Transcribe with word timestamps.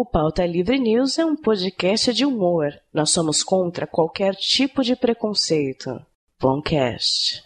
O 0.00 0.04
Pauta 0.06 0.46
Livre 0.46 0.78
News 0.78 1.18
é 1.18 1.26
um 1.26 1.36
podcast 1.36 2.14
de 2.14 2.24
humor. 2.24 2.72
Nós 2.90 3.10
somos 3.10 3.42
contra 3.42 3.86
qualquer 3.86 4.34
tipo 4.34 4.82
de 4.82 4.96
preconceito. 4.96 6.00
Boncast. 6.40 7.42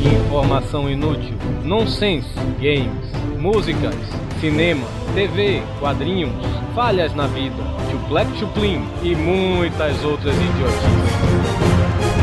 Informação 0.00 0.88
inútil, 0.88 1.36
nonsense, 1.64 2.32
games, 2.58 3.12
músicas, 3.38 3.94
cinema, 4.40 4.86
TV, 5.14 5.60
quadrinhos, 5.78 6.32
falhas 6.74 7.14
na 7.14 7.26
vida, 7.26 7.62
chuplec 7.90 8.38
chuplim 8.38 8.80
e 9.02 9.14
muitas 9.14 10.02
outras 10.02 10.34
idiotices. 10.34 10.80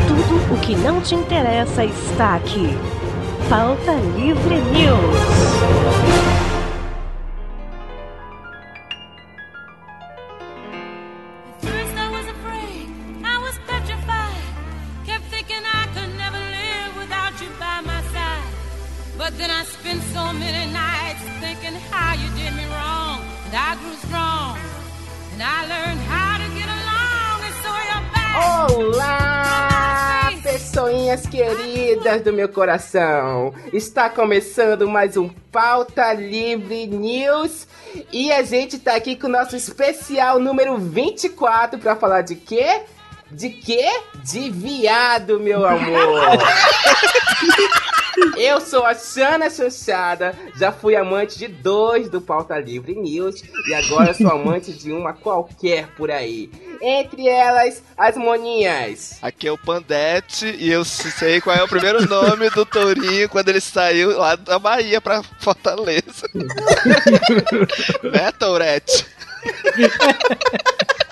Tudo 0.08 0.52
o 0.52 0.60
que 0.62 0.74
não 0.74 1.00
te 1.00 1.14
interessa 1.14 1.84
está 1.84 2.34
aqui. 2.34 2.66
Pauta 3.48 3.92
Livre 4.16 4.56
News. 4.72 6.45
Do 32.22 32.32
meu 32.32 32.48
coração! 32.48 33.52
Está 33.72 34.08
começando 34.08 34.88
mais 34.88 35.16
um 35.16 35.28
Pauta 35.28 36.12
Livre 36.12 36.86
News 36.86 37.66
e 38.12 38.32
a 38.32 38.42
gente 38.42 38.78
tá 38.78 38.94
aqui 38.94 39.16
com 39.16 39.26
o 39.26 39.30
nosso 39.30 39.54
especial 39.54 40.38
número 40.38 40.78
24 40.78 41.78
para 41.78 41.94
falar 41.94 42.22
de 42.22 42.34
quê? 42.34 42.82
De 43.30 43.50
quê? 43.50 43.84
De 44.24 44.50
viado, 44.50 45.40
meu 45.40 45.66
amor! 45.66 46.38
Eu 48.36 48.60
sou 48.60 48.84
a 48.84 48.94
Xana 48.94 49.50
Chanchada, 49.50 50.34
já 50.58 50.72
fui 50.72 50.96
amante 50.96 51.38
de 51.38 51.48
dois 51.48 52.08
do 52.08 52.20
Pauta 52.20 52.58
Livre 52.58 52.94
News 52.94 53.42
e 53.68 53.74
agora 53.74 54.14
sou 54.14 54.28
amante 54.30 54.72
de 54.72 54.90
uma 54.90 55.12
qualquer 55.12 55.88
por 55.96 56.10
aí. 56.10 56.50
Entre 56.80 57.28
elas, 57.28 57.82
as 57.96 58.16
moninhas. 58.16 59.18
Aqui 59.20 59.48
é 59.48 59.52
o 59.52 59.58
Pandete 59.58 60.46
e 60.58 60.70
eu 60.70 60.84
sei 60.84 61.40
qual 61.40 61.56
é 61.56 61.62
o 61.62 61.68
primeiro 61.68 62.06
nome 62.08 62.48
do 62.50 62.64
Tourinho 62.64 63.28
quando 63.28 63.48
ele 63.50 63.60
saiu 63.60 64.16
lá 64.16 64.34
da 64.36 64.58
Bahia 64.58 65.00
pra 65.00 65.22
Fortaleza. 65.38 66.28
né, 68.02 68.32
Tourette? 68.38 69.06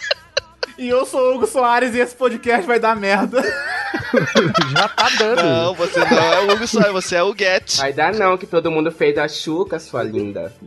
E 0.84 0.88
eu 0.90 1.06
sou 1.06 1.32
o 1.32 1.36
Hugo 1.36 1.46
Soares 1.46 1.94
e 1.94 1.98
esse 1.98 2.14
podcast 2.14 2.66
vai 2.66 2.78
dar 2.78 2.94
merda. 2.94 3.40
Já 4.76 4.86
tá 4.86 5.08
dando. 5.18 5.42
Não, 5.42 5.74
você 5.74 5.98
não 5.98 6.18
é 6.18 6.40
o 6.40 6.52
Hugo 6.52 6.66
Soares, 6.66 6.92
você 6.92 7.16
é 7.16 7.22
o 7.22 7.34
Get. 7.34 7.78
Vai 7.78 7.94
dar 7.94 8.12
não, 8.12 8.36
que 8.36 8.46
todo 8.46 8.70
mundo 8.70 8.92
fez 8.92 9.16
a 9.16 9.26
chuca, 9.26 9.78
sua 9.78 10.02
linda. 10.02 10.52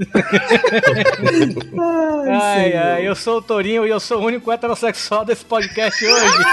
Ai, 2.29 2.73
ai, 2.73 3.07
eu 3.07 3.15
sou 3.15 3.37
o 3.37 3.41
Torinho 3.41 3.85
e 3.85 3.89
eu 3.89 3.99
sou 3.99 4.19
o 4.19 4.25
único 4.25 4.51
heterossexual 4.51 5.23
desse 5.23 5.45
podcast 5.45 6.03
hoje. 6.03 6.43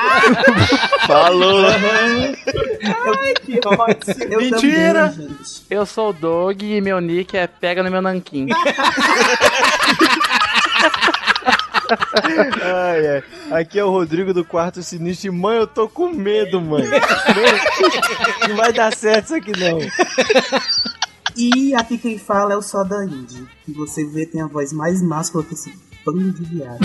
Falou. 1.06 1.62
Mentira! 4.38 5.14
Eu 5.68 5.84
sou 5.84 6.08
o 6.08 6.12
Dog 6.14 6.64
e 6.64 6.80
meu 6.80 7.00
nick 7.00 7.36
é 7.36 7.46
Pega 7.46 7.82
no 7.82 7.90
meu 7.90 8.00
nanquim. 8.00 8.48
Ai, 12.62 13.06
ai. 13.06 13.60
Aqui 13.60 13.78
é 13.78 13.84
o 13.84 13.90
Rodrigo 13.90 14.32
do 14.32 14.44
Quarto 14.44 14.82
Sinistro 14.82 15.28
e, 15.28 15.30
mãe, 15.30 15.58
eu 15.58 15.66
tô 15.66 15.88
com 15.88 16.08
medo, 16.08 16.60
mãe. 16.60 16.84
Não, 18.48 18.56
vai 18.56 18.72
dar 18.72 18.94
certo 18.94 19.24
isso 19.24 19.34
aqui, 19.34 19.52
não. 19.58 19.78
E 21.36 21.74
aqui 21.74 21.98
quem 21.98 22.18
fala 22.18 22.54
é 22.54 22.56
o 22.56 22.62
Soda 22.62 23.04
Indie. 23.04 23.46
Que 23.64 23.72
você 23.72 24.04
vê 24.04 24.24
tem 24.26 24.40
a 24.40 24.46
voz 24.46 24.72
mais 24.72 25.02
máscula 25.02 25.44
que 25.44 25.54
esse 25.54 25.76
bando 26.04 26.32
de 26.32 26.44
viado. 26.44 26.78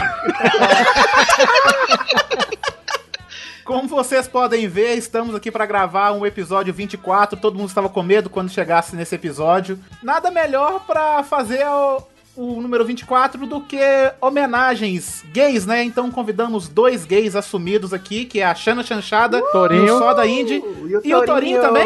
Como 3.63 3.87
vocês 3.87 4.27
podem 4.27 4.67
ver, 4.67 4.95
estamos 4.95 5.35
aqui 5.35 5.51
para 5.51 5.67
gravar 5.67 6.11
um 6.13 6.25
episódio 6.25 6.73
24. 6.73 7.39
Todo 7.39 7.55
mundo 7.55 7.67
estava 7.69 7.87
com 7.87 8.01
medo 8.01 8.27
quando 8.27 8.49
chegasse 8.49 8.95
nesse 8.95 9.13
episódio. 9.13 9.77
Nada 10.01 10.31
melhor 10.31 10.79
para 10.87 11.21
fazer 11.21 11.63
o, 11.67 12.01
o 12.39 12.61
número 12.61 12.85
24 12.85 13.45
do 13.45 13.59
que 13.59 13.77
homenagens 14.21 15.25
gays, 15.33 15.65
né? 15.65 15.83
Então 15.83 16.09
convidamos 16.09 16.69
dois 16.69 17.03
gays 17.03 17.35
assumidos 17.35 17.93
aqui, 17.93 18.23
que 18.23 18.39
é 18.39 18.45
a 18.45 18.55
Xana 18.55 18.81
Chanchada 18.81 19.39
e 19.39 19.51
Torinho. 19.51 19.95
o 19.95 19.99
Soda 19.99 20.25
Indie. 20.25 20.63
E 21.03 21.13
o 21.13 21.25
Torinho 21.25 21.59
também? 21.61 21.83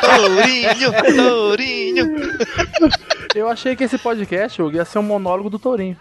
Tourinho, 0.00 0.92
Tourinho. 1.16 2.38
Eu 3.34 3.48
achei 3.48 3.74
que 3.74 3.84
esse 3.84 3.98
podcast, 3.98 4.62
Hugo, 4.62 4.76
ia 4.76 4.84
ser 4.84 5.00
um 5.00 5.02
monólogo 5.02 5.50
do 5.50 5.58
Tourinho. 5.58 5.96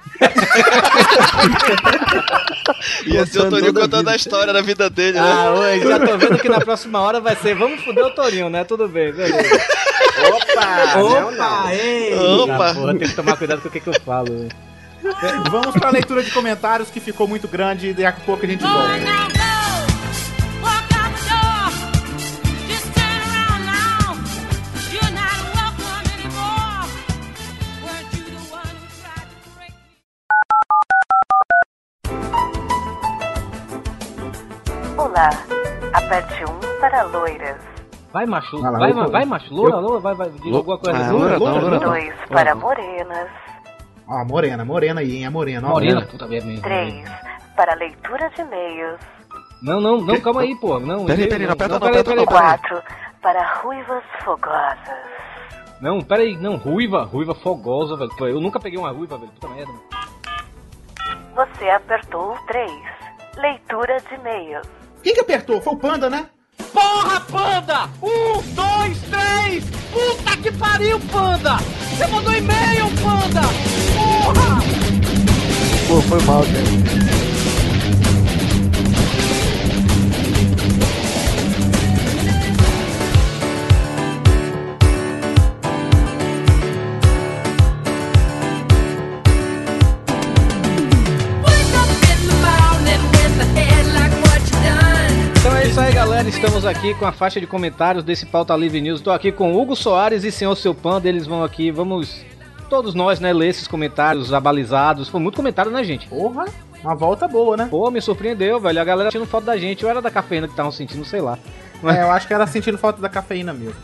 Ia 3.05 3.25
ser 3.25 3.39
o 3.41 3.49
Tourinho 3.49 3.73
contando 3.73 4.09
a 4.09 4.15
história 4.15 4.53
da 4.53 4.61
vida 4.61 4.89
dele, 4.89 5.19
né? 5.19 5.31
Ah, 5.33 5.53
oi, 5.53 5.79
já 5.79 5.99
tô 5.99 6.17
vendo 6.17 6.37
que 6.37 6.49
na 6.49 6.59
próxima 6.61 7.01
hora 7.01 7.19
vai 7.19 7.35
ser 7.35 7.55
vamos 7.55 7.83
fuder 7.83 8.05
o 8.05 8.11
Torinho, 8.11 8.49
né? 8.49 8.63
Tudo 8.63 8.87
bem, 8.87 9.11
beleza. 9.11 9.37
Opa! 10.17 10.95
não, 10.95 11.31
não. 11.31 11.59
Opa, 11.59 11.73
ei! 11.73 12.15
Opa. 12.15 12.73
Porra, 12.73 12.93
tem 13.07 13.09
que 13.09 13.15
tomar 13.15 13.37
cuidado 13.37 13.61
com 13.61 13.67
o 13.67 13.71
que, 13.71 13.79
que 13.79 13.87
eu 13.87 14.01
falo. 14.01 14.29
né? 14.33 14.49
Vamos 15.49 15.73
para 15.73 15.89
a 15.89 15.91
leitura 15.91 16.21
de 16.23 16.31
comentários 16.31 16.89
que 16.89 16.99
ficou 16.99 17.27
muito 17.27 17.47
grande 17.47 17.89
e 17.89 17.93
daqui 17.93 18.21
a 18.21 18.25
pouco 18.25 18.45
a 18.45 18.49
gente 18.49 18.61
volta. 18.63 19.37
Olá, 34.97 35.29
aperte 35.93 36.43
um 36.43 36.79
para 36.79 37.03
loiras, 37.03 37.57
Vai, 38.17 38.25
macho. 38.25 38.59
Vai 38.59 38.71
lá, 38.71 38.79
vai, 38.79 38.93
ma- 38.93 39.07
vai, 39.07 39.25
macho. 39.25 39.53
Loura, 39.53 39.75
loura, 39.77 39.99
vai, 39.99 40.15
vai. 40.15 40.29
Diz 40.31 40.51
alguma 40.55 40.77
coisa. 40.79 40.97
Ah, 40.97 41.11
Loura, 41.11 41.37
loura, 41.37 41.59
loura, 41.61 41.79
dois 41.79 42.15
para 42.27 42.55
morenas, 42.55 43.29
Ó, 44.07 44.25
morena, 44.25 44.65
morena 44.65 45.01
aí, 45.01 45.17
hein? 45.17 45.25
A 45.27 45.29
morena, 45.31 45.67
ó. 45.67 45.71
Morena, 45.73 46.01
puta 46.07 46.25
merda. 46.25 46.61
três 46.63 47.07
para 47.55 47.75
leitura 47.75 48.27
de 48.31 48.41
e-mails, 48.41 48.99
Não, 49.61 49.79
não, 49.79 49.97
não, 50.01 50.19
calma 50.19 50.41
aí, 50.41 50.55
pô. 50.55 50.79
Não, 50.79 51.05
Peraí, 51.05 51.27
peraí, 51.27 51.45
não 51.45 51.53
aperta 51.53 51.73
não, 51.73 51.79
peraí, 51.79 51.99
aperta 52.01 52.15
não, 52.15 52.25
quatro 52.25 52.81
para 53.21 53.53
ruivas 53.61 54.03
fogosas, 54.23 54.97
Não, 55.79 56.01
peraí, 56.01 56.35
não, 56.37 56.55
ruiva, 56.55 57.03
ruiva 57.03 57.35
fogosa, 57.35 57.95
velho. 57.95 58.11
Eu 58.21 58.41
nunca 58.41 58.59
peguei 58.59 58.79
uma 58.79 58.89
ruiva, 58.91 59.15
velho. 59.17 59.31
Puta 59.33 59.47
merda. 59.49 59.71
Você 61.35 61.69
apertou 61.69 62.33
o 62.33 62.37
3. 62.47 62.71
Leitura 63.37 63.97
de 64.09 64.15
e-mails. 64.15 64.67
Quem 65.03 65.13
que 65.13 65.19
apertou? 65.21 65.61
Foi 65.61 65.73
o 65.73 65.77
Panda, 65.77 66.09
né? 66.09 66.27
Porra, 66.73 67.19
panda! 67.21 67.89
Um, 68.01 68.41
dois, 68.53 68.97
três! 69.09 69.63
Puta 69.91 70.37
que 70.37 70.51
pariu, 70.51 70.99
panda! 71.11 71.57
Você 71.57 72.07
mandou 72.07 72.33
e-mail, 72.33 72.87
panda! 73.03 73.41
Porra! 73.95 74.61
Pô, 75.87 76.01
foi 76.01 76.21
mal, 76.23 76.43
cara. 76.43 77.26
Galera. 96.27 96.29
Estamos 96.29 96.65
aqui 96.65 96.93
com 96.95 97.05
a 97.05 97.11
faixa 97.11 97.39
de 97.39 97.47
comentários 97.47 98.03
desse 98.03 98.25
Pauta 98.25 98.55
Livre 98.55 98.81
News. 98.81 98.99
Estou 98.99 99.13
aqui 99.13 99.31
com 99.31 99.55
Hugo 99.55 99.75
Soares 99.75 100.23
e 100.23 100.31
Senhor 100.31 100.55
Seu 100.55 100.75
Panda. 100.75 101.07
Eles 101.07 101.25
vão 101.25 101.43
aqui, 101.43 101.71
vamos. 101.71 102.25
Todos 102.69 102.93
nós, 102.93 103.19
né, 103.19 103.31
ler 103.31 103.47
esses 103.47 103.67
comentários 103.67 104.33
abalizados. 104.33 105.07
Foi 105.07 105.21
muito 105.21 105.35
comentário, 105.35 105.71
né, 105.71 105.83
gente? 105.83 106.07
Porra, 106.07 106.45
uma 106.83 106.95
volta 106.95 107.27
boa, 107.27 107.55
né? 107.55 107.67
Pô, 107.69 107.89
me 107.89 108.01
surpreendeu, 108.01 108.59
velho. 108.59 108.81
A 108.81 108.83
galera 108.83 109.09
sentindo 109.09 109.27
falta 109.27 109.47
da 109.47 109.57
gente. 109.57 109.85
Ou 109.85 109.91
era 109.91 110.01
da 110.01 110.11
cafeína 110.11 110.47
que 110.47 110.53
estavam 110.53 110.71
sentindo, 110.71 111.05
sei 111.05 111.21
lá. 111.21 111.39
É, 111.83 112.03
eu 112.03 112.11
acho 112.11 112.27
que 112.27 112.33
era 112.33 112.45
sentindo 112.45 112.77
falta 112.77 113.01
da 113.01 113.07
cafeína 113.09 113.53
mesmo. 113.53 113.75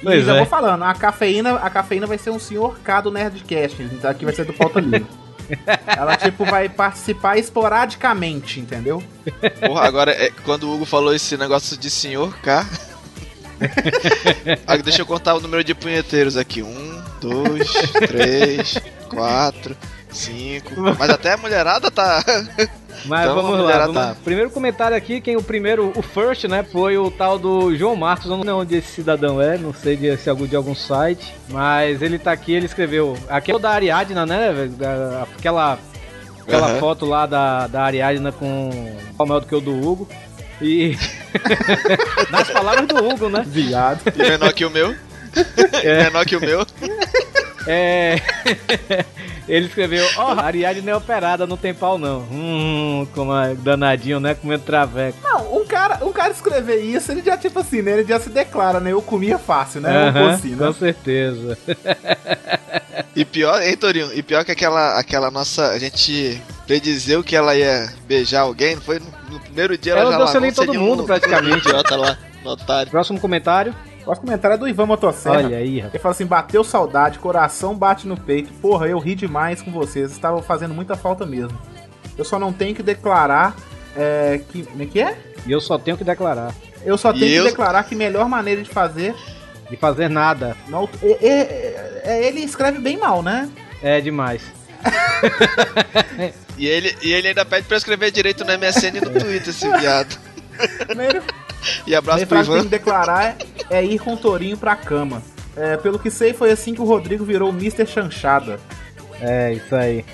E 0.00 0.04
Pois 0.04 0.24
já 0.24 0.34
é. 0.34 0.38
vou 0.38 0.46
falando, 0.46 0.82
a 0.82 0.94
cafeína, 0.94 1.54
a 1.54 1.70
cafeína 1.70 2.06
vai 2.06 2.18
ser 2.18 2.30
um 2.30 2.38
senhor 2.38 2.78
K 2.80 3.00
do 3.00 3.10
Nerdcast, 3.10 3.76
aqui 4.04 4.26
vai 4.26 4.34
ser 4.34 4.44
do 4.44 4.52
pauta 4.52 4.78
livre. 4.78 5.06
Ela, 5.86 6.16
tipo, 6.16 6.44
vai 6.44 6.68
participar 6.68 7.38
esporadicamente, 7.38 8.60
entendeu? 8.60 9.02
Porra, 9.66 9.86
agora, 9.86 10.10
é, 10.12 10.30
quando 10.44 10.64
o 10.64 10.74
Hugo 10.74 10.84
falou 10.84 11.14
esse 11.14 11.36
negócio 11.36 11.76
de 11.76 11.90
senhor 11.90 12.36
K, 12.38 12.66
Ah, 14.66 14.76
deixa 14.76 15.02
eu 15.02 15.06
contar 15.06 15.34
o 15.34 15.40
número 15.40 15.64
de 15.64 15.74
punheteiros 15.74 16.36
aqui. 16.36 16.62
Um, 16.62 17.02
dois, 17.20 17.70
três, 18.06 18.78
quatro, 19.08 19.76
cinco. 20.16 20.72
Mas 20.98 21.10
até 21.10 21.32
a 21.32 21.36
mulherada 21.36 21.90
tá. 21.90 22.22
Mas 23.04 23.24
Então, 23.24 23.34
vamos 23.42 23.60
lá, 23.60 23.78
vamos 23.80 23.94
lá. 23.94 24.16
Primeiro 24.24 24.50
comentário 24.50 24.96
aqui, 24.96 25.20
quem 25.20 25.36
o 25.36 25.42
primeiro, 25.42 25.92
o 25.94 26.02
first, 26.02 26.44
né, 26.44 26.62
foi 26.64 26.96
o 26.96 27.10
tal 27.10 27.38
do 27.38 27.76
João 27.76 27.94
Marcos, 27.94 28.24
eu 28.30 28.36
não 28.36 28.42
sei 28.42 28.52
onde 28.52 28.76
esse 28.78 28.90
cidadão 28.90 29.40
é, 29.40 29.58
não 29.58 29.72
sei 29.74 29.96
de, 29.96 30.16
se 30.16 30.28
é 30.28 30.30
algum 30.30 30.46
de 30.46 30.56
algum 30.56 30.74
site, 30.74 31.34
mas 31.50 32.00
ele 32.00 32.18
tá 32.18 32.32
aqui, 32.32 32.52
ele 32.54 32.64
escreveu, 32.66 33.16
aqui 33.28 33.52
é 33.52 33.54
o 33.54 33.58
da 33.58 33.70
Ariadna, 33.70 34.24
né? 34.24 34.68
Da- 34.78 35.26
aquela 35.38 35.78
aquela 36.40 36.68
Aham. 36.70 36.78
foto 36.80 37.04
lá 37.04 37.26
da, 37.26 37.66
da 37.66 37.82
Ariadna 37.82 38.32
com 38.32 38.70
o 39.18 39.26
maior 39.26 39.40
do 39.40 39.46
que 39.46 39.54
o 39.54 39.60
do 39.60 39.72
Hugo. 39.78 40.08
E 40.62 40.96
nas 42.30 42.48
palavras 42.50 42.86
do 42.86 42.96
Hugo, 42.96 43.28
né? 43.28 43.44
Viado. 43.46 44.00
E 44.16 44.18
menor 44.18 44.52
que 44.54 44.64
o 44.64 44.70
meu. 44.70 44.94
Menor 45.84 46.24
que 46.24 46.34
o 46.36 46.40
meu. 46.40 46.64
É. 47.66 48.16
Ele 49.48 49.66
escreveu, 49.66 50.04
ó, 50.16 50.32
a 50.32 50.42
Ariadne 50.46 50.90
é 50.90 50.96
operada, 50.96 51.46
não 51.46 51.56
tem 51.56 51.72
pau 51.72 51.98
não. 51.98 52.20
Hum, 52.30 53.06
como 53.14 53.36
é 53.36 53.54
danadinho, 53.54 54.18
né? 54.18 54.34
Comendo 54.34 54.64
traveco. 54.64 55.18
Não, 55.22 55.60
um 55.60 55.64
cara, 55.64 56.04
um 56.04 56.12
cara 56.12 56.32
escrever 56.32 56.80
isso, 56.80 57.12
ele 57.12 57.22
já, 57.22 57.36
tipo 57.36 57.58
assim, 57.58 57.82
né? 57.82 57.92
Ele 57.92 58.08
já 58.08 58.18
se 58.18 58.28
declara, 58.28 58.80
né? 58.80 58.92
Eu 58.92 59.00
comia 59.02 59.38
fácil, 59.38 59.80
né? 59.80 60.08
Aham, 60.08 60.30
assim, 60.30 60.54
né? 60.54 60.66
com 60.66 60.72
certeza. 60.72 61.58
E 63.14 63.24
pior, 63.24 63.62
hein, 63.62 63.76
Torinho? 63.76 64.12
E 64.12 64.22
pior 64.22 64.44
que 64.44 64.52
aquela, 64.52 64.98
aquela 64.98 65.30
nossa. 65.30 65.70
A 65.70 65.78
gente 65.78 66.40
predizeu 66.66 67.22
que 67.22 67.34
ela 67.36 67.56
ia 67.56 67.90
beijar 68.06 68.42
alguém, 68.42 68.76
foi 68.76 68.98
no, 68.98 69.06
no 69.30 69.40
primeiro 69.40 69.78
dia 69.78 69.92
ela, 69.92 70.12
Ela 70.12 70.26
já 70.26 70.38
lá. 70.38 70.48
em 70.48 70.52
todo 70.52 70.74
mundo, 70.74 71.04
praticamente. 71.06 71.66
Idiota 71.66 71.96
lá, 71.96 72.18
no 72.44 72.50
otário. 72.50 72.90
Próximo 72.90 73.20
comentário. 73.20 73.74
O 74.06 74.10
próximo 74.14 74.26
comentário 74.26 74.54
é 74.54 74.58
do 74.58 74.68
Ivan 74.68 74.86
Motosserra. 74.86 75.36
Olha 75.36 75.56
aí, 75.56 75.78
rapaz. 75.78 75.94
Ele 75.94 76.02
fala 76.02 76.12
assim: 76.14 76.26
bateu 76.26 76.62
saudade, 76.62 77.18
coração 77.18 77.74
bate 77.74 78.06
no 78.06 78.16
peito. 78.16 78.52
Porra, 78.54 78.86
eu 78.86 78.98
ri 79.00 79.14
demais 79.16 79.60
com 79.60 79.72
vocês. 79.72 80.12
Estavam 80.12 80.40
fazendo 80.42 80.72
muita 80.72 80.94
falta 80.96 81.26
mesmo. 81.26 81.58
Eu 82.16 82.24
só 82.24 82.38
não 82.38 82.52
tenho 82.52 82.72
que 82.74 82.82
declarar 82.84 83.56
é, 83.96 84.40
que. 84.50 84.62
Como 84.64 84.82
é 84.82 84.86
que 84.86 85.00
é? 85.00 85.18
E 85.44 85.50
eu 85.50 85.60
só 85.60 85.76
tenho 85.76 85.96
que 85.96 86.04
declarar. 86.04 86.54
Eu 86.84 86.96
só 86.96 87.10
E 87.10 87.18
tenho 87.18 87.34
eu- 87.34 87.42
que 87.44 87.50
declarar 87.50 87.82
que 87.82 87.96
melhor 87.96 88.28
maneira 88.28 88.62
de 88.62 88.70
fazer. 88.70 89.12
De 89.68 89.76
fazer 89.76 90.08
nada. 90.08 90.56
Não, 90.68 90.88
é- 91.02 91.26
é- 91.26 92.00
é- 92.04 92.26
ele 92.28 92.38
escreve 92.40 92.78
bem 92.78 92.96
mal, 92.96 93.20
né? 93.24 93.50
É 93.82 94.00
demais. 94.00 94.42
E 96.58 96.66
ele, 96.66 96.96
e 97.02 97.12
ele 97.12 97.28
ainda 97.28 97.44
pede 97.44 97.66
pra 97.66 97.76
escrever 97.76 98.10
direito 98.10 98.42
no 98.42 98.50
MSN 98.50 98.96
e 98.96 99.00
no 99.02 99.10
Twitter, 99.10 99.50
esse 99.50 99.68
viado. 99.78 100.18
E 101.86 101.94
abraço 101.94 102.26
pro 102.26 102.38
que 102.38 102.44
tem 102.44 102.54
Ivan. 102.54 102.62
que 102.64 102.68
declarar 102.68 103.36
é 103.70 103.84
ir 103.84 103.98
com 103.98 104.14
o 104.14 104.16
Torinho 104.16 104.56
pra 104.56 104.76
cama. 104.76 105.22
É, 105.56 105.76
pelo 105.76 105.98
que 105.98 106.10
sei, 106.10 106.32
foi 106.32 106.50
assim 106.50 106.74
que 106.74 106.80
o 106.80 106.84
Rodrigo 106.84 107.24
virou 107.24 107.50
o 107.50 107.52
Mr. 107.52 107.86
Chanchada. 107.86 108.60
É, 109.20 109.54
isso 109.54 109.74
aí. 109.74 110.04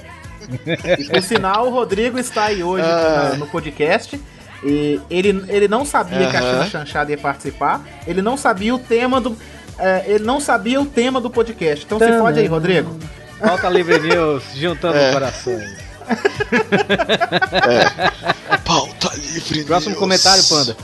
E 0.99 1.05
por 1.05 1.23
sinal, 1.23 1.67
o 1.67 1.71
Rodrigo 1.71 2.19
está 2.19 2.45
aí 2.45 2.63
hoje 2.63 2.85
Ah. 2.87 3.35
no 3.39 3.47
podcast. 3.47 4.21
E 4.65 5.01
ele, 5.11 5.45
ele 5.49 5.67
não 5.67 5.85
sabia 5.85 6.29
que 6.31 6.37
a 6.37 6.41
Aham. 6.41 6.53
China 6.53 6.67
Chanchada 6.71 7.11
ia 7.11 7.19
participar. 7.19 7.81
Ele 8.07 8.23
não 8.23 8.37
sabia 8.37 8.73
o 8.75 8.79
tema 8.79 9.21
do. 9.21 9.37
é, 9.79 10.05
ele 10.07 10.25
não 10.25 10.39
sabia 10.41 10.81
o 10.81 10.87
tema 10.87 11.21
do 11.21 11.29
podcast. 11.29 11.85
Então 11.85 11.99
se 11.99 12.05
Tana. 12.07 12.21
fode 12.21 12.39
aí, 12.39 12.47
Rodrigo. 12.47 12.97
Falta 13.41 13.69
Livre 13.69 13.99
News, 13.99 14.45
juntando 14.55 14.97
É. 14.97 15.13
corações. 15.13 15.83
Pauta 18.65 19.11
livre. 19.17 19.65
Próximo 19.65 19.91
News. 19.91 19.99
comentário, 20.01 20.45
Panda. 20.49 20.77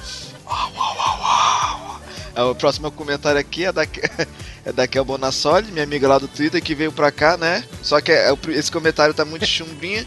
É, 2.34 2.42
O 2.42 2.54
próximo 2.54 2.90
comentário 2.90 3.40
aqui 3.40 3.64
é 3.64 3.72
da, 3.72 3.82
é 4.64 4.72
da 4.72 4.86
Kel 4.86 5.04
Bonassoli, 5.04 5.70
minha 5.72 5.84
amiga 5.84 6.06
lá 6.08 6.18
do 6.18 6.28
Twitter, 6.28 6.62
que 6.62 6.74
veio 6.74 6.92
pra 6.92 7.10
cá, 7.10 7.36
né? 7.36 7.64
Só 7.82 8.00
que 8.00 8.12
é, 8.12 8.34
pri- 8.36 8.54
esse 8.54 8.70
comentário 8.70 9.14
tá 9.14 9.24
muito 9.24 9.46
chumbinha. 9.46 10.06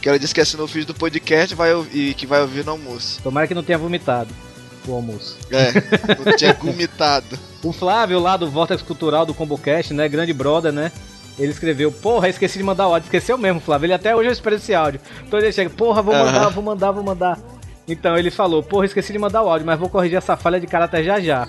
Que 0.00 0.08
ela 0.08 0.18
disse 0.18 0.34
que 0.34 0.40
assinou 0.40 0.66
o 0.66 0.68
feed 0.68 0.84
do 0.84 0.94
podcast 0.94 1.54
vai, 1.54 1.70
e 1.92 2.12
que 2.14 2.26
vai 2.26 2.40
ouvir 2.40 2.64
no 2.64 2.72
almoço. 2.72 3.20
Tomara 3.22 3.46
que 3.46 3.54
não 3.54 3.62
tenha 3.62 3.78
vomitado 3.78 4.28
o 4.86 4.92
almoço. 4.94 5.38
É, 5.48 5.72
não 6.28 6.36
tinha 6.36 6.52
vomitado. 6.54 7.38
O 7.62 7.72
Flávio 7.72 8.18
lá 8.18 8.36
do 8.36 8.50
Vortex 8.50 8.82
Cultural 8.82 9.24
do 9.24 9.32
ComboCast, 9.32 9.94
né? 9.94 10.08
Grande 10.08 10.32
brother, 10.32 10.72
né? 10.72 10.90
Ele 11.38 11.52
escreveu, 11.52 11.92
porra, 11.92 12.28
esqueci 12.28 12.58
de 12.58 12.64
mandar 12.64 12.88
o 12.88 12.94
áudio. 12.94 13.06
Esqueceu 13.06 13.38
mesmo, 13.38 13.60
Flávio. 13.60 13.86
Ele 13.86 13.94
até 13.94 14.14
hoje 14.14 14.28
eu 14.28 14.32
espero 14.32 14.56
esse 14.56 14.74
áudio. 14.74 15.00
Então 15.24 15.38
ele 15.38 15.52
chega, 15.52 15.70
porra, 15.70 16.02
vou 16.02 16.12
mandar, 16.12 16.40
Aham. 16.42 16.50
vou 16.50 16.64
mandar, 16.64 16.90
vou 16.90 17.04
mandar. 17.04 17.38
Então 17.88 18.16
ele 18.16 18.30
falou, 18.30 18.62
porra, 18.62 18.86
esqueci 18.86 19.12
de 19.12 19.18
mandar 19.18 19.42
o 19.42 19.48
áudio, 19.48 19.66
mas 19.66 19.78
vou 19.78 19.88
corrigir 19.88 20.16
essa 20.18 20.36
falha 20.36 20.60
de 20.60 20.66
caráter 20.66 21.04
já 21.04 21.20
já. 21.20 21.48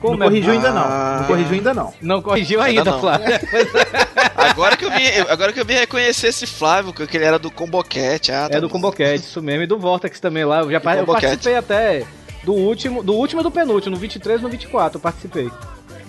Como 0.00 0.16
não 0.16 0.26
é- 0.26 0.28
corrigiu 0.28 0.52
ainda 0.52 0.70
não. 0.72 0.82
Ah. 0.82 1.16
Não 1.20 1.26
corrigiu 1.26 1.52
ainda 1.54 1.74
não. 1.74 1.94
Não 2.02 2.22
corrigiu 2.22 2.60
Ainda 2.60 2.80
ainda, 2.80 2.90
não. 2.90 3.00
Flávio. 3.00 3.26
Agora 4.36 4.76
que 4.76 4.84
eu 4.84 4.90
vim, 4.90 5.02
eu- 5.04 5.26
agora 5.30 5.52
que 5.52 5.60
eu 5.60 5.64
vim 5.64 5.74
reconhecer 5.74 6.28
esse 6.28 6.46
Flávio, 6.46 6.92
que 6.92 7.16
ele 7.16 7.24
era 7.24 7.38
do 7.38 7.50
Combocat. 7.50 8.32
Ah, 8.32 8.48
tá 8.48 8.56
É 8.58 8.60
do. 8.60 8.68
ComboCast, 8.68 9.26
isso 9.26 9.40
mesmo. 9.40 9.62
E 9.62 9.66
do 9.66 9.78
Vortex 9.78 10.18
também 10.18 10.44
lá. 10.44 10.60
Eu 10.60 10.70
já 10.70 10.78
eu 10.78 11.06
participei 11.06 11.54
até 11.54 12.04
do 12.42 12.52
último, 12.52 13.02
do 13.02 13.14
último 13.14 13.40
e 13.40 13.44
do 13.44 13.50
penúltimo, 13.50 13.94
no 13.94 14.00
23 14.00 14.40
e 14.40 14.42
no 14.42 14.48
24, 14.48 14.96
eu 14.96 15.00
participei. 15.00 15.48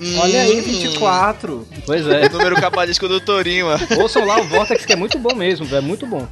Hum, 0.02 0.18
Olha 0.20 0.42
aí, 0.42 0.60
24. 0.60 1.68
Pois 1.86 2.08
é. 2.08 2.28
Número 2.30 2.56
cabalístico 2.60 3.08
do 3.08 3.22
Torinho, 3.22 3.68
ó. 3.68 4.02
Ouçam 4.02 4.26
lá 4.26 4.40
o 4.40 4.44
Vortex, 4.44 4.86
que 4.86 4.94
é 4.94 4.96
muito 4.96 5.20
bom 5.20 5.36
mesmo, 5.36 5.66
velho, 5.66 5.84
muito 5.84 6.08
bom. 6.08 6.28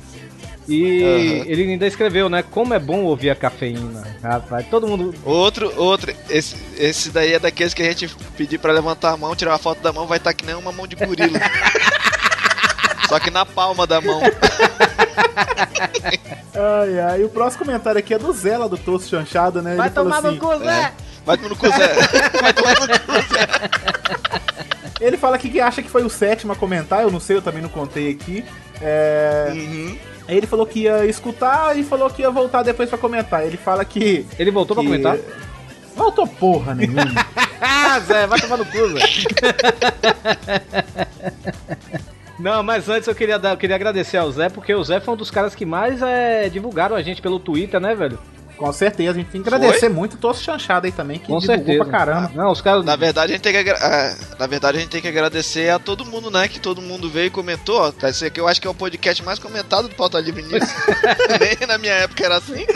E 0.72 1.04
Aham. 1.04 1.46
ele 1.48 1.64
ainda 1.72 1.86
escreveu, 1.86 2.30
né? 2.30 2.42
Como 2.44 2.74
é 2.74 2.80
bom 2.80 3.04
ouvir 3.04 3.30
a 3.30 3.36
cafeína. 3.36 4.04
Rapaz, 4.24 4.66
todo 4.70 4.88
mundo. 4.88 5.14
Outro, 5.26 5.74
outro, 5.76 6.14
esse, 6.30 6.56
esse 6.78 7.10
daí 7.10 7.34
é 7.34 7.40
daqueles 7.40 7.74
que 7.74 7.82
a 7.82 7.86
gente 7.86 8.08
pedir 8.38 8.58
pra 8.58 8.72
levantar 8.72 9.12
a 9.12 9.18
mão, 9.18 9.36
tirar 9.36 9.52
uma 9.52 9.58
foto 9.58 9.82
da 9.82 9.92
mão, 9.92 10.08
vai 10.08 10.18
estar 10.18 10.34
que 10.34 10.46
nem 10.46 10.56
uma 10.56 10.72
mão 10.72 10.88
de 10.88 10.96
gorila. 10.96 11.40
Só 13.10 13.20
que 13.20 13.30
na 13.30 13.46
palma 13.46 13.86
da 13.86 14.00
mão. 14.00 14.22
Ai, 16.56 17.00
ai. 17.00 17.22
E 17.22 17.24
o 17.26 17.30
próximo 17.30 17.66
comentário 17.66 18.00
aqui 18.00 18.14
é 18.14 18.18
do 18.18 18.32
Zé 18.32 18.58
lá 18.58 18.68
do 18.68 18.78
Tosso 18.78 19.10
Chanchada, 19.10 19.62
né? 19.62 19.76
Vai 19.76 19.88
Ele 19.88 19.96
tomar 19.96 20.20
assim, 20.20 20.32
no 20.32 20.38
cu, 20.38 20.58
Zé! 20.60 20.94
Vai 21.26 21.38
tomar 21.38 21.50
no 21.50 21.56
cu, 21.58 21.68
Zé. 21.68 21.88
Vai 22.42 22.54
tomar 22.54 22.80
no 22.80 23.00
cu, 23.00 23.12
Zé. 23.34 23.48
Ele 25.02 25.18
fala 25.18 25.36
aqui 25.36 25.50
que 25.50 25.60
acha 25.60 25.82
que 25.82 25.90
foi 25.90 26.04
o 26.04 26.10
sétimo 26.10 26.54
a 26.54 26.56
comentar, 26.56 27.02
eu 27.02 27.12
não 27.12 27.20
sei, 27.20 27.36
eu 27.36 27.42
também 27.42 27.62
não 27.62 27.70
contei 27.70 28.12
aqui. 28.12 28.46
É... 28.80 29.50
Uhum. 29.52 29.98
Aí 30.32 30.38
ele 30.38 30.48
falou 30.48 30.66
que 30.66 30.84
ia 30.84 31.06
escutar 31.06 31.78
e 31.78 31.84
falou 31.84 32.10
que 32.10 32.22
ia 32.22 32.32
voltar 32.32 32.64
depois 32.64 32.88
pra 32.88 32.98
comentar. 32.98 33.46
Ele 33.46 33.58
fala 33.58 33.84
que. 33.84 34.26
Ele 34.40 34.50
voltou 34.50 34.78
que... 34.78 34.82
pra 34.82 34.90
comentar? 34.90 35.18
Voltou 35.94 36.26
porra 36.26 36.74
nenhuma. 36.74 37.04
Ah, 37.64 38.00
Zé, 38.00 38.26
vai 38.26 38.40
tomar 38.40 38.58
no 38.58 38.66
cu, 38.66 38.88
Zé. 38.88 39.02
Não, 42.40 42.64
mas 42.64 42.90
antes 42.90 43.08
eu 43.08 43.14
queria, 43.14 43.38
dar, 43.38 43.52
eu 43.52 43.58
queria 43.58 43.76
agradecer 43.76 44.18
ao 44.18 44.32
Zé, 44.32 44.50
porque 44.50 44.74
o 44.74 44.84
Zé 44.84 45.00
foi 45.00 45.14
um 45.14 45.18
dos 45.18 45.30
caras 45.30 45.54
que 45.54 45.64
mais 45.64 46.02
é, 46.02 46.50
divulgaram 46.50 46.96
a 46.96 47.04
gente 47.04 47.22
pelo 47.22 47.40
Twitter, 47.40 47.80
né, 47.80 47.94
velho? 47.94 48.18
Com 48.62 48.72
certeza, 48.72 49.10
a 49.10 49.14
gente 49.16 49.32
tem 49.32 49.42
que 49.42 49.50
agradecer 49.50 49.90
muito 49.90 50.14
o 50.14 50.18
Tosso 50.18 50.44
Chanchada 50.44 50.86
aí 50.88 50.92
também, 50.92 51.18
que 51.18 51.26
Com 51.26 51.40
divulgou 51.40 51.66
certeza. 51.66 51.84
pra 51.84 51.92
caramba. 51.92 52.32
Não, 52.36 52.52
os 52.52 52.62
caras. 52.62 52.86
Na 52.86 52.96
verdade, 52.96 53.32
a 53.32 53.36
gente 53.36 53.42
tem 53.44 53.52
que 53.54 53.58
agra- 53.58 53.80
ah, 53.82 54.16
na 54.38 54.46
verdade, 54.46 54.78
a 54.78 54.82
gente 54.82 54.92
tem 54.92 55.02
que 55.02 55.08
agradecer 55.08 55.70
a 55.72 55.80
todo 55.80 56.06
mundo, 56.06 56.30
né? 56.30 56.48
Que 56.48 56.60
todo 56.60 56.80
mundo 56.80 57.10
veio 57.10 57.26
e 57.26 57.30
comentou. 57.32 57.80
Ó, 57.82 57.92
tá, 57.92 58.08
esse 58.10 58.24
aqui 58.24 58.40
eu 58.40 58.48
acho 58.48 58.62
que 58.62 58.68
é 58.68 58.70
o 58.70 58.76
podcast 58.76 59.24
mais 59.24 59.40
comentado 59.40 59.88
do 59.88 59.96
Pauta 59.96 60.20
Livre 60.20 60.44
News. 60.44 60.62
Nem 61.42 61.68
na 61.68 61.80
minha 61.80 61.94
época 61.94 62.24
era 62.24 62.38
assim. 62.38 62.68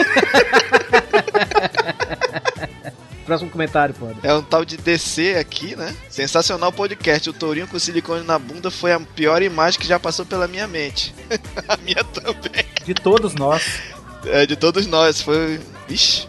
Próximo 3.26 3.50
comentário, 3.52 3.94
pô. 3.94 4.08
É 4.24 4.34
um 4.34 4.42
tal 4.42 4.64
de 4.66 4.78
DC 4.78 5.36
aqui, 5.40 5.76
né? 5.76 5.96
Sensacional 6.10 6.72
podcast. 6.72 7.30
O 7.30 7.34
Tourinho 7.34 7.68
com 7.68 7.78
silicone 7.78 8.24
na 8.24 8.38
bunda 8.40 8.70
foi 8.72 8.92
a 8.92 9.00
pior 9.00 9.42
imagem 9.44 9.80
que 9.80 9.88
já 9.88 10.00
passou 10.00 10.26
pela 10.26 10.48
minha 10.48 10.68
mente. 10.68 11.14
a 11.68 11.78
minha 11.78 12.04
também. 12.04 12.66
De 12.86 12.94
todos 12.94 13.34
nós. 13.36 13.80
É, 14.28 14.46
de 14.46 14.56
todos 14.56 14.86
nós. 14.88 15.22
Foi. 15.22 15.60
Ixi. 15.90 16.28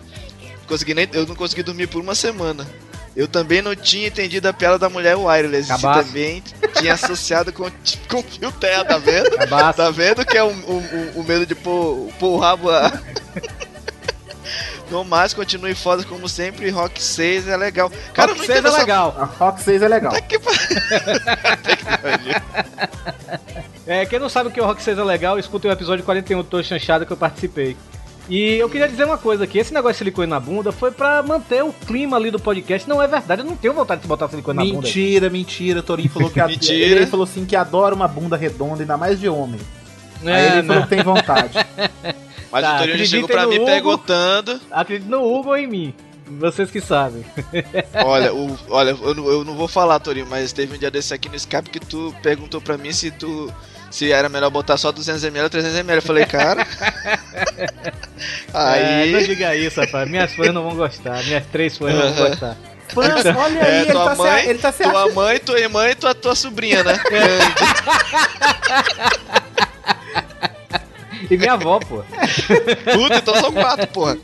Consegui 0.67 0.95
nem... 0.95 1.09
Eu 1.13 1.27
não 1.27 1.37
consegui 1.37 1.63
dormir 1.63 1.87
por 1.87 2.01
uma 2.01 2.15
semana. 2.15 2.67
Eu 3.15 3.27
também 3.27 3.63
não 3.63 3.75
tinha 3.75 4.09
entendido 4.09 4.47
a 4.49 4.53
piada 4.53 4.79
da 4.79 4.91
mulher 4.91 5.17
wireless. 5.17 5.67
E 5.73 5.81
Cabaço. 5.81 6.07
também 6.07 6.43
tinha 6.79 6.93
associado 6.95 7.53
com, 7.53 7.71
com 8.11 8.23
fio 8.23 8.53
terra, 8.53 8.85
tá 8.85 8.99
vendo? 8.99 9.31
Cabaço. 9.39 9.77
Tá 9.79 9.91
vendo 9.91 10.25
que 10.27 10.37
é 10.37 10.43
o 10.43 10.49
um- 10.51 11.13
um 11.17 11.23
medo 11.23 11.47
de 11.47 11.55
pôr, 11.55 12.11
pôr 12.19 12.29
o 12.35 12.39
rabo 12.39 12.71
a... 12.71 12.93
No 14.89 15.05
mais, 15.05 15.35
continue 15.35 15.75
foda 15.75 16.05
como 16.05 16.29
sempre. 16.29 16.71
Rock 16.71 17.03
6 17.03 17.49
é 17.49 17.57
legal. 17.57 17.91
Cara, 18.15 18.29
Rock 18.33 18.39
não 18.41 18.47
6 18.47 18.59
entendo 18.59 18.67
é 18.67 18.69
essa- 18.71 18.79
legal. 18.79 19.17
A 19.19 19.25
Rock 19.25 19.61
6 19.63 19.83
é 19.83 19.89
legal. 19.89 20.13
Que 20.23 20.39
pa- 20.39 20.53
É, 23.87 24.05
quem 24.07 24.19
não 24.19 24.29
sabe 24.29 24.49
o 24.49 24.53
que 24.53 24.59
é 24.61 24.63
o 24.63 24.67
Rock 24.67 24.83
6 24.83 24.99
é 24.99 25.05
legal, 25.05 25.39
escuta 25.39 25.69
o 25.69 25.73
episódio 25.73 26.05
41 26.05 26.39
do 26.39 26.45
Tô 26.45 26.63
Chanchada 26.63 27.07
que 27.07 27.13
eu 27.13 27.17
participei. 27.17 27.77
E 28.29 28.55
eu 28.57 28.69
queria 28.69 28.89
dizer 28.89 29.05
uma 29.05 29.17
coisa 29.19 29.45
aqui, 29.45 29.57
esse 29.59 29.73
negócio 29.73 29.95
de 29.95 29.99
silicone 29.99 30.27
na 30.27 30.41
bunda 30.41 30.73
foi 30.73 30.91
pra 30.91 31.23
manter 31.23 31.63
o 31.63 31.73
clima 31.73 32.17
ali 32.17 32.31
do 32.31 32.41
podcast. 32.41 32.89
Não 32.89 33.01
é 33.01 33.07
verdade, 33.07 33.43
eu 33.43 33.47
não 33.47 33.55
tenho 33.57 33.73
vontade 33.73 34.01
de 34.03 34.09
botar 34.09 34.29
silicone 34.29 34.57
na 34.59 34.65
bunda. 34.65 34.87
Mentira, 34.87 35.31
mentira. 35.31 35.81
Torinho 35.83 36.11
falou 36.11 36.29
que 36.31 36.41
a- 36.41 36.47
Mentira. 36.49 36.77
ele 36.97 37.07
falou 37.07 37.23
assim 37.25 37.45
que 37.45 37.55
adora 37.55 37.95
uma 37.95 38.09
bunda 38.09 38.37
redonda, 38.37 38.83
ainda 38.83 38.97
mais 38.97 39.21
de 39.21 39.29
homem. 39.29 39.61
É, 40.25 40.33
Aí 40.33 40.47
ele 40.47 40.63
não. 40.63 40.67
falou 40.75 40.83
que 40.83 40.89
tem 40.89 41.03
vontade. 41.05 41.53
Mas 42.51 42.63
Tá, 42.65 42.77
o 42.77 42.79
Torinho 42.79 43.07
chegou 43.07 43.29
pra 43.29 43.47
mim 43.47 43.57
Hugo. 43.57 43.67
perguntando. 43.67 44.61
Acredito 44.71 45.09
no 45.09 45.23
Hugo 45.23 45.51
ou 45.51 45.57
em 45.57 45.67
mim. 45.67 45.95
Vocês 46.29 46.69
que 46.71 46.81
sabem. 46.81 47.25
Olha, 48.05 48.35
o, 48.35 48.59
olha 48.69 48.91
eu, 48.91 49.15
não- 49.15 49.29
eu 49.29 49.45
não 49.45 49.55
vou 49.55 49.69
falar, 49.69 50.01
Torinho, 50.01 50.27
mas 50.29 50.53
teve 50.53 50.75
um 50.75 50.79
dia 50.79 50.91
desse 50.91 51.15
aqui 51.15 51.29
no 51.29 51.37
Skype 51.37 51.71
que 51.71 51.79
tu 51.79 52.13
perguntou 52.23 52.61
pra 52.61 52.77
mim 52.77 52.93
se 52.93 53.13
tu. 53.13 53.53
Se 53.91 54.11
era 54.13 54.29
melhor 54.29 54.51
botar 54.51 54.77
só 54.77 54.93
200ml 54.93 55.45
ou 55.45 55.51
300ml. 55.51 55.95
Eu 55.97 56.03
falei, 56.03 56.27
cara. 56.27 56.67
É, 58.55 59.07
não 59.11 59.19
Aí. 59.19 59.27
diga 59.27 59.55
isso, 59.55 59.79
rapaz. 59.79 60.09
Minhas 60.09 60.33
fãs 60.35 60.53
não 60.53 60.63
vão 60.63 60.75
gostar. 60.77 61.23
Minhas 61.25 61.45
três 61.53 61.77
fãs 61.77 61.95
não 61.95 62.13
vão 62.15 62.29
gostar. 62.31 62.57
Fãs, 62.89 63.27
olha 63.27 63.63
aí, 63.63 63.71
É, 63.71 63.81
ele, 63.83 63.93
tua 63.93 64.05
tá 64.05 64.13
se, 64.13 64.19
mãe, 64.23 64.47
ele 64.47 64.59
tá 64.59 64.73
se 64.73 64.83
tua 64.83 65.01
achando. 65.03 65.15
mãe, 65.15 65.39
tua 65.39 65.61
irmã 65.61 65.89
e 65.91 65.95
tua, 65.95 66.15
tua 66.15 66.35
sobrinha, 66.35 66.83
né? 66.83 66.95
E 71.31 71.37
minha 71.37 71.55
avó, 71.55 71.79
pô. 71.81 72.03
Puta, 72.93 73.17
então 73.17 73.35
são 73.37 73.53
quatro, 73.53 73.87
porra. 73.89 74.17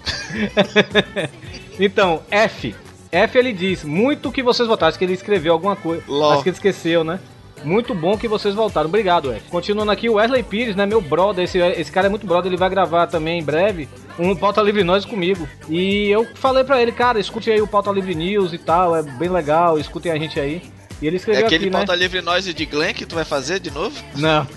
Então, 1.79 2.23
F. 2.31 2.75
F 3.11 3.39
ele 3.39 3.53
diz, 3.53 3.83
muito 3.85 4.31
que 4.31 4.43
vocês 4.43 4.69
votaram. 4.69 4.89
Acho 4.91 4.99
que 4.99 5.05
ele 5.05 5.15
escreveu 5.15 5.53
alguma 5.53 5.75
coisa. 5.75 6.03
Acho 6.33 6.43
que 6.43 6.49
ele 6.51 6.57
esqueceu, 6.57 7.03
né? 7.03 7.19
Muito 7.65 7.95
bom 7.95 8.17
que 8.17 8.29
vocês 8.29 8.55
voltaram. 8.55 8.89
Obrigado, 8.89 9.33
F. 9.33 9.49
Continuando 9.51 9.91
aqui, 9.91 10.09
o 10.09 10.15
Wesley 10.15 10.43
Pires, 10.43 10.77
né? 10.77 10.87
Meu 10.87 11.01
brother. 11.01 11.45
Esse, 11.45 11.59
esse 11.59 11.91
cara 11.93 12.07
é 12.07 12.11
muito 12.11 12.27
brother. 12.27 12.51
Ele 12.51 12.57
vai 12.59 12.69
gravar 12.71 13.07
também 13.07 13.41
em 13.41 13.45
breve 13.45 13.89
um 14.19 14.35
Pauta 14.37 14.61
Livre 14.63 14.83
Nós 14.85 15.05
comigo. 15.05 15.49
E 15.69 16.09
eu 16.11 16.27
falei 16.35 16.65
pra 16.65 16.81
ele, 16.83 16.93
cara, 16.93 17.19
escute 17.21 17.51
aí 17.51 17.61
o 17.63 17.67
Pauta 17.67 17.91
Livre 17.91 18.15
News 18.15 18.53
e 18.53 18.59
tal. 18.59 18.97
É 18.97 19.03
bem 19.03 19.29
legal. 19.29 19.79
Escutem 19.79 20.13
a 20.13 20.19
gente 20.19 20.39
aí. 20.39 20.63
E 21.01 21.07
ele 21.07 21.17
É 21.17 21.19
escreveu 21.19 21.47
aquele 21.47 21.65
aqui, 21.65 21.73
né? 21.73 21.79
pauta 21.79 21.95
livre 21.97 22.21
nós 22.21 22.47
e 22.47 22.55
de 22.55 22.65
Glenn 22.65 22.95
que 22.95 23.05
tu 23.05 23.17
vai 23.17 23.25
fazer 23.25 23.59
de 23.59 23.71
novo? 23.73 23.97
Não. 24.17 24.47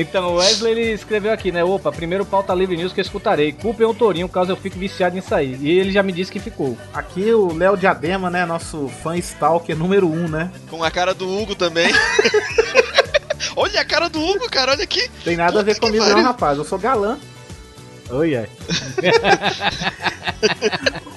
Então, 0.00 0.34
o 0.34 0.36
Wesley 0.36 0.70
ele 0.70 0.92
escreveu 0.92 1.32
aqui, 1.32 1.50
né? 1.50 1.64
Opa, 1.64 1.90
primeiro 1.90 2.24
pauta 2.24 2.54
livre 2.54 2.76
news 2.76 2.92
que 2.92 3.00
eu 3.00 3.02
escutarei. 3.02 3.50
Culpem 3.50 3.84
o 3.84 3.92
Torinho, 3.92 4.28
caso 4.28 4.52
eu 4.52 4.56
fique 4.56 4.78
viciado 4.78 5.16
nisso 5.16 5.34
aí. 5.34 5.58
E 5.60 5.76
ele 5.76 5.90
já 5.90 6.04
me 6.04 6.12
disse 6.12 6.30
que 6.30 6.38
ficou. 6.38 6.78
Aqui 6.94 7.32
o 7.32 7.52
Léo 7.52 7.76
Diadema, 7.76 8.30
né? 8.30 8.46
Nosso 8.46 8.88
fã 9.02 9.16
stalker 9.16 9.76
número 9.76 10.08
um, 10.08 10.28
né? 10.28 10.52
Com 10.70 10.84
a 10.84 10.90
cara 10.90 11.12
do 11.12 11.28
Hugo 11.28 11.56
também. 11.56 11.92
olha 13.56 13.80
a 13.80 13.84
cara 13.84 14.08
do 14.08 14.22
Hugo, 14.22 14.48
cara, 14.48 14.70
olha 14.70 14.84
aqui. 14.84 15.10
Tem 15.24 15.36
nada 15.36 15.58
a 15.58 15.62
ver 15.64 15.74
Puta 15.74 15.88
comigo, 15.88 16.04
não, 16.04 16.22
rapaz. 16.22 16.58
Eu 16.58 16.64
sou 16.64 16.78
galã. 16.78 17.18
Oi, 18.10 18.36
ai. 18.36 18.48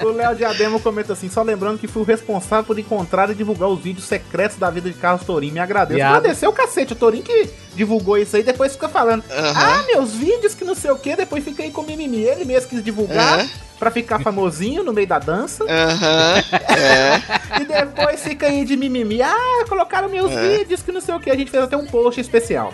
O 0.04 0.10
Léo 0.10 0.36
Diadema 0.36 0.80
comenta 0.80 1.14
assim: 1.14 1.30
só 1.30 1.44
lembrando 1.44 1.78
que 1.78 1.88
fui 1.88 2.02
o 2.02 2.06
responsável 2.06 2.64
por 2.66 2.80
encontrar 2.80 3.30
e 3.30 3.36
divulgar 3.36 3.70
os 3.70 3.80
vídeos 3.80 4.06
secretos 4.08 4.58
da 4.58 4.68
vida 4.72 4.90
de 4.90 4.96
Carlos 4.98 5.24
Tourinho. 5.24 5.54
Me 5.54 5.60
agradeço. 5.60 5.96
Viado. 5.98 6.16
Agradecer 6.16 6.48
o 6.48 6.52
cacete, 6.54 6.94
o 6.94 6.96
Tourinho 6.96 7.24
que 7.24 7.48
divulgou 7.76 8.18
isso 8.18 8.36
aí, 8.36 8.42
depois 8.42 8.74
fica 8.74 8.90
falando: 8.90 9.24
Aham. 9.30 9.54
ah, 9.56 9.84
meus 9.94 10.12
vídeos 10.14 10.56
que 10.56 10.64
não 10.66 10.74
sei 10.74 10.90
o 10.90 10.98
que, 10.98 11.16
depois 11.16 11.44
fica 11.44 11.62
aí 11.62 11.70
com 11.70 11.84
mimimi. 11.84 12.24
Ele 12.24 12.46
mesmo 12.46 12.68
quis 12.70 12.84
divulgar 12.84 13.42
É. 13.42 13.50
pra 13.78 13.92
ficar 13.92 14.20
famosinho 14.22 14.84
no 14.84 14.92
meio 14.92 15.06
da 15.08 15.20
dança. 15.20 15.64
Aham. 15.66 16.44
É. 16.76 17.62
E 17.62 17.66
depois 17.66 18.24
fica 18.24 18.48
aí 18.48 18.66
de 18.66 18.76
mimimi. 18.76 19.22
Ah, 19.22 19.66
colocaram 19.70 20.10
meus 20.10 20.32
É. 20.32 20.58
vídeos 20.58 20.82
que 20.82 20.92
não 20.92 21.00
sei 21.02 21.14
o 21.14 21.20
que. 21.20 21.30
A 21.30 21.36
gente 21.36 21.52
fez 21.52 21.62
até 21.64 21.78
um 21.78 21.86
post 21.86 22.20
especial. 22.20 22.74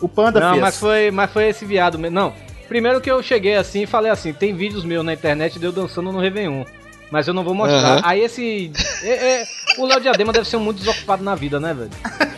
O 0.00 0.08
Panda 0.08 0.40
Não, 0.40 0.50
fez. 0.52 0.60
mas 0.62 0.78
foi, 0.78 1.10
mas 1.10 1.30
foi 1.30 1.48
esse 1.50 1.66
viado 1.66 1.98
mesmo. 1.98 2.14
Não, 2.18 2.32
primeiro 2.72 3.02
que 3.02 3.10
eu 3.10 3.22
cheguei 3.22 3.54
assim 3.56 3.82
e 3.82 3.86
falei 3.86 4.10
assim: 4.10 4.32
tem 4.32 4.54
vídeos 4.54 4.82
meus 4.82 5.04
na 5.04 5.12
internet 5.12 5.58
de 5.58 5.66
eu 5.66 5.72
dançando 5.72 6.10
no 6.10 6.18
Réveillon. 6.18 6.64
Mas 7.10 7.28
eu 7.28 7.34
não 7.34 7.44
vou 7.44 7.52
mostrar. 7.54 7.96
Aham. 7.96 8.00
Aí 8.02 8.20
esse. 8.22 8.72
é- 9.02 9.42
é, 9.42 9.44
o 9.76 9.84
Léo 9.84 10.00
Diadema 10.00 10.32
deve 10.32 10.48
ser 10.48 10.56
muito 10.56 10.78
desocupado 10.78 11.22
na 11.22 11.34
vida, 11.34 11.60
né, 11.60 11.74
velho? 11.74 11.90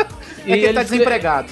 É 0.46 0.58
que 0.58 0.64
ele 0.64 0.74
tá 0.74 0.82
escre- 0.82 0.98
desempregado. 0.98 1.48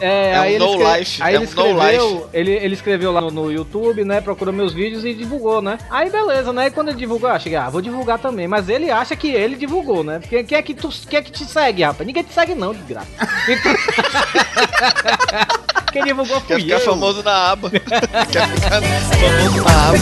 É, 0.00 0.32
É 0.32 0.38
um 0.38 0.42
aí 0.42 0.54
ele 0.54 0.64
no 0.64 0.70
escre- 0.76 0.98
life, 0.98 1.22
Aí 1.22 1.26
é 1.26 1.30
ele 1.30 1.36
um 1.36 1.40
no 1.40 1.46
escreveu, 1.46 2.30
ele, 2.32 2.50
ele 2.52 2.74
escreveu 2.74 3.12
lá 3.12 3.20
no, 3.20 3.30
no 3.30 3.52
YouTube, 3.52 4.04
né? 4.04 4.20
Procurou 4.20 4.52
meus 4.52 4.72
vídeos 4.72 5.04
e 5.04 5.14
divulgou, 5.14 5.62
né? 5.62 5.78
Aí 5.90 6.10
beleza, 6.10 6.52
né? 6.52 6.66
E 6.66 6.70
quando 6.70 6.88
ele 6.88 6.98
divulgou, 6.98 7.30
eu 7.30 7.40
cheguei, 7.40 7.58
ah, 7.58 7.70
vou 7.70 7.80
divulgar 7.80 8.18
também. 8.18 8.46
Mas 8.48 8.68
ele 8.68 8.90
acha 8.90 9.14
que 9.16 9.28
ele 9.28 9.56
divulgou, 9.56 10.02
né? 10.04 10.18
Porque 10.18 10.42
quem 10.44 10.58
é 10.58 10.62
que, 10.62 10.74
tu, 10.74 10.88
quem 11.08 11.18
é 11.18 11.22
que 11.22 11.30
te 11.32 11.44
segue, 11.44 11.82
rapaz? 11.82 12.06
Ninguém 12.06 12.22
te 12.22 12.32
segue, 12.34 12.54
não, 12.54 12.72
de 12.74 12.82
graça. 12.82 13.06
Então... 13.48 13.74
quem 15.92 16.04
divulgou 16.04 16.38
fui 16.40 16.48
Quer 16.48 16.60
ficar 16.60 16.74
eu. 16.76 16.80
famoso 16.80 17.22
na 17.22 17.50
aba. 17.52 17.70
Quer 17.80 17.80
ficar 17.80 18.82
famoso 18.82 19.64
na 19.64 19.88
aba. 19.88 19.98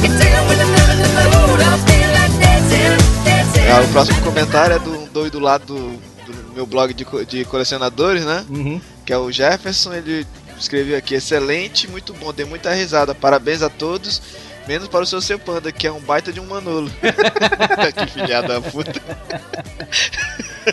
Ah, 3.76 3.80
o 3.82 3.88
próximo 3.92 4.20
comentário 4.22 4.76
é 4.76 4.78
do 4.78 5.06
doido 5.10 5.38
lá 5.40 5.58
do, 5.58 5.74
do 5.74 6.54
meu 6.54 6.66
blog 6.66 6.92
de, 6.92 7.04
de 7.26 7.44
colecionadores, 7.44 8.24
né? 8.24 8.44
Uhum. 8.48 8.80
Que 9.04 9.12
é 9.12 9.18
o 9.18 9.30
Jefferson. 9.30 9.92
Ele 9.94 10.26
escreveu 10.58 10.96
aqui: 10.96 11.14
excelente, 11.14 11.88
muito 11.88 12.12
bom, 12.14 12.32
dei 12.32 12.44
muita 12.44 12.72
risada. 12.72 13.14
Parabéns 13.14 13.62
a 13.62 13.68
todos. 13.68 14.20
Menos 14.66 14.88
para 14.88 15.02
o 15.02 15.06
seu 15.06 15.20
seu 15.20 15.38
panda, 15.38 15.70
que 15.70 15.86
é 15.86 15.92
um 15.92 16.00
baita 16.00 16.32
de 16.32 16.40
um 16.40 16.46
manolo. 16.46 16.90
que 17.94 18.06
filhado 18.06 18.48
da 18.48 18.60
puta. 18.62 19.00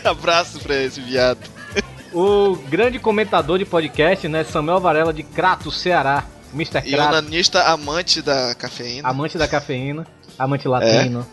Abraço 0.02 0.58
pra 0.60 0.76
esse 0.76 1.00
viado. 1.00 1.38
O 2.12 2.56
grande 2.68 2.98
comentador 2.98 3.58
de 3.58 3.66
podcast, 3.66 4.26
né? 4.28 4.44
Samuel 4.44 4.80
Varela 4.80 5.12
de 5.12 5.22
Crato, 5.22 5.70
Ceará. 5.70 6.24
Mr. 6.54 6.82
E 6.84 6.92
Crato. 6.92 7.08
onanista 7.08 7.62
amante 7.64 8.20
da 8.20 8.54
cafeína. 8.54 9.08
Amante 9.08 9.38
da 9.38 9.48
cafeína, 9.48 10.06
amante 10.38 10.68
latino. 10.68 11.26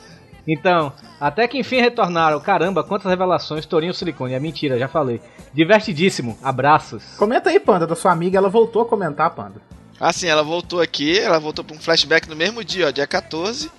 Então, 0.48 0.94
até 1.20 1.48
que 1.48 1.58
enfim 1.58 1.82
retornaram. 1.82 2.40
Caramba, 2.40 2.84
quantas 2.84 3.10
revelações, 3.10 3.66
Torinho 3.66 3.94
Silicone. 3.94 4.34
É 4.34 4.40
mentira, 4.40 4.78
já 4.80 4.88
falei. 4.88 5.22
Divertidíssimo. 5.54 6.38
Abraços. 6.44 7.04
Comenta 7.18 7.50
aí, 7.50 7.60
Panda, 7.60 7.86
da 7.86 7.96
sua 7.96 8.12
amiga. 8.12 8.38
Ela 8.38 8.50
voltou 8.50 8.82
a 8.82 8.86
comentar, 8.86 9.30
Panda. 9.32 9.62
Ah, 10.00 10.14
sim, 10.14 10.28
ela 10.28 10.44
voltou 10.44 10.80
aqui, 10.80 11.20
ela 11.20 11.40
voltou 11.40 11.64
pra 11.66 11.76
um 11.76 11.80
flashback 11.80 12.30
no 12.30 12.36
mesmo 12.36 12.64
dia, 12.64 12.88
ó, 12.88 12.92
dia 12.92 13.06
14. 13.06 13.70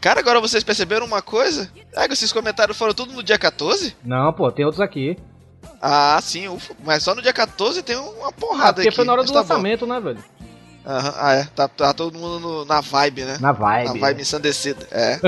Cara, 0.00 0.18
agora 0.20 0.40
vocês 0.40 0.64
perceberam 0.64 1.04
uma 1.04 1.20
coisa? 1.20 1.70
Ah, 1.94 2.06
que 2.06 2.14
esses 2.14 2.32
comentários 2.32 2.78
foram 2.78 2.94
tudo 2.94 3.12
no 3.12 3.22
dia 3.22 3.38
14? 3.38 3.94
Não, 4.02 4.32
pô, 4.32 4.50
tem 4.50 4.64
outros 4.64 4.80
aqui. 4.80 5.18
Ah, 5.82 6.18
sim, 6.22 6.48
ufa, 6.48 6.74
mas 6.82 7.02
só 7.02 7.14
no 7.14 7.20
dia 7.20 7.34
14 7.34 7.82
tem 7.82 7.94
uma 7.96 8.28
Ah, 8.28 8.32
porrada 8.32 8.74
porque 8.76 8.88
aqui. 8.88 8.96
foi 8.96 9.04
na 9.04 9.12
hora 9.12 9.20
mas 9.20 9.30
do 9.30 9.34
tá 9.34 9.42
bom. 9.42 9.48
lançamento, 9.48 9.86
né, 9.86 10.00
velho? 10.00 10.18
Aham, 10.86 11.14
ah, 11.18 11.32
é, 11.34 11.44
tá, 11.54 11.68
tá 11.68 11.92
todo 11.92 12.18
mundo 12.18 12.40
no- 12.40 12.64
na 12.64 12.80
vibe, 12.80 13.24
né? 13.24 13.36
Na 13.38 13.52
vibe. 13.52 13.84
Na 13.88 13.92
vibe 13.94 14.22
ensandecida, 14.22 14.86
é. 14.90 15.20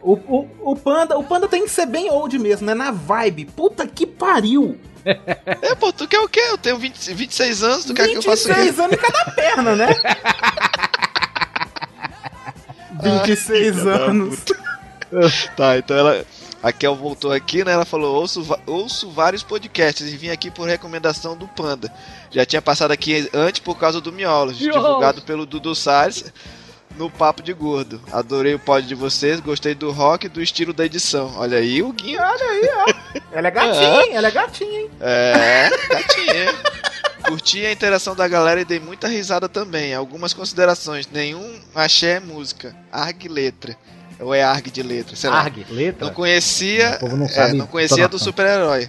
O, 0.00 0.14
o, 0.14 0.48
o, 0.72 0.76
Panda, 0.76 1.18
o 1.18 1.22
Panda 1.24 1.46
tem 1.46 1.64
que 1.64 1.70
ser 1.70 1.84
bem 1.86 2.10
old 2.10 2.38
mesmo, 2.38 2.66
né? 2.66 2.74
Na 2.74 2.90
vibe. 2.90 3.44
Puta 3.44 3.86
que 3.86 4.06
pariu. 4.06 4.78
é, 5.04 5.74
pô, 5.74 5.92
tu 5.92 6.08
quer 6.08 6.18
o 6.20 6.28
quê? 6.28 6.40
Eu 6.48 6.58
tenho 6.58 6.78
20, 6.78 7.12
26 7.14 7.62
anos, 7.62 7.84
tu 7.84 7.94
quer 7.94 8.08
que 8.08 8.16
eu 8.16 8.22
faça 8.22 8.50
o 8.50 8.54
quê? 8.54 8.60
26 8.62 8.80
anos 8.80 8.92
em 8.94 8.96
cada 9.00 9.30
perna, 9.32 9.76
né? 9.76 9.88
26 13.26 13.86
anos. 13.86 14.44
Tá, 15.56 15.78
então 15.78 15.96
ela. 15.96 16.24
A 16.62 16.72
Kel 16.72 16.94
voltou 16.94 17.32
aqui, 17.32 17.64
né? 17.64 17.72
Ela 17.72 17.84
falou: 17.84 18.16
ouço, 18.16 18.46
ouço 18.66 19.10
vários 19.10 19.42
podcasts 19.42 20.06
e 20.06 20.16
vim 20.16 20.30
aqui 20.30 20.50
por 20.50 20.66
recomendação 20.66 21.36
do 21.36 21.46
Panda. 21.48 21.92
Já 22.30 22.44
tinha 22.44 22.62
passado 22.62 22.90
aqui 22.90 23.28
antes 23.32 23.60
por 23.60 23.76
causa 23.78 24.00
do 24.00 24.12
Miolos, 24.12 24.58
Miolos. 24.60 24.82
divulgado 24.82 25.22
pelo 25.22 25.46
Dudu 25.46 25.74
Salles 25.74 26.32
no 26.96 27.10
Papo 27.10 27.42
de 27.42 27.52
Gordo. 27.52 28.00
Adorei 28.10 28.54
o 28.54 28.58
pod 28.58 28.86
de 28.86 28.94
vocês, 28.94 29.38
gostei 29.40 29.74
do 29.74 29.90
rock 29.90 30.26
e 30.26 30.28
do 30.28 30.42
estilo 30.42 30.72
da 30.72 30.84
edição. 30.84 31.34
Olha 31.36 31.58
aí 31.58 31.82
o 31.82 31.92
Guinho. 31.92 32.20
Olha 32.20 32.44
aí, 32.44 32.70
ó. 32.72 33.20
Ela 33.32 33.48
é 33.48 33.50
gatinha, 33.50 34.02
hein? 34.02 34.14
Ela 34.14 34.28
é 34.28 34.30
gatinha, 34.30 34.80
hein? 34.80 34.90
É, 35.00 35.70
gatinha. 35.88 36.54
Curti 37.26 37.66
a 37.66 37.72
interação 37.72 38.14
da 38.14 38.26
galera 38.26 38.60
e 38.60 38.64
dei 38.64 38.78
muita 38.78 39.08
risada 39.08 39.48
também. 39.48 39.92
Algumas 39.92 40.32
considerações. 40.32 41.08
Nenhum 41.10 41.60
axé 41.74 42.16
é 42.16 42.20
música. 42.20 42.74
Arg 42.90 43.28
letra. 43.28 43.76
Ou 44.20 44.34
é 44.34 44.42
arg 44.42 44.70
de 44.70 44.82
letra, 44.82 45.14
sei 45.16 45.28
lá. 45.30 45.40
Arg, 45.40 45.66
letra. 45.70 46.06
Não 46.06 46.14
conhecia, 46.14 46.92
O 46.96 47.00
povo 47.00 47.16
não 47.16 47.26
é, 47.26 47.28
sabe 47.28 47.52
não 47.54 47.66
conhecia 47.66 48.08
do 48.08 48.18
super-herói. 48.18 48.88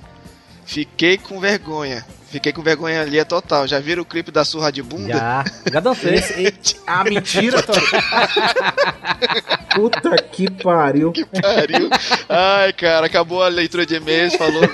Fiquei 0.65 1.17
com 1.17 1.39
vergonha. 1.39 2.05
Fiquei 2.29 2.51
com 2.51 2.61
vergonha 2.61 3.01
ali, 3.01 3.17
é 3.17 3.23
total. 3.23 3.65
Já 3.67 3.79
viram 3.79 4.03
o 4.03 4.05
clipe 4.05 4.31
da 4.31 4.43
surra 4.43 4.69
de 4.69 4.83
bunda? 4.83 5.13
Já, 5.17 5.45
já 5.71 5.79
dancei. 5.79 6.15
Esse, 6.19 6.33
esse- 6.43 6.75
ah, 6.85 7.03
mentira, 7.05 7.63
Tony. 7.63 7.79
Puta 9.73 10.11
que 10.23 10.49
pariu. 10.51 11.11
Que 11.13 11.23
pariu. 11.25 11.89
Ai, 12.27 12.73
cara, 12.73 13.05
acabou 13.05 13.41
a 13.43 13.47
leitura 13.47 13.85
de 13.85 13.95
e-mails, 13.95 14.35
falou. 14.35 14.61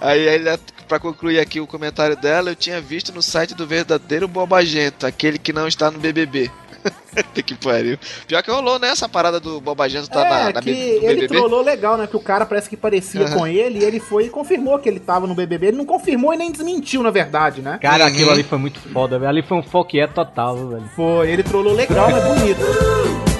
Aí, 0.00 0.20
ele, 0.20 0.50
pra 0.88 0.98
concluir 0.98 1.38
aqui 1.40 1.60
o 1.60 1.66
comentário 1.66 2.16
dela, 2.16 2.50
eu 2.50 2.56
tinha 2.56 2.80
visto 2.80 3.12
no 3.12 3.22
site 3.22 3.54
do 3.54 3.66
verdadeiro 3.66 4.26
Bobagento, 4.28 5.06
aquele 5.06 5.38
que 5.38 5.52
não 5.52 5.66
está 5.68 5.90
no 5.90 5.98
BBB. 5.98 6.50
que 7.46 7.54
pariu. 7.54 7.98
Pior 8.26 8.42
que 8.42 8.50
rolou, 8.50 8.78
né? 8.78 8.88
Essa 8.88 9.08
parada 9.08 9.40
do 9.40 9.58
Bobagento 9.58 10.06
tá 10.10 10.20
é, 10.20 10.28
na, 10.28 10.44
na 10.52 10.60
que 10.60 10.70
B- 10.72 10.98
no 11.00 11.06
ele 11.10 11.14
BBB. 11.22 11.28
trollou 11.28 11.62
legal, 11.62 11.96
né? 11.96 12.06
Que 12.06 12.16
o 12.16 12.20
cara 12.20 12.44
parece 12.44 12.68
que 12.68 12.76
parecia 12.76 13.22
Aham. 13.22 13.38
com 13.38 13.46
ele 13.46 13.78
e 13.78 13.84
ele 13.84 13.98
foi 14.00 14.26
e 14.26 14.28
confirmou 14.30 14.78
que 14.78 14.86
ele 14.88 15.00
tava 15.00 15.26
no 15.26 15.34
BBB. 15.34 15.68
Ele 15.68 15.76
não 15.78 15.86
confirmou 15.86 16.34
e 16.34 16.36
nem 16.36 16.52
desmentiu, 16.52 17.02
na 17.02 17.10
verdade, 17.10 17.62
né? 17.62 17.78
Cara, 17.80 18.04
Uhum. 18.04 18.10
aquilo 18.10 18.30
ali 18.32 18.42
foi 18.42 18.58
muito 18.58 18.78
foda, 18.80 19.18
velho. 19.18 19.30
Ali 19.30 19.42
foi 19.42 19.56
um 19.56 19.62
foco 19.62 19.96
é 19.96 20.06
total, 20.06 20.56
viu, 20.56 20.68
velho. 20.68 20.90
Foi, 20.94 21.30
ele 21.30 21.42
trollou 21.42 21.72
legal, 21.72 22.10
mas 22.10 22.22
bonito. 22.24 23.33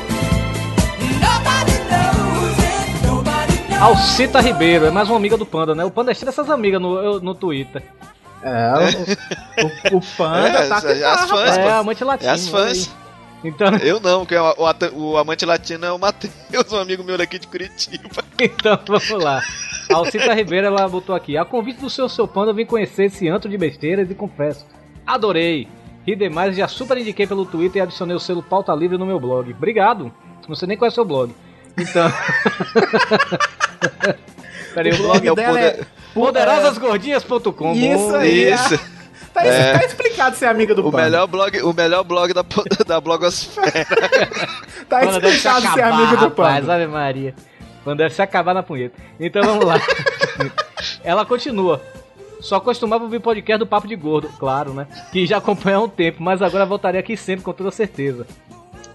Alcita 3.85 4.41
Ribeiro, 4.41 4.87
é 4.87 4.91
mais 4.91 5.11
uma 5.11 5.19
amiga 5.19 5.37
do 5.37 5.45
Panda, 5.45 5.75
né? 5.75 5.85
O 5.85 5.91
Panda 5.91 6.11
é 6.11 6.15
cheio 6.15 6.25
dessas 6.25 6.49
amigas 6.49 6.81
no, 6.81 7.21
no 7.21 7.35
Twitter. 7.35 7.83
É, 8.43 8.73
o, 9.93 9.95
o, 9.95 9.99
o 9.99 10.01
Panda 10.17 10.49
É, 10.49 10.67
tá 10.69 10.77
as- 10.77 10.85
as 10.87 11.29
fãs, 11.31 11.59
É, 11.59 11.71
amante 11.73 12.03
latino. 12.03 12.31
É 12.31 12.33
as 12.33 12.49
fãs. 12.49 12.89
aí. 12.89 13.05
Então, 13.51 13.77
Eu 13.77 14.01
não, 14.01 14.25
que 14.25 14.35
o, 14.35 14.55
o 14.57 15.13
o 15.13 15.19
amante 15.19 15.45
latino 15.45 15.85
é 15.85 15.93
o 15.93 15.99
Matheus, 15.99 16.73
um 16.73 16.79
amigo 16.79 17.05
meu 17.05 17.19
daqui 17.19 17.39
de 17.39 17.47
Curitiba. 17.47 18.25
então 18.41 18.79
vamos 18.87 19.23
lá. 19.23 19.43
A 19.93 19.97
Alcita 19.97 20.33
Ribeiro 20.33 20.67
ela 20.69 20.89
botou 20.89 21.15
aqui. 21.15 21.37
A 21.37 21.45
convite 21.45 21.79
do 21.83 21.91
seu 21.91 22.09
seu 22.09 22.27
panda, 22.27 22.53
eu 22.53 22.55
vim 22.55 22.65
conhecer 22.65 23.05
esse 23.05 23.29
antro 23.29 23.51
de 23.51 23.59
besteiras 23.59 24.11
e 24.11 24.15
confesso. 24.15 24.65
Adorei. 25.07 25.69
Ri 26.07 26.17
demais, 26.17 26.57
já 26.57 26.67
super 26.69 26.97
indiquei 26.97 27.27
pelo 27.27 27.45
Twitter 27.45 27.81
e 27.81 27.83
adicionei 27.83 28.17
o 28.17 28.21
selo 28.21 28.43
pauta 28.43 28.75
livre 28.75 28.97
no 28.97 29.05
meu 29.05 29.21
blog. 29.21 29.53
Obrigado. 29.53 30.11
Você 30.49 30.67
nem 30.67 30.77
conhece 30.79 30.99
o 30.99 31.05
blog. 31.05 31.35
Então. 31.79 32.13
Peraí, 34.75 34.93
o 34.93 34.97
blog 34.97 35.21
blog 35.21 35.27
é 35.29 35.33
o 35.33 35.37
poder- 35.37 35.81
é 35.81 35.85
poderosasgordinhas.com. 36.15 37.73
Isso 37.75 38.15
aí. 38.17 38.53
Isso. 38.53 38.79
Tá, 39.33 39.45
É. 39.45 39.79
tá 39.79 39.85
explicado 39.85 40.37
ser 40.37 40.47
amiga 40.47 40.75
do 40.75 40.87
O 40.87 40.91
Panda. 40.93 41.05
melhor 41.05 41.27
blog, 41.27 41.61
o 41.63 41.73
melhor 41.73 42.05
blog 42.05 42.33
da, 42.33 42.45
da 42.87 43.01
blogosfera. 43.01 43.73
Tá 44.89 45.01
Panda 45.01 45.21
deve 45.21 45.39
se 45.39 45.49
explicado 45.49 45.61
ser 45.63 45.69
acabar, 45.81 45.95
amigo 45.97 46.17
do 46.17 46.25
rapaz, 46.29 46.61
Panda. 46.61 46.75
Ave 46.75 46.87
Maria. 46.87 47.35
Panda 47.85 48.05
deve 48.05 48.15
se 48.15 48.23
acabar 48.23 48.55
na 48.55 48.63
punheta. 48.63 48.95
Então 49.19 49.43
vamos 49.43 49.65
lá. 49.65 49.81
Ela 51.03 51.25
continua. 51.25 51.81
Só 52.41 52.61
costumava 52.61 53.05
ouvir 53.05 53.21
podcast 53.21 53.59
do 53.59 53.67
Papo 53.67 53.89
de 53.89 53.97
Gordo, 53.97 54.29
claro, 54.39 54.75
né? 54.75 54.87
Que 55.11 55.27
já 55.27 55.39
acompanha 55.39 55.79
há 55.79 55.81
um 55.81 55.89
tempo, 55.89 56.23
mas 56.23 56.43
agora 56.43 56.67
voltarei 56.67 57.01
aqui 57.01 57.17
sempre, 57.17 57.43
com 57.43 57.55
toda 57.55 57.71
certeza. 57.71 58.27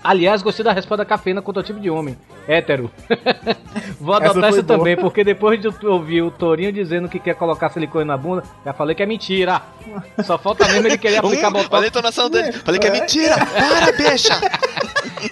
Aliás, 0.04 0.42
gostei 0.42 0.64
da 0.64 0.72
resposta 0.72 1.04
da 1.04 1.06
cafeína 1.10 1.42
quanto 1.42 1.58
ao 1.58 1.64
tipo 1.64 1.80
de 1.80 1.90
homem. 1.90 2.18
Hétero. 2.48 2.90
Vou 4.00 4.16
Essa 4.16 4.32
adotar 4.32 4.50
essa 4.50 4.64
boa. 4.64 4.78
também, 4.80 4.96
porque 4.96 5.24
depois 5.24 5.60
de 5.60 5.68
eu 5.68 5.74
ouvir 5.92 6.22
o 6.22 6.32
Torinho 6.32 6.72
dizendo 6.72 7.10
que 7.10 7.20
quer 7.20 7.36
colocar 7.36 7.70
silicone 7.70 8.06
na 8.06 8.16
bunda, 8.16 8.44
já 8.66 8.72
falei 8.74 8.96
que 8.96 9.04
é 9.04 9.06
mentira. 9.06 9.62
Só 10.24 10.38
falta 10.38 10.66
mesmo 10.70 10.88
ele 10.88 10.98
querer 10.98 11.18
aplicar 11.24 11.50
Hum, 11.50 11.54
botox. 11.54 11.74
olha 11.74 11.86
a 11.86 11.88
entonação 11.88 12.30
dele. 12.30 12.54
Falei 12.54 12.80
que 12.80 12.88
é 12.88 12.92
mentira. 12.92 13.36
Para, 13.38 13.92
bicha. 13.92 14.40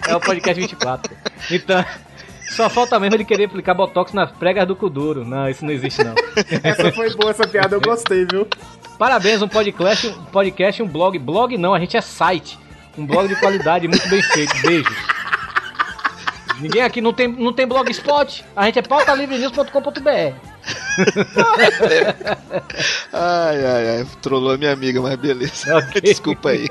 É 0.07 0.15
o 0.15 0.19
podcast 0.19 0.59
24. 0.61 1.15
Então, 1.49 1.85
só 2.51 2.69
falta 2.69 2.99
mesmo 2.99 3.15
ele 3.15 3.23
querer 3.25 3.45
aplicar 3.45 3.73
botox 3.73 4.11
nas 4.11 4.31
pregas 4.31 4.67
do 4.67 4.75
Kuduro. 4.75 5.23
Não, 5.23 5.49
isso 5.49 5.63
não 5.63 5.71
existe 5.71 6.03
não. 6.03 6.13
Essa 6.61 6.91
foi 6.91 7.09
boa, 7.15 7.31
essa 7.31 7.47
piada 7.47 7.73
eu 7.75 7.81
gostei, 7.81 8.25
viu? 8.29 8.45
Parabéns, 8.99 9.41
um 9.41 9.47
podcast, 9.47 10.07
um 10.07 10.25
podcast, 10.25 10.83
um 10.83 10.87
blog. 10.87 11.17
Blog 11.19 11.57
não, 11.57 11.73
a 11.73 11.79
gente 11.79 11.95
é 11.95 12.01
site. 12.01 12.59
Um 12.97 13.05
blog 13.05 13.27
de 13.27 13.35
qualidade 13.35 13.87
muito 13.87 14.07
bem 14.09 14.21
feito. 14.21 14.53
Beijos. 14.61 14.95
Ninguém 16.59 16.81
aqui 16.81 17.01
não 17.01 17.13
tem, 17.13 17.27
não 17.27 17.53
tem 17.53 17.67
blogspot. 17.67 18.43
A 18.55 18.65
gente 18.65 18.79
é 18.79 18.81
pautalivrenews.com.br. 18.81 20.33
Ai, 23.13 23.65
ai, 23.65 23.97
ai. 23.97 24.07
Trollou 24.21 24.57
minha 24.57 24.73
amiga, 24.73 25.01
mas 25.01 25.15
beleza. 25.15 25.73
Ok. 25.77 26.01
Desculpa 26.01 26.49
aí. 26.49 26.67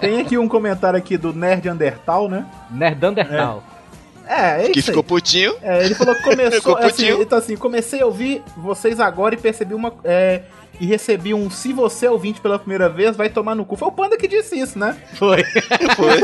Tem 0.00 0.20
aqui 0.20 0.38
um 0.38 0.48
comentário 0.48 0.98
aqui 0.98 1.16
do 1.16 1.32
Nerd 1.32 1.68
Undertal, 1.68 2.28
né? 2.28 2.46
Nerdandertal. 2.70 3.62
É, 4.26 4.60
é 4.60 4.62
isso 4.62 4.72
Que 4.72 4.78
aí. 4.78 4.82
ficou 4.84 5.02
putinho. 5.02 5.54
É, 5.60 5.84
ele 5.84 5.94
falou 5.94 6.14
que 6.14 6.22
começou. 6.22 6.52
Ficou 6.60 6.76
assim, 6.76 6.88
putinho. 6.88 7.22
então 7.22 7.38
assim, 7.38 7.56
comecei 7.56 8.00
a 8.00 8.06
ouvir 8.06 8.42
vocês 8.56 9.00
agora 9.00 9.34
e 9.34 9.38
percebi 9.38 9.74
uma. 9.74 9.92
é, 10.04 10.42
e 10.80 10.86
recebi 10.86 11.34
um 11.34 11.50
se 11.50 11.72
você 11.72 12.06
é 12.06 12.10
ouvinte 12.10 12.40
pela 12.40 12.58
primeira 12.58 12.88
vez, 12.88 13.14
vai 13.16 13.28
tomar 13.28 13.54
no 13.54 13.64
cu. 13.64 13.76
Foi 13.76 13.88
o 13.88 13.92
Panda 13.92 14.16
que 14.16 14.26
disse 14.26 14.58
isso, 14.58 14.78
né? 14.78 14.96
Foi. 15.14 15.44
Foi. 15.94 16.20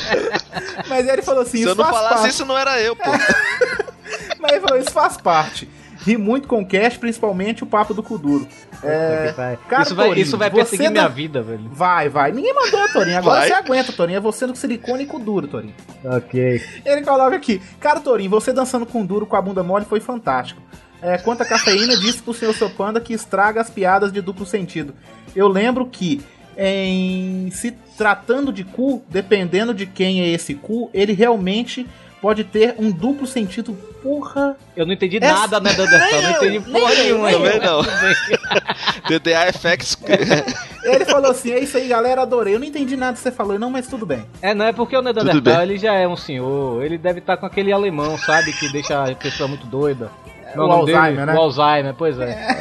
Mas 0.88 1.06
aí 1.06 1.12
ele 1.14 1.22
falou 1.22 1.42
assim, 1.42 1.58
Se 1.58 1.64
eu 1.64 1.68
isso 1.72 1.76
não 1.76 1.84
faz 1.84 1.96
falasse 1.96 2.14
parte. 2.14 2.30
isso, 2.30 2.44
não 2.46 2.56
era 2.58 2.80
eu, 2.80 2.96
pô. 2.96 3.02
Mas 4.40 4.52
ele 4.52 4.60
falou, 4.60 4.78
isso 4.78 4.90
faz 4.90 5.16
parte. 5.16 5.68
Ri 6.00 6.16
muito 6.16 6.46
com 6.48 6.60
o 6.62 6.66
Cash, 6.66 6.96
principalmente 6.96 7.62
o 7.64 7.66
papo 7.66 7.92
do 7.92 8.02
Kuduro. 8.02 8.46
É, 8.82 9.34
cara, 9.68 9.82
isso 9.82 9.94
vai, 9.96 10.06
Torinho, 10.06 10.22
isso 10.24 10.38
vai 10.38 10.50
perseguir 10.50 10.90
minha 10.90 11.02
dá- 11.02 11.08
vida, 11.08 11.42
velho. 11.42 11.68
Vai, 11.72 12.08
vai. 12.08 12.30
Ninguém 12.30 12.54
mandou, 12.54 12.88
Torinho. 12.92 13.18
Agora 13.18 13.40
Vai. 13.40 13.48
você 13.48 13.54
aguenta, 13.54 13.92
Torinho. 13.92 14.16
É 14.16 14.20
você 14.20 14.46
no 14.46 14.54
silicone 14.54 15.02
e 15.02 15.06
com 15.06 15.18
duro, 15.18 15.48
Torinho. 15.48 15.74
Ok. 16.04 16.62
Ele 16.84 17.02
coloca 17.02 17.34
aqui. 17.34 17.60
Cara, 17.80 17.98
Torinho, 17.98 18.30
você 18.30 18.52
dançando 18.52 18.86
com 18.86 19.04
duro 19.04 19.26
com 19.26 19.34
a 19.34 19.42
bunda 19.42 19.64
mole 19.64 19.84
foi 19.84 19.98
fantástico. 19.98 20.62
É, 21.00 21.16
quanto 21.18 21.42
a 21.42 21.46
cafeína, 21.46 21.96
disse 21.96 22.22
pro 22.22 22.34
senhor 22.34 22.54
seu 22.54 22.68
panda 22.68 23.00
que 23.00 23.12
estraga 23.12 23.60
as 23.60 23.70
piadas 23.70 24.12
de 24.12 24.20
duplo 24.20 24.44
sentido. 24.44 24.94
Eu 25.34 25.48
lembro 25.48 25.86
que, 25.86 26.20
em 26.56 27.50
se 27.52 27.70
tratando 27.96 28.52
de 28.52 28.64
cu, 28.64 29.02
dependendo 29.08 29.72
de 29.72 29.86
quem 29.86 30.22
é 30.22 30.28
esse 30.28 30.54
cu, 30.54 30.90
ele 30.92 31.12
realmente 31.12 31.86
pode 32.20 32.44
ter 32.44 32.74
um 32.78 32.90
duplo 32.90 33.26
sentido. 33.26 33.76
Porra. 34.02 34.56
Eu 34.76 34.86
não 34.86 34.92
entendi 34.92 35.18
Essa- 35.20 35.34
nada, 35.34 35.60
né, 35.60 35.72
Dandertal? 35.72 36.22
Não 36.22 36.30
entendi 36.30 36.60
porra 36.60 36.94
nenhuma. 36.94 37.30
Também 37.32 37.60
não. 37.60 37.82
DDA 39.08 39.52
FX. 39.52 39.98
Ele 40.84 41.04
falou 41.04 41.30
assim: 41.30 41.50
é 41.50 41.58
isso 41.58 41.76
aí, 41.76 41.88
galera, 41.88 42.22
adorei. 42.22 42.54
Eu 42.54 42.60
não 42.60 42.66
entendi 42.66 42.96
nada 42.96 43.14
que 43.14 43.18
você 43.18 43.32
falou, 43.32 43.58
não, 43.58 43.70
mas 43.70 43.88
tudo 43.88 44.06
bem. 44.06 44.24
É, 44.40 44.54
não 44.54 44.64
é 44.66 44.72
porque 44.72 44.96
o 44.96 45.02
bem. 45.02 45.62
ele 45.62 45.78
já 45.78 45.94
é 45.94 46.06
um 46.06 46.16
senhor, 46.16 46.82
ele 46.84 46.96
deve 46.96 47.18
estar 47.18 47.36
com 47.36 47.44
aquele 47.44 47.72
alemão, 47.72 48.16
sabe, 48.16 48.52
que 48.52 48.70
deixa 48.70 49.04
a 49.04 49.14
pessoa 49.14 49.48
muito 49.48 49.66
doida. 49.66 50.10
Não, 50.54 50.64
o 50.64 50.68
nome 50.68 50.86
dele? 50.86 50.98
Alzheimer, 50.98 51.26
né? 51.26 51.34
O 51.34 51.38
Alzheimer, 51.38 51.94
pois 51.94 52.18
é. 52.18 52.28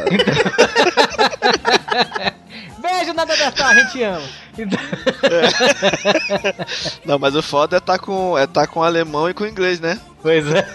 Beijo, 2.80 3.14
Neandertal, 3.14 3.68
a 3.68 3.76
gente 3.76 4.04
ama. 4.04 4.22
Então- 4.58 4.80
Não, 7.06 7.20
mas 7.20 7.36
o 7.36 7.42
foda 7.42 7.78
é 7.78 7.80
tá 7.80 7.98
com, 8.00 8.38
é 8.38 8.46
tá 8.48 8.66
com 8.68 8.84
alemão 8.84 9.30
e 9.30 9.34
com 9.34 9.46
inglês, 9.46 9.80
né? 9.80 10.00
Pois 10.22 10.46
é. 10.52 10.66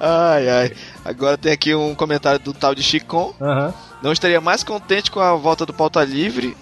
Ai, 0.00 0.48
ai. 0.48 0.72
Agora 1.04 1.36
tem 1.36 1.52
aqui 1.52 1.74
um 1.74 1.94
comentário 1.94 2.38
do 2.40 2.52
tal 2.54 2.74
de 2.74 2.82
Chicon. 2.82 3.34
Aham. 3.40 3.74
Não 4.02 4.10
estaria 4.12 4.40
mais 4.40 4.64
contente 4.64 5.10
com 5.10 5.20
a 5.20 5.34
volta 5.34 5.66
do 5.66 5.72
Pauta 5.74 6.02
Livre. 6.02 6.56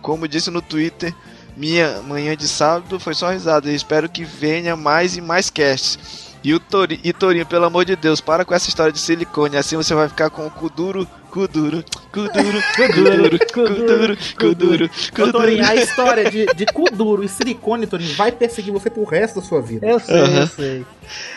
Como 0.00 0.26
disse 0.26 0.50
no 0.50 0.62
Twitter, 0.62 1.14
minha 1.56 2.00
manhã 2.02 2.34
de 2.36 2.48
sábado 2.48 2.98
foi 2.98 3.14
só 3.14 3.30
risada. 3.30 3.70
E 3.70 3.74
espero 3.74 4.08
que 4.08 4.24
venha 4.24 4.74
mais 4.74 5.16
e 5.16 5.20
mais 5.20 5.50
casts. 5.50 6.21
E 6.44 6.52
o 6.54 6.58
Tori, 6.60 6.98
e 7.04 7.12
Torinho, 7.12 7.46
pelo 7.46 7.64
amor 7.66 7.84
de 7.84 7.94
Deus, 7.94 8.20
para 8.20 8.44
com 8.44 8.52
essa 8.54 8.68
história 8.68 8.92
de 8.92 8.98
silicone. 8.98 9.56
Assim 9.56 9.76
você 9.76 9.94
vai 9.94 10.08
ficar 10.08 10.28
com 10.28 10.44
o 10.46 10.50
cu 10.50 10.68
duro, 10.68 11.06
cu 11.30 11.46
duro, 11.46 11.84
cu 12.12 12.22
duro, 12.22 12.62
cu 12.76 12.92
duro, 12.92 13.38
cu 13.52 13.68
duro, 13.86 14.16
cu 14.38 14.54
duro, 14.54 14.90
cu 15.14 15.32
Torinho, 15.32 15.64
a 15.64 15.74
história 15.76 16.28
de, 16.30 16.46
de 16.46 16.66
cu 16.66 16.90
duro 16.90 17.22
e 17.22 17.28
silicone, 17.28 17.86
Torinho, 17.86 18.12
vai 18.16 18.32
perseguir 18.32 18.72
você 18.72 18.90
pro 18.90 19.04
resto 19.04 19.40
da 19.40 19.46
sua 19.46 19.62
vida. 19.62 19.86
Eu 19.86 20.00
sei, 20.00 20.16
eu 20.18 20.24
Aham. 20.24 20.46
sei. 20.46 20.84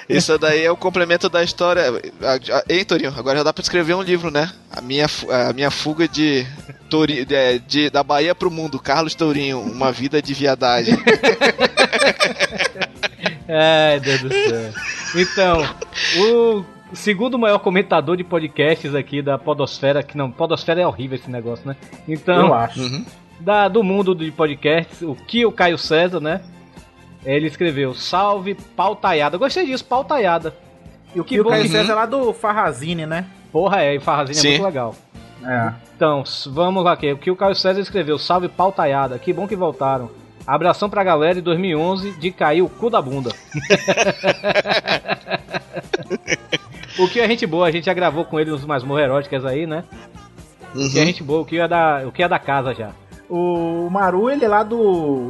Isso 0.10 0.38
daí 0.40 0.64
é 0.66 0.72
o 0.72 0.76
complemento 0.78 1.30
da 1.30 1.44
história. 1.44 1.84
Ei, 2.68 2.84
Torinho, 2.84 3.14
agora 3.16 3.38
já 3.38 3.44
dá 3.44 3.54
pra 3.54 3.62
escrever 3.62 3.94
um 3.94 4.02
livro, 4.02 4.32
né? 4.32 4.52
A 4.72 4.82
minha, 4.82 5.06
a 5.50 5.54
minha 5.54 5.70
fuga 5.70 6.08
de, 6.08 6.48
Tori, 6.90 7.26
de, 7.26 7.60
de- 7.60 7.90
da 7.92 8.02
Bahia 8.04 8.34
pro 8.34 8.50
mundo. 8.50 8.80
Carlos 8.80 9.14
Tourinho, 9.14 9.60
uma 9.62 9.92
vida 9.92 10.20
de 10.22 10.34
viadagem. 10.34 10.98
Ai, 13.48 14.00
Deus 14.00 14.22
do 14.22 14.30
céu. 14.30 14.74
Então, 15.16 15.64
o 16.20 16.66
segundo 16.96 17.38
maior 17.38 17.60
comentador 17.60 18.18
de 18.18 18.24
podcasts 18.24 18.94
aqui 18.96 19.22
da 19.22 19.38
Podosfera, 19.38 20.04
que 20.04 20.18
não, 20.18 20.32
Podosfera 20.32 20.82
é 20.82 20.88
horrível 20.88 21.18
esse 21.18 21.30
negócio, 21.30 21.68
né? 21.68 21.76
Então, 22.08 22.48
Eu 22.48 22.54
acho. 22.54 22.82
Uhum. 22.82 23.06
da, 23.40 23.68
do 23.68 23.84
mundo 23.84 24.16
de 24.16 24.32
podcasts, 24.32 25.02
o 25.02 25.16
que 25.16 25.46
o 25.46 25.52
Caio 25.52 25.78
César, 25.78 26.20
né? 26.20 26.42
Ele 27.24 27.48
escreveu: 27.48 27.94
Salve 27.94 28.56
pautaiada. 28.76 29.38
Gostei 29.38 29.66
disso, 29.66 29.86
pautaiada. 29.86 30.56
E 31.14 31.20
o 31.20 31.24
que 31.24 31.36
E 31.36 31.42
o 31.42 31.46
Caio 31.46 31.64
que. 31.64 31.70
César 31.70 31.94
é 31.94 31.96
lá 31.96 32.06
do 32.06 32.34
Farrazine, 32.34 33.06
né? 33.06 33.26
Porra, 33.52 33.82
é, 33.82 33.96
e 33.96 34.00
Farrazinha 34.00 34.38
é 34.38 34.42
Sim. 34.42 34.50
muito 34.50 34.64
legal. 34.66 34.96
É. 35.44 35.74
Então, 35.96 36.24
vamos 36.48 36.84
lá, 36.84 36.98
que 36.98 37.12
o 37.14 37.18
que 37.18 37.32
o 37.32 37.36
Caio 37.36 37.56
César 37.56 37.80
escreveu: 37.80 38.18
Salve 38.18 38.50
pautaiada. 38.50 39.18
Que 39.18 39.32
bom 39.32 39.48
que 39.48 39.56
voltaram. 39.56 40.10
Abração 40.46 40.90
pra 40.90 41.04
galera 41.04 41.36
de 41.36 41.42
2011 41.42 42.12
de 42.12 42.32
cair 42.32 42.62
o 42.62 42.70
cu 42.70 42.90
da 42.90 43.02
bunda. 43.02 43.32
o 47.00 47.08
que 47.08 47.20
é 47.20 47.28
gente 47.28 47.46
boa, 47.46 47.68
a 47.68 47.72
gente 47.72 47.86
já 47.86 47.94
gravou 47.94 48.26
com 48.26 48.40
ele 48.40 48.52
nos 48.52 48.66
Masmorra 48.66 49.02
Eróticas 49.02 49.46
aí, 49.46 49.66
né? 49.66 49.84
O 50.74 50.78
que 50.78 50.80
é 50.80 50.84
Uhum. 50.84 50.90
gente 50.90 51.24
boa, 51.24 51.42
o 51.42 51.46
que 51.46 51.60
é 51.60 51.68
da, 51.68 52.04
o 52.06 52.12
que 52.12 52.24
é 52.24 52.28
da 52.28 52.40
casa 52.40 52.74
já. 52.74 52.92
O 53.28 53.90
Maru, 53.90 54.30
ele 54.30 54.46
é 54.46 54.48
lá 54.48 54.62
do 54.62 54.80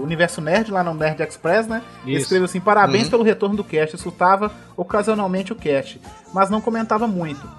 Universo 0.04 0.42
Nerd, 0.42 0.70
lá 0.70 0.84
no 0.84 0.94
Nerd 0.94 1.22
Express, 1.24 1.66
né? 1.66 1.82
Ele 2.06 2.16
Isso. 2.16 2.24
escreveu 2.24 2.46
assim: 2.46 2.60
parabéns 2.60 3.06
Uhum. 3.06 3.10
pelo 3.12 3.24
retorno 3.24 3.56
do 3.56 3.64
cast. 3.64 3.94
Eu 3.94 3.98
escutava 3.98 4.52
ocasionalmente 4.76 5.54
o 5.54 5.56
cast, 5.56 6.02
mas 6.34 6.50
não 6.50 6.60
comentava 6.60 7.08
muito. 7.08 7.50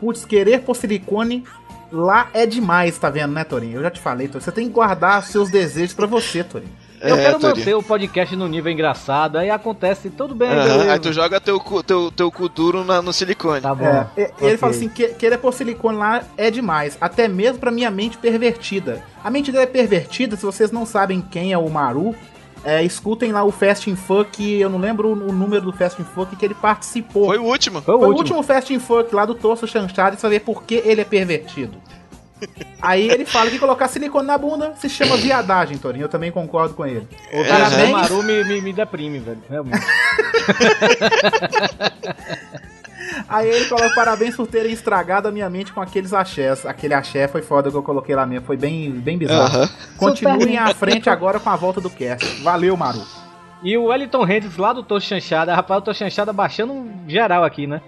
Putz, 0.00 0.24
querer 0.24 0.62
por 0.62 0.74
silicone 0.74 1.44
lá 1.92 2.28
é 2.34 2.44
demais, 2.44 2.98
tá 2.98 3.08
vendo, 3.08 3.32
né, 3.34 3.44
Torinho? 3.44 3.76
Eu 3.78 3.82
já 3.82 3.90
te 3.90 4.00
falei, 4.00 4.26
Torinho. 4.26 4.42
Você 4.42 4.50
tem 4.50 4.66
que 4.66 4.74
guardar 4.74 5.22
seus 5.22 5.48
desejos 5.48 5.94
pra 5.94 6.06
você, 6.06 6.42
Torinho. 6.42 6.72
Eu 7.04 7.16
É, 7.16 7.22
quero 7.24 7.40
manter 7.42 7.74
o 7.74 7.82
podcast 7.82 8.34
no 8.34 8.48
nível 8.48 8.72
engraçado, 8.72 9.36
aí 9.36 9.50
acontece 9.50 10.08
tudo 10.10 10.34
bem, 10.34 10.48
beleza. 10.48 10.92
Aí 10.92 10.98
tu 10.98 11.12
joga 11.12 11.40
teu, 11.40 11.60
cu- 11.60 11.82
teu, 11.82 12.10
teu 12.10 12.30
cu 12.30 12.48
duro 12.48 12.82
na- 12.84 13.02
no 13.02 13.12
silicone. 13.12 13.60
Tá 13.60 13.74
bom. 13.74 13.84
É, 13.84 14.06
e- 14.16 14.20
ele 14.22 14.30
ok. 14.32 14.56
fala 14.56 14.72
assim: 14.72 14.88
que, 14.88 15.08
querer 15.08 15.38
por 15.38 15.52
silicone 15.52 15.98
lá 15.98 16.22
é 16.36 16.50
demais, 16.50 16.96
até 17.00 17.28
mesmo 17.28 17.58
pra 17.58 17.70
minha 17.70 17.90
mente 17.90 18.16
pervertida. 18.16 19.02
A 19.22 19.30
mente 19.30 19.52
dele 19.52 19.64
é 19.64 19.66
pervertida, 19.66 20.36
se 20.36 20.44
vocês 20.44 20.70
não 20.72 20.86
sabem 20.86 21.20
quem 21.20 21.52
é 21.52 21.58
o 21.58 21.68
Maru, 21.68 22.14
é, 22.64 22.82
escutem 22.82 23.30
lá 23.32 23.44
o 23.44 23.50
Fast 23.50 23.90
in 23.90 23.96
Funk, 23.96 24.42
eu 24.58 24.70
não 24.70 24.78
lembro 24.78 25.12
o 25.12 25.32
número 25.32 25.60
do 25.66 25.72
Fast 25.72 26.00
in 26.00 26.04
Funk 26.06 26.34
que 26.36 26.44
ele 26.44 26.54
participou. 26.54 27.26
Foi 27.26 27.36
o 27.38 27.44
último. 27.44 27.82
Foi 27.82 27.94
o 27.94 28.06
último 28.14 28.42
Fast 28.42 28.72
in 28.72 28.78
Funk 28.78 29.14
lá 29.14 29.26
do 29.26 29.34
Torso 29.34 29.66
Chanchado 29.66 30.16
e 30.16 30.18
você 30.18 30.22
vai 30.22 30.38
ver 30.38 30.40
por 30.44 30.62
que 30.62 30.76
ele 30.84 31.02
é 31.02 31.04
pervertido. 31.04 31.76
Aí 32.80 33.08
ele 33.08 33.24
fala 33.24 33.50
que 33.50 33.58
colocar 33.58 33.88
silicone 33.88 34.26
na 34.26 34.36
bunda 34.36 34.74
se 34.76 34.88
chama 34.88 35.16
viadagem, 35.16 35.78
Torinho. 35.78 36.04
Eu 36.04 36.08
também 36.08 36.30
concordo 36.30 36.74
com 36.74 36.84
ele. 36.84 37.08
O 37.32 37.36
É, 37.36 37.70
né? 37.70 37.86
Maru 37.86 38.22
me, 38.22 38.44
me, 38.44 38.60
me 38.60 38.72
deprime, 38.72 39.18
velho. 39.18 39.42
Realmente. 39.48 39.84
Aí 43.28 43.48
ele 43.48 43.64
coloca 43.66 43.94
parabéns 43.94 44.36
por 44.36 44.46
terem 44.46 44.72
estragado 44.72 45.28
a 45.28 45.32
minha 45.32 45.48
mente 45.48 45.72
com 45.72 45.80
aqueles 45.80 46.12
axés. 46.12 46.66
Aquele 46.66 46.94
axé 46.94 47.28
foi 47.28 47.42
foda 47.42 47.70
que 47.70 47.76
eu 47.76 47.82
coloquei 47.82 48.14
lá 48.14 48.26
mesmo. 48.26 48.46
Foi 48.46 48.56
bem, 48.56 48.90
bem 48.90 49.16
bizarro. 49.16 49.56
Aham. 49.56 49.70
Continuem 49.96 50.58
à 50.58 50.74
frente 50.74 51.08
agora 51.08 51.38
com 51.40 51.50
a 51.50 51.56
volta 51.56 51.80
do 51.80 51.90
cast. 51.90 52.42
Valeu, 52.42 52.76
Maru. 52.76 53.02
E 53.62 53.76
o 53.78 53.84
Wellington 53.84 54.22
Hendrix 54.24 54.56
lá 54.56 54.72
do 54.72 54.82
Tô 54.82 55.00
Chanchada. 55.00 55.54
Rapaz, 55.54 55.80
o 55.80 55.84
Tô 55.84 55.94
Chanchada 55.94 56.32
baixando 56.32 56.72
um 56.72 57.04
geral 57.08 57.44
aqui, 57.44 57.66
né? 57.66 57.80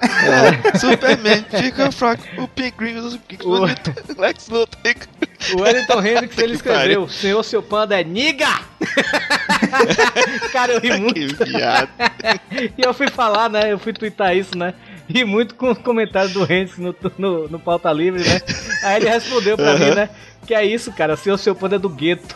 É. 0.00 0.76
Superman, 0.78 1.44
fica 1.50 1.92
fraco. 1.92 2.22
O 2.38 2.48
Pinguim, 2.48 2.96
o 3.44 3.60
Lex 4.20 4.48
Luthor. 4.48 4.80
O 5.54 5.60
Wellington 5.60 6.00
Hendrix, 6.02 6.36
ele 6.38 6.54
escreveu: 6.54 7.08
Senhor, 7.08 7.42
seu 7.42 7.62
panda 7.62 8.00
é 8.00 8.04
niga! 8.04 8.48
Cara, 10.52 10.72
eu 10.72 10.80
ri 10.80 10.98
muito. 10.98 11.36
Que 11.36 11.44
viado. 11.44 11.90
E 12.76 12.82
eu 12.82 12.94
fui 12.94 13.08
falar, 13.08 13.48
né? 13.48 13.72
Eu 13.72 13.78
fui 13.78 13.92
twittar 13.92 14.36
isso, 14.36 14.56
né? 14.56 14.74
Ri 15.08 15.24
muito 15.24 15.54
com 15.54 15.70
os 15.70 15.78
comentários 15.78 16.32
do 16.32 16.42
Hendrix 16.42 16.78
no, 16.78 16.94
no, 17.18 17.48
no 17.48 17.58
Pauta 17.58 17.92
Livre, 17.92 18.22
né? 18.22 18.40
Aí 18.84 18.96
ele 18.96 19.08
respondeu 19.08 19.56
pra 19.56 19.74
mim, 19.76 19.90
né? 19.94 20.08
Que 20.46 20.54
é 20.54 20.64
isso, 20.64 20.92
cara, 20.92 21.16
senhor, 21.16 21.36
seu 21.36 21.54
panda 21.54 21.76
é 21.76 21.78
do 21.78 21.88
gueto. 21.88 22.34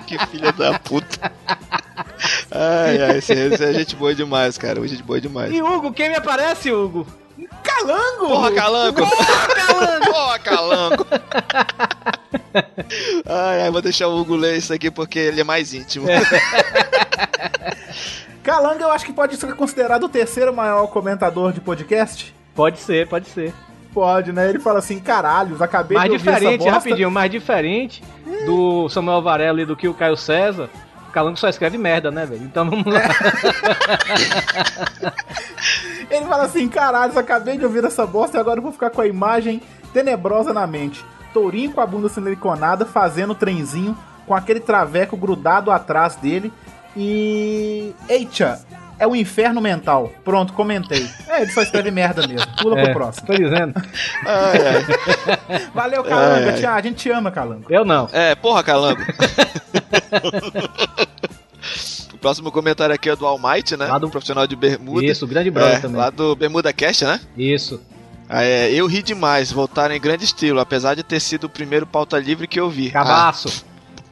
Que 0.06 0.18
filha 0.26 0.52
da 0.52 0.78
puta. 0.78 1.32
Ai, 2.50 3.02
ai, 3.02 3.18
esse, 3.18 3.32
esse 3.32 3.64
é 3.64 3.72
gente 3.72 3.96
boa 3.96 4.14
demais, 4.14 4.58
cara. 4.58 4.86
Gente 4.86 5.02
boa 5.02 5.20
demais. 5.20 5.52
E 5.52 5.62
Hugo, 5.62 5.92
quem 5.92 6.08
me 6.08 6.16
aparece, 6.16 6.72
Hugo? 6.72 7.06
Calango! 7.62 8.28
Porra, 8.28 8.52
calango! 8.52 9.02
Porra, 10.04 10.38
calango! 10.38 11.06
Ai, 13.26 13.62
ai, 13.62 13.70
vou 13.70 13.82
deixar 13.82 14.08
o 14.08 14.20
Hugo 14.20 14.36
ler 14.36 14.56
isso 14.56 14.72
aqui 14.72 14.90
porque 14.90 15.18
ele 15.18 15.40
é 15.40 15.44
mais 15.44 15.74
íntimo. 15.74 16.06
Calango 18.42 18.82
eu 18.82 18.90
acho 18.90 19.06
que 19.06 19.12
pode 19.12 19.36
ser 19.36 19.54
considerado 19.54 20.04
o 20.04 20.08
terceiro 20.08 20.54
maior 20.54 20.86
comentador 20.88 21.52
de 21.52 21.60
podcast. 21.60 22.34
Pode 22.54 22.78
ser, 22.78 23.08
pode 23.08 23.26
ser. 23.28 23.54
Pode, 23.94 24.32
né? 24.32 24.50
Ele 24.50 24.58
fala 24.58 24.80
assim, 24.80 24.98
caralhos, 24.98 25.62
acabei 25.62 25.96
Mais 25.96 26.10
de 26.10 26.16
ouvir 26.16 26.28
essa 26.28 26.40
diferente, 26.40 26.58
bosta. 26.58 26.74
rapidinho, 26.74 27.10
mais 27.12 27.30
diferente 27.30 28.02
do 28.44 28.88
Samuel 28.88 29.22
Varela 29.22 29.62
e 29.62 29.64
do 29.64 29.76
que 29.76 29.86
o 29.86 29.94
Caio 29.94 30.16
César. 30.16 30.68
O 31.08 31.12
Calango 31.12 31.36
só 31.36 31.48
escreve 31.48 31.78
merda, 31.78 32.10
né, 32.10 32.26
velho? 32.26 32.42
Então 32.42 32.68
vamos 32.68 32.92
lá. 32.92 33.02
Ele 36.10 36.26
fala 36.26 36.42
assim, 36.42 36.68
caralhos, 36.68 37.16
acabei 37.16 37.56
de 37.56 37.64
ouvir 37.64 37.84
essa 37.84 38.04
bosta 38.04 38.36
e 38.36 38.40
agora 38.40 38.58
eu 38.58 38.64
vou 38.64 38.72
ficar 38.72 38.90
com 38.90 39.00
a 39.00 39.06
imagem 39.06 39.62
tenebrosa 39.92 40.52
na 40.52 40.66
mente. 40.66 41.04
Tourinho 41.32 41.72
com 41.72 41.80
a 41.80 41.86
bunda 41.86 42.08
siliconada, 42.08 42.84
fazendo 42.84 43.32
trenzinho, 43.32 43.96
com 44.26 44.34
aquele 44.34 44.58
traveco 44.58 45.16
grudado 45.16 45.70
atrás 45.70 46.16
dele. 46.16 46.52
E... 46.96 47.94
Eita, 48.08 48.60
é 48.98 49.06
o 49.06 49.14
inferno 49.16 49.60
mental. 49.60 50.12
Pronto, 50.24 50.52
comentei. 50.52 51.08
É, 51.28 51.42
ele 51.42 51.52
só 51.52 51.62
escreve 51.62 51.90
merda 51.92 52.26
mesmo. 52.26 52.46
Pula 52.60 52.78
É, 52.78 52.84
pro 52.84 52.94
próximo. 52.94 53.26
Tô 53.26 53.34
dizendo. 53.34 53.74
Ai, 54.26 54.58
ai. 54.66 55.68
Valeu, 55.74 56.04
Calanga. 56.04 56.52
Ai, 56.52 56.64
ai. 56.64 56.78
A 56.78 56.82
gente 56.82 56.96
te 56.96 57.10
ama, 57.10 57.30
Calango. 57.30 57.66
Eu 57.68 57.84
não. 57.84 58.08
É, 58.12 58.34
porra, 58.34 58.62
calango. 58.62 59.00
o 62.12 62.18
próximo 62.18 62.50
comentário 62.52 62.94
aqui 62.94 63.10
é 63.10 63.16
do 63.16 63.26
Almighty, 63.26 63.76
né? 63.76 63.86
Lá 63.86 63.98
do- 63.98 64.08
profissional 64.10 64.46
de 64.46 64.56
bermuda. 64.56 65.04
Isso, 65.06 65.24
o 65.24 65.28
grande 65.28 65.50
brother 65.50 65.76
É, 65.76 65.80
também. 65.80 65.96
lá 65.96 66.10
do 66.10 66.34
Bermuda 66.36 66.72
Cast, 66.72 67.04
né? 67.04 67.20
Isso. 67.36 67.80
Ah, 68.28 68.42
é, 68.42 68.70
eu 68.72 68.86
ri 68.86 69.02
demais, 69.02 69.52
voltaram 69.52 69.94
em 69.94 70.00
grande 70.00 70.24
estilo, 70.24 70.58
apesar 70.58 70.94
de 70.94 71.02
ter 71.02 71.20
sido 71.20 71.44
o 71.44 71.48
primeiro 71.48 71.86
pauta 71.86 72.18
livre 72.18 72.46
que 72.46 72.58
eu 72.58 72.70
vi. 72.70 72.90
Cabaço. 72.90 73.64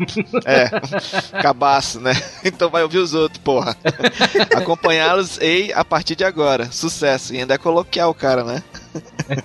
É, 0.44 1.40
cabaço, 1.40 2.00
né? 2.00 2.12
Então 2.44 2.68
vai 2.70 2.82
ouvir 2.82 2.98
os 2.98 3.14
outros, 3.14 3.38
porra. 3.38 3.76
Acompanhá-los 4.56 5.38
ei 5.40 5.72
a 5.72 5.84
partir 5.84 6.16
de 6.16 6.24
agora. 6.24 6.70
Sucesso. 6.70 7.34
E 7.34 7.38
ainda 7.38 7.54
é 7.54 7.58
coloquial 7.58 8.10
o 8.10 8.14
cara, 8.14 8.42
né? 8.44 8.62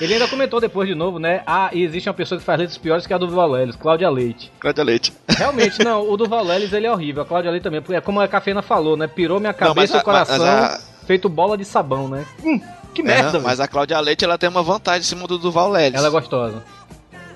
Ele 0.00 0.14
ainda 0.14 0.28
comentou 0.28 0.60
depois 0.60 0.88
de 0.88 0.94
novo, 0.94 1.18
né? 1.18 1.42
Ah, 1.46 1.70
e 1.72 1.82
existe 1.82 2.08
uma 2.08 2.14
pessoa 2.14 2.38
que 2.38 2.44
faz 2.44 2.58
letras 2.58 2.78
piores 2.78 3.06
que 3.06 3.12
a 3.12 3.18
do 3.18 3.28
Valelis, 3.28 3.74
Cláudia 3.76 4.08
Leite. 4.08 4.50
Cláudia 4.60 4.84
Leite. 4.84 5.12
Realmente, 5.28 5.82
não, 5.84 6.08
o 6.08 6.16
do 6.16 6.28
Valelis 6.28 6.72
ele 6.72 6.86
é 6.86 6.92
horrível. 6.92 7.22
A 7.22 7.26
Cláudia 7.26 7.50
Leite 7.50 7.64
também, 7.64 7.80
porque 7.82 7.96
é 7.96 8.00
como 8.00 8.20
a 8.20 8.28
Cafeína 8.28 8.62
falou, 8.62 8.96
né? 8.96 9.06
Pirou 9.08 9.40
minha 9.40 9.52
Não, 9.52 9.74
mas 9.74 9.90
cabeça 9.90 9.94
e 9.94 9.96
a- 9.96 10.00
o 10.00 10.04
coração, 10.04 10.38
mas 10.38 10.88
feito 11.06 11.28
bola 11.28 11.58
de 11.58 11.64
sabão, 11.64 12.06
né? 12.08 12.24
Hum, 12.44 12.60
que 12.94 13.02
merda, 13.02 13.38
É, 13.38 13.40
mas 13.40 13.58
a 13.58 13.66
Cláudia 13.66 13.98
Leite 13.98 14.24
ela 14.24 14.38
tem 14.38 14.48
uma 14.48 14.62
vantagem 14.62 15.00
em 15.00 15.04
cima 15.04 15.26
do 15.26 15.36
Duval 15.36 15.68
Lelis. 15.70 15.98
Ela 15.98 16.06
é 16.08 16.10
gostosa. 16.10 16.62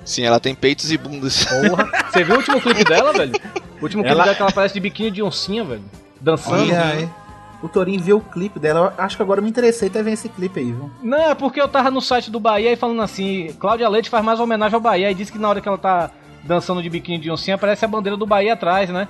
Sim, 0.05 0.23
ela 0.23 0.39
tem 0.39 0.53
peitos 0.53 0.91
e 0.91 0.97
bundas. 0.97 1.45
Porra. 1.45 1.89
Você 2.11 2.23
viu 2.23 2.35
o 2.35 2.37
último 2.37 2.59
clipe 2.61 2.83
dela, 2.83 3.13
velho? 3.13 3.33
O 3.79 3.83
último 3.83 4.03
clipe 4.03 4.13
Ela- 4.15 4.23
dela 4.25 4.35
que 4.35 4.41
ela 4.41 4.51
parece 4.51 4.73
de 4.73 4.79
biquíni 4.79 5.11
de 5.11 5.23
oncinha, 5.23 5.63
velho. 5.63 5.83
Dançando. 6.19 6.61
Olha 6.61 6.83
aí. 6.85 7.09
O 7.61 7.69
Torinho 7.69 8.01
viu 8.01 8.17
o 8.17 8.21
clipe 8.21 8.59
dela. 8.59 8.93
Eu 8.97 9.03
acho 9.03 9.15
que 9.15 9.23
agora 9.23 9.39
eu 9.39 9.43
me 9.43 9.49
interessei 9.49 9.87
até 9.87 10.03
ver 10.03 10.11
esse 10.11 10.27
clipe 10.27 10.59
aí, 10.59 10.65
viu? 10.71 10.91
Não, 11.01 11.17
é 11.31 11.33
porque 11.33 11.61
eu 11.61 11.67
tava 11.67 11.89
no 11.89 12.01
site 12.01 12.29
do 12.29 12.39
Bahia 12.39 12.73
e 12.73 12.75
falando 12.75 13.01
assim, 13.01 13.53
Cláudia 13.59 13.87
Leite 13.87 14.09
faz 14.09 14.23
mais 14.23 14.39
homenagem 14.39 14.75
ao 14.75 14.81
Bahia 14.81 15.09
e 15.09 15.13
disse 15.13 15.31
que 15.31 15.37
na 15.39 15.47
hora 15.47 15.61
que 15.61 15.67
ela 15.67 15.77
tá 15.77 16.11
dançando 16.43 16.83
de 16.83 16.89
biquíni 16.89 17.17
de 17.19 17.31
oncinha 17.31 17.55
aparece 17.55 17.85
a 17.85 17.87
bandeira 17.87 18.17
do 18.17 18.25
Bahia 18.25 18.51
atrás, 18.53 18.89
né? 18.89 19.07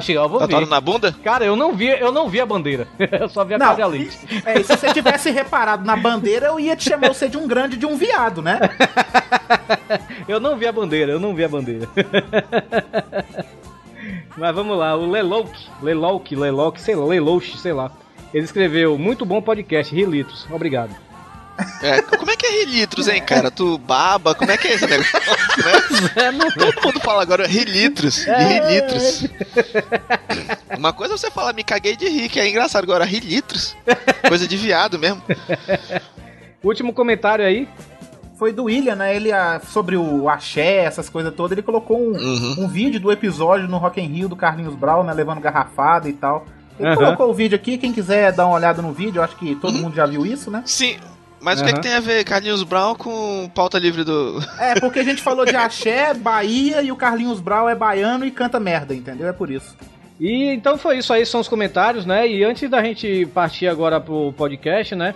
Cheguei, 0.00 0.18
ó, 0.18 0.28
vou 0.28 0.40
ver. 0.40 0.46
Tatuado 0.46 0.66
na 0.66 0.80
bunda? 0.80 1.14
Cara, 1.22 1.44
eu 1.44 1.54
não 1.54 1.74
vi, 1.74 1.88
eu 1.88 2.10
não 2.10 2.28
vi 2.28 2.40
a 2.40 2.46
bandeira. 2.46 2.88
eu 3.20 3.28
só 3.28 3.44
vi 3.44 3.54
a. 3.54 3.58
Cláudia 3.58 3.86
Leite. 3.86 4.18
É, 4.44 4.60
e 4.60 4.64
se 4.64 4.76
você 4.76 4.92
tivesse 4.92 5.30
reparado 5.30 5.84
na 5.84 5.96
bandeira, 5.96 6.46
eu 6.46 6.58
ia 6.58 6.74
te 6.74 6.88
chamar 6.88 7.08
você 7.08 7.28
de 7.28 7.36
um 7.36 7.46
grande 7.46 7.76
de 7.76 7.84
um 7.84 7.96
viado, 7.96 8.40
né? 8.40 8.58
Eu 10.26 10.40
não 10.40 10.56
vi 10.56 10.66
a 10.66 10.72
bandeira, 10.72 11.12
eu 11.12 11.20
não 11.20 11.34
vi 11.34 11.44
a 11.44 11.48
bandeira. 11.48 11.86
Mas 14.36 14.54
vamos 14.54 14.78
lá, 14.78 14.96
o 14.96 15.10
Lelouk, 15.10 15.52
Lelouk, 15.82 16.34
Lelouk, 16.34 16.80
sei 16.80 16.94
lá, 16.94 17.04
Lelouch, 17.04 17.58
sei 17.58 17.72
lá. 17.72 17.90
Ele 18.32 18.44
escreveu, 18.44 18.96
muito 18.96 19.26
bom 19.26 19.42
podcast, 19.42 19.94
Rilitos, 19.94 20.46
obrigado. 20.50 20.94
É, 21.82 22.00
como 22.02 22.30
é 22.30 22.36
que 22.36 22.46
é 22.46 22.50
rilitros, 22.64 23.08
hein, 23.08 23.22
cara? 23.22 23.50
Tu 23.50 23.76
baba, 23.78 24.34
como 24.34 24.50
é 24.50 24.56
que 24.56 24.68
é 24.68 24.74
esse 24.74 24.86
negócio? 24.86 25.12
né? 25.18 26.50
Todo 26.58 26.82
mundo 26.84 27.00
fala 27.00 27.22
agora 27.22 27.46
rilitros, 27.46 28.24
de 28.24 28.30
rilitros. 28.44 29.24
Uma 30.76 30.92
coisa 30.92 31.14
é 31.14 31.16
você 31.16 31.30
falar, 31.30 31.52
me 31.52 31.62
caguei 31.64 31.96
de 31.96 32.08
rir, 32.08 32.28
que 32.28 32.40
é 32.40 32.48
engraçado. 32.48 32.82
Agora, 32.84 33.04
rilitros, 33.04 33.76
coisa 34.28 34.46
de 34.48 34.56
viado 34.56 34.98
mesmo. 34.98 35.22
Último 36.62 36.92
comentário 36.92 37.44
aí, 37.44 37.68
Foi 38.38 38.52
do 38.52 38.64
William, 38.64 38.96
né? 38.96 39.14
Ele, 39.14 39.30
ah, 39.30 39.60
sobre 39.72 39.96
o 39.96 40.28
axé, 40.28 40.78
essas 40.84 41.08
coisas 41.08 41.32
todas, 41.34 41.52
ele 41.52 41.62
colocou 41.62 41.96
um, 42.00 42.12
Uhum. 42.16 42.54
um 42.64 42.68
vídeo 42.68 42.98
do 42.98 43.12
episódio 43.12 43.68
no 43.68 43.78
Rock 43.78 44.00
in 44.00 44.06
Rio 44.06 44.28
do 44.28 44.34
Carlinhos 44.34 44.74
Brown, 44.74 45.04
né? 45.04 45.12
Levando 45.12 45.40
garrafada 45.40 46.08
e 46.08 46.12
tal. 46.12 46.44
Ele 46.78 46.88
Aham. 46.88 46.96
colocou 46.96 47.30
o 47.30 47.34
vídeo 47.34 47.54
aqui, 47.54 47.78
quem 47.78 47.92
quiser 47.92 48.32
dar 48.32 48.46
uma 48.46 48.56
olhada 48.56 48.82
no 48.82 48.92
vídeo, 48.92 49.20
eu 49.20 49.22
acho 49.22 49.36
que 49.36 49.54
todo 49.56 49.74
mundo 49.78 49.94
já 49.94 50.06
viu 50.06 50.26
isso, 50.26 50.50
né? 50.50 50.62
Sim, 50.66 50.96
mas 51.42 51.60
o 51.60 51.64
que, 51.64 51.70
é 51.70 51.72
que 51.74 51.80
tem 51.80 51.92
a 51.94 52.00
ver 52.00 52.24
Carlinhos 52.24 52.62
Brown 52.62 52.94
com 52.94 53.50
pauta 53.54 53.78
livre 53.78 54.04
do. 54.04 54.38
É, 54.58 54.78
porque 54.80 55.00
a 55.00 55.04
gente 55.04 55.20
falou 55.22 55.44
de 55.44 55.54
axé, 55.56 56.14
Bahia, 56.14 56.80
e 56.82 56.90
o 56.92 56.96
Carlinhos 56.96 57.40
Brown 57.40 57.68
é 57.68 57.74
baiano 57.74 58.24
e 58.24 58.30
canta 58.30 58.58
merda, 58.60 58.94
entendeu? 58.94 59.28
É 59.28 59.32
por 59.32 59.50
isso. 59.50 59.76
E 60.20 60.44
então 60.52 60.78
foi 60.78 60.98
isso 60.98 61.12
aí, 61.12 61.26
são 61.26 61.40
os 61.40 61.48
comentários, 61.48 62.06
né? 62.06 62.28
E 62.28 62.44
antes 62.44 62.68
da 62.70 62.82
gente 62.82 63.26
partir 63.34 63.66
agora 63.66 64.00
pro 64.00 64.32
podcast, 64.36 64.94
né? 64.94 65.14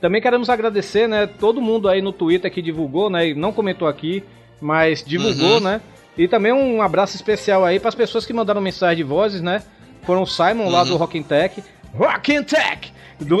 Também 0.00 0.20
queremos 0.20 0.50
agradecer, 0.50 1.08
né? 1.08 1.26
Todo 1.26 1.60
mundo 1.60 1.88
aí 1.88 2.02
no 2.02 2.12
Twitter 2.12 2.50
que 2.52 2.60
divulgou, 2.60 3.08
né? 3.08 3.28
E 3.28 3.34
não 3.34 3.52
comentou 3.52 3.86
aqui, 3.88 4.22
mas 4.60 5.02
divulgou, 5.04 5.54
Uhum. 5.54 5.60
né? 5.60 5.80
E 6.18 6.28
também 6.28 6.52
um 6.52 6.82
abraço 6.82 7.16
especial 7.16 7.64
aí 7.64 7.78
para 7.80 7.88
as 7.88 7.94
pessoas 7.94 8.26
que 8.26 8.32
mandaram 8.32 8.60
mensagem 8.60 8.96
de 8.98 9.02
vozes, 9.04 9.40
né? 9.40 9.62
Foram 10.02 10.22
o 10.22 10.26
Simon 10.26 10.68
lá 10.68 10.82
Uhum. 10.82 10.88
do 10.88 10.96
Rock 10.96 11.22
Tech. 11.22 11.62
Do... 13.24 13.38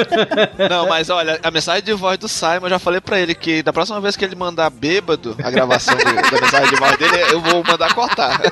Não, 0.68 0.88
mas 0.88 1.10
olha, 1.10 1.38
a 1.42 1.50
mensagem 1.50 1.82
de 1.82 1.92
voz 1.92 2.18
do 2.18 2.28
Simon, 2.28 2.60
eu 2.64 2.70
já 2.70 2.78
falei 2.78 3.00
pra 3.00 3.18
ele 3.20 3.34
que 3.34 3.62
da 3.62 3.72
próxima 3.72 4.00
vez 4.00 4.16
que 4.16 4.24
ele 4.24 4.34
mandar 4.34 4.70
bêbado 4.70 5.36
a 5.42 5.50
gravação 5.50 5.96
do- 5.96 6.04
da 6.04 6.40
mensagem 6.40 6.70
de 6.70 6.76
voz 6.76 6.96
dele, 6.98 7.16
eu 7.32 7.40
vou 7.40 7.62
mandar 7.64 7.94
cortar. 7.94 8.40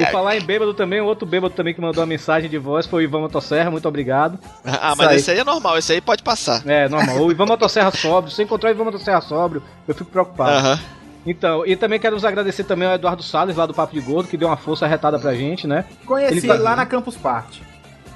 e 0.00 0.06
falar 0.10 0.36
em 0.36 0.40
bêbado 0.40 0.74
também, 0.74 1.00
o 1.00 1.04
outro 1.04 1.26
bêbado 1.26 1.54
também 1.54 1.72
que 1.74 1.80
mandou 1.80 2.00
uma 2.02 2.06
mensagem 2.06 2.48
de 2.50 2.58
voz 2.58 2.86
foi 2.86 3.02
o 3.02 3.04
Ivan 3.04 3.20
Motosserra, 3.20 3.70
muito 3.70 3.86
obrigado. 3.88 4.38
Ah, 4.64 4.94
mas 4.96 5.06
Isso 5.06 5.08
aí. 5.10 5.16
esse 5.16 5.30
aí 5.32 5.38
é 5.38 5.44
normal, 5.44 5.78
esse 5.78 5.92
aí 5.92 6.00
pode 6.00 6.22
passar. 6.22 6.62
É, 6.66 6.88
normal. 6.88 7.18
O 7.20 7.30
Ivan 7.30 7.46
Motosserra 7.46 7.90
sóbrio, 7.90 8.32
se 8.32 8.42
encontrar 8.42 8.70
o 8.70 8.72
Ivan 8.72 8.84
Motosserra 8.84 9.20
sóbrio, 9.20 9.62
eu 9.86 9.94
fico 9.94 10.10
preocupado. 10.10 10.50
Aham. 10.66 10.80
Então, 11.26 11.64
e 11.64 11.74
também 11.74 11.98
quero 11.98 12.14
nos 12.16 12.24
agradecer 12.24 12.64
também 12.64 12.86
ao 12.86 12.94
Eduardo 12.96 13.22
Salles, 13.22 13.56
lá 13.56 13.64
do 13.64 13.72
Papo 13.72 13.94
de 13.94 14.00
Gordo, 14.00 14.28
que 14.28 14.36
deu 14.36 14.46
uma 14.48 14.58
força 14.58 14.86
retada 14.86 15.18
pra 15.18 15.34
gente, 15.34 15.66
né? 15.66 15.86
Conheci 16.04 16.34
Ele 16.38 16.48
tá- 16.48 16.54
lá 16.54 16.76
na 16.76 16.84
Campus 16.84 17.16
Party. 17.16 17.62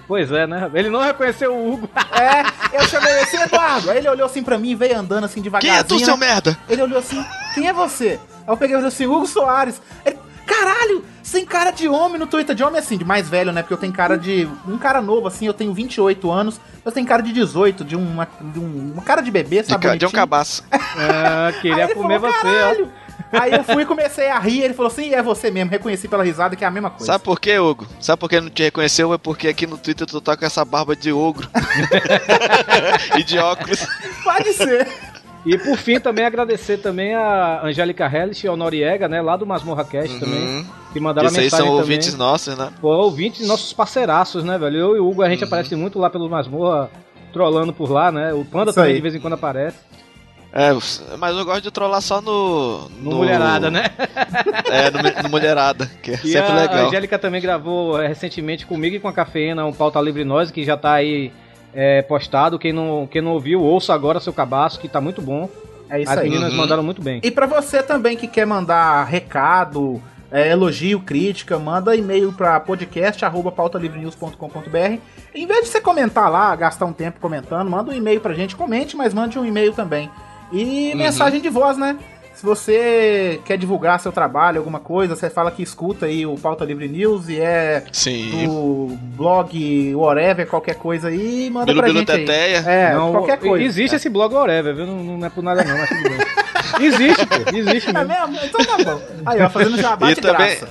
Pois 0.09 0.33
é, 0.33 0.47
né? 0.47 0.68
Ele 0.75 0.88
não 0.90 1.01
reconheceu 1.01 1.55
o 1.55 1.73
Hugo. 1.75 1.88
É, 2.18 2.77
eu 2.77 2.83
chamei 2.88 3.12
esse 3.23 3.37
Eduardo. 3.37 3.90
Aí 3.92 3.99
ele 3.99 4.09
olhou 4.09 4.27
assim 4.27 4.42
pra 4.42 4.59
mim, 4.59 4.75
veio 4.75 4.99
andando 4.99 5.23
assim 5.25 5.35
Quem 5.35 5.44
devagarzinho. 5.44 5.79
é 5.81 5.85
tu, 5.85 5.99
seu 6.05 6.16
merda? 6.16 6.59
Ele 6.68 6.83
olhou 6.83 6.99
assim, 6.99 7.25
quem 7.55 7.68
é 7.68 7.73
você? 7.73 8.18
Aí 8.47 8.53
eu 8.53 8.57
peguei 8.57 8.75
e 8.75 8.79
falei 8.79 8.88
assim, 8.88 9.07
Hugo 9.07 9.25
Soares. 9.27 9.81
Ele, 10.05 10.18
caralho, 10.44 11.05
sem 11.23 11.44
cara 11.44 11.71
de 11.71 11.87
homem 11.87 12.18
no 12.18 12.27
Twitter. 12.27 12.57
De 12.57 12.64
homem 12.64 12.81
assim, 12.81 12.99
de 12.99 13.05
mais 13.05 13.29
velho, 13.29 13.53
né? 13.53 13.62
Porque 13.62 13.75
eu 13.75 13.79
tenho 13.79 13.92
cara 13.92 14.18
de. 14.18 14.49
Um 14.66 14.79
cara 14.79 15.01
novo, 15.01 15.29
assim, 15.29 15.47
eu 15.47 15.55
tenho 15.55 15.73
28 15.73 16.29
anos. 16.31 16.61
Eu 16.85 16.90
tenho 16.90 17.07
cara 17.07 17.23
de 17.23 17.33
18, 17.33 17.85
de 17.85 17.94
uma, 17.94 18.27
de 18.40 18.59
um- 18.59 18.92
uma 18.94 19.03
cara 19.03 19.21
de 19.21 19.31
bebê, 19.31 19.62
De, 19.62 19.68
sabe? 19.68 19.87
ca- 19.87 19.94
de 19.97 20.07
um 20.07 20.11
cabaço. 20.11 20.64
Ah, 20.73 21.53
Aí 21.55 21.61
queria 21.61 21.85
ele 21.85 21.94
comer 21.94 22.18
falou, 22.18 22.35
você, 22.35 22.42
"Caralho." 22.42 22.92
Aí 23.33 23.53
eu 23.53 23.64
fui 23.64 23.83
e 23.83 23.87
comecei 23.87 24.29
a 24.29 24.38
rir, 24.38 24.62
ele 24.62 24.75
falou 24.75 24.91
assim, 24.91 25.12
é 25.12 25.23
você 25.23 25.51
mesmo, 25.51 25.71
reconheci 25.71 26.09
pela 26.09 26.25
risada 26.25 26.57
que 26.57 26.64
é 26.64 26.67
a 26.67 26.71
mesma 26.71 26.91
coisa. 26.91 27.07
Sabe 27.07 27.25
por 27.25 27.38
quê, 27.38 27.59
Hugo? 27.59 27.87
Sabe 28.01 28.19
por 28.19 28.29
que 28.29 28.41
não 28.41 28.51
te 28.51 28.62
reconheceu? 28.62 29.12
É 29.12 29.19
porque 29.19 29.49
aqui 29.49 29.67
no 29.67 29.77
Twitter 29.77 30.07
tu 30.07 30.21
tá 30.21 30.37
com 30.37 30.45
essa 30.45 30.64
barba 30.64 30.97
de 30.97 31.12
ogro. 31.12 31.49
e 33.19 33.23
de 33.23 33.38
óculos. 33.38 33.87
Pode 34.25 34.53
ser. 34.53 34.88
E 35.47 35.57
por 35.57 35.77
fim, 35.77 36.01
também 36.01 36.25
agradecer 36.25 36.79
também 36.79 37.14
a 37.14 37.62
Angélica 37.64 38.07
Hellish 38.07 38.45
e 38.45 38.49
ao 38.49 38.57
Noriega, 38.57 39.09
né? 39.09 39.23
Lá 39.23 39.37
do 39.37 39.47
Masmorra 39.47 39.85
Cast 39.85 40.19
também. 40.19 40.41
Uhum. 40.41 40.67
Que 40.93 41.01
mandaram 41.01 41.29
Isso 41.29 41.38
aí 41.38 41.45
mensagem 41.45 41.67
são 41.67 41.75
também. 41.77 41.81
ouvintes 41.81 42.14
nossos, 42.14 42.59
né? 42.59 42.71
Pô, 42.81 42.88
ouvintes 42.88 43.47
nossos 43.47 43.73
parceiraços, 43.73 44.43
né, 44.43 44.59
velho? 44.59 44.77
Eu 44.77 44.97
e 44.97 45.01
o 45.01 45.09
Hugo, 45.09 45.23
a 45.23 45.29
gente 45.29 45.45
aparece 45.45 45.75
muito 45.77 45.99
lá 45.99 46.11
pelo 46.11 46.29
Masmorra, 46.29 46.91
trolando 47.33 47.73
por 47.73 47.91
lá, 47.91 48.11
né? 48.11 48.33
O 48.33 48.45
Panda 48.45 48.71
Isso 48.71 48.75
também 48.75 48.91
aí. 48.91 48.97
de 48.97 49.03
vez 49.03 49.14
em 49.14 49.21
quando 49.21 49.35
aparece. 49.35 49.79
É, 50.53 50.71
mas 51.19 51.37
eu 51.37 51.45
gosto 51.45 51.63
de 51.63 51.71
trollar 51.71 52.01
só 52.01 52.23
no. 52.23 52.89
No 53.01 53.17
Mulherada, 53.17 53.71
né? 53.71 53.85
É, 54.71 54.91
no, 54.91 54.99
no 55.23 55.29
Mulherada, 55.29 55.87
que 56.03 56.13
é 56.13 56.15
E 56.15 56.19
sempre 56.33 56.53
a 56.53 56.55
legal. 56.55 56.87
Angélica 56.87 57.19
também 57.19 57.41
gravou 57.41 58.01
é, 58.01 58.07
recentemente 58.09 58.65
comigo 58.67 58.97
e 58.97 59.01
com 59.01 59.09
a 59.09 59.13
Cafeína 59.13 59.65
um 59.67 59.73
Pauta 59.73 60.01
Livre 60.01 60.25
Nós, 60.25 60.51
que 60.51 60.65
já 60.65 60.77
tá 60.77 60.93
aí 60.95 61.33
é, 61.75 62.03
postado. 62.03 62.59
Quem 62.59 62.73
não, 62.73 63.07
quem 63.11 63.21
não 63.23 63.33
ouviu, 63.33 63.63
ouça 63.63 63.95
agora 63.95 64.21
seu 64.21 64.33
cabaço, 64.33 64.79
que 64.81 64.89
tá 64.89 65.01
muito 65.01 65.21
bom. 65.23 65.49
É 65.91 66.03
isso 66.03 66.11
As 66.13 66.19
aí. 66.19 66.29
meninas 66.29 66.53
Uhum. 66.53 66.59
mandaram 66.59 66.83
muito 66.83 67.01
bem. 67.03 67.21
E 67.23 67.31
pra 67.31 67.47
você 67.47 67.83
também 67.83 68.17
que 68.17 68.27
quer 68.27 68.47
mandar 68.47 69.05
recado, 69.05 70.03
é, 70.31 70.51
elogio, 70.51 71.01
crítica, 71.01 71.59
manda 71.59 71.95
e-mail 71.97 72.33
pra 72.33 72.61
podcast@pautalivrenews.com.br. 72.61 74.99
Em 75.35 75.47
vez 75.47 75.61
de 75.63 75.69
você 75.69 75.81
comentar 75.81 76.31
lá, 76.31 76.55
gastar 76.57 76.85
um 76.87 76.93
tempo 76.93 77.21
comentando, 77.21 77.71
manda 77.71 77.91
um 77.91 77.95
e-mail 77.95 78.21
pra 78.21 78.35
gente, 78.35 78.57
comente, 78.57 78.97
mas 78.97 79.15
mande 79.15 79.39
um 79.39 79.45
e-mail 79.45 79.73
também. 79.73 80.11
E 80.53 80.91
Uhum. 80.93 80.99
mensagem 80.99 81.41
de 81.41 81.49
voz, 81.49 81.77
né? 81.77 81.97
Se 82.35 82.47
você 82.47 83.41
quer 83.45 83.59
divulgar 83.59 83.99
seu 83.99 84.13
trabalho, 84.13 84.59
alguma 84.59 84.79
coisa, 84.79 85.17
você 85.17 85.29
fala 85.29 85.51
que 85.51 85.61
escuta 85.61 86.07
aí 86.07 86.25
o 86.25 86.37
Pauta 86.37 86.65
Livre 86.65 86.87
News 86.89 87.29
e 87.29 87.41
é 87.41 87.83
Sim. 87.93 88.47
do 88.47 88.97
blog 89.17 89.93
whatever, 89.97 90.47
qualquer 90.47 90.77
coisa 90.77 91.09
aí, 91.09 91.51
manda 91.51 91.67
Bilu 91.67 91.79
pra 91.79 91.87
Bilu 91.89 91.99
gente 91.99 92.13
aí. 92.13 92.19
Teteia. 92.25 92.57
É, 92.59 92.95
Não, 92.95 93.11
qualquer 93.11 93.39
coisa. 93.39 93.65
Existe 93.65 93.97
esse 93.97 94.09
blog 94.09 94.33
whatever, 94.33 94.73
viu? 94.73 94.87
Não, 94.87 95.03
não 95.19 95.27
é 95.27 95.31
por 95.31 95.43
nada 95.43 95.65
não, 95.65 95.77
mas 95.77 95.89
tudo 95.89 96.03
bem. 96.05 96.87
Existe, 96.87 97.27
pô. 97.27 97.57
Existe 97.57 97.91
É 97.91 97.93
mesmo. 98.05 98.09
mesmo? 98.29 98.39
Então 98.47 98.65
tá 98.65 98.85
bom. 98.85 99.01
Aí, 99.27 99.43
ó, 99.43 99.51
fazendo 99.51 99.77
jabá 99.77 100.13
E 100.13 100.15
de 100.15 100.21
também, 100.21 100.37
graça. 100.59 100.69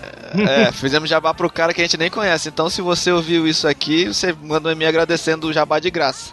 é, 0.49 0.71
fizemos 0.71 1.09
jabá 1.09 1.33
pro 1.33 1.49
cara 1.49 1.73
que 1.73 1.81
a 1.81 1.83
gente 1.83 1.97
nem 1.97 2.09
conhece. 2.09 2.47
Então, 2.47 2.69
se 2.69 2.81
você 2.81 3.11
ouviu 3.11 3.45
isso 3.45 3.67
aqui, 3.67 4.05
você 4.07 4.33
manda 4.41 4.69
um 4.69 4.71
e-mail 4.71 4.87
agradecendo 4.89 5.47
o 5.47 5.53
jabá 5.53 5.79
de 5.79 5.91
graça. 5.91 6.31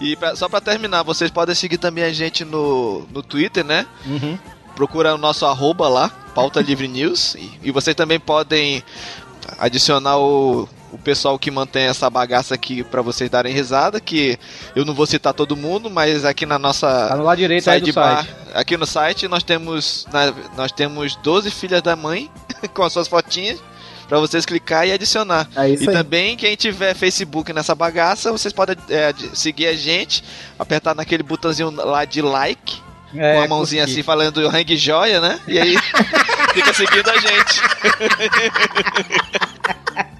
E 0.00 0.16
pra- 0.16 0.36
só 0.36 0.48
pra 0.48 0.60
terminar, 0.60 1.02
vocês 1.02 1.30
podem 1.30 1.54
seguir 1.54 1.78
também 1.78 2.04
a 2.04 2.12
gente 2.12 2.44
no, 2.44 3.06
no 3.12 3.22
Twitter, 3.22 3.64
né? 3.64 3.86
Uhum. 4.06 4.38
Procura 4.74 5.14
o 5.14 5.18
nosso 5.18 5.46
arroba 5.46 5.88
lá, 5.88 6.08
Pauta 6.34 6.60
Livre 6.60 6.88
News. 6.88 7.34
E, 7.36 7.50
e 7.64 7.70
vocês 7.70 7.94
também 7.94 8.18
podem 8.18 8.82
adicionar 9.58 10.18
o, 10.18 10.68
o 10.90 10.98
pessoal 10.98 11.38
que 11.38 11.50
mantém 11.50 11.84
essa 11.84 12.08
bagaça 12.10 12.54
aqui 12.54 12.82
pra 12.82 13.00
vocês 13.02 13.30
darem 13.30 13.52
risada. 13.54 14.00
Que 14.00 14.38
eu 14.74 14.84
não 14.84 14.92
vou 14.94 15.06
citar 15.06 15.32
todo 15.32 15.56
mundo, 15.56 15.88
mas 15.88 16.24
aqui 16.24 16.44
na 16.44 16.58
nossa 16.58 17.08
Tá 17.08 17.16
no 17.16 17.22
lado 17.22 17.38
direito 17.38 17.68
aí 17.70 17.78
do 17.80 17.86
sidebar, 17.86 18.24
site. 18.24 18.36
aqui 18.54 18.76
no 18.76 18.86
site 18.86 19.28
nós 19.28 19.42
temos 19.44 20.06
nós 20.56 20.72
temos 20.72 21.14
12 21.16 21.50
filhas 21.50 21.80
da 21.82 21.94
mãe 21.94 22.28
com 22.74 22.82
as 22.82 22.92
suas 22.92 23.06
fotinhas 23.06 23.60
pra 24.14 24.20
vocês 24.28 24.46
clicar 24.46 24.86
e 24.86 24.92
adicionar. 24.92 25.48
É 25.56 25.68
isso 25.68 25.84
e 25.84 25.88
aí. 25.88 25.94
também 25.94 26.36
quem 26.36 26.54
tiver 26.56 26.94
Facebook 26.94 27.52
nessa 27.52 27.74
bagaça, 27.74 28.30
vocês 28.30 28.52
podem 28.52 28.76
é, 28.88 29.12
seguir 29.34 29.66
a 29.66 29.74
gente, 29.74 30.22
apertar 30.58 30.94
naquele 30.94 31.22
botãozinho 31.22 31.70
lá 31.70 32.04
de 32.04 32.22
like, 32.22 32.80
É, 33.16 33.34
com 33.34 33.42
a 33.42 33.48
mãozinha 33.48 33.82
curti. 33.82 33.92
assim 33.92 34.02
falando 34.02 34.46
hang 34.48 34.76
joia, 34.76 35.20
né? 35.20 35.40
E 35.48 35.58
aí 35.58 35.76
fica 36.54 36.72
seguindo 36.72 37.10
a 37.10 37.18
gente. 37.18 37.60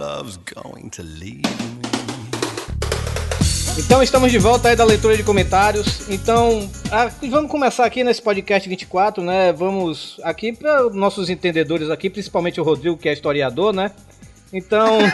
Love's 0.00 0.38
going 0.38 0.88
to 0.90 1.02
leave. 1.02 1.69
Então 3.80 4.02
estamos 4.02 4.30
de 4.30 4.38
volta 4.38 4.68
aí 4.68 4.76
da 4.76 4.84
leitura 4.84 5.16
de 5.16 5.22
comentários. 5.22 6.08
Então, 6.10 6.70
ah, 6.92 7.10
vamos 7.30 7.50
começar 7.50 7.86
aqui 7.86 8.04
nesse 8.04 8.20
podcast 8.20 8.68
24, 8.68 9.24
né? 9.24 9.54
Vamos 9.54 10.20
aqui 10.22 10.52
para 10.52 10.90
nossos 10.90 11.30
entendedores 11.30 11.88
aqui, 11.88 12.10
principalmente 12.10 12.60
o 12.60 12.64
Rodrigo, 12.64 12.98
que 12.98 13.08
é 13.08 13.12
historiador, 13.12 13.72
né? 13.72 13.90
Então, 14.52 14.98
da 15.00 15.08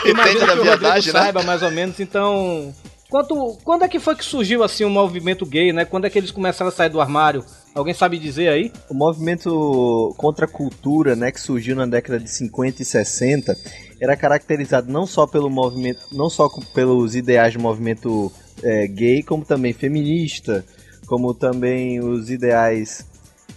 que 0.00 0.12
o 0.12 0.46
Rodrigo 0.46 0.62
verdade, 0.62 1.12
né? 1.12 1.20
saiba 1.20 1.42
mais 1.42 1.62
ou 1.62 1.72
menos. 1.72 1.98
Então, 1.98 2.72
quanto, 3.10 3.58
quando 3.64 3.84
é 3.84 3.88
que 3.88 3.98
foi 3.98 4.14
que 4.14 4.24
surgiu 4.24 4.62
assim 4.62 4.84
o 4.84 4.90
movimento 4.90 5.44
gay, 5.44 5.72
né? 5.72 5.84
Quando 5.84 6.06
é 6.06 6.10
que 6.10 6.18
eles 6.18 6.30
começaram 6.30 6.68
a 6.68 6.72
sair 6.72 6.88
do 6.88 7.00
armário? 7.00 7.44
Alguém 7.74 7.94
sabe 7.94 8.18
dizer 8.18 8.48
aí? 8.48 8.70
O 8.88 8.94
movimento 8.94 10.14
contra 10.18 10.44
a 10.44 10.48
cultura, 10.48 11.16
né, 11.16 11.32
que 11.32 11.40
surgiu 11.40 11.74
na 11.74 11.86
década 11.86 12.20
de 12.20 12.28
50 12.28 12.82
e 12.82 12.84
60, 12.84 13.56
era 14.02 14.16
caracterizado 14.16 14.90
não 14.90 15.06
só 15.06 15.28
pelo 15.28 15.48
movimento, 15.48 16.00
não 16.10 16.28
só 16.28 16.48
pelos 16.74 17.14
ideais 17.14 17.54
do 17.54 17.60
movimento 17.60 18.32
é, 18.60 18.88
gay, 18.88 19.22
como 19.22 19.44
também 19.44 19.72
feminista, 19.72 20.64
como 21.06 21.32
também 21.32 22.00
os 22.00 22.28
ideais 22.28 23.06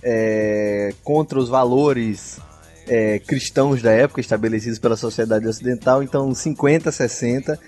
é, 0.03 0.93
contra 1.03 1.39
os 1.39 1.49
valores 1.49 2.39
é, 2.87 3.17
cristãos 3.17 3.81
da 3.81 3.89
época 3.91 4.21
estabelecidos 4.21 4.77
pela 4.77 4.95
sociedade 4.95 5.47
ocidental. 5.47 6.03
Então, 6.03 6.31
50, 6.31 6.91
60, 6.91 7.59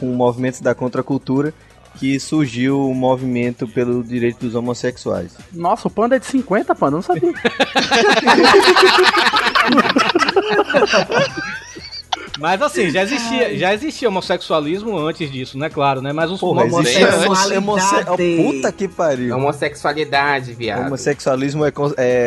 com 0.00 0.06
movimentos 0.06 0.62
da 0.62 0.74
contracultura, 0.74 1.52
que 1.98 2.18
surgiu 2.18 2.80
o 2.80 2.94
movimento 2.94 3.68
pelo 3.68 4.02
direito 4.02 4.38
dos 4.38 4.54
homossexuais. 4.54 5.32
Nossa, 5.52 5.86
o 5.86 5.90
panda 5.90 6.16
é 6.16 6.18
de 6.18 6.24
50, 6.24 6.74
panda, 6.74 6.92
eu 6.92 6.96
não 6.96 7.02
sabia. 7.02 7.34
Mas 12.38 12.60
assim, 12.62 12.90
já 12.90 13.02
existia, 13.02 13.56
já 13.56 13.74
existia 13.74 14.08
homossexualismo 14.08 14.96
antes 14.98 15.30
disso, 15.30 15.58
né? 15.58 15.68
Claro, 15.70 16.00
né? 16.02 16.12
Mas 16.12 16.30
os 16.30 16.40
Porra, 16.40 16.64
homo- 16.64 16.80
existe 16.80 17.02
antes. 17.02 17.24
Homossexualidade. 17.26 17.58
Homosse- 17.58 18.04
oh, 18.10 18.52
puta 18.52 18.72
que 18.72 18.88
pariu. 18.88 19.36
Homossexualidade, 19.36 20.52
viado. 20.52 20.86
Homossexualismo 20.86 21.64
é, 21.64 21.72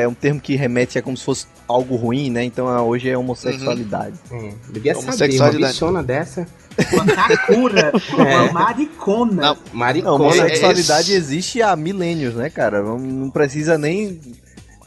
é 0.02 0.08
um 0.08 0.14
termo 0.14 0.40
que 0.40 0.56
remete 0.56 0.98
a 0.98 1.02
como 1.02 1.16
se 1.18 1.24
fosse 1.24 1.46
algo 1.68 1.96
ruim, 1.96 2.30
né? 2.30 2.44
Então 2.44 2.68
ah, 2.68 2.82
hoje 2.82 3.10
é 3.10 3.18
homossexualidade. 3.18 4.16
É, 4.32 4.54
devia 4.72 4.94
saber, 4.96 5.06
uma 5.06 5.14
Homossexualidade. 5.14 6.08
dessa. 6.08 6.48
Uma 6.94 7.06
kakura, 7.08 7.92
uma 8.18 8.52
maricona. 8.54 9.34
Não, 9.34 9.42
Não, 9.54 9.58
Maricona. 9.74 10.14
homossexualidade 10.16 11.14
é- 11.14 11.18
existe 11.18 11.62
há 11.62 11.76
milênios, 11.76 12.36
né, 12.36 12.50
cara? 12.50 12.82
Não 12.82 13.30
precisa 13.30 13.78
nem. 13.78 14.20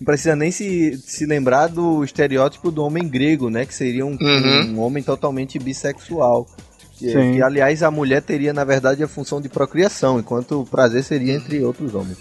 Não 0.02 0.06
precisa 0.06 0.34
nem 0.34 0.50
se, 0.50 1.00
se 1.06 1.24
lembrar 1.24 1.68
do 1.68 2.02
estereótipo 2.02 2.72
do 2.72 2.82
homem 2.84 3.06
grego, 3.08 3.48
né? 3.48 3.64
Que 3.64 3.72
seria 3.72 4.04
um, 4.04 4.18
Uhum. 4.20 4.74
um 4.74 4.80
homem 4.80 5.00
totalmente 5.00 5.60
bissexual. 5.60 6.48
Que, 6.98 7.12
que, 7.34 7.42
aliás, 7.42 7.84
a 7.84 7.90
mulher 7.90 8.20
teria, 8.20 8.52
na 8.52 8.64
verdade, 8.64 9.02
a 9.02 9.08
função 9.08 9.40
de 9.40 9.48
procriação, 9.48 10.18
enquanto 10.18 10.60
o 10.62 10.66
prazer 10.66 11.04
seria 11.04 11.34
entre 11.34 11.62
outros 11.64 11.94
homens. 11.94 12.18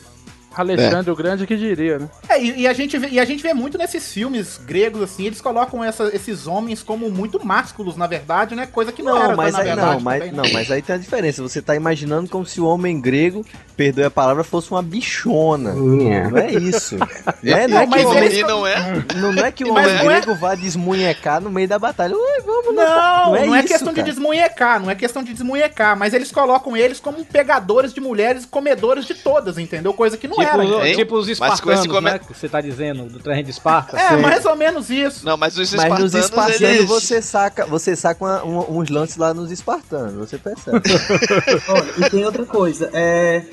Alexandre 0.55 1.11
o 1.11 1.15
Grande 1.15 1.45
que 1.47 1.55
diria, 1.55 1.99
né? 1.99 2.09
É, 2.29 2.41
e, 2.41 2.61
e 2.61 2.67
a 2.67 2.73
gente 2.73 2.97
vê, 2.97 3.07
e 3.09 3.19
a 3.19 3.25
gente 3.25 3.41
vê 3.41 3.53
muito 3.53 3.77
nesses 3.77 4.11
filmes 4.11 4.59
gregos, 4.65 5.01
assim, 5.01 5.25
eles 5.25 5.39
colocam 5.41 5.83
essa- 5.83 6.09
esses 6.13 6.47
homens 6.47 6.83
como 6.83 7.09
muito 7.09 7.43
másculos, 7.45 7.95
na 7.95 8.07
verdade, 8.07 8.55
né? 8.55 8.65
Coisa 8.65 8.91
que 8.91 9.01
não, 9.01 9.15
Não, 9.15 9.23
era, 9.23 9.35
mas 9.35 9.53
na 9.53 9.59
aí, 9.59 9.65
verdade. 9.65 9.87
não, 9.93 9.99
mas, 10.01 10.19
também, 10.19 10.35
né? 10.35 10.41
não, 10.43 10.51
mas 10.53 10.71
aí 10.71 10.81
tem 10.81 10.95
a 10.95 10.99
diferença. 10.99 11.41
Você 11.41 11.61
tá 11.61 11.75
imaginando 11.75 12.29
como 12.29 12.45
se 12.45 12.59
o 12.59 12.65
homem 12.65 12.99
grego, 12.99 13.45
perdoe 13.77 14.03
a 14.03 14.11
palavra, 14.11 14.43
fosse 14.43 14.69
uma 14.71 14.81
bichona. 14.81 15.73
Não 15.73 16.37
é 16.37 16.51
isso. 16.53 16.97
Não 17.43 17.57
é, 17.57 17.67
não 17.67 17.77
é 17.79 17.85
Não, 17.85 17.89
que 17.89 17.89
mas 17.89 18.03
o 18.05 18.09
homem, 18.09 18.43
não 18.43 18.67
é? 18.67 19.03
não, 19.15 19.31
não 19.33 19.45
é 19.45 19.51
que 19.51 19.63
o 19.63 19.71
homem 19.71 19.85
é- 19.89 20.03
grego 20.03 20.35
vá 20.35 20.53
desmunhecar 20.55 21.41
no 21.41 21.49
meio 21.49 21.67
da 21.67 21.79
batalha. 21.79 22.15
Ui, 22.15 22.40
vamos 22.45 22.75
Não, 22.75 23.31
não 23.45 23.55
é, 23.55 23.59
isso, 23.59 23.67
questão 23.67 23.89
de 23.89 23.95
cara. 24.01 24.09
desmunhecar, 24.11 24.79
não 24.81 24.89
é 24.89 24.95
questão 24.95 25.23
de 25.23 25.33
desmunhecar, 25.33 25.97
mas 25.97 26.13
eles 26.13 26.31
colocam 26.31 26.75
eles 26.75 26.99
como 26.99 27.23
pegadores 27.25 27.93
de 27.93 28.01
mulheres 28.01 28.45
comedores 28.45 29.05
de 29.05 29.13
todas, 29.15 29.57
entendeu? 29.57 29.93
Coisa 29.93 30.17
que 30.17 30.27
não 30.27 30.37
Tipo, 30.37 30.47
era. 30.61 30.87
Hein? 30.87 30.95
tipo 30.95 31.15
os 31.17 31.27
Mas 31.39 31.59
com 31.59 31.71
esse 31.71 31.81
espartanos, 31.81 31.87
come- 31.87 32.11
né? 32.11 32.19
Que 32.19 32.33
você 32.37 32.49
tá 32.49 32.61
dizendo, 32.61 33.05
do 33.05 33.19
terreno 33.19 33.43
de 33.43 33.51
Esparta. 33.51 33.97
É, 33.99 34.09
Sim. 34.09 34.17
mais 34.17 34.45
ou 34.45 34.55
menos 34.55 34.89
isso. 34.89 35.25
Não, 35.25 35.37
mas 35.37 35.57
os 35.57 35.73
Mas 35.73 35.89
nos 35.99 36.13
espartanos, 36.13 36.13
espartanos 36.15 36.61
eles... 36.61 36.85
você 36.85 37.21
saca, 37.21 37.65
você 37.65 37.95
saca 37.95 38.23
uma- 38.23 38.43
um- 38.43 38.79
uns 38.79 38.89
lances 38.89 39.17
lá 39.17 39.33
nos 39.33 39.51
espartanos, 39.51 40.13
você 40.15 40.37
percebe. 40.37 40.81
Olha, 41.69 42.05
e 42.05 42.09
tem 42.09 42.25
outra 42.25 42.45
coisa, 42.45 42.89
é, 42.93 43.43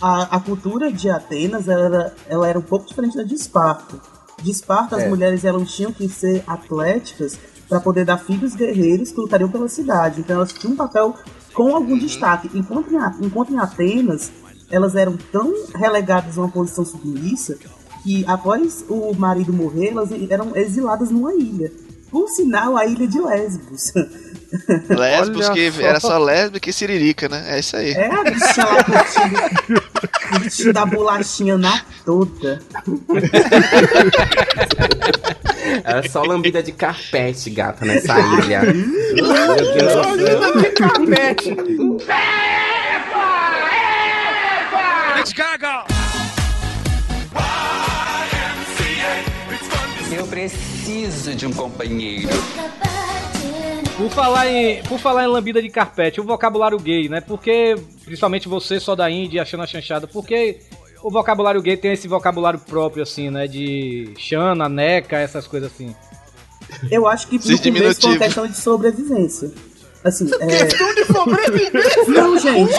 a, 0.00 0.36
a 0.36 0.40
cultura 0.40 0.92
de 0.92 1.08
Atenas 1.10 1.68
ela 1.68 1.84
era, 1.86 2.14
ela 2.28 2.48
era 2.48 2.58
um 2.58 2.62
pouco 2.62 2.86
diferente 2.86 3.16
da 3.16 3.22
de 3.22 3.34
Esparta. 3.34 3.96
De 4.42 4.50
Esparta, 4.50 4.96
as 4.96 5.02
É. 5.04 5.08
mulheres 5.08 5.44
elas 5.44 5.70
tinham 5.74 5.90
que 5.92 6.08
ser 6.08 6.44
atléticas 6.46 7.38
para 7.68 7.80
poder 7.80 8.04
dar 8.04 8.18
filhos 8.18 8.54
guerreiros 8.54 9.10
que 9.10 9.20
lutariam 9.20 9.50
pela 9.50 9.68
cidade. 9.68 10.20
Então 10.20 10.36
elas 10.36 10.52
tinham 10.52 10.74
um 10.74 10.76
papel 10.76 11.14
com 11.52 11.74
algum 11.74 11.98
destaque. 11.98 12.50
Enquanto 12.54 12.92
em, 12.92 13.26
enquanto 13.26 13.52
em 13.52 13.58
Atenas, 13.58 14.30
elas 14.70 14.94
eram 14.94 15.16
tão 15.32 15.52
relegadas 15.74 16.36
a 16.36 16.42
uma 16.42 16.50
posição 16.50 16.84
submissa 16.84 17.56
que 18.02 18.24
após 18.26 18.84
o 18.88 19.12
marido 19.14 19.52
morrer, 19.52 19.88
elas 19.88 20.10
eram 20.30 20.54
exiladas 20.54 21.10
numa 21.10 21.34
ilha. 21.34 21.72
Por 22.10 22.28
sinal, 22.28 22.76
a 22.76 22.84
ilha 22.86 23.06
de 23.06 23.20
Lesbos. 23.20 23.92
Lesbos, 24.88 25.46
Olha 25.48 25.54
que 25.54 25.72
só. 25.72 25.82
era 25.82 26.00
só 26.00 26.18
lésbica 26.18 26.70
e 26.70 26.72
siririca, 26.72 27.28
né? 27.28 27.44
É 27.48 27.58
isso 27.58 27.76
aí. 27.76 27.90
É, 27.92 28.06
a 28.06 28.22
bichinha 28.22 28.66
lá 28.66 28.84
curtindo, 28.84 29.82
curtindo 30.30 30.78
a 30.78 30.86
bolachinha 30.86 31.58
na 31.58 31.80
toda. 32.04 32.62
Era 35.84 36.08
só 36.08 36.22
lambida 36.22 36.62
de 36.62 36.72
carpete, 36.72 37.50
gata, 37.50 37.84
nessa 37.84 38.18
ilha. 38.18 38.62
Meu 38.62 39.56
Deus 39.56 39.72
do 39.72 39.80
céu. 39.80 40.02
Lambida 40.02 40.52
de 40.60 40.70
carpete. 40.70 41.56
Eu 50.12 50.26
preciso 50.26 50.75
de 50.86 51.46
um 51.46 51.52
companheiro. 51.52 52.28
Por 53.96 54.08
falar, 54.10 54.46
em, 54.46 54.80
por 54.84 55.00
falar 55.00 55.24
em 55.24 55.26
lambida 55.26 55.60
de 55.60 55.68
carpete, 55.68 56.20
o 56.20 56.24
vocabulário 56.24 56.78
gay, 56.78 57.08
né? 57.08 57.20
Porque, 57.20 57.74
principalmente 58.04 58.48
você 58.48 58.78
só 58.78 58.94
da 58.94 59.10
Índia 59.10 59.42
achando 59.42 59.64
a 59.64 59.66
chanchada, 59.66 60.06
porque 60.06 60.60
o 61.02 61.10
vocabulário 61.10 61.60
gay 61.60 61.76
tem 61.76 61.92
esse 61.92 62.06
vocabulário 62.06 62.60
próprio, 62.60 63.02
assim, 63.02 63.30
né? 63.30 63.48
De 63.48 64.12
chana, 64.16 64.68
neca, 64.68 65.18
essas 65.18 65.48
coisas 65.48 65.72
assim. 65.72 65.92
Eu 66.88 67.08
acho 67.08 67.26
que 67.26 67.34
no 67.34 67.40
Esses 67.40 67.60
começo 67.60 68.00
foi 68.02 68.10
uma 68.12 68.18
questão 68.18 68.46
de 68.46 68.56
sobrevivência. 68.56 69.50
Assim, 70.06 70.30
é... 70.40 70.46
Questão 70.46 70.94
de 70.94 71.04
sobrevivência. 71.04 72.04
Não, 72.08 72.38
gente. 72.38 72.72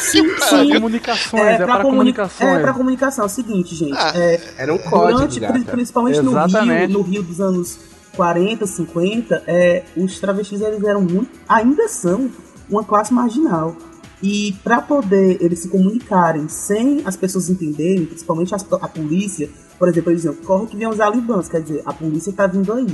Sim, 0.00 0.24
sim. 0.38 0.74
Comunicações, 0.74 1.42
é, 1.42 1.56
pra 1.56 1.66
para 1.66 1.76
comuni- 1.76 1.90
comunicações. 2.12 2.50
É, 2.58 2.60
pra 2.60 2.72
comunicação. 2.74 3.24
É 3.24 3.26
o 3.26 3.30
seguinte, 3.30 3.74
gente. 3.74 3.96
Ah, 3.96 4.12
é, 4.14 4.40
Era 4.58 4.74
um 4.74 4.78
código, 4.78 5.18
durante, 5.18 5.40
gata. 5.40 5.72
principalmente 5.72 6.20
no 6.20 6.32
Rio, 6.32 6.88
no 6.90 7.02
Rio 7.02 7.22
dos 7.22 7.40
anos 7.40 7.78
40, 8.16 8.66
50, 8.66 9.42
é, 9.46 9.82
os 9.96 10.18
travestis 10.20 10.60
eles 10.60 10.84
eram 10.84 11.00
muito, 11.00 11.28
ainda 11.48 11.88
são 11.88 12.30
uma 12.68 12.84
classe 12.84 13.12
marginal. 13.14 13.74
E 14.22 14.52
para 14.62 14.80
poder 14.80 15.38
eles 15.40 15.60
se 15.60 15.68
comunicarem 15.68 16.48
sem 16.48 17.02
as 17.04 17.16
pessoas 17.16 17.48
entenderem, 17.50 18.06
principalmente 18.06 18.54
as- 18.54 18.64
a 18.80 18.88
polícia, 18.88 19.48
por 19.78 19.88
exemplo, 19.88 20.10
eles 20.12 20.22
diziam, 20.22 20.34
corre 20.44 20.66
que 20.66 20.76
vem 20.76 20.86
os 20.88 21.00
alibãs, 21.00 21.48
quer 21.48 21.60
dizer, 21.62 21.82
a 21.84 21.92
polícia 21.92 22.32
tá 22.32 22.46
vindo 22.46 22.72
aí. 22.72 22.86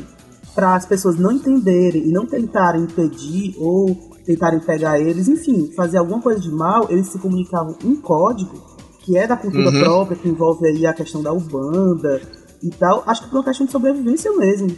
Para 0.54 0.74
as 0.74 0.84
pessoas 0.84 1.16
não 1.16 1.30
entenderem 1.32 2.08
e 2.08 2.12
não 2.12 2.26
tentarem 2.26 2.82
impedir 2.82 3.54
ou 3.58 3.94
tentarem 4.26 4.60
pegar 4.60 4.98
eles, 5.00 5.28
enfim, 5.28 5.70
fazer 5.74 5.98
alguma 5.98 6.20
coisa 6.20 6.40
de 6.40 6.50
mal, 6.50 6.86
eles 6.90 7.06
se 7.08 7.18
comunicavam 7.18 7.76
em 7.84 7.96
código, 7.96 8.60
que 9.00 9.16
é 9.16 9.26
da 9.26 9.36
cultura 9.36 9.70
Uhum. 9.70 9.80
própria, 9.80 10.16
que 10.16 10.28
envolve 10.28 10.66
aí 10.66 10.86
a 10.86 10.92
questão 10.92 11.22
da 11.22 11.32
Ubanda 11.32 12.20
e 12.62 12.68
tal. 12.70 13.02
Acho 13.06 13.22
que 13.22 13.28
por 13.30 13.36
uma 13.38 13.44
questão 13.44 13.64
de 13.66 13.72
sobrevivência 13.72 14.30
mesmo. 14.32 14.68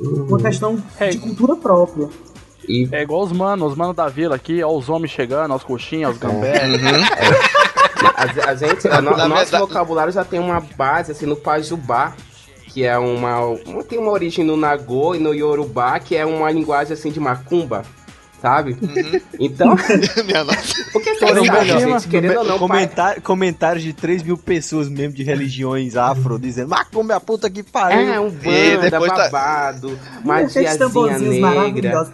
Uma 0.00 0.38
questão 0.38 0.76
É. 0.98 1.08
de 1.10 1.18
cultura 1.18 1.54
própria. 1.56 2.08
E 2.68 2.88
É 2.92 3.02
igual 3.02 3.22
os 3.22 3.32
manos, 3.32 3.72
os 3.72 3.76
manos 3.78 3.96
da 3.96 4.08
vila 4.08 4.36
aqui, 4.36 4.62
ó, 4.62 4.76
os 4.76 4.88
homens 4.88 5.10
chegando, 5.10 5.52
as 5.54 5.64
coxinhas, 5.64 6.12
os 6.12 6.18
gambé. 6.18 6.60
a, 8.16 8.50
a 8.50 8.54
gente, 8.54 8.86
a 8.88 9.00
no- 9.00 9.10
nosso 9.16 9.28
verdade- 9.28 9.58
vocabulário 9.58 10.12
já 10.12 10.24
tem 10.24 10.38
uma 10.40 10.60
base 10.76 11.12
assim 11.12 11.26
no 11.26 11.36
Pajubá, 11.36 12.14
que 12.72 12.84
é 12.84 12.96
uma, 12.96 13.38
tem 13.86 13.98
uma 13.98 14.10
origem 14.10 14.44
no 14.44 14.56
Nagô 14.56 15.14
e 15.14 15.18
no 15.18 15.34
Yorubá, 15.34 16.00
que 16.00 16.16
é 16.16 16.24
uma 16.24 16.50
linguagem 16.50 16.94
assim 16.94 17.10
de 17.10 17.20
macumba, 17.20 17.82
sabe? 18.42 18.76
Então, 19.38 19.76
Minha 20.26 20.42
nossa. 20.44 20.84
porque 20.92 21.10
Então, 21.10 21.28
assim, 21.28 21.40
melhor, 21.50 21.80
gente, 22.00 22.08
querendo 22.08 22.38
ou 22.38 22.44
não, 22.44 22.58
pai, 22.58 22.68
Comentar- 22.68 23.20
comentários 23.22 23.84
de 23.84 23.92
3 23.92 24.22
mil 24.24 24.36
pessoas 24.36 24.88
mesmo 24.88 25.14
de 25.14 25.22
religiões 25.22 25.96
afro 25.96 26.38
dizendo, 26.38 26.68
macumba 26.70 27.14
é 27.14 27.16
a 27.16 27.20
puta 27.20 27.48
que 27.48 27.62
pariu. 27.62 28.12
é 28.12 28.18
um 28.20 28.26
E 28.26 28.30
banda, 28.76 28.90
depois 28.90 29.12
tá- 29.12 29.16
babado, 29.30 29.98
Aqueles 30.16 30.24
magiazinha 30.24 31.50
negra, 31.50 32.10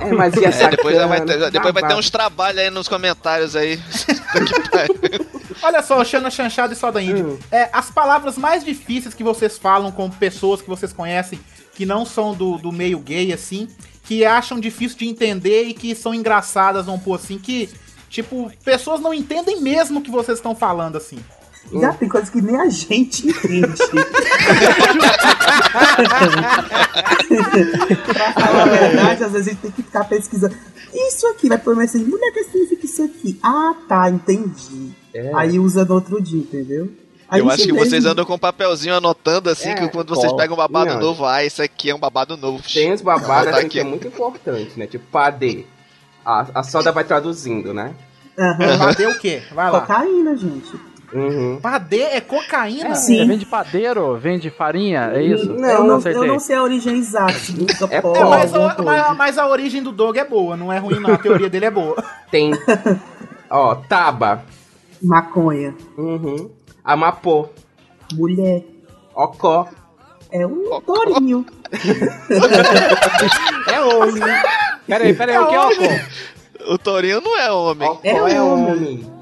é 0.00 0.12
magia 0.12 0.48
É, 0.48 0.68
depois, 0.68 0.96
vai 0.96 1.20
ter, 1.24 1.50
depois 1.50 1.72
vai 1.74 1.86
ter 1.86 1.94
uns 1.94 2.10
trabalhos 2.10 2.60
aí 2.60 2.70
nos 2.70 2.88
comentários 2.88 3.54
aí. 3.54 3.78
Olha 5.62 5.82
só, 5.82 6.00
o 6.00 6.04
Xana 6.04 6.30
Chanchada 6.30 6.72
e 6.72 6.76
Soda 6.76 7.00
Indie. 7.00 7.22
Hum. 7.22 7.38
É, 7.50 7.68
as 7.72 7.90
palavras 7.90 8.36
mais 8.36 8.64
difíceis 8.64 9.14
que 9.14 9.22
vocês 9.22 9.56
falam 9.56 9.90
com 9.92 10.10
pessoas 10.10 10.60
que 10.60 10.68
vocês 10.68 10.92
conhecem, 10.92 11.38
que 11.74 11.86
não 11.86 12.04
são 12.04 12.34
do, 12.34 12.58
do 12.58 12.72
meio 12.72 12.98
gay, 12.98 13.32
assim, 13.32 13.68
que 14.04 14.24
acham 14.24 14.60
difícil 14.60 14.98
de 14.98 15.08
entender 15.08 15.64
e 15.64 15.74
que 15.74 15.94
são 15.94 16.14
engraçadas, 16.14 16.86
vamos 16.86 17.02
pôr 17.02 17.14
assim, 17.14 17.38
que, 17.38 17.68
tipo, 18.08 18.52
pessoas 18.64 19.00
não 19.00 19.12
entendem 19.12 19.60
mesmo 19.60 19.98
o 19.98 20.02
que 20.02 20.10
vocês 20.10 20.38
estão 20.38 20.54
falando, 20.54 20.96
assim. 20.96 21.18
Já 21.72 21.94
tem 21.94 22.08
coisas 22.08 22.28
que 22.28 22.42
nem 22.42 22.60
a 22.60 22.68
gente 22.68 23.26
entende. 23.26 23.72
pra 28.04 28.32
falar 28.32 28.62
a 28.62 28.66
verdade, 28.66 29.24
às 29.24 29.32
vezes 29.32 29.48
a 29.48 29.50
gente 29.50 29.60
tem 29.60 29.70
que 29.70 29.82
ficar 29.82 30.04
pesquisando. 30.04 30.54
Isso 30.92 31.26
aqui 31.28 31.48
vai 31.48 31.58
pôr 31.58 31.80
assim, 31.82 32.04
mulher, 32.04 32.30
que 32.32 32.44
significa 32.44 32.84
isso 32.84 33.02
aqui? 33.02 33.40
Ah, 33.42 33.74
tá, 33.88 34.10
entendi. 34.10 34.92
Aí 35.34 35.58
usa 35.58 35.84
no 35.84 35.94
outro 35.94 36.22
dia, 36.22 36.38
entendeu? 36.38 36.90
Aí 37.28 37.40
Eu 37.40 37.48
acho 37.50 37.64
que 37.64 37.72
mesmo. 37.72 37.88
vocês 37.88 38.04
andam 38.04 38.24
com 38.24 38.34
um 38.34 38.38
papelzinho 38.38 38.94
anotando 38.94 39.48
assim, 39.50 39.70
É, 39.70 39.74
que 39.74 39.88
quando 39.88 40.08
vocês 40.14 40.32
ó, 40.32 40.36
pegam 40.36 40.54
um 40.54 40.58
babado 40.58 40.90
não. 40.94 41.00
novo, 41.00 41.24
ah, 41.24 41.44
isso 41.44 41.62
aqui 41.62 41.90
é 41.90 41.94
um 41.94 41.98
babado 41.98 42.36
novo. 42.36 42.62
Tem 42.72 42.92
uns 42.92 43.00
babados 43.00 43.30
Anotar 43.30 43.54
assim, 43.54 43.60
aqui. 43.66 43.68
que 43.70 43.80
é 43.80 43.84
muito 43.84 44.06
importante, 44.06 44.78
né? 44.78 44.86
Tipo, 44.86 45.04
padê. 45.10 45.64
A, 46.24 46.46
a 46.54 46.62
soda 46.62 46.92
vai 46.92 47.04
traduzindo, 47.04 47.72
né? 47.74 47.92
Aham. 48.38 48.78
Padê 48.78 49.06
o 49.06 49.18
quê? 49.18 49.42
Vai 49.54 49.70
lá. 49.70 49.80
Cocaína, 49.80 50.36
gente. 50.36 50.72
Uhum. 51.12 51.60
Padê 51.62 52.00
é 52.00 52.20
cocaína? 52.20 52.94
Sim. 52.96 53.20
É, 53.20 53.24
vende 53.24 53.46
padeiro, 53.46 54.16
vende 54.16 54.50
farinha, 54.50 55.12
é 55.14 55.22
isso? 55.22 55.46
Não, 55.52 55.68
eu 55.68 55.84
não, 55.84 56.00
eu 56.00 56.24
não 56.26 56.40
sei 56.40 56.56
a 56.56 56.62
origem 56.62 56.96
exata. 56.98 57.32
É 57.90 58.00
pó, 58.00 58.16
É, 58.16 58.24
mas, 58.24 58.52
a, 58.54 58.76
mas, 58.82 59.16
mas 59.16 59.38
a 59.38 59.46
origem 59.46 59.80
do 59.82 59.92
Doug 59.92 60.16
é 60.16 60.24
boa, 60.24 60.56
não 60.56 60.72
é 60.72 60.78
ruim 60.78 60.98
não, 60.98 61.14
a 61.14 61.18
teoria 61.18 61.48
dele 61.48 61.66
é 61.66 61.70
boa. 61.70 62.02
Tem. 62.32 62.50
Ó, 63.48 63.76
taba. 63.76 64.42
Maconha. 65.00 65.74
Uhum. 65.96 66.50
Amapô. 66.84 67.48
Mulher. 68.12 68.62
Ocó. 69.14 69.68
É 70.30 70.46
um 70.46 70.80
tourinho. 70.80 71.46
É 73.66 73.80
homem. 73.80 74.22
Peraí, 74.86 75.14
peraí, 75.14 75.38
o 75.38 75.46
que 75.48 75.54
é 75.54 75.60
Ocó? 75.60 76.72
O 76.72 76.78
Torinho 76.78 77.20
não 77.20 77.36
é 77.38 77.50
homem. 77.50 77.88
Ocó 77.88 78.00
É 78.04 78.10
é, 78.10 78.40
homem. 78.42 78.72
homem. 78.72 79.12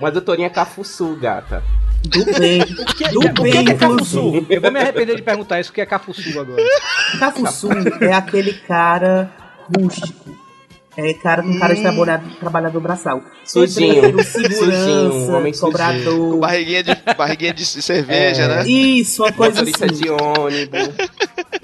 Mas 0.00 0.16
o 0.16 0.20
Torinho 0.20 0.46
é 0.46 0.50
cafuçu, 0.50 1.16
gata. 1.16 1.62
Do 2.04 2.24
bem. 2.38 2.60
Do 2.64 2.82
o 2.82 2.86
que 2.86 2.94
que 2.94 3.42
bem, 3.42 3.56
é 3.56 3.60
inclusive. 3.62 3.74
cafuçu? 3.74 4.46
Eu 4.48 4.60
vou 4.60 4.70
me 4.72 4.80
arrepender 4.80 5.16
de 5.16 5.22
perguntar 5.22 5.60
isso, 5.60 5.70
o 5.70 5.74
que 5.74 5.80
é 5.80 5.86
cafuçu 5.86 6.40
agora? 6.40 6.62
Cafuçu 7.18 7.68
é 8.00 8.12
aquele 8.12 8.54
cara 8.54 9.30
rústico. 9.76 10.30
É 10.96 11.14
cara 11.14 11.42
com 11.42 11.56
cara 11.58 11.74
de 11.74 11.82
trabalhador, 11.82 12.30
trabalhador 12.40 12.80
braçal. 12.80 13.22
Sujinho. 13.44 14.22
Segurança, 14.24 14.40
Sujinho, 14.58 15.32
homem 15.34 15.52
sujinho. 15.52 15.72
cobrador. 15.72 16.38
Barriguinha 16.38 16.82
de, 16.82 16.96
barriguinha 17.16 17.54
de 17.54 17.64
cerveja, 17.64 18.42
É. 18.42 18.48
né? 18.48 18.68
Isso, 18.68 19.22
uma 19.22 19.32
coisa 19.32 19.60
Motorista 19.60 19.86
assim. 19.86 19.94
de 20.02 20.10
ônibus. 20.10 20.88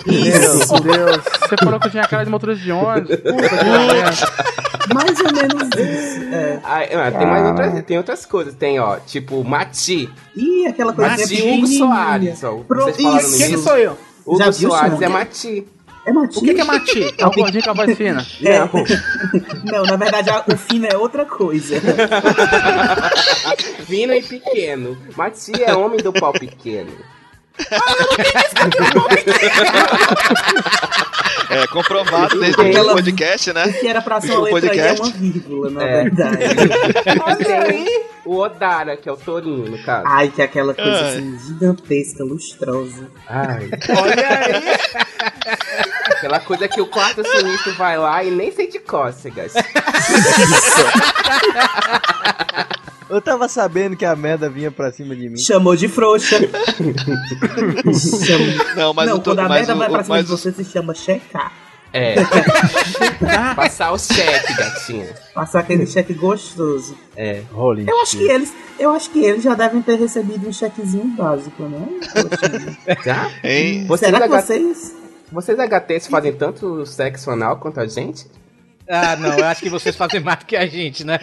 Isso. 0.07 0.82
Meu 0.84 1.07
Deus, 1.07 1.24
você 1.24 1.57
falou 1.62 1.80
que 1.80 1.86
eu 1.88 1.90
tinha 1.90 2.07
cara 2.07 2.24
de 2.24 2.30
motorista 2.30 2.62
de 2.64 2.70
ônibus. 2.72 3.11
Merda. 3.24 4.32
Mais 4.94 5.20
ou 5.20 5.32
menos 5.32 5.68
isso. 5.76 6.34
É. 6.34 6.61
Olha. 6.64 7.07
Ah, 7.07 7.11
tem 7.11 7.26
mais 7.26 7.46
outras, 7.48 7.84
tem 7.84 7.96
outras 7.98 8.24
coisas. 8.26 8.55
Tem, 8.55 8.78
ó, 8.78 8.96
tipo, 9.01 9.42
Mati. 9.42 10.09
Ih, 10.36 10.66
aquela 10.68 10.92
coisa 10.92 11.11
Mati 11.11 11.42
Hugo 11.42 11.66
Soares. 11.66 12.44
Ó, 12.44 12.59
Pro- 12.59 12.84
vocês 12.84 12.96
falaram 13.03 13.26
Isso. 13.28 13.38
Quem 13.38 13.59
sou 13.59 13.76
eu? 13.76 13.98
Hugo 14.24 14.38
Já 14.38 14.53
Soares 14.53 15.03
é 15.03 15.09
Mati. 15.09 15.66
É 16.07 16.12
Mati? 16.12 16.38
O 16.38 16.42
que, 16.42 16.54
que 16.54 16.61
é 16.61 16.64
Mati? 16.64 17.14
É 17.18 17.26
o 17.26 17.30
gordinho 17.32 17.64
com 17.64 17.70
a 17.70 17.74
voz 17.74 17.96
fina. 17.96 18.24
É. 18.44 18.61
Não, 19.72 19.82
na 19.82 19.96
verdade, 19.96 20.30
a- 20.30 20.44
o 20.52 20.57
fino 20.57 20.86
é 20.86 20.96
outra 20.96 21.24
coisa. 21.26 21.80
Fino 23.86 24.12
e 24.14 24.22
pequeno. 24.22 24.96
Mati 25.16 25.52
é 25.62 25.74
homem 25.74 25.98
do 26.00 26.12
pau 26.12 26.32
pequeno. 26.32 26.92
É, 31.62 31.66
comprovado 31.68 32.38
desde 32.40 32.61
o 32.61 32.66
Aquela- 32.66 32.92
podcast, 32.94 33.52
né? 33.52 33.66
O 33.66 33.72
que 33.80 33.86
era 33.86 34.00
pra 34.02 34.20
ser 34.20 34.32
uma 34.32 34.40
letra 34.44 34.72
aí 34.72 34.78
é 34.78 34.94
podcast. 34.94 35.00
uma 35.02 35.32
vírgula, 35.32 35.70
na 35.70 35.82
É. 35.82 36.02
verdade. 36.02 36.38
Olha 37.24 37.62
aí. 37.62 38.07
O 38.24 38.38
Odara, 38.38 38.96
que 38.96 39.09
é 39.09 39.12
o 39.12 39.16
Torinho, 39.16 39.70
no 39.70 39.80
caso. 39.84 40.04
Ai, 40.09 40.28
que 40.34 40.42
é 40.42 40.46
aquela 40.46 40.74
coisa 40.74 40.90
Ai. 40.90 41.09
assim, 41.11 41.38
gigantesca, 41.46 42.24
lustrosa. 42.24 43.09
Ai. 43.28 43.70
Olha 43.96 44.28
aí. 44.28 45.54
Aquela 46.11 46.40
coisa 46.40 46.66
que 46.66 46.80
o 46.80 46.86
quarto 46.86 47.22
sinistro 47.24 47.72
vai 47.74 47.96
lá 47.96 48.24
e 48.24 48.30
nem 48.32 48.50
sente 48.50 48.80
cócegas. 48.80 49.52
Eu 53.09 53.20
tava 53.20 53.48
sabendo 53.48 53.96
que 53.96 54.04
a 54.04 54.16
merda 54.16 54.48
vinha 54.50 54.70
pra 54.70 54.90
cima 54.92 55.14
de 55.14 55.28
mim. 55.28 55.38
Chamou 55.38 55.76
de 55.76 55.88
frouxa. 55.88 56.38
Não, 58.76 58.92
mas 58.92 59.09
Não, 59.09 59.18
to- 59.18 59.30
quando 59.30 59.38
a 59.40 59.48
mas 59.48 59.59
merda 59.66 59.74
o- 59.74 59.78
vai 59.78 59.88
pra 59.88 60.00
o- 60.00 60.04
cima 60.04 60.22
de 60.22 60.28
você, 60.28 60.52
se 60.52 60.64
chama 60.64 60.94
checar. 60.94 61.52
É. 61.92 62.16
Passar 63.54 63.92
o 63.92 63.98
cheque, 63.98 64.54
gatinha. 64.54 65.14
Passar 65.34 65.61
aquele 65.61 65.86
cheque 65.86 66.12
gostoso. 66.12 66.96
É. 67.16 67.42
Rolinho. 67.52 67.88
Eu 67.88 68.00
acho 68.02 68.18
que 68.18 68.24
eles, 68.24 68.52
eu 68.78 68.90
acho 68.90 69.11
que 69.11 69.24
eles 69.24 69.42
já 69.42 69.54
devem 69.54 69.80
ter 69.80 69.96
recebido 69.96 70.46
um 70.48 70.52
chequezinho 70.52 71.07
básico, 71.16 71.62
né? 71.62 71.86
Já? 73.04 73.30
Hein? 73.42 73.86
Vocês, 73.86 74.11
Será 74.12 74.26
que 74.28 74.34
H- 74.34 74.42
vocês? 74.42 74.94
vocês 75.32 75.59
HTs 75.59 76.07
fazem 76.09 76.32
tanto 76.34 76.84
sexo 76.84 77.30
anal 77.30 77.57
quanto 77.59 77.80
a 77.80 77.86
gente? 77.86 78.26
Ah, 78.89 79.16
não, 79.16 79.37
eu 79.39 79.45
acho 79.47 79.61
que 79.62 79.68
vocês 79.70 79.97
fazem 79.97 80.20
mais 80.20 80.39
do 80.39 80.47
que 80.47 80.57
a 80.57 80.66
gente, 80.66 81.05
né? 81.05 81.18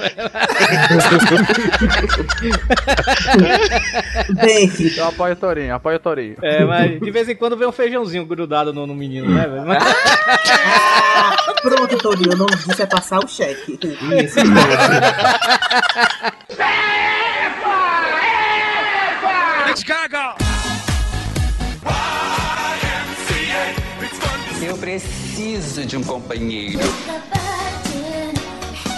Bem, 4.41 4.72
Eu 4.97 5.07
apoio 5.07 5.34
o 5.34 5.36
Torinho, 5.36 5.74
apoio 5.76 5.95
o 5.97 5.99
Torinho. 5.99 6.36
É, 6.41 6.64
mas 6.66 6.99
de 6.99 7.11
vez 7.11 7.30
em 7.30 7.36
quando 7.36 7.55
vem 7.57 7.68
um 7.68 7.72
feijãozinho 7.72 8.26
grudado 8.26 8.74
no, 8.74 8.86
no 8.86 8.93
menino, 8.95 9.30
né? 9.34 9.47
Mas- 9.66 9.84
Pronto, 11.61 11.97
Torinho, 11.97 12.34
o 12.34 12.38
nome 12.38 12.55
disso 12.57 12.82
é 12.82 12.86
passar 12.86 13.20
o 13.20 13.28
cheque. 13.28 13.80
Isso, 13.82 14.39
Eu 24.61 24.78
preciso 24.78 25.22
de 25.38 25.97
um 25.97 26.03
companheiro. 26.03 26.79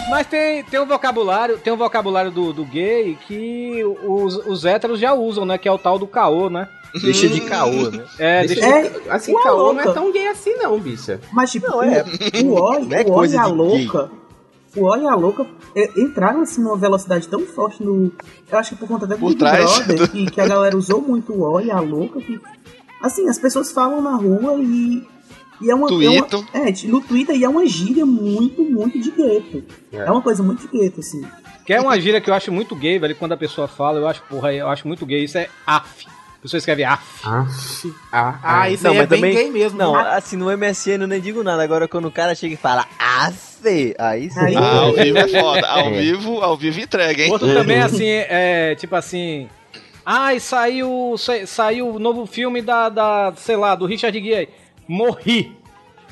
Mas 0.10 0.28
tem, 0.28 0.64
tem 0.64 0.80
um 0.80 0.86
vocabulário, 0.86 1.58
tem 1.58 1.72
um 1.74 1.78
vocabulário 1.78 2.30
do, 2.30 2.52
do 2.54 2.66
gay 2.66 3.18
que 3.28 3.82
os, 4.04 4.36
os 4.46 4.66
héteros 4.66 5.00
já 5.00 5.14
usam, 5.14 5.46
né? 5.46 5.58
Que 5.58 5.68
é 5.68 5.72
o 5.72 5.78
tal 5.78 5.98
do 5.98 6.06
caô, 6.06 6.50
né? 6.50 6.68
Deixa 7.02 7.28
de 7.28 7.42
caô, 7.42 7.90
né? 7.90 8.04
É, 8.20 8.46
Deixa 8.46 8.62
deixa 8.62 8.90
de- 9.00 9.10
assim, 9.10 9.34
ué, 9.34 9.44
caô 9.44 9.74
não 9.74 9.80
é 9.82 9.84
louca. 9.86 9.94
tão 10.00 10.12
gay 10.12 10.28
assim 10.28 10.54
não, 10.56 10.80
bicha. 10.80 11.20
Mas 11.32 11.52
tipo, 11.52 11.68
Não, 11.68 11.82
é- 11.84 12.04
o, 12.44 12.54
o 12.54 12.80
não 12.86 12.98
é 12.98 13.04
o 13.06 13.26
e 13.26 13.38
a 13.38 13.46
louca. 13.46 14.12
O 14.76 14.84
oi 14.84 15.04
e 15.04 15.08
a 15.08 15.16
louca 15.16 15.46
é, 15.74 15.90
entraram 16.02 16.42
assim 16.42 16.62
numa 16.62 16.76
velocidade 16.78 17.28
tão 17.30 17.42
forte 17.46 17.82
no. 17.82 18.12
Eu 18.52 18.58
acho 18.60 18.72
que 18.72 18.76
por 18.76 18.88
conta 18.90 19.06
até 19.06 19.16
do 19.16 19.22
Por 19.22 19.30
Big 19.30 19.40
trás 19.40 19.80
Brother, 19.80 19.98
do- 20.00 20.08
que, 20.10 20.26
que 20.32 20.42
a 20.42 20.48
galera 20.48 20.76
usou 20.78 21.02
muito 21.02 21.34
o 21.34 21.62
e 21.62 21.72
a 21.72 21.80
louca. 21.80 22.20
Que, 22.22 22.40
assim, 23.02 23.28
as 23.30 23.40
pessoas 23.40 23.72
falam 23.72 24.02
na 24.02 24.16
rua 24.16 24.54
e. 24.62 25.08
E 25.62 25.70
é 25.72 25.76
uma, 25.76 25.88
é, 25.90 25.94
uma, 26.10 26.68
é, 26.68 26.88
no 26.88 27.02
Twitter 27.02 27.36
e 27.36 27.44
é 27.44 27.50
uma 27.50 27.66
gíria 27.66 28.06
muito, 28.06 28.62
muito 28.64 29.00
de 29.00 29.12
gueto. 29.12 29.64
É. 29.94 29.98
É. 29.98 30.12
uma 30.12 30.22
coisa 30.22 30.44
muito 30.44 30.68
de 30.68 30.78
gueto, 30.78 31.00
assim. 31.00 31.24
Que 31.66 31.74
é 31.74 31.82
uma 31.82 32.00
gíria 32.00 32.20
que 32.22 32.30
eu 32.30 32.34
acho 32.34 32.52
muito 32.52 32.76
gay, 32.76 33.00
velho. 33.00 33.16
Quando 33.16 33.32
a 33.32 33.38
pessoa 33.38 33.68
fala, 33.68 33.98
eu 34.00 34.08
acho, 34.08 34.22
porra, 34.24 34.54
eu 34.54 34.68
acho 34.68 34.88
muito 34.88 35.06
gay. 35.06 35.24
Isso 35.24 35.38
é 35.38 35.48
af. 35.66 36.06
A 36.08 36.42
pessoa 36.46 36.60
escreve 36.60 36.84
af. 36.84 37.02
Aff. 37.24 37.92
Ah, 38.12 38.40
Ah, 38.44 38.70
isso 38.70 38.84
Não, 38.84 38.92
aí 38.92 38.98
é 38.98 39.00
mas 39.02 39.10
bem 39.10 39.20
também- 39.20 39.36
gay 39.36 39.50
mesmo. 39.50 39.80
Não, 39.80 39.94
né? 39.94 40.10
assim, 40.12 40.38
no 40.38 40.52
MSN 40.56 41.02
eu 41.02 41.08
nem 41.08 41.20
digo 41.20 41.42
nada. 41.42 41.64
Agora 41.64 41.88
quando 41.88 42.06
o 42.08 42.12
cara 42.12 42.36
chega 42.36 42.54
e 42.54 42.58
fala 42.58 42.86
afe, 43.00 43.96
aí 43.98 44.30
sim. 44.30 44.40
Aí- 44.40 44.56
Ah, 44.56 44.80
ao 44.82 44.94
vivo 44.94 45.18
é 45.18 45.28
foda. 45.28 45.68
Ao 45.68 45.88
É. 45.90 46.00
vivo, 46.02 46.42
ao 46.42 46.56
vivo 46.56 46.80
entrega, 46.80 47.24
hein? 47.24 47.32
Outro 47.32 47.52
também, 47.52 47.82
assim, 47.82 48.06
é 48.08 48.76
tipo 48.76 48.96
assim. 48.96 49.48
Ai, 50.06 50.40
saiu, 50.40 51.16
sa- 51.18 51.48
saiu 51.48 51.90
o 51.96 51.98
novo 51.98 52.28
filme 52.28 52.62
da, 52.62 52.90
da, 52.90 53.34
sei 53.38 53.56
lá, 53.56 53.74
do 53.74 53.88
Richard 53.88 54.16
Gere. 54.24 54.50
Morri. 54.88 55.56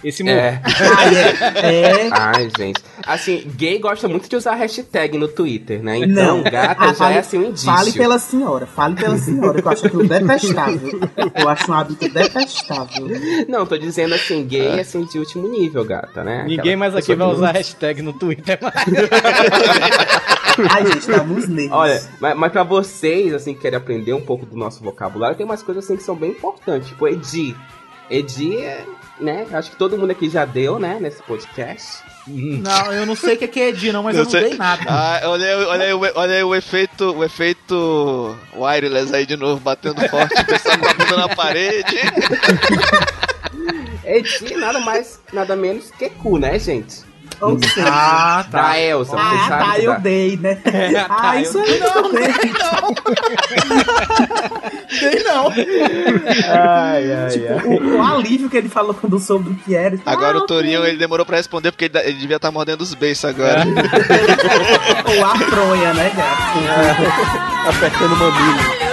Esse 0.03 0.21
morri. 0.21 0.35
É. 0.35 0.61
Ai, 0.97 1.15
é, 1.15 2.05
é. 2.05 2.09
Ai, 2.11 2.51
gente. 2.57 2.81
Assim, 3.07 3.49
gay 3.55 3.79
gosta 3.79 4.05
muito 4.09 4.27
de 4.29 4.35
usar 4.35 4.55
hashtag 4.55 5.17
no 5.17 5.29
Twitter, 5.29 5.81
né? 5.81 5.97
Então, 5.99 6.37
Não. 6.39 6.43
gata 6.43 6.75
Ah, 6.77 6.87
já 6.87 6.93
fale- 6.95 7.15
é 7.15 7.19
assim 7.19 7.37
um 7.37 7.43
indício. 7.45 7.65
Fale 7.71 7.91
pela 7.93 8.19
senhora, 8.19 8.65
fale 8.65 8.95
pela 8.95 9.17
senhora, 9.17 9.61
que 9.61 9.65
eu 9.67 9.71
acho 9.71 9.87
aquilo 9.87 10.05
detestável. 10.05 10.99
Eu 11.39 11.47
acho 11.47 11.71
um 11.71 11.73
hábito 11.73 12.09
detestável. 12.09 13.07
Não, 13.47 13.65
tô 13.65 13.77
dizendo 13.77 14.13
assim, 14.13 14.45
gay 14.45 14.77
assim 14.77 15.05
de 15.05 15.17
último 15.19 15.47
nível, 15.47 15.85
gata, 15.85 16.21
né? 16.21 16.41
Ninguém 16.43 16.59
Aquela 16.59 16.77
mais 16.77 16.95
aqui 16.97 17.15
vai 17.15 17.27
usar 17.29 17.45
não- 17.47 17.53
hashtag 17.53 18.01
no 18.01 18.11
Twitter. 18.11 18.59
Ai, 20.69 20.85
gente, 20.85 21.07
tá 21.07 21.23
nos 21.23 21.47
nervos. 21.47 21.77
Olha, 21.77 22.03
mas, 22.19 22.35
mas 22.37 22.51
pra 22.51 22.63
vocês, 22.63 23.33
assim, 23.33 23.53
que 23.53 23.61
querem 23.61 23.77
aprender 23.77 24.13
um 24.13 24.21
pouco 24.21 24.45
do 24.45 24.55
nosso 24.57 24.83
vocabulário, 24.83 25.35
tem 25.37 25.45
umas 25.45 25.63
coisas 25.63 25.83
assim 25.85 25.95
que 25.95 26.03
são 26.03 26.15
bem 26.15 26.31
importantes. 26.31 26.89
Tipo, 26.89 27.07
Edi. 27.07 27.55
Edi 28.09 28.57
né? 29.19 29.45
Acho 29.53 29.71
que 29.71 29.77
todo 29.77 29.97
mundo 29.97 30.11
aqui 30.11 30.29
já 30.29 30.43
deu, 30.43 30.79
né? 30.79 30.97
Nesse 30.99 31.21
podcast. 31.23 31.99
Não, 32.27 32.91
eu 32.91 33.05
não 33.05 33.15
sei 33.15 33.35
o 33.35 33.37
que 33.37 33.59
é 33.59 33.69
Edi, 33.69 33.91
não, 33.91 34.03
mas 34.03 34.15
Não 34.15 34.21
eu 34.21 34.25
não 34.25 34.31
sei. 34.31 34.41
dei 34.49 34.57
nada. 34.57 34.83
Ah, 34.87 35.21
olha, 35.25 35.45
aí- 35.45 35.65
olha, 35.65 35.97
olha 36.15 36.35
aí 36.35 36.43
o 36.43 36.55
efeito, 36.55 37.11
o 37.13 37.23
efeito 37.23 38.37
wireless 38.55 39.13
aí 39.13 39.25
de 39.25 39.37
novo, 39.37 39.61
batendo 39.61 40.01
forte, 40.09 40.41
o 40.41 40.45
pessoal 40.45 40.77
com 40.79 40.87
a 40.87 40.93
bunda 40.93 41.17
na 41.17 41.29
parede. 41.35 41.95
Edi 44.05 44.55
nada 44.55 44.79
mais, 44.79 45.19
nada 45.31 45.55
menos 45.55 45.91
que 45.91 46.09
cu, 46.09 46.37
né, 46.37 46.57
gente? 46.59 47.01
Ou 47.45 47.59
seja, 47.59 47.87
Ah, 47.87 48.45
tá. 48.49 48.61
Da 48.61 48.79
Elsa, 48.79 49.11
você 49.11 49.17
ah, 49.17 49.45
sabe? 49.47 49.63
tá, 49.65 49.71
da- 49.73 49.79
eu 49.79 49.99
dei, 49.99 50.37
né? 50.37 50.55
tá, 51.07 51.29
ah, 51.31 51.41
isso 51.41 51.57
aí 51.59 51.79
não, 51.79 51.91
também. 52.03 52.33
Dei 54.99 55.23
não. 55.23 55.47
Ai, 55.47 57.11
ai, 57.13 57.29
Tipo, 57.31 57.53
ai. 57.53 57.65
o, 57.65 57.97
o 57.97 58.03
alívio 58.03 58.49
que 58.49 58.57
ele 58.57 58.69
falou 58.69 58.93
quando 58.93 59.19
soube 59.19 59.49
o 59.49 59.55
que 59.55 59.75
era. 59.75 59.97
Agora 60.05 60.37
ah, 60.37 60.41
o 60.41 60.45
Torinho, 60.45 60.85
ele 60.85 60.97
demorou 60.97 61.25
pra 61.25 61.37
responder 61.37 61.71
porque 61.71 61.85
ele, 61.85 61.97
ele 61.99 62.17
devia 62.19 62.35
estar 62.35 62.51
mordendo 62.51 62.81
os 62.81 62.93
beiços 62.93 63.25
agora. 63.25 63.63
Ou 65.17 65.25
a 65.25 65.35
fronha, 65.35 65.93
né, 65.93 66.11
gato? 66.15 67.69
Apertando 67.69 68.13
o 68.13 68.17
mamilo. 68.17 68.92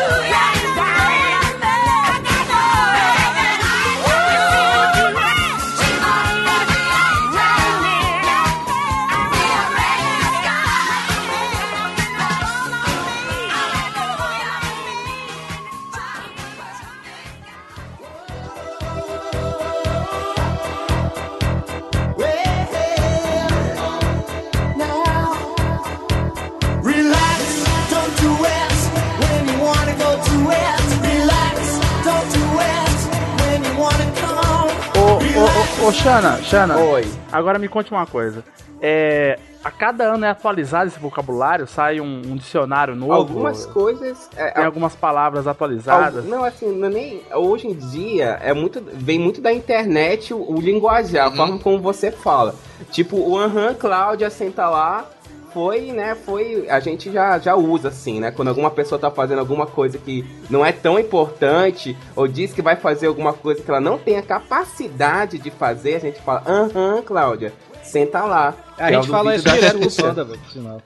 Ô, 35.83 35.93
Xana, 35.93 36.43
Xana, 36.43 36.77
Oi. 36.79 37.05
agora 37.33 37.59
me 37.59 37.69
conte 37.69 37.91
uma 37.91 38.07
coisa. 38.07 38.45
É, 38.83 39.39
a 39.63 39.71
cada 39.71 40.05
ano 40.15 40.25
é 40.25 40.31
atualizado 40.31 40.89
esse 40.89 40.99
vocabulário? 40.99 41.67
Sai 41.67 42.01
um, 42.01 42.23
um 42.27 42.37
dicionário 42.37 42.95
novo? 42.95 43.13
Algumas 43.13 43.67
coisas. 43.67 44.29
é, 44.35 44.51
Tem 44.53 44.65
algumas 44.65 44.95
palavras 44.95 45.47
atualizadas? 45.47 46.25
Não, 46.25 46.45
assim, 46.45 46.73
não 46.73 46.87
é 46.89 46.91
nem. 46.91 47.23
Hoje 47.35 47.67
em 47.67 47.75
dia 47.75 48.39
é 48.43 48.55
muito. 48.55 48.83
Vem 48.95 49.19
muito 49.19 49.41
da 49.41 49.53
internet 49.53 50.33
o, 50.33 50.39
o 50.51 50.61
linguajar, 50.61 51.27
a 51.29 51.31
forma 51.31 51.59
como 51.59 51.79
você 51.79 52.11
fala. 52.11 52.55
Tipo, 52.91 53.17
o 53.19 53.39
aham, 53.39 53.75
Cláudia, 53.75 54.31
senta 54.31 54.69
lá. 54.69 55.05
Foi, 55.53 55.93
né? 55.93 56.15
Foi. 56.15 56.69
A 56.69 56.81
gente 56.81 57.13
já, 57.13 57.39
já 57.39 57.55
usa 57.57 57.89
assim, 57.89 58.21
né? 58.21 58.31
Quando 58.31 58.49
alguma 58.49 58.71
pessoa 58.71 58.99
tá 58.99 59.11
fazendo 59.11 59.39
alguma 59.39 59.67
coisa 59.67 59.99
que 59.99 60.25
não 60.49 60.65
é 60.65 60.73
tão 60.73 60.99
importante, 60.99 61.97
ou 62.15 62.29
diz 62.29 62.53
que 62.53 62.63
vai 62.63 62.77
fazer 62.77 63.07
alguma 63.07 63.33
coisa 63.33 63.63
que 63.63 63.71
ela 63.71 63.81
não 63.81 63.99
tem 63.99 64.17
a 64.17 64.23
capacidade 64.23 65.39
de 65.39 65.51
fazer, 65.51 65.97
a 65.97 66.01
gente 66.01 66.21
fala, 66.21 66.43
aham, 66.47 67.03
Cláudia, 67.03 67.53
senta 67.83 68.25
lá. 68.25 68.55
A 68.79 68.91
é 68.91 68.99
o 68.99 69.03
gente 69.03 69.11
fala 69.11 69.35
isso 69.35 69.49
direto 69.49 69.79
com. 69.79 69.91
Sandra, 69.91 70.25
velho, 70.25 70.39
por 70.39 70.51
sinal. 70.51 70.83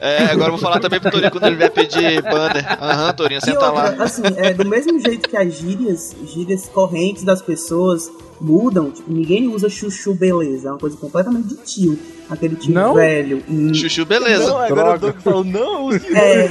É, 0.00 0.26
agora 0.26 0.46
eu 0.46 0.50
vou 0.52 0.58
falar 0.58 0.78
também 0.78 1.00
pro 1.00 1.10
Torinho 1.10 1.30
quando 1.30 1.46
ele 1.46 1.56
vier 1.56 1.70
pedir 1.72 2.22
banner. 2.22 2.64
Aham, 2.80 3.12
Torinho, 3.14 3.38
E 3.38 3.44
senta 3.44 3.66
outra, 3.66 3.96
lá. 3.96 4.04
assim, 4.04 4.22
é, 4.36 4.54
do 4.54 4.64
mesmo 4.64 4.98
jeito 5.00 5.28
que 5.28 5.36
as 5.36 5.54
gírias, 5.58 6.14
gírias 6.24 6.68
correntes 6.68 7.24
das 7.24 7.42
pessoas 7.42 8.08
mudam, 8.40 8.92
tipo, 8.92 9.12
ninguém 9.12 9.48
usa 9.48 9.68
chuchu 9.68 10.14
beleza, 10.14 10.68
é 10.68 10.70
uma 10.70 10.78
coisa 10.78 10.96
completamente 10.96 11.48
de 11.48 11.56
tio. 11.56 11.98
Aquele 12.30 12.54
tio 12.54 12.72
Não? 12.72 12.94
velho. 12.94 13.42
Hum, 13.48 13.74
Chuchu, 13.74 14.04
beleza. 14.04 14.46
Não, 14.46 14.58
agora 14.58 14.94
o 14.96 14.98
Doug 15.00 15.16
falou, 15.16 15.42
não, 15.44 15.90
É, 15.92 16.48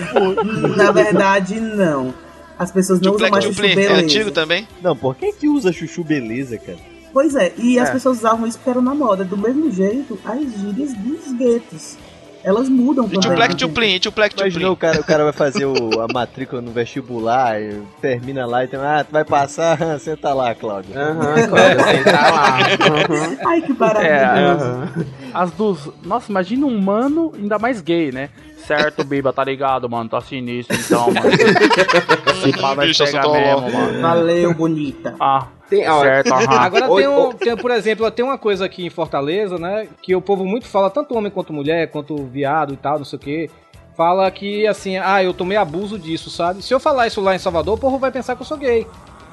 na 0.76 0.92
verdade, 0.92 1.58
não. 1.60 2.14
As 2.60 2.72
pessoas 2.72 3.00
não 3.00 3.14
usam 3.14 3.30
mais 3.30 3.46
chuchu 3.46 3.56
Tupli, 3.56 3.72
é 3.72 3.76
beleza. 3.76 4.02
antigo 4.02 4.32
também? 4.32 4.68
Não, 4.82 4.96
por 4.98 5.16
quem 5.16 5.32
que 5.32 5.48
usa 5.48 5.72
chuchu 5.72 6.04
beleza, 6.04 6.58
cara? 6.58 6.80
Pois 7.14 7.34
é, 7.36 7.54
e 7.58 7.80
as 7.80 7.90
É. 7.90 7.92
pessoas 7.94 8.18
usavam 8.18 8.46
isso 8.48 8.58
porque 8.58 8.72
era 8.72 8.82
na 8.82 8.94
moda. 8.94 9.24
Do 9.24 9.38
mesmo 9.38 9.72
jeito, 9.72 10.20
as 10.26 10.40
gírias 10.42 10.94
dos 10.96 11.32
guetos. 11.38 11.96
Elas 12.44 12.70
mudam 12.70 13.08
também. 13.10 13.56
tuplin, 13.58 13.96
e 13.96 14.00
tuplec 14.00 14.34
Imaginou 14.38 14.72
tuplin. 14.72 14.74
o 14.74 14.76
cara, 14.78 15.02
o 15.02 15.04
cara 15.04 15.24
vai 15.26 15.34
fazer 15.34 15.66
o- 15.66 16.00
a 16.02 16.08
matrícula 16.14 16.62
no 16.62 16.72
vestibular, 16.72 17.62
e 17.62 17.82
termina 18.02 18.46
lá 18.46 18.64
e 18.64 18.68
tem, 18.68 18.80
ah, 18.80 19.04
tu 19.04 19.12
vai 19.12 19.26
passar, 19.26 19.78
senta 20.00 20.34
lá, 20.34 20.54
Cláudio. 20.56 20.92
Aham, 20.98 21.36
Cláudia, 21.50 21.84
senta 21.84 22.12
lá. 22.12 22.58
Aham. 22.60 23.38
Ai, 23.46 23.62
que 23.62 23.72
É, 23.72 23.76
maravilhoso. 23.80 25.06
as 25.34 25.52
dos. 25.52 25.90
Nossa, 26.04 26.32
imagina 26.32 26.66
um 26.66 26.80
mano 26.80 27.34
ainda 27.36 27.60
mais 27.60 27.82
gay, 27.82 28.12
né? 28.12 28.30
Certo, 28.66 29.04
Biba, 29.04 29.32
tá 29.32 29.44
ligado, 29.46 29.90
mano? 29.90 30.10
Tá 30.10 30.20
sinistro 30.20 30.76
então, 30.76 31.06
mano. 31.14 31.32
Se 32.44 32.52
pá, 32.60 32.74
vai 32.74 32.88
Bicho, 32.88 33.04
pegar 33.06 33.28
mesmo, 33.30 33.72
mano. 33.72 34.02
Valeu, 34.02 34.54
bonita. 34.54 35.16
Ah, 35.20 35.48
Tem, 35.70 35.88
ó, 35.88 36.02
certo, 36.02 36.34
aham. 36.34 36.60
Agora 36.60 36.88
tem, 36.88 37.08
um, 37.08 37.34
tem, 37.34 37.58
por 37.58 37.72
exemplo, 37.72 38.10
tem 38.12 38.24
uma 38.24 38.38
coisa 38.38 38.66
aqui 38.66 38.86
em 38.86 38.90
Fortaleza, 38.90 39.58
né? 39.58 39.88
Que 40.02 40.16
o 40.16 40.22
povo 40.22 40.46
muito 40.46 40.68
fala, 40.68 40.90
tanto 40.90 41.16
homem 41.16 41.32
quanto 41.32 41.54
mulher, 41.54 41.90
quanto 41.90 42.16
viado 42.26 42.74
e 42.74 42.78
tal, 42.78 42.98
não 42.98 43.06
sei 43.06 43.18
o 43.18 43.20
quê. 43.20 43.50
Fala 43.96 44.30
que 44.30 44.68
assim, 44.68 44.98
ah, 44.98 45.24
eu 45.24 45.34
tomei 45.34 45.58
abuso 45.58 45.98
disso, 45.98 46.30
sabe? 46.30 46.62
Se 46.62 46.74
eu 46.74 46.80
falar 46.80 47.08
isso 47.08 47.20
lá 47.20 47.36
em 47.36 47.40
Salvador, 47.40 47.76
o 47.76 47.80
povo 47.80 47.98
vai 47.98 48.12
pensar 48.12 48.36
que 48.36 48.42
eu 48.42 48.46
sou 48.46 48.58
gay. 48.58 48.86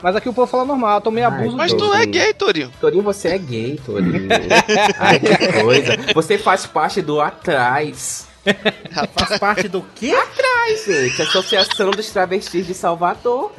Mas 0.03 0.17
aqui 0.17 0.29
o 0.29 0.35
povo 0.35 0.51
fala 0.51 0.65
normal, 0.65 0.97
eu 0.97 1.01
tomei 1.01 1.23
Ai, 1.25 1.33
abuso 1.33 1.57
Mas 1.57 1.73
tu 1.73 1.93
é 1.95 2.05
gay, 2.05 2.35
Torinho. 2.35 2.71
Torinho, 2.81 3.03
você 3.03 3.29
é 3.29 3.39
gay, 3.39 3.81
Torinho. 3.85 4.29
Ai, 4.99 5.19
que 5.19 5.63
coisa. 5.63 5.97
Você 6.15 6.37
faz 6.37 6.67
parte 6.67 7.01
do 7.01 7.21
Atrás. 7.21 8.27
Faz 9.15 9.39
parte 9.39 9.69
do 9.69 9.83
quê? 9.95 10.15
Ai, 10.15 10.77
gente, 10.77 11.23
Associação 11.23 11.91
dos 11.91 12.11
Travestis 12.11 12.67
de 12.67 12.75
Salvador. 12.75 13.53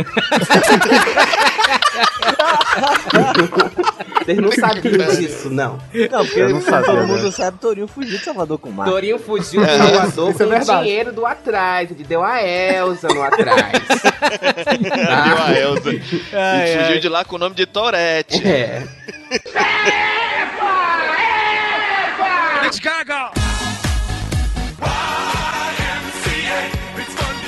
Vocês 4.24 4.38
não 4.40 4.52
sabiam 4.52 5.16
disso, 5.16 5.50
não. 5.50 5.80
Não, 6.12 6.26
porque 6.26 6.40
Eu 6.40 6.50
não 6.50 6.62
sabia, 6.62 6.86
todo 6.86 7.00
né? 7.02 7.06
mundo 7.06 7.32
sabe, 7.32 7.58
Torinho 7.60 7.88
fugiu 7.88 8.18
de 8.18 8.24
Salvador 8.24 8.58
com 8.58 8.70
o 8.70 8.74
Marco. 8.74 8.92
Torinho 8.92 9.20
fugiu 9.20 9.64
de 9.64 9.78
Salvador 9.78 10.32
isso 10.32 10.44
é 10.44 10.46
com 10.46 10.52
o 10.52 10.58
verdade. 10.58 10.84
dinheiro 10.84 11.12
do 11.14 11.26
Atrás. 11.26 11.92
Ele 11.92 12.04
deu 12.04 12.24
a 12.24 12.42
Elza 12.42 13.08
no 13.08 13.22
Atrás. 13.22 13.72
Viu 14.82 15.44
a 15.44 15.60
Elza. 15.60 15.94
E 15.94 16.84
fugiu 16.86 17.00
de 17.00 17.10
lá 17.10 17.24
com 17.26 17.36
o 17.36 17.40
nome 17.40 17.56
de 17.56 17.66
Torete. 17.66 18.42
É. 18.48 18.84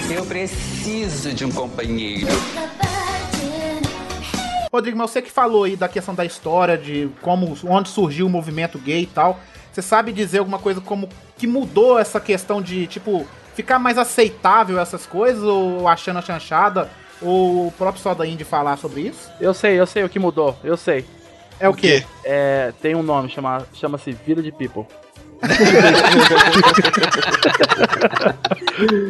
Eu 0.10 0.26
preciso 0.26 1.34
de 1.34 1.44
um 1.44 1.52
companheiro. 1.52 2.28
Rodrigo, 4.72 4.98
mas 4.98 5.12
você 5.12 5.22
que 5.22 5.30
falou 5.30 5.66
aí 5.66 5.76
da 5.76 5.90
questão 5.90 6.16
da 6.16 6.24
história, 6.24 6.78
de 6.78 7.10
como, 7.22 7.58
onde 7.66 7.90
surgiu 7.90 8.26
o 8.26 8.30
movimento 8.30 8.78
gay 8.78 9.02
e 9.04 9.06
tal, 9.06 9.40
você 9.72 9.82
sabe 9.82 10.14
dizer 10.14 10.40
alguma 10.40 10.60
coisa 10.60 10.80
como 10.80 11.10
que 11.38 11.46
mudou 11.46 12.00
essa 12.00 12.20
questão 12.20 12.62
de, 12.62 12.88
tipo, 12.88 13.26
ficar 13.54 13.80
mais 13.80 13.98
aceitável 13.98 14.80
essas 14.80 15.06
coisas, 15.06 15.44
ou 15.44 15.88
achando 15.88 16.20
a 16.20 16.22
chanchada, 16.22 16.90
ou 17.22 17.68
o 17.68 17.72
próprio 17.72 18.02
Soda 18.02 18.26
Indie 18.26 18.46
falar 18.46 18.78
sobre 18.78 19.02
isso? 19.02 19.30
Eu 19.42 19.54
sei, 19.54 19.80
eu 19.80 19.86
sei 19.86 20.04
o 20.04 20.10
que 20.10 20.20
mudou, 20.20 20.58
eu 20.64 20.78
sei. 20.78 21.06
É 21.60 21.68
o 21.68 21.74
quê? 21.74 22.06
É, 22.24 22.72
tem 22.82 22.96
um 22.96 23.04
nome, 23.04 23.30
chama, 23.30 23.68
chama-se 23.74 24.12
Village 24.12 24.52
People. 24.52 24.86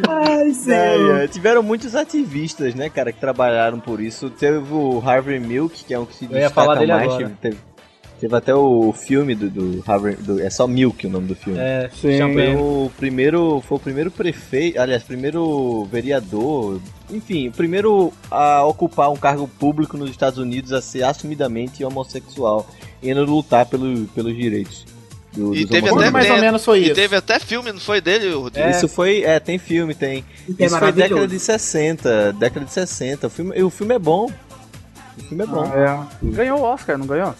Ai. 0.08 0.52
É, 0.68 1.24
é, 1.24 1.28
tiveram 1.28 1.62
muitos 1.62 1.94
ativistas, 1.94 2.74
né, 2.74 2.88
cara, 2.88 3.12
que 3.12 3.20
trabalharam 3.20 3.78
por 3.80 4.00
isso. 4.00 4.30
Teve 4.30 4.58
o 4.72 5.02
Harvey 5.04 5.38
Milk, 5.38 5.84
que 5.84 5.94
é 5.94 5.98
um 5.98 6.04
que 6.06 6.14
se 6.14 6.24
Eu 6.30 6.38
ia 6.38 6.50
falar 6.50 6.74
destaca 6.74 6.80
dele 6.80 6.92
mais. 6.92 7.12
agora. 7.24 7.36
Teve, 7.40 7.56
teve 8.20 8.36
até 8.36 8.54
o 8.54 8.92
filme 8.92 9.34
do, 9.34 9.48
do 9.50 9.84
Harvey. 9.86 10.14
do- 10.16 10.40
é 10.40 10.50
só 10.50 10.66
Milk 10.66 11.06
o 11.06 11.10
nome 11.10 11.26
do 11.28 11.34
filme. 11.34 11.58
É, 11.58 11.90
Foi 11.92 12.16
champanhe. 12.18 12.56
o 12.56 12.90
primeiro, 12.96 13.62
foi 13.66 13.76
o 13.76 13.80
primeiro 13.80 14.10
prefeito, 14.10 14.80
aliás, 14.80 15.02
primeiro 15.02 15.84
vereador, 15.84 16.80
enfim, 17.10 17.48
o 17.48 17.52
primeiro 17.52 18.12
a 18.30 18.64
ocupar 18.64 19.10
um 19.10 19.16
cargo 19.16 19.46
público 19.48 19.96
nos 19.96 20.10
Estados 20.10 20.38
Unidos 20.38 20.72
a 20.72 20.80
ser 20.82 21.02
assumidamente 21.04 21.84
homossexual 21.84 22.66
e 23.02 23.08
ainda 23.08 23.22
lutar 23.22 23.66
pelo, 23.66 24.06
pelos 24.08 24.34
direitos. 24.36 24.84
Do- 25.38 25.54
E 25.54 25.60
dos 25.64 25.70
teve 25.70 25.88
até 25.88 26.10
mais 26.10 26.30
ou 26.30 26.38
menos 26.38 26.64
foi 26.64 26.80
E 26.80 26.84
isso? 26.86 26.94
teve 26.94 27.16
até 27.16 27.38
filme, 27.38 27.72
não 27.72 27.80
foi 27.80 28.00
dele, 28.00 28.32
Rodrigo? 28.34 28.68
Isso 28.68 28.88
foi, 28.88 29.22
é, 29.22 29.38
tem 29.40 29.58
filme, 29.58 29.94
tem. 29.94 30.24
E 30.48 30.54
que 30.54 30.62
é 30.62 30.66
Isso 30.66 30.78
foi 30.78 30.92
década 30.92 31.26
de 31.28 31.38
60, 31.38 32.32
década 32.34 32.66
de 32.66 32.72
60. 32.72 33.26
O 33.26 33.30
filme, 33.30 33.62
o 33.62 33.70
filme 33.70 33.94
é 33.94 33.98
bom. 33.98 34.30
O 35.18 35.22
filme 35.22 35.44
é 35.44 35.46
bom. 35.46 35.64
É. 35.64 35.98
Ganhou 36.22 36.60
o 36.60 36.62
Oscar, 36.62 36.96
não 36.98 37.06
ganhou? 37.06 37.34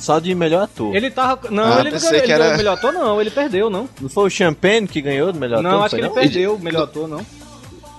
Só 0.00 0.18
de 0.18 0.34
melhor 0.34 0.64
ator. 0.64 0.94
Ele 0.96 1.08
tava. 1.10 1.50
Não, 1.50 1.62
Ah, 1.62 1.80
ele 1.80 1.90
não 1.92 1.98
ganhou. 2.00 2.10
que 2.10 2.16
Ele 2.24 2.32
era- 2.32 2.56
melhor 2.56 2.74
ator, 2.76 2.92
não. 2.92 3.20
Ele 3.20 3.30
perdeu, 3.30 3.70
não. 3.70 3.88
Não 4.00 4.08
foi 4.08 4.24
o 4.24 4.30
Champagne 4.30 4.88
que 4.88 5.00
ganhou 5.00 5.32
do 5.32 5.38
melhor 5.38 5.62
não, 5.62 5.70
ator? 5.70 5.84
acho 5.84 5.94
que 5.94 6.00
foi, 6.00 6.00
ele 6.00 6.08
não? 6.08 6.14
perdeu 6.14 6.54
o 6.56 6.58
melhor 6.58 6.82
ator, 6.84 7.06
não. 7.08 7.24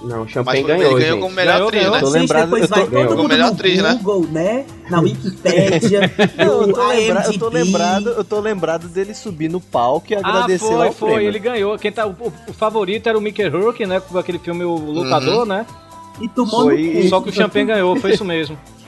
Não, 0.01 0.25
Champagne 0.27 0.63
ganhou, 0.63 0.91
ele 0.91 0.99
ganhou 1.01 1.15
gente. 1.17 1.21
como 1.23 1.35
melhor 1.35 1.53
Ganhou, 1.53 1.67
atriz, 1.67 1.81
ganhou. 1.83 1.95
né? 1.95 2.01
Tô 2.01 2.09
lembrado- 2.09 2.43
depois 2.45 2.61
eu 2.63 2.67
tô- 2.69 2.73
vai 2.75 2.83
todo 2.85 2.91
ganhou. 2.93 3.17
mundo 3.17 3.27
Melhor 3.27 3.47
no 3.47 3.53
atriz, 3.53 3.81
né? 3.81 3.99
Google, 4.01 4.27
né? 4.31 4.65
Na 4.89 4.99
Wikipédia, 5.01 6.11
Não, 6.37 6.61
eu 6.61 6.73
tô, 6.73 6.87
lembra- 6.87 7.23
eu 7.25 7.39
tô 7.39 7.49
lembrado, 7.49 8.09
eu 8.11 8.23
tô 8.23 8.39
lembrado 8.39 8.87
dele 8.87 9.13
subir 9.13 9.49
no 9.49 9.59
palco 9.59 10.07
e 10.11 10.15
Ah, 10.15 10.19
agradecer 10.19 10.73
lá 10.73 10.77
foi, 10.85 10.89
o 10.89 10.93
foi. 10.93 11.09
prêmio. 11.11 11.27
Ele 11.27 11.39
ganhou. 11.39 11.77
Quem 11.77 11.91
tá, 11.91 12.07
o, 12.07 12.15
o 12.47 12.53
favorito 12.53 13.07
era 13.09 13.17
o 13.17 13.21
Mickey 13.21 13.47
Rourke, 13.49 13.85
né? 13.85 13.99
Com 13.99 14.17
aquele 14.17 14.39
filme 14.39 14.63
O 14.63 14.75
Lutador, 14.75 15.45
né? 15.45 15.65
E 16.21 16.27
tomou 16.29 16.63
Foi, 16.63 16.81
no 16.81 17.01
cu. 17.01 17.07
Só 17.09 17.21
que 17.21 17.29
o 17.29 17.33
Champagne 17.33 17.65
ganhou, 17.65 17.95
foi 17.97 18.11
isso 18.13 18.23
mesmo. 18.25 18.57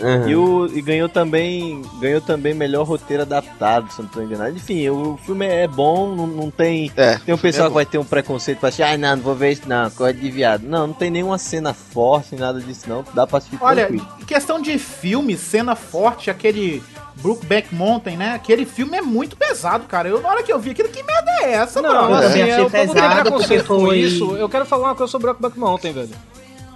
Aham. 0.00 0.28
E, 0.28 0.34
o, 0.36 0.66
e 0.66 0.82
ganhou 0.82 1.08
também 1.08 1.82
ganhou 2.00 2.20
também 2.20 2.52
melhor 2.52 2.84
roteiro 2.84 3.22
adaptado, 3.22 3.90
se 3.92 4.02
não 4.02 4.08
tô 4.08 4.20
enganado. 4.20 4.56
Enfim, 4.56 4.88
o 4.88 5.18
filme 5.24 5.46
é 5.46 5.68
bom, 5.68 6.14
não, 6.14 6.26
não 6.26 6.50
tem. 6.50 6.90
É, 6.96 7.16
Tem 7.18 7.32
um 7.32 7.36
o 7.36 7.38
filme 7.38 7.38
pessoal 7.42 7.66
é 7.66 7.68
que 7.68 7.74
vai 7.74 7.86
ter 7.86 7.98
um 7.98 8.04
preconceito 8.04 8.58
pra 8.58 8.70
achar, 8.70 8.88
ai 8.88 8.96
não, 8.96 9.16
não 9.16 9.22
vou 9.22 9.34
ver 9.34 9.52
isso 9.52 9.62
não, 9.68 9.88
coisa 9.90 10.18
de 10.18 10.30
viado. 10.30 10.62
Não, 10.62 10.88
não 10.88 10.94
tem 10.94 11.10
nenhuma 11.10 11.38
cena 11.38 11.72
forte, 11.72 12.34
nada 12.34 12.60
disso 12.60 12.84
não, 12.88 13.04
dá 13.14 13.26
pra 13.26 13.38
assistir 13.38 13.58
Olha, 13.60 13.86
tranquilo. 13.86 14.08
questão 14.26 14.60
de 14.60 14.76
filme, 14.78 15.36
cena 15.36 15.76
forte, 15.76 16.28
aquele 16.30 16.82
Brookback 17.16 17.72
Mountain, 17.72 18.16
né? 18.16 18.34
Aquele 18.34 18.66
filme 18.66 18.96
é 18.98 19.00
muito 19.02 19.36
pesado, 19.36 19.84
cara. 19.86 20.08
Eu, 20.08 20.20
na 20.20 20.28
hora 20.28 20.42
que 20.42 20.52
eu 20.52 20.58
vi 20.58 20.70
aquilo, 20.70 20.88
que 20.88 21.02
merda 21.04 21.30
é 21.42 21.52
essa, 21.52 21.80
Não, 21.80 21.92
mano? 22.10 22.22
eu 22.22 22.28
assim, 22.28 22.40
é, 22.40 22.60
o 22.60 22.68
pesado, 22.68 23.20
preconceito 23.22 23.64
porque 23.66 23.80
com 23.80 23.86
foi- 23.86 23.98
isso. 24.00 24.36
Eu 24.36 24.48
quero 24.48 24.66
falar 24.66 24.88
uma 24.88 24.94
coisa 24.96 25.10
sobre 25.10 25.26
o 25.26 25.34
Brokeback 25.34 25.56
Mountain, 25.58 25.92
velho. 25.92 26.10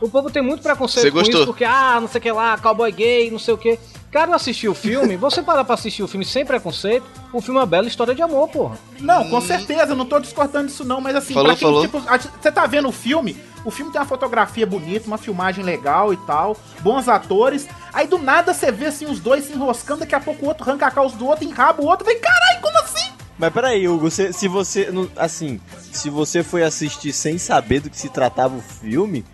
O 0.00 0.08
povo 0.08 0.30
tem 0.30 0.42
muito 0.42 0.62
preconceito 0.62 1.12
Você 1.12 1.30
com 1.32 1.38
isso, 1.38 1.46
porque, 1.46 1.64
ah, 1.64 1.98
não 2.00 2.08
sei 2.08 2.18
o 2.18 2.22
que 2.22 2.32
lá, 2.32 2.56
cowboy 2.58 2.90
gay, 2.92 3.30
não 3.30 3.38
sei 3.38 3.54
o 3.54 3.58
que. 3.58 3.78
Cara, 4.10 4.30
eu 4.30 4.34
assisti 4.34 4.68
o 4.68 4.74
filme, 4.74 5.16
você 5.18 5.42
parar 5.42 5.64
pra 5.64 5.74
assistir 5.74 6.02
o 6.02 6.08
filme 6.08 6.24
sem 6.24 6.44
preconceito, 6.44 7.04
o 7.32 7.40
filme 7.40 7.58
é 7.58 7.60
uma 7.60 7.66
bela 7.66 7.86
história 7.88 8.14
de 8.14 8.22
amor, 8.22 8.48
porra. 8.48 8.78
Não, 9.00 9.28
com 9.28 9.40
certeza, 9.40 9.92
eu 9.92 9.96
não 9.96 10.06
tô 10.06 10.18
discordando 10.18 10.68
disso 10.68 10.84
não, 10.84 11.00
mas 11.00 11.16
assim, 11.16 11.34
Falou, 11.34 11.50
quem, 11.50 11.58
falou. 11.58 11.82
tipo, 11.82 12.00
você 12.00 12.50
tá 12.52 12.66
vendo 12.66 12.88
o 12.88 12.92
filme, 12.92 13.36
o 13.64 13.70
filme 13.70 13.92
tem 13.92 14.00
uma 14.00 14.06
fotografia 14.06 14.66
bonita, 14.66 15.06
uma 15.06 15.18
filmagem 15.18 15.64
legal 15.64 16.12
e 16.12 16.16
tal, 16.18 16.56
bons 16.80 17.08
atores, 17.08 17.66
aí 17.92 18.06
do 18.06 18.18
nada 18.18 18.54
você 18.54 18.72
vê 18.72 18.86
assim 18.86 19.06
os 19.06 19.20
dois 19.20 19.44
se 19.44 19.52
enroscando, 19.52 20.00
daqui 20.00 20.14
a 20.14 20.20
pouco 20.20 20.44
o 20.44 20.48
outro 20.48 20.62
arranca 20.62 20.86
a 20.86 20.90
calça 20.90 21.16
do 21.16 21.26
outro, 21.26 21.44
enraba 21.44 21.82
o 21.82 21.86
outro, 21.86 22.06
vem, 22.06 22.18
caralho, 22.18 22.60
como 22.62 22.78
assim? 22.78 23.12
Mas 23.38 23.52
peraí, 23.52 23.88
Hugo, 23.88 24.10
se, 24.10 24.32
se 24.32 24.48
você. 24.48 24.88
Assim, 25.16 25.60
se 25.92 26.10
você 26.10 26.42
foi 26.42 26.64
assistir 26.64 27.12
sem 27.12 27.38
saber 27.38 27.78
do 27.78 27.88
que 27.88 27.96
se 27.96 28.08
tratava 28.08 28.56
o 28.56 28.60
filme, 28.60 29.24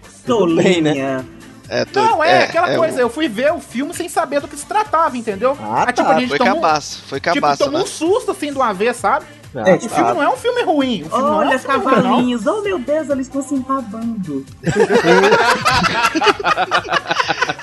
bem, 0.57 0.83
né? 0.83 1.25
É, 1.69 1.85
tô- 1.87 2.01
Não, 2.01 2.23
é, 2.23 2.45
aquela 2.45 2.71
é, 2.73 2.77
coisa, 2.77 2.99
o- 2.99 3.01
eu 3.01 3.09
fui 3.09 3.27
ver 3.29 3.53
o 3.53 3.59
filme 3.61 3.95
sem 3.95 4.09
saber 4.09 4.41
do 4.41 4.47
que 4.49 4.57
se 4.57 4.67
tratava, 4.67 5.17
entendeu? 5.17 5.57
Ah, 5.61 5.85
Aí, 5.87 5.93
tipo, 5.95 6.09
tá, 6.09 6.17
a 6.17 6.21
gente 6.21 6.29
Foi 6.29 6.39
tomou, 6.39 6.55
cabaço, 6.57 7.03
foi 7.09 7.21
tipo, 7.21 7.35
cabaço, 7.35 7.65
tomou 7.65 7.79
né? 7.81 7.85
um 7.85 7.89
susto 7.89 8.31
assim 8.33 8.51
de 8.53 8.57
uma 8.57 8.73
vez, 8.75 8.97
sabe? 8.97 9.25
Ah, 9.57 9.71
É, 9.71 9.75
O 9.77 9.81
filme 9.89 10.13
não 10.13 10.23
é 10.23 10.29
um 10.29 10.37
filme 10.37 10.63
ruim, 10.63 11.03
o 11.05 11.09
filme 11.09 11.25
é 11.25 11.31
Olha, 11.31 11.31
um 11.31 11.41
ruim, 11.41 11.53
não. 11.53 11.59
cavalinhos. 11.61 12.47
Oh, 12.47 12.61
meu 12.61 12.79
Deus, 12.79 13.09
eles 13.09 13.27
estão 13.29 13.41
se 13.43 13.55
enrabando. 13.55 14.45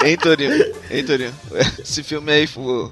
Hein, 0.03 0.17
Torinho? 0.17 0.73
Hein, 0.89 1.05
Torinho? 1.05 1.33
Esse 1.79 2.01
filme 2.03 2.31
aí 2.31 2.47
foi... 2.47 2.91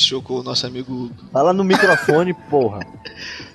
Chocou 0.00 0.40
o 0.40 0.42
nosso 0.42 0.66
amigo 0.66 0.92
Hugo. 0.92 1.14
Fala 1.32 1.52
no 1.52 1.62
microfone, 1.62 2.32
porra. 2.34 2.80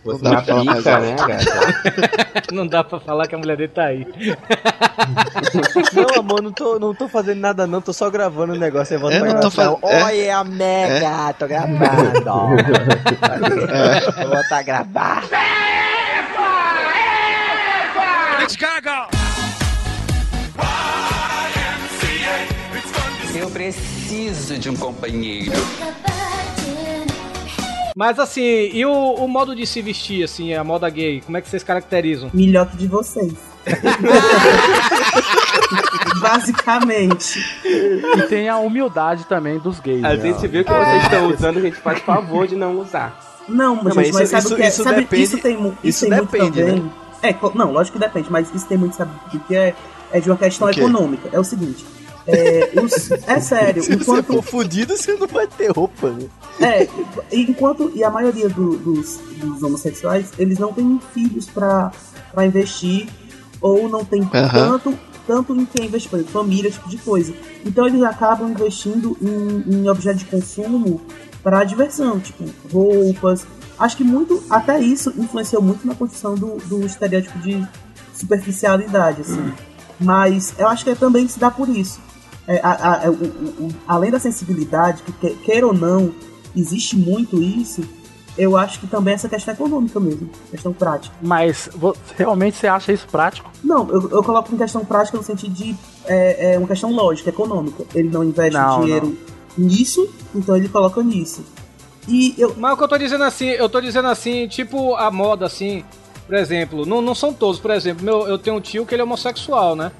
Você 0.04 0.24
Não 0.24 0.32
dá 0.32 0.41
pra 0.41 0.46
falar 0.46 0.64
mais 0.64 0.86
né, 0.86 1.16
gata? 1.16 2.46
Não 2.54 2.68
dá 2.68 2.84
pra 2.84 3.00
falar 3.00 3.28
que 3.28 3.34
a 3.36 3.38
mulher 3.38 3.58
dele 3.58 3.70
tá 3.74 3.86
aí. 3.86 4.06
Não, 5.93 6.20
amor, 6.20 6.41
não 6.41 6.52
tô, 6.52 6.78
não 6.80 6.93
tô 6.93 7.08
fazendo 7.08 7.39
nada 7.39 7.66
não, 7.68 7.82
tô 7.82 7.91
só 7.93 8.10
gravando 8.10 8.54
o 8.54 8.58
negócio 8.58 8.93
e 8.96 8.98
volta 8.98 9.16
É, 9.18 9.20
não 9.20 9.26
tô 9.39 9.50
gravação. 9.50 9.80
faz- 9.82 9.93
é. 9.93 10.04
Olha 10.04 10.38
a 10.38 10.43
mega, 10.43 11.34
tô 11.34 11.48
gravando. 11.48 12.56
Vou 14.18 14.30
voltar 14.30 14.58
a 14.60 14.62
gravar. 14.64 15.24
Eu 23.36 23.50
preciso 23.50 24.58
de 24.58 24.70
um 24.70 24.76
companheiro. 24.76 25.52
Mas 27.96 28.20
assim, 28.20 28.42
e 28.74 28.86
o, 28.86 28.92
o 29.14 29.28
modo 29.28 29.56
de 29.56 29.66
se 29.66 29.82
vestir, 29.82 30.24
assim, 30.24 30.54
a 30.54 30.64
moda 30.64 30.90
gay, 30.90 31.22
como 31.26 31.38
é 31.38 31.42
que 31.42 31.50
vocês 31.50 31.64
caracterizam? 31.64 32.30
Melhor 32.34 32.70
que 32.70 32.78
de 32.78 32.88
vocês. 32.88 33.34
Basicamente. 36.20 37.40
E 37.64 38.22
tem 38.30 38.50
a 38.50 38.58
humildade 38.58 39.26
também 39.26 39.60
dos 39.60 39.80
gays. 39.80 40.04
A 40.04 40.10
né? 40.16 40.18
gente 40.18 40.48
viu 40.48 40.64
que 40.66 40.72
vocês 40.72 41.04
estão 41.04 41.28
usando, 41.30 41.58
a 41.58 41.62
gente 41.62 41.78
faz 41.78 42.00
favor 42.02 42.48
de 42.48 42.56
não 42.56 42.80
usar. 42.80 43.44
Não, 43.48 43.76
mas, 43.76 43.86
Não, 43.86 43.96
mas 43.96 44.06
gente, 44.08 44.14
mas 44.14 44.24
isso- 44.24 44.32
sabe 44.32 44.44
isso- 44.46 44.54
o 44.54 44.58
que 44.58 44.64
é? 44.64 44.68
isso 44.68 44.84
Sabe, 44.84 44.96
depende- 45.02 45.24
isso 45.24 45.38
tem, 45.38 45.54
isso 45.56 45.78
isso 45.84 46.00
tem 46.02 46.10
muito 46.18 46.32
depende, 46.32 46.60
também. 46.62 46.80
né? 46.82 46.90
É, 47.24 47.36
não, 47.56 47.72
lógico 47.72 47.98
que 47.98 48.04
depende, 48.06 48.32
mas 48.32 48.54
isso 48.54 48.68
tem 48.68 48.78
muito, 48.78 48.96
sabe 48.96 49.12
que 49.48 49.56
é? 49.56 49.74
É 50.12 50.20
de 50.20 50.30
uma 50.30 50.38
questão 50.38 50.70
econômica. 50.70 51.30
É 51.32 51.40
o 51.40 51.44
seguinte. 51.44 51.86
É, 52.28 52.71
os- 52.82 53.11
é 53.28 53.39
sério, 53.39 53.82
Se 53.84 53.95
você 53.95 54.01
enquanto, 54.03 54.26
for 54.34 54.41
fudido, 54.43 54.95
você 54.97 55.13
não 55.15 55.28
vai 55.28 55.47
ter 55.47 55.71
roupa, 55.71 56.09
né? 56.11 56.28
é, 56.59 56.88
enquanto 57.32 57.91
e 57.95 58.03
a 58.03 58.09
maioria 58.09 58.49
do- 58.49 58.78
dos, 58.78 59.19
dos 59.38 59.61
homossexuais, 59.61 60.32
eles 60.39 60.57
não 60.57 60.73
têm 60.73 60.99
filhos 61.13 61.45
pra, 61.47 61.91
pra 62.34 62.45
investir 62.45 63.07
ou 63.61 63.88
não 63.89 64.03
tem 64.05 64.21
Aham. 64.34 64.80
tanto 64.80 64.97
tanto 65.28 65.55
em 65.55 65.65
quem 65.65 65.88
investir, 65.88 66.07
por 66.11 66.17
exemplo, 66.17 66.34
família, 66.34 66.69
tipo 66.69 66.88
de 66.88 66.97
coisa. 66.99 67.34
Então 67.65 67.88
eles 67.88 68.03
acabam 68.03 68.47
investindo 68.51 69.17
em, 69.19 69.73
em 69.78 69.89
objetos 69.89 70.19
de 70.19 70.26
consumo 70.26 71.01
para 71.41 71.63
diversão, 71.63 72.19
tipo 72.19 72.43
roupas. 72.71 73.43
Acho 73.80 73.97
que 73.97 74.03
muito, 74.03 74.43
até 74.51 74.80
isso 74.80 75.11
influenciou 75.17 75.63
muito 75.63 75.86
na 75.88 75.95
construção 75.95 76.36
do, 76.36 76.57
do 76.67 76.86
estereótipo 76.86 77.39
de 77.39 77.67
superficialidade, 78.13 79.21
assim. 79.21 79.51
Mas 79.99 80.53
eu 80.59 80.67
acho 80.67 80.84
que 80.84 80.91
é 80.91 80.95
também 80.95 81.28
se 81.28 81.39
dá 81.39 81.49
por 81.49 81.69
isso. 81.69 81.99
É, 82.48 82.60
a- 82.64 82.93
a- 82.93 83.06
é, 83.06 83.10
o- 83.10 83.14
o- 83.14 83.70
além 83.88 84.12
da 84.12 84.20
sensibilidade, 84.20 85.02
que 85.04 85.12
que- 85.12 85.36
queira 85.38 85.66
ou 85.66 85.74
não, 85.74 86.14
existe 86.56 86.96
muito 86.96 87.41
isso, 87.41 87.82
eu 88.38 88.56
acho 88.58 88.80
que 88.80 88.88
também 88.88 89.14
essa 89.14 89.28
questão 89.30 89.54
econômica 89.54 90.00
mesmo, 90.00 90.30
questão 90.52 90.72
prática. 90.74 91.16
Mas 91.22 91.70
realmente 92.18 92.58
você 92.58 92.68
acha 92.68 92.91
isso 92.93 93.08
prático? 93.08 93.50
Não, 93.64 93.89
eu, 93.89 94.10
eu 94.12 94.24
coloco 94.24 94.54
em 94.54 94.58
questão 94.58 94.84
prática 94.86 95.18
no 95.18 95.24
sentido 95.24 95.54
de 95.54 95.76
é, 96.06 96.54
é 96.54 96.58
uma 96.60 96.68
questão 96.68 96.91
lógica, 96.91 97.30
econômica. 97.30 97.84
Ele 97.96 98.10
não 98.10 98.24
investe 98.24 98.60
Não, 98.60 98.82
dinheiro 98.82 99.18
nisso, 99.58 100.08
então 100.36 100.56
ele 100.56 100.70
coloca 100.70 101.02
nisso. 101.02 101.43
E 102.08 102.36
eu. 102.38 102.54
Mas 102.58 102.74
o 102.74 102.78
que 102.78 102.84
eu 102.84 102.88
tô 102.88 102.98
dizendo 102.98 103.24
assim, 103.24 103.48
eu 103.48 103.68
tô 103.68 103.82
dizendo 103.82 104.08
assim, 104.08 104.48
tipo 104.48 104.93
a 104.96 105.10
moda 105.10 105.46
assim, 105.48 105.84
por 106.28 106.36
exemplo, 106.36 106.86
não, 106.86 107.02
não 107.02 107.16
são 107.16 107.34
todos, 107.34 107.60
por 107.60 107.72
exemplo, 107.72 108.04
meu, 108.06 108.28
eu 108.28 108.38
tenho 108.38 108.58
um 108.58 108.62
tio 108.62 108.86
que 108.86 108.93
ele 108.93 109.02
é 109.02 109.06
homossexual, 109.06 109.76
né? 109.76 109.91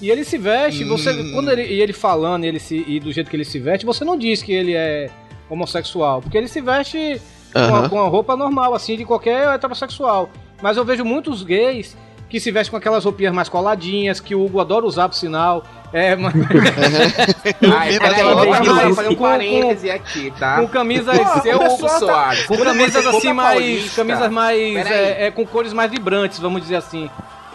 E 0.00 0.10
ele 0.10 0.24
se 0.24 0.38
veste, 0.38 0.84
você, 0.84 1.12
quando 1.32 1.50
ele, 1.50 1.62
e 1.64 1.80
ele 1.80 1.92
falando 1.92 2.44
ele 2.44 2.60
se, 2.60 2.84
e 2.86 3.00
do 3.00 3.12
jeito 3.12 3.28
que 3.28 3.34
ele 3.36 3.44
se 3.44 3.58
veste, 3.58 3.84
você 3.84 4.04
não 4.04 4.16
diz 4.16 4.42
que 4.42 4.52
ele 4.52 4.72
é 4.74 5.10
homossexual, 5.50 6.22
porque 6.22 6.38
ele 6.38 6.46
se 6.46 6.60
veste 6.60 7.20
com, 7.52 7.74
a, 7.76 7.88
com 7.88 8.00
a 8.00 8.08
roupa 8.08 8.36
normal, 8.36 8.74
assim, 8.74 8.96
de 8.96 9.04
qualquer 9.04 9.48
heterossexual. 9.54 10.30
Mas 10.62 10.76
eu 10.76 10.84
vejo 10.84 11.04
muitos 11.04 11.42
gays 11.42 11.96
que 12.28 12.38
se 12.38 12.50
vestem 12.50 12.70
com 12.72 12.76
aquelas 12.76 13.04
roupinhas 13.04 13.32
mais 13.34 13.48
coladinhas, 13.48 14.20
que 14.20 14.34
o 14.34 14.44
Hugo 14.44 14.60
adora 14.60 14.84
usar, 14.84 15.08
por 15.08 15.14
sinal. 15.16 15.64
É, 15.92 16.14
mas... 16.14 16.34
Ai, 17.74 17.98
peraí, 17.98 18.22
roupa 18.22 18.64
fazer- 18.94 19.08
um 19.08 19.14
com- 19.14 19.22
parêntese 19.24 19.90
aqui, 19.90 20.32
tá? 20.38 20.56
com 20.60 20.68
camisas 20.68 21.16
Seu 21.42 21.56
Hugo 21.56 21.64
pessoal 21.64 21.90
tá- 21.90 21.98
Soares. 21.98 22.46
com 22.46 22.56
camisas 22.58 23.06
assim 23.06 23.32
mais 23.32 23.94
camisas 23.94 24.30
mais 24.30 24.86
é, 24.86 25.26
é, 25.26 25.30
com 25.30 25.46
cores 25.46 25.72
mais 25.72 25.90
vibrantes 25.90 26.38
vamos 26.38 26.60
dizer 26.60 26.76
assim 26.76 27.08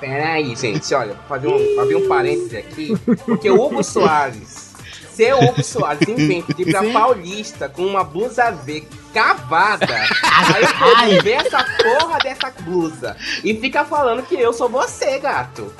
Peraí, 0.03 0.53
gente, 0.53 0.93
olha, 0.93 1.13
vou 1.13 1.23
fazer 1.29 1.47
um, 1.47 1.79
abrir 1.79 1.95
um 1.95 2.09
parêntese 2.09 2.57
aqui, 2.57 2.93
porque 3.25 3.49
o 3.49 3.55
Hugo 3.55 3.81
Soares, 3.81 4.73
seu 5.13 5.39
Hugo 5.39 5.63
Soares, 5.63 6.05
inventa 6.09 6.53
de 6.53 6.63
ir 6.63 6.71
pra 6.71 6.81
Sim. 6.81 6.91
Paulista 6.91 7.69
com 7.69 7.85
uma 7.85 8.03
blusa 8.03 8.51
V 8.51 8.85
cavada, 9.13 9.95
aí 10.53 10.65
o 10.65 10.77
povo 10.77 11.23
vê 11.23 11.31
essa 11.31 11.63
porra 11.63 12.19
dessa 12.19 12.51
blusa 12.59 13.15
e 13.45 13.57
fica 13.57 13.85
falando 13.85 14.23
que 14.23 14.35
eu 14.35 14.51
sou 14.51 14.67
você, 14.67 15.17
gato. 15.19 15.73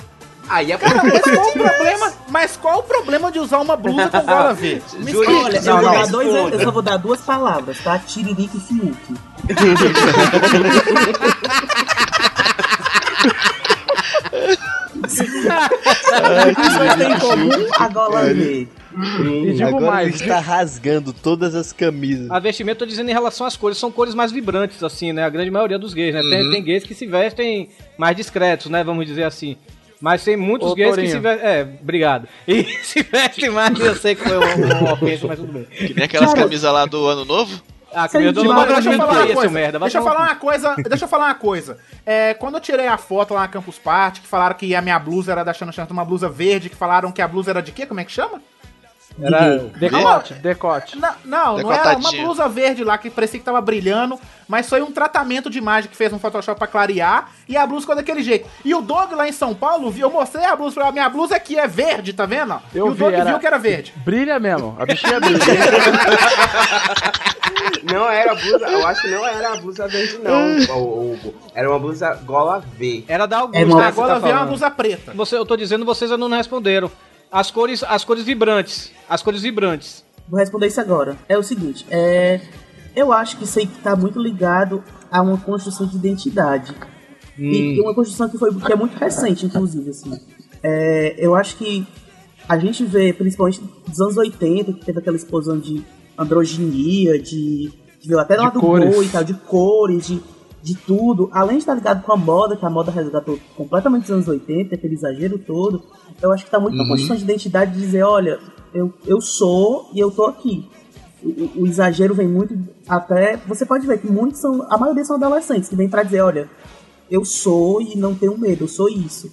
Aí 0.48 0.72
é 0.72 0.78
pra 0.78 1.04
Mas 1.04 1.22
qual 1.22 1.50
o 1.50 1.52
problema? 1.52 2.14
Mas 2.30 2.56
qual 2.56 2.80
o 2.80 2.84
problema 2.84 3.30
de 3.30 3.40
usar 3.40 3.60
uma 3.60 3.76
blusa 3.76 4.08
com 4.08 4.22
gola 4.22 4.54
V? 4.54 4.82
Me 5.00 5.12
explica. 5.12 5.32
Olha, 5.32 5.58
eu, 5.58 5.64
Não, 5.64 5.82
vou 5.82 5.84
não, 5.84 5.94
dar 5.94 6.08
dois, 6.08 6.54
eu 6.54 6.62
só 6.62 6.72
vou 6.72 6.82
dar 6.82 6.96
duas 6.96 7.20
palavras, 7.20 7.78
tá? 7.84 8.00
Tiririca 8.00 8.56
e 8.56 8.62
Fiuk. 8.62 9.18
Isso 15.08 16.98
tem 16.98 17.12
em 17.12 17.20
comum 17.20 17.50
a 17.78 17.88
gola 17.88 18.34
V. 18.34 18.68
E 18.96 19.54
digo 19.54 19.64
Agora 19.68 19.86
mais, 19.88 20.08
ele 20.08 20.24
está 20.24 20.40
rasgando 20.40 21.12
todas 21.12 21.56
as 21.56 21.74
camisas. 21.74 22.30
a 22.30 22.38
vestimenta 22.40 22.76
eu 22.76 22.80
tô 22.80 22.86
dizendo 22.86 23.10
em 23.10 23.14
relação 23.14 23.48
às 23.48 23.58
cores 23.58 23.78
são 23.78 23.92
cores 23.92 24.14
mais 24.14 24.32
vibrantes 24.32 24.84
assim 24.84 25.12
né 25.12 25.24
a 25.24 25.30
grande 25.30 25.50
maioria 25.50 25.80
dos 25.80 25.96
gays 25.96 26.14
né 26.14 26.22
tem, 26.22 26.52
tem 26.52 26.64
gays 26.64 26.84
que 26.84 26.94
se 26.94 27.08
vestem 27.08 27.70
mais 27.98 28.16
discretos 28.16 28.70
né 28.70 28.84
vamos 28.84 29.08
dizer 29.08 29.24
assim 29.24 29.58
mas 30.00 30.24
tem 30.24 30.38
muitos 30.38 30.70
Ô, 30.72 30.76
gays 30.76 30.96
que 30.96 31.08
se 31.08 31.18
vestem. 31.18 31.48
É, 31.48 31.68
obrigado. 31.82 32.28
E 32.46 32.66
se 32.84 33.02
vestem 33.04 33.50
mais, 33.50 33.80
eu 33.80 33.96
sei 33.96 34.14
que 34.16 34.22
foi 34.28 34.38
uma, 34.38 34.54
uma 34.82 34.94
ofensa, 34.94 35.26
mas 35.28 35.40
tudo 35.40 35.54
bem. 35.54 35.64
Que 35.64 35.94
nem 35.94 36.04
aquelas 36.04 36.34
Cara- 36.34 36.44
camisas 36.44 36.74
lá 36.74 36.86
do 36.86 37.08
ano 37.08 37.24
novo. 37.24 37.64
Ah, 37.94 38.08
que 38.08 38.32
dono 38.32 38.66
deixa 38.66 38.92
eu 38.92 38.98
falar 38.98 39.14
uma 39.14 39.26
seu 39.26 39.36
coisa. 39.36 39.54
merda. 39.54 39.80
Deixa 39.80 39.98
eu 39.98 40.04
falar 40.04 40.20
uma 40.20 40.36
coisa. 40.36 40.76
Deixa 40.76 41.06
eu 41.06 41.10
falar 41.10 41.26
uma 41.26 41.36
coisa. 41.36 41.78
É, 42.06 42.34
quando 42.34 42.56
eu 42.56 42.62
tirei 42.62 42.88
a 42.88 42.98
foto 42.98 43.34
lá 43.34 43.42
na 43.42 43.48
Campus 43.48 43.78
Party, 43.80 44.22
que 44.22 44.28
falaram 44.28 44.56
que 44.56 44.76
a 44.76 44.82
minha 44.82 44.98
blusa 45.00 45.32
era 45.32 45.44
da 45.44 45.54
Xana 45.54 45.72
Xana, 45.72 45.88
uma 45.92 46.06
blusa 46.06 46.28
verde, 46.30 46.70
que 46.70 46.76
falaram 46.76 47.12
que 47.12 47.22
a 47.22 47.28
blusa 47.28 47.52
era 47.52 47.62
de 47.62 47.72
quê? 47.72 47.86
Como 47.86 48.00
é 48.00 48.04
que 48.06 48.12
chama? 48.12 48.42
Era- 49.22 49.58
decote, 49.78 50.34
decote. 50.34 50.98
Não, 50.98 51.14
não, 51.24 51.58
não 51.60 51.72
era 51.72 51.96
uma 51.98 52.12
blusa 52.12 52.50
verde 52.50 52.84
lá 52.84 52.98
que 52.98 53.10
parecia 53.12 53.40
que 53.40 53.46
tava 53.46 53.62
brilhando, 53.62 54.20
mas 54.48 54.68
foi 54.68 54.82
um 54.82 54.92
tratamento 54.92 55.50
de 55.52 55.58
imagem 55.60 55.90
que 55.90 55.96
fez 55.96 56.12
um 56.12 56.18
Photoshop 56.18 56.58
pra 56.58 56.68
clarear 56.68 57.30
e 57.48 57.56
a 57.56 57.66
blusa 57.68 57.82
ficou 57.82 57.96
daquele 57.96 58.24
jeito. 58.24 58.50
E 58.66 58.74
o 58.74 58.82
Doug 58.82 59.12
lá 59.14 59.28
em 59.28 59.32
São 59.32 59.54
Paulo, 59.54 59.92
viu, 59.92 60.08
eu 60.08 60.12
mostrei 60.14 60.44
a 60.46 60.56
blusa, 60.56 60.74
falei, 60.76 60.90
a 60.90 60.92
minha 60.92 61.10
blusa 61.10 61.36
aqui 61.36 61.60
é 61.60 61.68
verde, 61.68 62.12
tá 62.12 62.26
vendo? 62.26 62.60
Eu 62.74 62.88
e 62.88 62.90
o 62.90 62.94
vi, 62.94 63.00
Doug 63.00 63.14
era- 63.14 63.26
viu 63.26 63.40
que 63.40 63.46
era 63.48 63.60
verde. 63.60 63.94
Brilha 63.98 64.40
mesmo, 64.40 64.76
a 64.80 64.86
bichinha 64.86 65.20
brilha. 65.22 65.40
Não 67.84 68.10
era 68.10 68.32
a 68.32 68.36
blusa, 68.36 68.66
eu 68.68 68.88
acho 68.88 69.02
que 69.02 69.08
não 69.10 69.28
era 69.28 69.54
a 69.54 69.56
blusa 69.58 69.88
verde, 69.88 70.18
não, 70.24 70.58
o- 70.78 71.14
Hugo. 71.14 71.34
Era 71.54 71.70
uma 71.70 71.80
blusa 71.80 72.14
gola 72.26 72.64
V. 72.78 73.04
Era 73.08 73.26
da 73.26 73.40
Augusta. 73.40 73.62
É 73.62 73.66
uma- 73.66 73.78
né, 73.82 73.90
que 73.90 73.94
você 73.96 74.02
Agora 74.02 74.14
tá 74.16 74.20
veio 74.20 74.32
uma 74.34 74.40
falando. 74.40 74.50
blusa 74.50 74.72
preta. 74.72 75.14
Você, 75.14 75.38
eu 75.38 75.46
tô 75.46 75.56
dizendo, 75.56 75.86
vocês 75.86 76.12
ainda 76.12 76.28
não 76.28 76.36
responderam. 76.38 76.90
As 77.34 77.50
cores, 77.50 77.84
as 77.84 78.06
cores 78.06 78.24
vibrantes. 78.24 78.92
As 79.10 79.24
cores 79.24 79.42
vibrantes. 79.42 80.06
Vou 80.30 80.40
responder 80.40 80.68
isso 80.68 80.80
agora. 80.80 81.18
É 81.28 81.36
o 81.36 81.42
seguinte, 81.42 81.84
é, 81.90 82.40
eu 82.96 83.12
acho 83.12 83.38
que 83.38 83.44
isso 83.44 83.58
aí 83.58 83.66
tá 83.66 83.96
muito 83.96 84.22
ligado 84.22 84.84
a 85.12 85.20
uma 85.20 85.38
construção 85.38 85.88
de 85.88 85.96
identidade. 85.96 86.76
E, 87.38 87.76
e 87.76 87.82
uma 87.82 87.96
construção 87.96 88.30
que, 88.30 88.38
foi, 88.38 88.54
que 88.54 88.72
é 88.72 88.76
muito 88.76 88.96
recente, 88.98 89.48
inclusive, 89.48 89.90
assim. 89.90 90.12
É, 90.62 91.16
eu 91.18 91.34
acho 91.34 91.58
que 91.58 91.86
a 92.48 92.58
gente 92.60 92.86
vê, 92.86 93.12
principalmente 93.12 93.62
dos 93.88 94.00
anos 94.00 94.16
80, 94.16 94.74
que 94.74 94.86
teve 94.86 95.00
aquela 95.00 95.18
explosão 95.18 95.58
de 95.58 95.84
androginia, 96.16 97.20
de, 97.20 97.72
de 98.00 98.20
até 98.20 98.36
lá 98.36 98.50
De 98.50 98.54
do 98.54 98.60
cores. 98.60 99.08
e 99.08 99.10
tal, 99.10 99.24
de 99.24 99.34
cores, 99.34 100.06
de, 100.06 100.22
de 100.64 100.76
tudo. 100.76 101.30
Além 101.34 101.58
de 101.58 101.64
estar 101.64 101.74
ligado 101.76 102.02
com 102.04 102.14
a 102.14 102.18
moda, 102.18 102.56
que 102.56 102.66
a 102.66 102.70
moda 102.70 102.90
resgatou 102.92 103.38
completamente 103.56 104.04
dos 104.04 104.12
anos 104.12 104.28
80, 104.28 104.74
aquele 104.76 104.94
exagero 104.96 105.38
todo, 105.38 105.84
eu 106.22 106.32
acho 106.32 106.46
que 106.46 106.50
tá 106.52 106.60
muito 106.60 106.78
na 106.78 106.84
construção 106.88 107.16
de 107.18 107.24
identidade 107.24 107.74
de 107.74 107.80
dizer, 107.82 108.04
olha, 108.04 108.40
eu, 108.74 108.94
eu 109.06 109.20
sou 109.22 109.90
e 109.94 110.00
eu 110.00 110.10
tô 110.10 110.26
aqui. 110.26 110.68
O, 111.22 111.62
o- 111.62 111.68
exagero 111.68 112.14
vem 112.16 112.28
muito 112.28 112.58
até. 112.88 113.38
Você 113.48 113.66
pode 113.66 113.86
ver 113.86 114.00
que 114.00 114.08
muitos 114.12 114.40
são. 114.42 114.66
A 114.72 114.78
maioria 114.78 115.04
são 115.06 115.16
adolescentes 115.18 115.70
que 115.70 115.76
vêm 115.76 115.90
pra 115.90 116.04
dizer, 116.04 116.22
olha, 116.22 116.50
eu 117.12 117.24
sou 117.26 117.82
e 117.82 117.96
não 117.98 118.16
tenho 118.16 118.38
medo, 118.38 118.64
eu 118.64 118.68
sou 118.68 118.90
isso. 118.90 119.30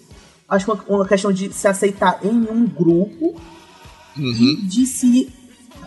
Acho 0.49 0.65
que 0.67 0.71
uma, 0.73 0.85
uma 0.99 1.07
questão 1.07 1.33
de 1.33 1.53
se 1.53 1.67
aceitar 1.69 2.19
em 2.25 2.29
um 2.51 2.67
grupo 2.67 3.35
e 4.17 4.57
de 4.67 4.85
se, 4.87 5.33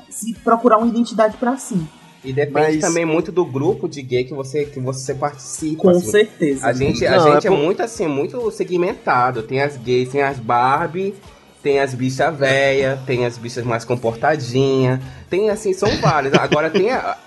se 0.09 0.33
procurar 0.35 0.77
uma 0.77 0.87
identidade 0.87 1.35
pra 1.37 1.57
si. 1.57 1.77
E 2.23 2.31
depende 2.31 2.77
Mas- 2.77 2.79
também 2.79 3.03
muito 3.05 3.31
do 3.31 3.43
grupo 3.45 3.87
de 3.87 4.01
gay 4.01 4.23
que 4.23 4.33
você, 4.33 4.65
que 4.65 4.79
você 4.79 5.13
participa. 5.13 5.81
Com 5.81 5.89
assim. 5.89 6.09
certeza. 6.11 6.65
A 6.65 6.71
gente, 6.73 7.05
a 7.05 7.17
Não, 7.17 7.33
gente 7.33 7.45
é 7.45 7.47
é, 7.47 7.51
por- 7.53 7.59
muito 7.59 7.83
assim, 7.83 8.07
muito 8.07 8.49
segmentado. 8.51 9.43
Tem 9.43 9.61
as 9.61 9.75
gays, 9.75 10.09
tem 10.09 10.21
as 10.21 10.39
Barbie, 10.39 11.13
tem 11.61 11.79
as 11.79 11.93
bichas 11.93 12.37
velhas, 12.37 12.99
tem 13.05 13.25
as 13.25 13.37
bichas 13.37 13.65
mais 13.65 13.83
comportadinhas. 13.83 14.99
Tem 15.29 15.49
assim, 15.49 15.73
são 15.73 15.89
várias. 15.97 16.33
Agora 16.35 16.69
tem 16.69 16.91
a- 16.91 17.17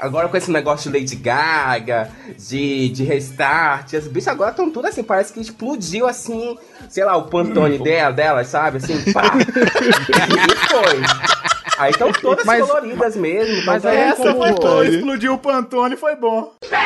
Agora 0.00 0.28
com 0.28 0.36
esse 0.36 0.50
negócio 0.50 0.90
de 0.90 0.98
Lady 0.98 1.16
Gaga, 1.16 2.08
de, 2.38 2.88
de 2.88 3.04
restart, 3.04 3.92
as 3.94 4.08
bichas 4.08 4.28
agora 4.28 4.50
estão 4.50 4.70
tudo 4.70 4.86
assim, 4.86 5.02
parece 5.02 5.32
que 5.32 5.40
explodiu 5.40 6.06
assim, 6.06 6.56
sei 6.88 7.04
lá, 7.04 7.16
o 7.16 7.24
pantone 7.24 7.78
dela, 7.78 8.10
delas, 8.12 8.46
sabe? 8.48 8.78
Assim, 8.78 9.12
pá! 9.12 9.22
e 9.36 10.56
foi. 10.68 11.61
Aí 11.78 11.90
estão 11.90 12.12
todas 12.12 12.44
mas, 12.44 12.66
coloridas 12.66 13.16
mesmo. 13.16 13.64
Mas 13.64 13.84
aí 13.84 13.96
essa 13.96 14.32
como... 14.32 14.38
foi 14.38 14.52
boa. 14.52 14.86
Explodiu 14.86 15.34
o 15.34 15.38
Pantone, 15.38 15.96
foi 15.96 16.14
bom. 16.16 16.52
Epa! 16.62 16.78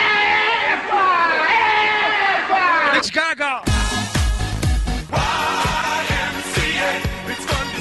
Epa! 2.33 2.87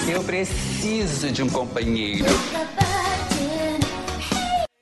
Eu 0.08 0.24
preciso 0.24 1.32
de 1.32 1.44
um 1.44 1.50
companheiro. 1.50 2.26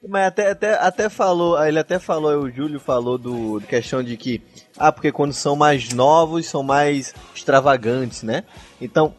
Mas 0.08 0.28
até, 0.28 0.52
até, 0.52 0.74
até 0.74 1.10
falou, 1.10 1.64
ele 1.66 1.80
até 1.80 1.98
falou, 1.98 2.44
o 2.44 2.52
Júlio 2.52 2.80
falou 2.80 3.18
do, 3.18 3.60
do 3.60 3.66
questão 3.66 4.04
de 4.04 4.16
que, 4.18 4.42
ah, 4.78 4.92
porque 4.92 5.12
quando 5.12 5.34
são 5.34 5.56
mais 5.56 5.92
novos, 5.94 6.46
são 6.46 6.62
mais 6.62 7.16
extravagantes, 7.34 8.22
né? 8.22 8.44
Então, 8.82 9.16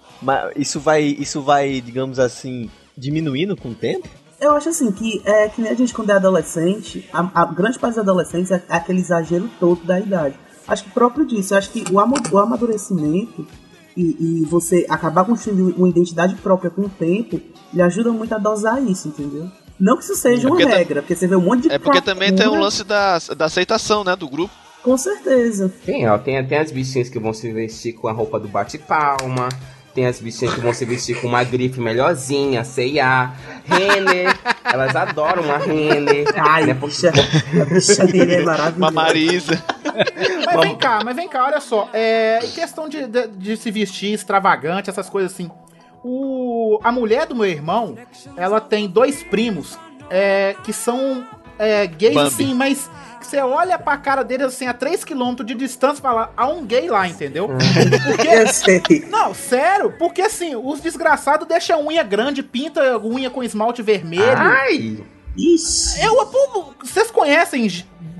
isso 0.55 0.79
vai, 0.79 1.03
isso 1.03 1.43
vai, 1.43 1.81
digamos 1.81 2.19
assim, 2.19 2.71
diminuindo 2.97 3.57
com 3.57 3.71
o 3.71 3.75
tempo? 3.75 4.09
Eu 4.41 4.53
acho 4.53 4.69
assim 4.69 4.91
que 4.93 5.23
é 5.25 5.49
que 5.49 5.63
nem 5.63 5.71
a 5.71 5.75
gente 5.75 5.95
quando 5.95 6.11
é 6.11 6.15
adolescente, 6.15 7.09
a, 7.13 7.43
a 7.43 7.45
grande 7.47 7.79
parte 7.79 7.95
dos 7.95 8.03
adolescentes 8.03 8.51
é 8.51 8.63
aquele 8.69 9.01
exagero 9.01 9.49
todo 9.61 9.85
da 9.85 9.99
idade. 9.99 10.35
Acho 10.67 10.85
que 10.85 10.91
próprio 10.91 11.27
disso, 11.27 11.55
eu 11.55 11.59
acho 11.59 11.71
que 11.71 11.85
o, 11.93 12.01
amo- 12.01 12.17
o 12.33 12.39
amadurecimento 12.39 13.47
e, 13.97 14.41
e 14.43 14.45
você 14.47 14.87
acabar 14.89 15.25
construindo 15.25 15.75
uma 15.77 15.89
identidade 15.89 16.35
própria 16.37 16.71
com 16.71 16.83
o 16.83 16.89
tempo, 16.89 17.41
lhe 17.73 17.81
ajuda 17.83 18.11
muito 18.13 18.35
a 18.35 18.39
dosar 18.39 18.83
isso, 18.83 19.09
entendeu? 19.09 19.49
Não 19.79 19.97
que 19.97 20.05
isso 20.05 20.15
seja 20.17 20.47
uma 20.49 20.57
porque 20.57 20.69
ta- 20.71 20.77
regra, 20.77 21.03
porque 21.03 21.15
você 21.15 21.27
vê 21.27 21.37
um 21.37 21.41
monte 21.41 21.63
de 21.63 21.73
É 21.73 21.79
porque 21.79 22.01
também 22.01 22.35
tem 22.35 22.49
um 22.49 22.59
lance 22.59 22.83
da, 22.85 23.19
da 23.37 23.45
aceitação, 23.47 24.03
né, 24.05 24.15
do 24.17 24.29
grupo. 24.29 24.53
Com 24.83 24.97
certeza. 24.99 25.73
Tem, 25.87 26.07
ó, 26.09 26.19
tem, 26.19 26.45
tem 26.47 26.59
as 26.59 26.71
bichinhas 26.71 27.09
que 27.09 27.19
vão 27.19 27.33
se 27.33 27.51
vestir 27.53 27.95
com 27.95 28.07
a 28.09 28.13
roupa 28.13 28.39
do 28.39 28.49
bate-palma. 28.49 29.49
Tem 29.95 30.07
as 30.07 30.19
bichinhas 30.19 30.55
que 30.55 30.61
vão 30.61 30.75
se 30.75 30.85
vestir 30.85 31.21
com 31.21 31.29
uma 31.29 31.45
grife 31.45 31.81
melhorzinha, 31.81 32.65
C&A, 32.65 33.33
Renner. 33.65 34.37
Elas 34.65 34.97
adoram 34.97 35.45
uma 35.45 35.57
Renner. 35.57 36.27
Ai, 36.37 36.67
né? 36.67 36.75
bicha, 36.75 37.11
a 37.11 37.65
bicha 37.65 38.05
dele 38.05 38.35
é 38.35 38.43
maravilhosa. 38.43 38.77
Uma 38.77 38.91
Marisa. 38.91 39.65
Mas 40.47 40.61
vem 40.61 40.77
cá, 40.77 41.01
mas 41.05 41.15
vem 41.15 41.29
cá, 41.29 41.45
olha 41.45 41.61
só. 41.61 41.89
É, 41.93 42.41
em 42.43 42.51
questão 42.51 42.89
de, 42.89 43.07
de, 43.07 43.29
de 43.29 43.57
se 43.57 43.71
vestir 43.71 44.13
extravagante, 44.13 44.91
essas 44.91 45.09
coisas 45.09 45.33
assim. 45.33 45.49
O, 46.03 46.81
a 46.83 46.91
mulher 46.91 47.27
do 47.27 47.37
meu 47.37 47.47
irmão, 47.47 47.97
ela 48.37 48.61
tem 48.61 48.89
dois 48.89 49.23
primos 49.23 49.79
é, 50.11 50.57
que 50.65 50.73
são 50.73 51.25
é, 51.59 51.87
gays, 51.87 52.15
Bambi. 52.15 52.27
assim, 52.27 52.55
mas 52.55 52.91
que 53.25 53.31
você 53.31 53.39
olha 53.39 53.79
pra 53.79 53.97
cara 53.97 54.23
deles 54.23 54.47
assim, 54.47 54.67
a 54.67 54.75
3km 54.75 55.43
de 55.43 55.55
distância 55.55 56.01
e 56.01 56.03
fala, 56.03 56.33
há 56.37 56.47
um 56.47 56.65
gay 56.65 56.89
lá, 56.89 57.09
entendeu? 57.09 57.49
Eu 58.25 58.49
sei. 58.49 59.07
Não, 59.09 59.35
sério, 59.35 59.93
porque 59.99 60.23
assim, 60.23 60.55
os 60.55 60.81
desgraçados 60.81 61.49
deixam 61.49 61.81
a 61.81 61.83
unha 61.83 62.03
grande, 62.03 62.43
pinta 62.43 62.95
a 62.95 62.99
unha 62.99 63.31
com 63.31 63.43
esmalte 63.43 63.83
vermelho. 63.83 64.37
Ai! 64.37 65.05
Ixi. 65.37 66.01
Eu, 66.05 66.31
vocês 66.83 67.11
conhecem 67.11 67.67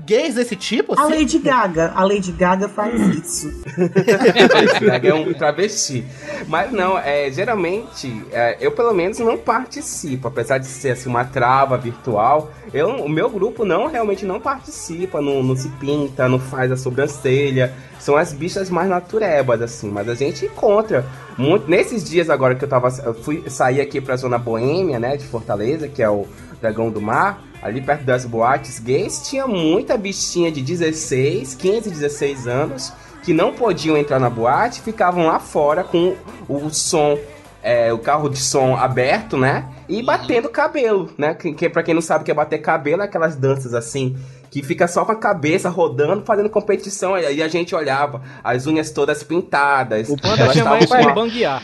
gays 0.05 0.35
desse 0.35 0.55
tipo? 0.55 0.97
A 0.97 1.03
assim? 1.03 1.15
Lady 1.15 1.39
Gaga, 1.39 1.91
a 1.95 2.03
Lady 2.03 2.31
Gaga 2.31 2.69
faz 2.69 2.99
isso. 2.99 3.63
é 5.03 5.13
um 5.13 5.33
travesti. 5.33 6.05
Mas 6.47 6.71
não, 6.71 6.97
é, 6.97 7.31
geralmente, 7.31 8.23
é, 8.31 8.57
eu 8.59 8.71
pelo 8.71 8.93
menos 8.93 9.19
não 9.19 9.37
participo, 9.37 10.27
apesar 10.27 10.59
de 10.59 10.67
ser 10.67 10.91
assim, 10.91 11.09
uma 11.09 11.25
trava 11.25 11.77
virtual. 11.77 12.51
Eu, 12.73 12.89
o 12.89 13.09
meu 13.09 13.29
grupo 13.29 13.65
não 13.65 13.87
realmente 13.87 14.25
não 14.25 14.39
participa, 14.39 15.21
não, 15.21 15.41
não 15.41 15.55
se 15.55 15.69
pinta, 15.79 16.29
não 16.29 16.39
faz 16.39 16.71
a 16.71 16.77
sobrancelha. 16.77 17.73
São 17.99 18.15
as 18.15 18.31
bichas 18.33 18.69
mais 18.69 18.87
naturebas, 18.87 19.61
assim, 19.61 19.89
mas 19.89 20.07
a 20.07 20.13
gente 20.13 20.45
encontra. 20.45 21.05
Muito, 21.37 21.69
nesses 21.69 22.03
dias 22.03 22.29
agora 22.29 22.55
que 22.55 22.63
eu 22.63 22.69
tava. 22.69 22.89
Eu 23.03 23.13
fui 23.13 23.43
sair 23.49 23.81
aqui 23.81 23.99
pra 23.99 24.15
zona 24.15 24.37
boêmia, 24.37 24.99
né, 24.99 25.17
de 25.17 25.25
Fortaleza, 25.25 25.87
que 25.87 26.03
é 26.03 26.09
o 26.09 26.27
Dragão 26.61 26.89
do 26.89 27.01
Mar. 27.01 27.41
Ali 27.65 27.81
perto 27.81 28.03
das 28.03 28.25
boates 28.25 28.77
gays, 28.79 29.27
tinha 29.27 29.47
muita 29.47 29.97
bichinha 29.97 30.51
de 30.51 30.61
16, 30.61 31.55
15, 31.55 31.89
16 31.89 32.47
anos 32.47 32.93
que 33.23 33.33
não 33.33 33.53
podiam 33.53 33.97
entrar 33.97 34.19
na 34.19 34.29
boate, 34.29 34.81
ficavam 34.81 35.25
lá 35.25 35.39
fora 35.39 35.83
com 35.83 36.15
o 36.47 36.69
som, 36.69 37.17
é, 37.63 37.91
o 37.91 37.97
carro 37.97 38.29
de 38.29 38.37
som 38.37 38.75
aberto, 38.75 39.35
né? 39.35 39.67
E 39.89 40.03
batendo 40.03 40.47
cabelo, 40.47 41.09
né? 41.17 41.33
Que, 41.33 41.51
que 41.53 41.67
pra 41.67 41.81
quem 41.81 41.95
não 41.95 42.03
sabe 42.03 42.21
o 42.21 42.25
que 42.25 42.29
é 42.29 42.35
bater 42.35 42.59
cabelo, 42.59 43.01
é 43.01 43.05
aquelas 43.05 43.35
danças 43.35 43.73
assim, 43.73 44.15
que 44.51 44.61
fica 44.61 44.87
só 44.87 45.03
com 45.03 45.11
a 45.11 45.15
cabeça 45.15 45.67
rodando, 45.69 46.23
fazendo 46.23 46.51
competição. 46.51 47.17
E 47.17 47.25
aí 47.25 47.41
a 47.41 47.47
gente 47.47 47.73
olhava, 47.73 48.21
as 48.43 48.67
unhas 48.67 48.91
todas 48.91 49.23
pintadas. 49.23 50.07
O 50.07 50.15
Panda 50.15 50.43
elas 50.43 50.55
chama 50.55 50.77
estavam 50.77 50.79
isso 50.79 50.95
com 50.95 51.01
de 51.01 51.07
a- 51.07 51.13
banguear. 51.13 51.63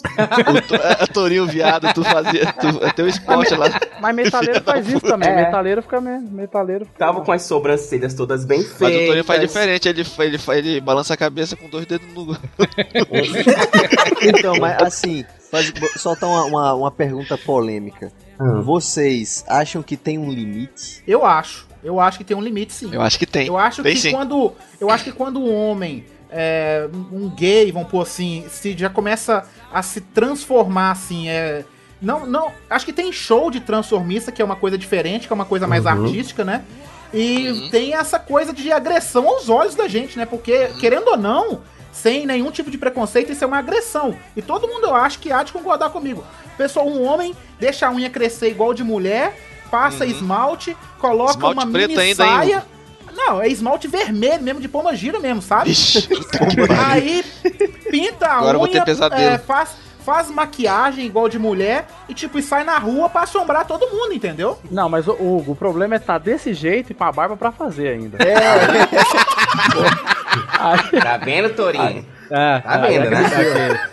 O 0.00 0.62
to, 0.62 0.74
é, 0.74 1.06
Torinho 1.06 1.46
viado, 1.46 1.92
tu 1.92 2.02
fazia. 2.02 2.52
Tu, 2.52 2.84
é 2.84 2.90
teu 2.92 3.06
esporte 3.06 3.54
lá. 3.54 3.66
Mas 4.00 4.14
metaleiro 4.14 4.60
faz 4.64 4.88
isso 4.88 5.00
também. 5.00 5.28
É. 5.28 5.36
Metaleiro 5.36 5.82
fica 5.82 6.00
mesmo. 6.00 6.30
Metaleiro 6.30 6.84
fica. 6.84 6.98
Tava 6.98 7.20
com 7.22 7.32
as 7.32 7.42
sobrancelhas 7.42 8.14
todas 8.14 8.44
bem 8.44 8.62
feitas. 8.62 8.80
Mas 8.80 8.94
o 8.94 9.06
Torinho 9.06 9.24
faz 9.24 9.40
diferente, 9.40 9.88
ele, 9.88 10.06
ele, 10.18 10.38
ele 10.58 10.80
balança 10.80 11.14
a 11.14 11.16
cabeça 11.16 11.56
com 11.56 11.68
dois 11.68 11.86
dedos 11.86 12.06
no. 12.14 12.36
Então, 14.22 14.56
mas 14.58 14.82
assim, 14.82 15.24
faz, 15.50 15.72
soltar 15.96 16.28
uma, 16.28 16.44
uma, 16.44 16.74
uma 16.74 16.90
pergunta 16.90 17.38
polêmica. 17.38 18.12
Hum. 18.40 18.62
Vocês 18.62 19.44
acham 19.48 19.82
que 19.82 19.96
tem 19.96 20.18
um 20.18 20.30
limite? 20.30 21.02
Eu 21.06 21.24
acho. 21.24 21.68
Eu 21.82 21.98
acho 21.98 22.18
que 22.18 22.24
tem 22.24 22.36
um 22.36 22.42
limite, 22.42 22.72
sim. 22.72 22.90
Eu 22.92 23.00
acho 23.00 23.18
que 23.18 23.26
tem. 23.26 23.46
Eu 23.46 23.56
acho 23.56 23.82
tem 23.82 23.94
que 23.94 24.00
sim. 24.00 24.10
quando. 24.12 24.52
Eu 24.78 24.90
acho 24.90 25.04
que 25.04 25.12
quando 25.12 25.40
um 25.40 25.54
homem, 25.54 26.04
é, 26.30 26.88
um 27.12 27.28
gay, 27.28 27.70
vamos 27.72 27.88
pôr 27.88 28.02
assim, 28.02 28.44
se 28.48 28.76
já 28.76 28.88
começa 28.88 29.44
a 29.72 29.82
se 29.82 30.00
transformar 30.00 30.92
assim, 30.92 31.28
é. 31.28 31.64
Não, 32.00 32.24
não. 32.26 32.50
Acho 32.68 32.86
que 32.86 32.92
tem 32.92 33.12
show 33.12 33.50
de 33.50 33.60
transformista, 33.60 34.32
que 34.32 34.40
é 34.40 34.44
uma 34.44 34.56
coisa 34.56 34.78
diferente, 34.78 35.26
que 35.26 35.32
é 35.32 35.34
uma 35.34 35.44
coisa 35.44 35.66
mais 35.66 35.84
Uhum. 35.84 35.90
artística, 35.90 36.44
né? 36.44 36.64
E 37.12 37.68
tem 37.70 37.94
essa 37.94 38.18
coisa 38.18 38.52
de 38.52 38.72
agressão 38.72 39.28
aos 39.28 39.48
olhos 39.48 39.74
da 39.74 39.86
gente, 39.86 40.16
né? 40.16 40.24
Porque, 40.24 40.68
querendo 40.80 41.08
ou 41.08 41.16
não, 41.16 41.60
sem 41.92 42.24
nenhum 42.24 42.50
tipo 42.50 42.70
de 42.70 42.78
preconceito, 42.78 43.32
isso 43.32 43.44
é 43.44 43.46
uma 43.46 43.58
agressão. 43.58 44.16
E 44.36 44.40
todo 44.40 44.68
mundo, 44.68 44.86
eu 44.86 44.94
acho 44.94 45.18
que 45.18 45.30
há 45.32 45.42
de 45.42 45.52
concordar 45.52 45.90
comigo. 45.90 46.24
Pessoal, 46.56 46.86
um 46.88 47.04
homem 47.04 47.34
deixa 47.58 47.86
a 47.88 47.92
unha 47.92 48.08
crescer 48.08 48.48
igual 48.48 48.72
de 48.72 48.84
mulher, 48.84 49.36
passa 49.70 50.06
esmalte, 50.06 50.76
coloca 50.98 51.32
Esmalte 51.32 51.58
uma 51.58 51.66
mini 51.66 51.98
ainda, 51.98 52.14
saia. 52.14 52.64
Não, 53.26 53.40
é 53.42 53.48
esmalte 53.48 53.86
vermelho 53.86 54.42
mesmo, 54.42 54.60
de 54.60 54.68
pomba 54.68 54.94
gira 54.94 55.18
mesmo, 55.20 55.42
sabe? 55.42 55.72
Pariu. 56.36 56.66
Aí 56.88 57.24
pinta 57.90 58.26
a 58.26 58.38
Agora 58.38 58.56
eu 58.56 58.60
vou 58.60 58.68
unha, 58.68 58.78
ter 58.80 58.84
pesadelo. 58.84 59.20
é, 59.22 59.38
faz, 59.38 59.76
faz 60.04 60.30
maquiagem 60.30 61.04
igual 61.04 61.28
de 61.28 61.38
mulher 61.38 61.86
e 62.08 62.14
tipo, 62.14 62.38
e 62.38 62.42
sai 62.42 62.64
na 62.64 62.78
rua 62.78 63.08
pra 63.08 63.22
assombrar 63.22 63.66
todo 63.66 63.88
mundo, 63.88 64.12
entendeu? 64.14 64.58
Não, 64.70 64.88
mas 64.88 65.06
o 65.06 65.12
Hugo, 65.12 65.52
o 65.52 65.56
problema 65.56 65.94
é 65.94 65.98
estar 65.98 66.18
desse 66.18 66.54
jeito 66.54 66.92
e 66.92 66.94
com 66.94 67.04
a 67.04 67.12
barba 67.12 67.36
pra 67.36 67.52
fazer 67.52 67.88
ainda. 67.88 68.16
Tá 71.02 71.16
vendo, 71.16 71.50
Torinho? 71.54 72.04
Ah, 72.30 72.60
Tá 72.62 72.78
vendo, 72.78 73.10
né? 73.10 73.22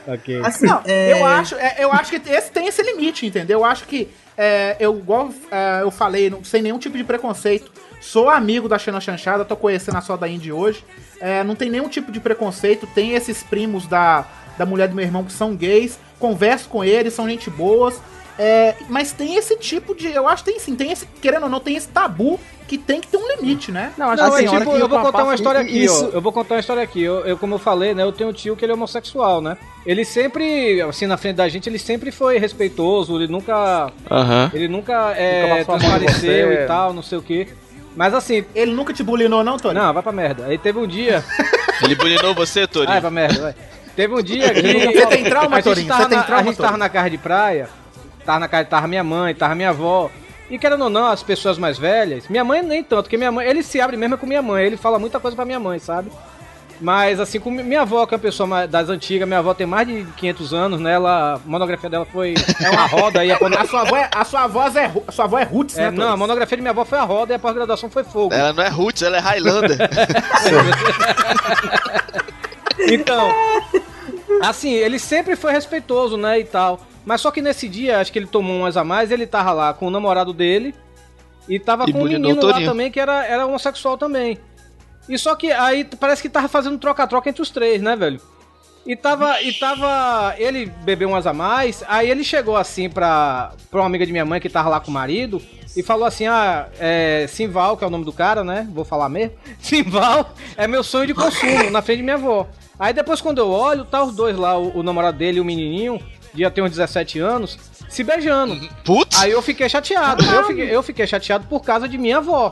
Ok, 0.07 0.13
ok. 0.13 0.41
Assim, 0.45 0.65
Não, 0.67 0.81
é, 0.85 1.13
eu 1.13 1.25
acho, 1.25 1.55
é, 1.55 1.75
eu 1.79 1.91
acho 1.91 2.11
que 2.11 2.29
esse 2.29 2.51
tem 2.51 2.67
esse 2.67 2.81
limite, 2.83 3.25
entendeu? 3.25 3.59
Eu 3.59 3.65
acho 3.65 3.85
que 3.85 4.09
é, 4.37 4.75
eu, 4.79 4.97
igual 4.97 5.29
é, 5.51 5.81
eu 5.81 5.89
falei, 5.91 6.29
não, 6.29 6.43
sem 6.43 6.61
nenhum 6.61 6.77
tipo 6.77 6.97
de 6.97 7.03
preconceito, 7.03 7.71
sou 7.99 8.29
amigo 8.29 8.69
da 8.69 8.77
Xena 8.77 9.01
Chanchada, 9.01 9.43
tô 9.43 9.55
conhecendo 9.55 9.97
a 9.97 10.01
sua 10.01 10.15
da 10.17 10.27
Indy 10.27 10.51
hoje. 10.51 10.83
é, 11.19 11.43
não 11.43 11.55
tem 11.55 11.69
nenhum 11.69 11.89
tipo 11.89 12.11
de 12.11 12.19
preconceito, 12.19 12.85
tem 12.93 13.13
esses 13.13 13.41
primos 13.43 13.87
da, 13.87 14.25
da 14.57 14.65
mulher 14.65 14.87
do 14.87 14.95
meu 14.95 15.03
irmão 15.03 15.23
que 15.23 15.31
são 15.33 15.55
gays, 15.55 15.97
converso 16.19 16.69
com 16.69 16.83
eles, 16.83 17.13
são 17.13 17.27
gente 17.27 17.49
boas. 17.49 17.99
É, 18.37 18.75
mas 18.89 19.11
tem 19.11 19.35
esse 19.35 19.57
tipo 19.57 19.95
de. 19.95 20.07
Eu 20.11 20.27
acho 20.27 20.43
que 20.43 20.51
tem 20.51 20.59
sim, 20.59 20.75
tem 20.75 20.91
esse, 20.91 21.05
querendo 21.21 21.43
ou 21.43 21.49
não, 21.49 21.59
tem 21.59 21.75
esse 21.75 21.87
tabu 21.87 22.39
que 22.67 22.77
tem 22.77 22.99
que 22.99 23.07
ter 23.07 23.15
um 23.17 23.27
limite, 23.37 23.71
né? 23.71 23.93
Não, 23.97 24.09
acho 24.09 24.21
Não, 24.21 24.27
é 24.29 24.31
hora 24.49 24.59
tipo, 24.59 24.71
que 24.75 24.81
eu 24.81 24.87
vou 24.89 24.99
contar 24.99 25.07
uma 25.09 25.11
papai- 25.13 25.35
história 25.35 25.61
aqui, 25.61 25.83
isso- 25.85 26.09
ó. 26.11 26.15
Eu 26.17 26.21
vou 26.21 26.31
contar 26.33 26.55
uma 26.55 26.59
história 26.59 26.83
aqui. 26.83 27.01
Eu, 27.01 27.19
eu, 27.25 27.37
como 27.37 27.55
eu 27.55 27.59
falei, 27.59 27.93
né? 27.93 28.03
Eu 28.03 28.11
tenho 28.11 28.29
um 28.29 28.33
tio 28.33 28.55
que 28.57 28.65
ele 28.65 28.73
é 28.73 28.75
homossexual, 28.75 29.39
né? 29.41 29.57
Ele 29.85 30.03
sempre, 30.03 30.81
assim, 30.81 31.05
na 31.07 31.15
frente 31.15 31.37
da 31.37 31.47
gente, 31.47 31.69
ele 31.69 31.79
sempre 31.79 32.11
foi 32.11 32.37
respeitoso, 32.37 33.15
ele 33.15 33.31
nunca. 33.31 33.89
Aham. 34.11 34.51
Ele 34.53 34.67
nunca 34.67 35.13
é, 35.15 35.49
Nunca 35.59 35.65
transpareceu 35.79 36.51
e 36.51 36.65
tal, 36.67 36.91
não 36.93 37.01
sei 37.01 37.17
o 37.17 37.21
quê. 37.21 37.47
Mas 37.95 38.13
assim, 38.13 38.45
Ele 38.53 38.71
nunca 38.73 38.93
te 38.93 39.01
bulinou, 39.01 39.43
não, 39.43 39.57
Tony? 39.57 39.73
não, 39.73 39.91
vai 39.93 40.03
pra 40.03 40.11
merda. 40.11 40.45
Aí 40.45 40.57
teve 40.57 40.77
um 40.77 40.85
dia. 40.85 41.23
Ele 41.81 41.95
bulinou 41.95 42.35
você, 42.35 42.61
Ai, 42.61 42.67
Torinho? 42.67 43.01
pra 43.01 43.09
merda, 43.09 43.41
vai. 43.41 43.55
Teve 43.95 44.13
um 44.13 44.21
dia 44.21 44.53
que. 44.53 44.61
Você 44.61 45.05
tem 45.07 45.23
trauma, 45.23 45.55
a 45.57 45.59
gente 45.61 45.63
Torinho? 45.63 45.87
Você 45.93 46.05
tem 46.09 46.17
na- 46.17 46.23
trauma, 46.23 46.41
A 46.41 46.45
gente 46.45 46.57
tava 46.57 46.77
na 46.77 46.89
casa 46.89 47.09
de 47.09 47.17
praia, 47.17 47.69
tava 48.27 48.39
na 48.39 48.47
casa, 48.49 48.65
tava 48.65 48.87
minha 48.87 49.03
mãe, 49.05 49.33
tava 49.33 49.55
minha 49.55 49.69
avó. 49.69 50.11
E 50.49 50.59
querendo 50.59 50.83
ou 50.83 50.89
não, 50.89 51.07
as 51.07 51.23
pessoas 51.23 51.57
mais 51.57 51.77
velhas, 51.77 52.27
minha 52.27 52.43
mãe 52.43 52.61
nem 52.61 52.83
tanto, 52.83 53.03
porque 53.03 53.17
minha 53.17 53.31
mãe, 53.31 53.47
ele 53.47 53.63
se 53.63 53.79
abre 53.79 53.95
mesmo 53.95 54.17
com 54.17 54.25
minha 54.25 54.41
mãe, 54.41 54.65
ele 54.65 54.75
fala 54.75 54.99
muita 54.99 55.19
coisa 55.19 55.35
pra 55.35 55.45
minha 55.45 55.59
mãe, 55.59 55.79
sabe? 55.79 56.11
Mas 56.79 57.19
assim, 57.19 57.39
com 57.39 57.49
minha 57.49 57.81
avó, 57.81 58.05
que 58.05 58.13
é 58.13 58.17
uma 58.17 58.21
pessoa 58.21 58.67
das 58.67 58.87
antigas, 58.89 59.27
minha 59.27 59.39
avó 59.39 59.53
tem 59.53 59.65
mais 59.65 59.87
de 59.87 60.05
500 60.15 60.53
anos, 60.53 60.79
né? 60.79 60.93
Ela, 60.93 61.35
a 61.35 61.39
monografia 61.43 61.89
dela 61.89 62.05
foi 62.05 62.35
é 62.61 62.69
uma 62.69 62.85
roda 62.85 63.25
e 63.25 63.31
a, 63.31 63.37
A 63.57 63.65
sua 63.65 63.81
avó 63.81 63.97
é, 63.97 64.09
a 64.13 64.23
sua 64.23 64.47
voz 64.47 64.75
é, 64.75 64.91
a 65.07 65.11
sua 65.11 65.25
avó 65.25 65.39
é 65.39 65.43
roots, 65.43 65.77
é, 65.77 65.89
né? 65.89 65.91
não, 65.91 66.11
a 66.11 66.17
monografia 66.17 66.55
de 66.55 66.61
minha 66.61 66.71
avó 66.71 66.85
foi 66.85 66.99
a 66.99 67.03
roda 67.03 67.33
e 67.33 67.35
a 67.35 67.39
pós-graduação 67.39 67.89
foi 67.89 68.03
fogo. 68.03 68.33
Ela 68.33 68.53
não 68.53 68.63
é 68.63 68.69
Roots, 68.69 69.01
ela 69.01 69.17
é 69.17 69.19
Highlander. 69.19 69.77
Então, 72.89 73.33
assim, 74.43 74.71
ele 74.71 74.99
sempre 74.99 75.35
foi 75.35 75.51
respeitoso, 75.51 76.15
né, 76.15 76.39
e 76.39 76.43
tal. 76.45 76.79
Mas 77.07 77.21
só 77.21 77.31
que 77.31 77.41
nesse 77.41 77.69
dia, 77.69 78.01
acho 78.01 78.11
que 78.11 78.19
ele 78.19 78.27
tomou 78.27 78.57
umas 78.57 78.75
a 78.75 78.83
mais, 78.83 79.11
ele 79.11 79.25
tava 79.25 79.53
lá 79.53 79.73
com 79.73 79.87
o 79.87 79.89
namorado 79.89 80.33
dele 80.33 80.75
e 81.47 81.57
tava 81.57 81.85
E 81.87 81.93
com 81.93 82.01
um 82.01 82.03
menino 82.03 82.37
o 82.37 82.45
lá 82.45 82.59
também 82.59 82.91
que 82.91 82.99
era, 82.99 83.25
era 83.25 83.45
homossexual 83.45 83.97
também. 83.97 84.37
E 85.07 85.17
só 85.17 85.33
que 85.33 85.49
aí 85.49 85.85
parece 85.85 86.21
que 86.21 86.27
tava 86.27 86.49
fazendo 86.49 86.77
troca-troca 86.77 87.29
entre 87.29 87.41
os 87.41 87.49
três, 87.49 87.81
né, 87.81 87.95
velho? 87.95 88.19
E 88.85 88.93
tava, 88.93 89.41
e 89.41 89.53
tava. 89.53 90.35
Ele 90.37 90.65
bebeu 90.65 91.07
umas 91.07 91.25
a 91.25 91.31
mais, 91.31 91.81
aí 91.87 92.09
ele 92.09 92.25
chegou 92.25 92.57
assim 92.57 92.89
pra, 92.89 93.53
pra 93.71 93.79
uma 93.79 93.85
amiga 93.85 94.05
de 94.05 94.11
minha 94.11 94.25
mãe 94.25 94.41
que 94.41 94.49
tava 94.49 94.67
lá 94.67 94.81
com 94.81 94.91
o 94.91 94.93
marido 94.93 95.41
e 95.77 95.81
falou 95.81 96.05
assim: 96.05 96.27
Ah, 96.27 96.67
é, 96.77 97.25
Simval, 97.29 97.77
que 97.77 97.85
é 97.85 97.87
o 97.87 97.89
nome 97.89 98.03
do 98.03 98.11
cara, 98.11 98.43
né? 98.43 98.67
Vou 98.73 98.83
falar 98.83 99.07
mesmo. 99.07 99.31
Simval 99.59 100.33
é 100.57 100.67
meu 100.67 100.83
sonho 100.83 101.07
de 101.07 101.13
consumo 101.13 101.69
na 101.69 101.81
frente 101.81 101.99
de 101.99 102.03
minha 102.03 102.15
avó. 102.15 102.47
Aí 102.77 102.93
depois, 102.93 103.21
quando 103.21 103.39
eu 103.39 103.49
olho, 103.49 103.85
tá 103.85 104.03
os 104.03 104.13
dois 104.13 104.37
lá, 104.37 104.57
o, 104.57 104.79
o 104.79 104.83
namorado 104.83 105.17
dele 105.17 105.37
e 105.37 105.41
o 105.41 105.45
menininho, 105.45 105.99
já 106.41 106.51
tem 106.51 106.63
uns 106.63 106.71
17 106.71 107.19
anos, 107.19 107.57
se 107.89 108.03
beijando. 108.03 108.57
Putz! 108.83 109.19
Aí 109.21 109.31
eu 109.31 109.41
fiquei 109.41 109.67
chateado. 109.69 110.23
Eu 110.25 110.45
fiquei, 110.45 110.75
eu 110.75 110.83
fiquei 110.83 111.07
chateado 111.07 111.45
por 111.47 111.61
causa 111.61 111.87
de 111.87 111.97
minha 111.97 112.17
avó. 112.17 112.51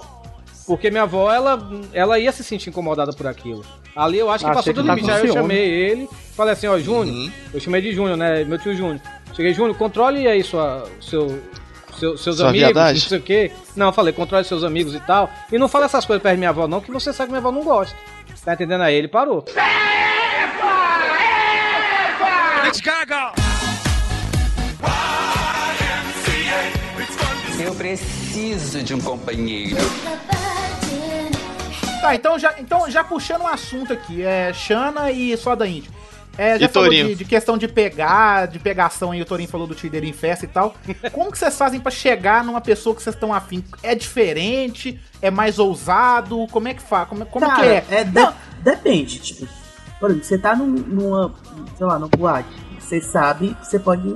Porque 0.67 0.89
minha 0.89 1.03
avó, 1.03 1.31
ela, 1.31 1.59
ela 1.93 2.17
ia 2.17 2.31
se 2.31 2.43
sentir 2.43 2.69
incomodada 2.69 3.13
por 3.13 3.27
aquilo. 3.27 3.63
Ali 3.95 4.17
eu 4.17 4.31
acho 4.31 4.43
que 4.43 4.49
Achei 4.49 4.55
passou 4.55 4.73
que 4.73 4.81
do 4.81 4.85
tá 4.87 4.95
limite. 4.95 5.11
Aí 5.13 5.27
eu 5.27 5.33
chamei 5.33 5.59
ele, 5.69 6.09
falei 6.35 6.53
assim, 6.53 6.65
ó, 6.67 6.77
Júnior, 6.79 7.31
eu 7.53 7.59
chamei 7.59 7.81
de 7.81 7.93
Júnior, 7.93 8.17
né? 8.17 8.43
Meu 8.43 8.57
tio 8.57 8.75
Júnior. 8.75 8.99
Cheguei, 9.35 9.53
Júnior, 9.53 9.77
controle 9.77 10.27
aí 10.27 10.43
sua, 10.43 10.89
seu, 10.99 11.39
seu- 11.99 12.17
seus 12.17 12.37
Sua 12.37 12.49
amigos, 12.49 12.67
viadagem? 12.67 13.01
não 13.03 13.09
sei 13.09 13.17
o 13.19 13.21
quê. 13.21 13.51
Não, 13.75 13.85
eu 13.87 13.93
falei, 13.93 14.11
controle 14.11 14.43
seus 14.43 14.63
amigos 14.63 14.95
e 14.95 14.99
tal. 15.01 15.29
E 15.51 15.57
não 15.59 15.67
fala 15.67 15.85
essas 15.85 16.03
coisas 16.03 16.23
perto 16.23 16.33
de 16.33 16.39
minha 16.39 16.49
avó, 16.49 16.67
não, 16.67 16.81
que 16.81 16.91
você 16.91 17.13
sabe 17.13 17.27
que 17.27 17.31
minha 17.33 17.39
avó 17.47 17.51
não 17.51 17.63
gosta. 17.63 17.95
Tá 18.43 18.53
entendendo? 18.53 18.81
Aí 18.81 18.95
ele 18.95 19.07
parou. 19.07 19.45
Eu 27.65 27.73
preciso 27.75 28.83
de 28.83 28.93
um 28.93 29.01
companheiro. 29.01 29.77
Tá, 32.01 32.13
então 32.13 32.37
já, 32.37 32.53
então 32.59 32.89
já 32.89 33.03
puxando 33.03 33.41
um 33.41 33.47
assunto 33.47 33.91
aqui, 33.91 34.21
é 34.21 34.53
Xana 34.53 35.11
e 35.11 35.35
Soda 35.35 35.65
Índio. 35.67 35.91
É, 36.37 36.59
já 36.59 36.65
E 36.65 36.69
falou 36.69 36.89
de, 36.89 37.15
de 37.15 37.23
questão 37.25 37.57
de 37.57 37.65
pegar, 37.67 38.47
de 38.47 38.59
pegação 38.59 39.11
aí, 39.11 39.21
o 39.21 39.25
Torinho 39.25 39.47
falou 39.49 39.65
do 39.65 39.73
Tinder 39.73 40.03
em 40.03 40.11
festa 40.11 40.43
e 40.45 40.47
tal. 40.49 40.75
Como 41.13 41.31
que 41.31 41.37
vocês 41.37 41.57
fazem 41.57 41.79
pra 41.79 41.89
chegar 41.91 42.43
numa 42.43 42.59
pessoa 42.59 42.93
que 42.95 43.01
vocês 43.01 43.15
estão 43.15 43.33
afim? 43.33 43.63
É 43.81 43.95
diferente? 43.95 44.99
É 45.21 45.31
mais 45.31 45.57
ousado? 45.57 46.45
Como 46.51 46.67
é 46.67 46.73
que 46.73 46.81
faz? 46.83 47.07
Como, 47.07 47.25
como 47.25 47.47
Cara, 47.47 47.61
que 47.61 47.67
é? 47.67 47.99
é 48.01 48.03
de- 48.03 48.33
depende, 48.61 49.17
tipo, 49.19 49.47
por 49.99 50.09
exemplo, 50.11 50.25
você 50.27 50.37
tá 50.37 50.55
num- 50.55 50.65
numa, 50.67 51.33
sei 51.77 51.85
lá, 51.87 51.97
numa 51.97 52.09
boate, 52.09 52.49
você 52.79 52.99
sabe 53.01 53.55
que 53.61 53.65
você 53.67 53.79
pode 53.79 54.13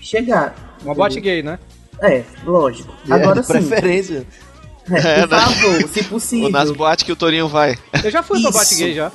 chegar. 0.00 0.54
Uma 0.84 0.94
boate 0.94 1.18
gay, 1.18 1.42
né? 1.42 1.58
É, 2.02 2.22
lógico. 2.44 2.92
É, 3.08 3.12
Agora 3.14 3.40
de 3.40 3.46
sim. 3.46 3.52
preferência. 3.52 4.26
É, 4.90 4.98
É, 5.20 5.26
por 5.26 5.36
né? 5.36 5.40
favor, 5.40 5.88
se 5.88 6.00
Ou 6.00 6.04
possível. 6.06 6.50
nas 6.50 6.70
boates 6.70 7.04
que 7.04 7.12
o 7.12 7.16
Torinho 7.16 7.48
vai. 7.48 7.76
Eu 8.02 8.10
já 8.10 8.22
fui 8.22 8.40
pra 8.42 8.50
boate 8.50 8.74
gay 8.74 8.94
já. 8.94 9.10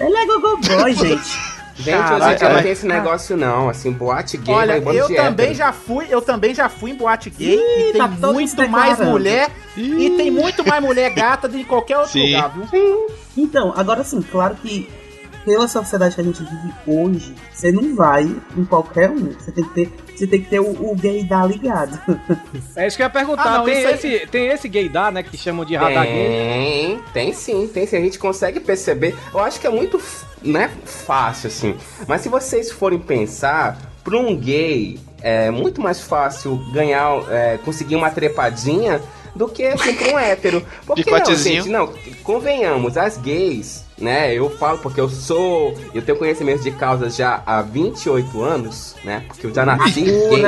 Ele 0.00 0.16
é 0.16 0.26
gogo 0.26 0.56
boy, 0.56 0.92
gente. 0.94 1.54
Gente, 1.76 1.96
hoje 1.96 2.04
em 2.04 2.08
Caralho, 2.08 2.38
dia 2.38 2.48
não 2.50 2.62
tem 2.62 2.70
esse 2.72 2.86
negócio 2.86 3.36
não, 3.36 3.68
assim, 3.68 3.90
boate 3.90 4.36
gay 4.36 4.54
Olha, 4.54 4.76
eu 4.78 5.08
de 5.08 5.16
também 5.16 5.46
hétero. 5.46 5.54
já 5.54 5.72
fui, 5.72 6.06
eu 6.08 6.22
também 6.22 6.54
já 6.54 6.68
fui 6.68 6.92
em 6.92 6.94
boate 6.94 7.30
gay 7.30 7.56
Ih, 7.56 7.88
e 7.88 7.92
tem 7.92 8.00
tá 8.00 8.06
muito 8.06 8.48
se 8.50 8.68
mais 8.68 9.00
mulher 9.00 9.50
e 9.76 10.10
tem 10.10 10.30
muito 10.30 10.64
mais 10.64 10.80
mulher 10.80 11.10
gata 11.14 11.48
do 11.48 11.56
que 11.58 11.64
qualquer 11.64 11.96
outro 11.98 12.12
Sim. 12.12 12.32
lugar, 12.36 12.52
viu? 12.70 13.06
Então, 13.36 13.72
agora 13.76 14.04
sim, 14.04 14.22
claro 14.22 14.54
que 14.54 14.88
pela 15.44 15.68
sociedade 15.68 16.14
que 16.14 16.20
a 16.20 16.24
gente 16.24 16.42
vive 16.42 16.72
hoje, 16.86 17.34
você 17.52 17.70
não 17.70 17.94
vai 17.94 18.24
em 18.56 18.64
qualquer 18.64 19.10
um. 19.10 19.32
Você 19.32 19.52
tem 19.52 19.64
que 19.64 19.74
ter, 19.74 19.92
você 20.14 20.26
tem 20.26 20.42
que 20.42 20.50
ter 20.50 20.60
o, 20.60 20.70
o 20.70 20.96
gaydar 20.96 21.46
ligado. 21.46 21.98
É 22.76 22.86
isso 22.86 22.96
que 22.96 23.02
eu 23.02 23.06
ia 23.06 23.10
perguntar. 23.10 23.44
Ah, 23.46 23.58
não, 23.58 23.64
tem, 23.64 23.86
aí- 23.86 23.94
esse, 23.94 24.26
tem 24.26 24.46
esse 24.48 24.68
gaydar, 24.68 25.12
né? 25.12 25.22
Que 25.22 25.36
chamam 25.36 25.64
de 25.64 25.76
radar 25.76 26.04
gay. 26.04 26.12
Tem, 26.12 27.00
tem 27.12 27.32
sim, 27.32 27.68
tem 27.68 27.86
sim. 27.86 27.96
A 27.96 28.00
gente 28.00 28.18
consegue 28.18 28.58
perceber. 28.58 29.14
Eu 29.32 29.40
acho 29.40 29.60
que 29.60 29.66
é 29.66 29.70
muito, 29.70 30.00
né, 30.42 30.70
fácil, 30.84 31.48
assim. 31.48 31.76
Mas 32.08 32.22
se 32.22 32.28
vocês 32.28 32.70
forem 32.70 32.98
pensar, 32.98 33.78
para 34.02 34.18
um 34.18 34.36
gay, 34.36 34.98
é 35.22 35.50
muito 35.50 35.80
mais 35.80 36.00
fácil 36.00 36.56
ganhar, 36.72 37.10
é, 37.30 37.58
conseguir 37.64 37.96
uma 37.96 38.10
trepadinha 38.10 39.00
do 39.34 39.48
que 39.48 39.64
assim, 39.66 39.94
pra 39.94 40.12
um 40.12 40.18
hétero. 40.18 40.64
Porque 40.86 41.10
não, 41.10 41.34
gente, 41.34 41.68
não, 41.68 41.92
convenhamos, 42.22 42.96
as 42.96 43.16
gays, 43.16 43.83
né, 44.04 44.34
eu 44.34 44.50
falo 44.50 44.78
porque 44.78 45.00
eu 45.00 45.08
sou, 45.08 45.74
eu 45.94 46.02
tenho 46.02 46.18
conhecimento 46.18 46.62
de 46.62 46.70
causas 46.70 47.16
já 47.16 47.42
há 47.46 47.62
28 47.62 48.42
anos, 48.42 48.94
né, 49.02 49.24
porque 49.26 49.46
eu 49.46 49.54
já 49.54 49.64
nasci 49.64 50.02
gay. 50.02 50.44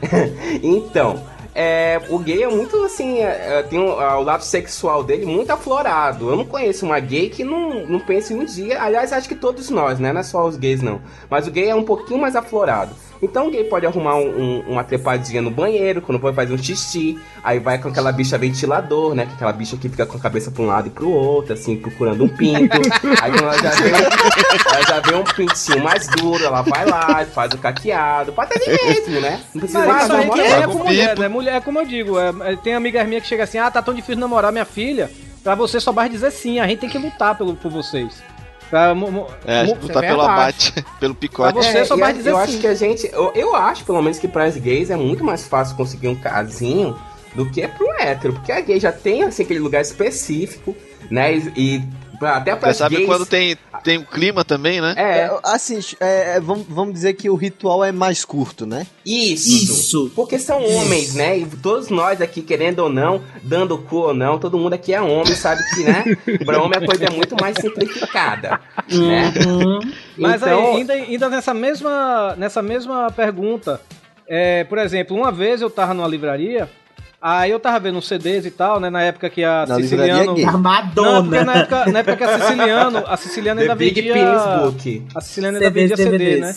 Então, 0.62 1.22
é, 1.54 2.00
o 2.08 2.18
gay 2.18 2.44
é 2.44 2.48
muito 2.48 2.76
assim, 2.84 3.18
é, 3.18 3.58
é, 3.58 3.62
tem 3.62 3.78
o, 3.78 3.86
o 3.86 4.22
lado 4.22 4.44
sexual 4.44 5.02
dele 5.02 5.26
muito 5.26 5.50
aflorado. 5.50 6.30
Eu 6.30 6.36
não 6.36 6.44
conheço 6.44 6.86
uma 6.86 7.00
gay 7.00 7.28
que 7.28 7.42
não, 7.42 7.86
não 7.86 8.00
pense 8.00 8.32
um 8.32 8.44
dia. 8.44 8.80
Aliás, 8.80 9.12
acho 9.12 9.28
que 9.28 9.34
todos 9.34 9.68
nós, 9.68 9.98
né? 9.98 10.12
Não 10.12 10.20
é 10.20 10.24
só 10.24 10.46
os 10.46 10.56
gays, 10.56 10.80
não. 10.80 11.00
Mas 11.28 11.46
o 11.46 11.50
gay 11.50 11.68
é 11.68 11.74
um 11.74 11.84
pouquinho 11.84 12.20
mais 12.20 12.36
aflorado. 12.36 12.94
Então 13.22 13.50
gay 13.50 13.64
pode 13.64 13.84
arrumar 13.84 14.16
um- 14.16 14.40
um- 14.40 14.60
uma 14.72 14.82
trepadinha 14.82 15.42
no 15.42 15.50
banheiro, 15.50 16.00
quando 16.00 16.18
for 16.18 16.32
fazer 16.32 16.54
um 16.54 16.58
xixi, 16.58 17.18
aí 17.44 17.58
vai 17.58 17.76
com 17.78 17.88
aquela 17.88 18.10
bicha 18.12 18.38
ventilador, 18.38 19.14
né? 19.14 19.26
que 19.26 19.32
é 19.32 19.34
Aquela 19.34 19.52
bicha 19.52 19.76
que 19.76 19.88
fica 19.88 20.06
com 20.06 20.16
a 20.16 20.20
cabeça 20.20 20.50
pra 20.50 20.62
um 20.62 20.66
lado 20.66 20.86
e 20.88 20.90
pro 20.90 21.10
outro, 21.10 21.52
assim, 21.52 21.76
procurando 21.76 22.24
um 22.24 22.28
pinto. 22.28 22.78
aí 23.22 23.32
ela 23.36 23.58
já 23.58 23.70
vê, 23.72 23.90
um- 23.92 24.74
ela 24.74 24.82
já 24.88 25.00
vê 25.00 25.14
um 25.14 25.24
pintinho 25.24 25.82
mais 25.84 26.06
duro, 26.08 26.44
ela 26.44 26.62
vai 26.62 26.86
lá, 26.86 27.24
faz 27.26 27.52
o 27.52 27.58
caqueado, 27.58 28.32
pode 28.32 28.54
até 28.54 28.70
mesmo, 28.70 29.20
né? 29.20 29.40
Não 29.54 29.60
precisa 29.60 29.86
Mas 29.86 30.02
isso 30.04 30.12
aí 30.14 30.40
é 30.40 30.60
não. 30.66 30.72
com 30.72 30.78
mulher, 30.78 31.18
né? 31.18 31.28
Mulher 31.28 31.54
é 31.56 31.60
como 31.60 31.78
eu 31.78 31.86
digo. 31.86 32.18
é- 32.18 32.52
é- 32.52 32.56
tem 32.56 32.74
amigas 32.74 33.06
minhas 33.06 33.22
que 33.22 33.28
chegam 33.28 33.44
assim, 33.44 33.58
ah, 33.58 33.70
tá 33.70 33.82
tão 33.82 33.92
difícil 33.94 34.16
namorar 34.20 34.50
minha 34.52 34.64
filha. 34.64 35.10
Pra 35.42 35.54
você 35.54 35.78
só 35.80 35.90
basta 35.92 36.10
dizer 36.10 36.30
sim, 36.30 36.58
a 36.60 36.66
gente 36.66 36.80
tem 36.80 36.88
que 36.90 36.98
lutar 36.98 37.36
pelo, 37.36 37.54
por 37.54 37.70
vocês. 37.70 38.22
Pra, 38.70 38.94
mo- 38.94 39.10
mo- 39.10 39.26
É, 39.44 39.62
lutar 39.64 40.04
é 40.04 40.08
pelo 40.08 40.22
abate, 40.22 40.72
pelo 41.00 41.14
picote. 41.14 41.52
Pra 41.54 41.62
você 41.62 41.84
só 41.84 41.96
e 41.96 42.00
vai 42.00 42.10
a- 42.10 42.14
dizer 42.14 42.30
eu 42.30 42.36
sim. 42.36 42.42
acho 42.42 42.58
que 42.58 42.66
a 42.68 42.74
gente. 42.74 43.10
Eu, 43.12 43.32
eu 43.34 43.54
acho, 43.56 43.84
pelo 43.84 44.00
menos, 44.00 44.18
que 44.20 44.28
para 44.28 44.44
as 44.44 44.56
gays 44.56 44.90
é 44.90 44.96
muito 44.96 45.24
mais 45.24 45.44
fácil 45.46 45.76
conseguir 45.76 46.06
um 46.08 46.14
casinho 46.14 46.96
do 47.34 47.50
que 47.50 47.66
pro 47.66 47.86
hétero. 48.00 48.32
Porque 48.34 48.52
a 48.52 48.60
gay 48.60 48.78
já 48.78 48.92
tem 48.92 49.24
assim, 49.24 49.42
aquele 49.42 49.58
lugar 49.58 49.80
específico, 49.82 50.74
né? 51.10 51.34
E, 51.34 51.52
e 51.56 51.82
até 52.20 52.52
as 52.62 52.76
sabe 52.76 52.96
gays. 52.96 53.06
quando 53.08 53.24
tem, 53.26 53.56
tem 53.82 53.98
um 53.98 54.04
clima 54.04 54.44
também, 54.44 54.80
né? 54.80 54.94
É, 54.96 55.02
É, 55.20 55.38
assim, 55.44 55.78
é, 56.00 56.40
vamos, 56.40 56.66
vamos 56.68 56.92
dizer 56.94 57.14
que 57.14 57.28
o 57.30 57.34
ritual 57.34 57.84
é 57.84 57.90
mais 57.92 58.24
curto, 58.24 58.66
né? 58.66 58.86
isso. 59.04 59.48
Isso. 59.72 60.12
Porque 60.14 60.38
são 60.38 60.62
homens, 60.64 61.14
né? 61.14 61.38
E 61.38 61.46
todos 61.46 61.88
nós 61.88 62.20
aqui, 62.20 62.42
querendo 62.42 62.80
ou 62.80 62.88
não, 62.90 63.22
dando 63.42 63.76
cu 63.78 63.96
ou 63.96 64.14
não, 64.14 64.38
todo 64.38 64.58
mundo 64.58 64.74
aqui 64.74 64.92
é 64.92 65.00
homem, 65.00 65.34
sabe 65.34 65.62
que, 65.74 65.84
né? 65.84 66.04
Pra 66.44 66.62
homem 66.62 66.78
a 66.78 66.86
coisa 66.86 67.04
é 67.06 67.10
muito 67.10 67.34
mais 67.40 67.56
simplificada, 67.60 68.60
né? 68.90 69.32
Uhum. 69.46 69.80
Mas 70.16 70.42
Então- 70.42 70.60
aí, 70.72 70.76
ainda, 70.76 70.92
ainda 70.92 71.28
nessa 71.28 71.54
mesma, 71.54 72.34
nessa 72.36 72.62
mesma 72.62 73.10
pergunta, 73.10 73.80
é, 74.28 74.64
por 74.64 74.78
exemplo, 74.78 75.16
uma 75.16 75.32
vez 75.32 75.60
eu 75.60 75.70
tava 75.70 75.94
numa 75.94 76.06
livraria, 76.06 76.68
aí 77.20 77.50
eu 77.50 77.60
tava 77.60 77.78
vendo 77.80 77.98
uns 77.98 78.08
CDs 78.08 78.46
e 78.46 78.50
tal, 78.50 78.80
né? 78.80 78.88
Na 78.90 79.02
época 79.02 79.28
que 79.30 79.42
a 79.44 79.66
Na 79.68 79.76
Siciliano. 79.76 80.18
gay. 80.18 80.26
Não, 80.26 80.34
porque 80.34 80.44
Armadona. 80.46 81.44
na 81.44 81.54
época, 81.56 81.86
na 81.92 81.98
época 82.00 82.16
que 82.16 82.24
a 82.24 82.38
Siciliano, 82.40 83.04
a 83.06 83.16
Siciliana 83.16 83.60
The 83.60 83.62
ainda 83.64 83.74
Big 83.76 83.94
vendia. 83.94 84.14
Penis 84.14 84.42
Book. 84.62 85.06
A 85.14 85.20
Siciliana 85.20 85.58
ainda 85.58 85.68
CDs, 85.68 85.90
vendia 85.90 85.96
CD, 86.04 86.18
DVDs. 86.18 86.40
né? 86.40 86.56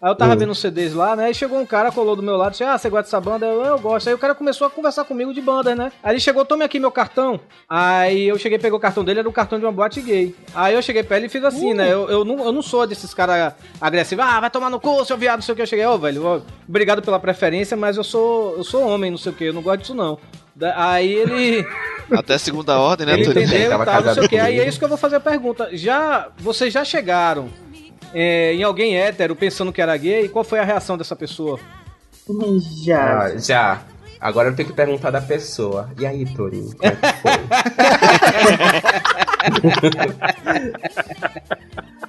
Aí 0.00 0.10
eu 0.10 0.14
tava 0.14 0.34
Hum. 0.34 0.36
vendo 0.38 0.52
os 0.52 0.58
CDs 0.58 0.92
lá, 0.94 1.16
né? 1.16 1.30
E 1.30 1.34
chegou 1.34 1.58
um 1.58 1.66
cara, 1.66 1.90
colou 1.90 2.14
do 2.16 2.22
meu 2.22 2.36
lado, 2.36 2.50
disse: 2.52 2.64
Ah, 2.64 2.76
você 2.76 2.88
gosta 2.90 3.04
dessa 3.04 3.20
banda? 3.20 3.46
Eu, 3.46 3.62
eu 3.64 3.78
gosto. 3.78 4.08
Aí 4.08 4.14
o 4.14 4.18
cara 4.18 4.34
começou 4.34 4.66
a 4.66 4.70
conversar 4.70 5.04
comigo 5.04 5.32
de 5.32 5.40
banda, 5.40 5.74
né? 5.74 5.90
Aí 6.02 6.12
ele 6.14 6.20
chegou, 6.20 6.44
tome 6.44 6.64
aqui 6.64 6.78
meu 6.78 6.90
cartão. 6.90 7.40
Aí 7.68 8.28
eu 8.28 8.38
cheguei, 8.38 8.58
peguei 8.58 8.76
o 8.76 8.80
cartão 8.80 9.04
dele, 9.04 9.20
era 9.20 9.28
o 9.28 9.32
cartão 9.32 9.58
de 9.58 9.64
uma 9.64 9.72
boate 9.72 10.00
gay. 10.02 10.34
Aí 10.54 10.74
eu 10.74 10.82
cheguei 10.82 11.02
pra 11.02 11.16
ele 11.16 11.26
e 11.26 11.28
fiz 11.30 11.42
assim, 11.44 11.72
né? 11.74 11.90
Eu, 11.92 12.08
eu, 12.10 12.24
não, 12.24 12.44
eu 12.44 12.52
não 12.52 12.62
sou 12.62 12.86
desses 12.86 13.12
caras 13.14 13.54
agressivos, 13.80 14.24
ah, 14.24 14.40
vai 14.40 14.50
tomar 14.50 14.70
no 14.70 14.78
cu, 14.80 15.04
seu 15.04 15.16
viado, 15.16 15.36
não 15.38 15.42
sei 15.42 15.52
o 15.52 15.56
que. 15.56 15.62
Eu 15.62 15.66
cheguei, 15.66 15.86
ô, 15.86 15.98
velho, 15.98 16.24
ó, 16.24 16.40
obrigado 16.68 17.00
pela 17.02 17.18
preferência, 17.18 17.76
mas 17.76 17.96
eu 17.96 18.04
sou, 18.04 18.56
eu 18.58 18.64
sou 18.64 18.86
homem, 18.86 19.10
não 19.10 19.18
sei 19.18 19.32
o 19.32 19.34
que, 19.34 19.44
eu 19.44 19.52
não 19.52 19.62
gosto 19.62 19.80
disso 19.80 19.94
não. 19.94 20.18
Da- 20.54 20.74
Aí 20.90 21.12
ele. 21.12 21.66
Até 22.10 22.38
segunda 22.38 22.78
ordem, 22.78 23.06
né, 23.06 23.14
Ele 23.14 23.28
entendeu 23.28 23.84
tal, 23.84 24.02
não 24.02 24.14
sei 24.14 24.24
o 24.24 24.28
que. 24.28 24.38
Aí 24.38 24.60
é 24.60 24.68
isso 24.68 24.78
que 24.78 24.84
eu 24.84 24.88
vou 24.88 24.96
fazer 24.96 25.16
a 25.16 25.20
pergunta. 25.20 25.68
Já, 25.72 26.28
vocês 26.38 26.72
já 26.72 26.84
chegaram 26.84 27.48
é, 28.18 28.54
em 28.54 28.62
alguém 28.62 28.96
hétero 28.96 29.36
pensando 29.36 29.70
que 29.72 29.82
era 29.82 29.94
gay? 29.96 30.24
E 30.24 30.28
qual 30.28 30.42
foi 30.44 30.58
a 30.58 30.64
reação 30.64 30.96
dessa 30.96 31.14
pessoa? 31.14 31.60
Já. 32.82 33.20
Ah, 33.24 33.36
já. 33.38 33.82
Agora 34.18 34.48
eu 34.48 34.56
tenho 34.56 34.68
que 34.68 34.74
perguntar 34.74 35.10
da 35.10 35.20
pessoa. 35.20 35.90
E 35.98 36.06
aí, 36.06 36.24
Torinho? 36.24 36.74
Como 36.74 36.86
é 36.86 36.90
que 36.90 36.96
foi? 37.20 37.32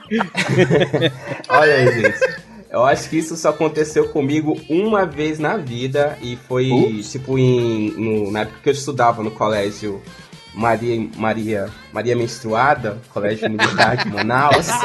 Olha 1.49 1.73
aí, 1.73 2.01
gente. 2.01 2.19
Eu 2.69 2.83
acho 2.83 3.09
que 3.09 3.17
isso 3.17 3.35
só 3.37 3.49
aconteceu 3.49 4.09
comigo 4.09 4.59
uma 4.69 5.05
vez 5.05 5.39
na 5.39 5.57
vida. 5.57 6.17
E 6.21 6.35
foi, 6.47 6.69
tipo, 7.09 7.37
em, 7.37 7.91
no- 7.91 8.31
na 8.31 8.41
época 8.41 8.59
que 8.63 8.69
eu 8.69 8.73
estudava 8.73 9.23
no 9.23 9.31
colégio 9.31 10.01
Maria, 10.57 11.07
Maria, 11.15 11.69
Maria 11.93 12.15
Menstruada, 12.15 12.97
Colégio 13.13 13.47
Militar 13.49 13.97
de 13.97 14.09
Manaus. 14.09 14.67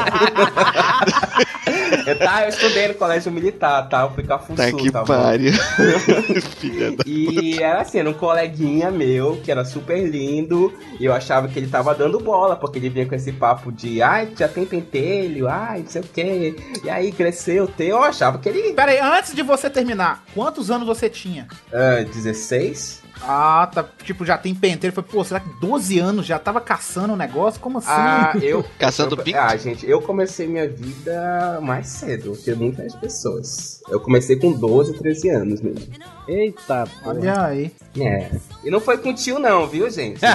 Eu, 2.05 2.19
tá, 2.19 2.43
eu 2.43 2.49
estudei 2.49 2.87
no 2.89 2.93
colégio 2.95 3.31
militar, 3.31 3.87
tá? 3.87 4.01
Eu 4.01 4.11
fui 4.11 4.23
Cafuçu, 4.23 4.55
Tá 4.55 4.71
que 4.71 4.91
bom? 4.91 5.05
pariu. 5.05 5.53
Filha 6.59 6.91
da 6.91 7.03
E 7.05 7.61
era 7.61 7.81
assim, 7.81 7.99
era 7.99 8.09
um 8.09 8.13
coleguinha 8.13 8.91
meu, 8.91 9.39
que 9.41 9.49
era 9.49 9.63
super 9.63 10.05
lindo, 10.05 10.73
e 10.99 11.05
eu 11.05 11.13
achava 11.13 11.47
que 11.47 11.57
ele 11.57 11.67
tava 11.67 11.95
dando 11.95 12.19
bola, 12.19 12.55
porque 12.57 12.77
ele 12.77 12.89
vinha 12.89 13.05
com 13.05 13.15
esse 13.15 13.31
papo 13.31 13.71
de, 13.71 14.01
ai, 14.01 14.29
já 14.37 14.47
tem 14.49 14.65
pentelho, 14.65 15.47
ai, 15.47 15.81
não 15.81 15.87
sei 15.89 16.01
o 16.01 16.05
quê, 16.05 16.55
e 16.83 16.89
aí 16.89 17.11
cresceu 17.11 17.67
teu, 17.67 17.97
eu 17.97 18.03
achava 18.03 18.37
que 18.37 18.49
ele... 18.49 18.73
Pera 18.73 18.91
aí, 18.91 18.99
antes 18.99 19.33
de 19.33 19.41
você 19.41 19.69
terminar, 19.69 20.23
quantos 20.33 20.69
anos 20.69 20.85
você 20.85 21.09
tinha? 21.09 21.47
Ah, 21.71 22.03
16? 22.03 23.01
Ah, 23.25 23.69
tá. 23.73 23.85
Tipo, 24.03 24.25
já 24.25 24.37
tem 24.37 24.53
penteiro. 24.53 24.93
Foi, 24.93 25.03
pô, 25.03 25.23
será 25.23 25.39
que 25.39 25.49
12 25.59 25.97
anos 25.99 26.25
já 26.25 26.37
tava 26.37 26.59
caçando 26.59 27.13
o 27.13 27.17
negócio? 27.17 27.59
Como 27.59 27.77
assim? 27.77 27.87
Ah, 27.89 28.33
eu... 28.41 28.63
Caçando 28.77 29.15
eu, 29.15 29.23
pinto? 29.23 29.37
Ah, 29.37 29.55
gente, 29.55 29.89
eu 29.89 30.01
comecei 30.01 30.47
minha 30.47 30.67
vida 30.67 31.59
mais 31.61 31.87
cedo 31.87 32.33
que 32.43 32.53
muitas 32.53 32.95
pessoas. 32.95 33.81
Eu 33.89 33.99
comecei 33.99 34.35
com 34.35 34.51
12, 34.51 34.93
13 34.97 35.29
anos 35.29 35.61
mesmo. 35.61 35.87
Eita, 36.27 36.85
Olha 37.05 37.45
aí. 37.45 37.71
É. 37.99 38.31
E 38.63 38.69
não 38.69 38.79
foi 38.79 38.97
com 38.97 39.13
tio 39.13 39.39
não, 39.39 39.67
viu, 39.67 39.89
gente? 39.89 40.21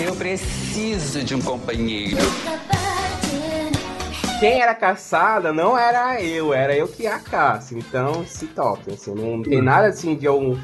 Eu 0.00 0.14
preciso 0.16 0.63
de 0.74 1.36
um 1.36 1.40
companheiro. 1.40 2.16
Quem 4.40 4.60
era 4.60 4.74
caçada 4.74 5.52
não 5.52 5.78
era 5.78 6.20
eu, 6.20 6.52
era 6.52 6.76
eu 6.76 6.88
que 6.88 7.04
ia 7.04 7.16
caça. 7.20 7.78
Então 7.78 8.26
se 8.26 8.48
toque, 8.48 8.92
assim, 8.92 9.14
não 9.14 9.40
tem 9.40 9.62
nada 9.62 9.86
assim 9.86 10.16
de 10.16 10.28
um. 10.28 10.58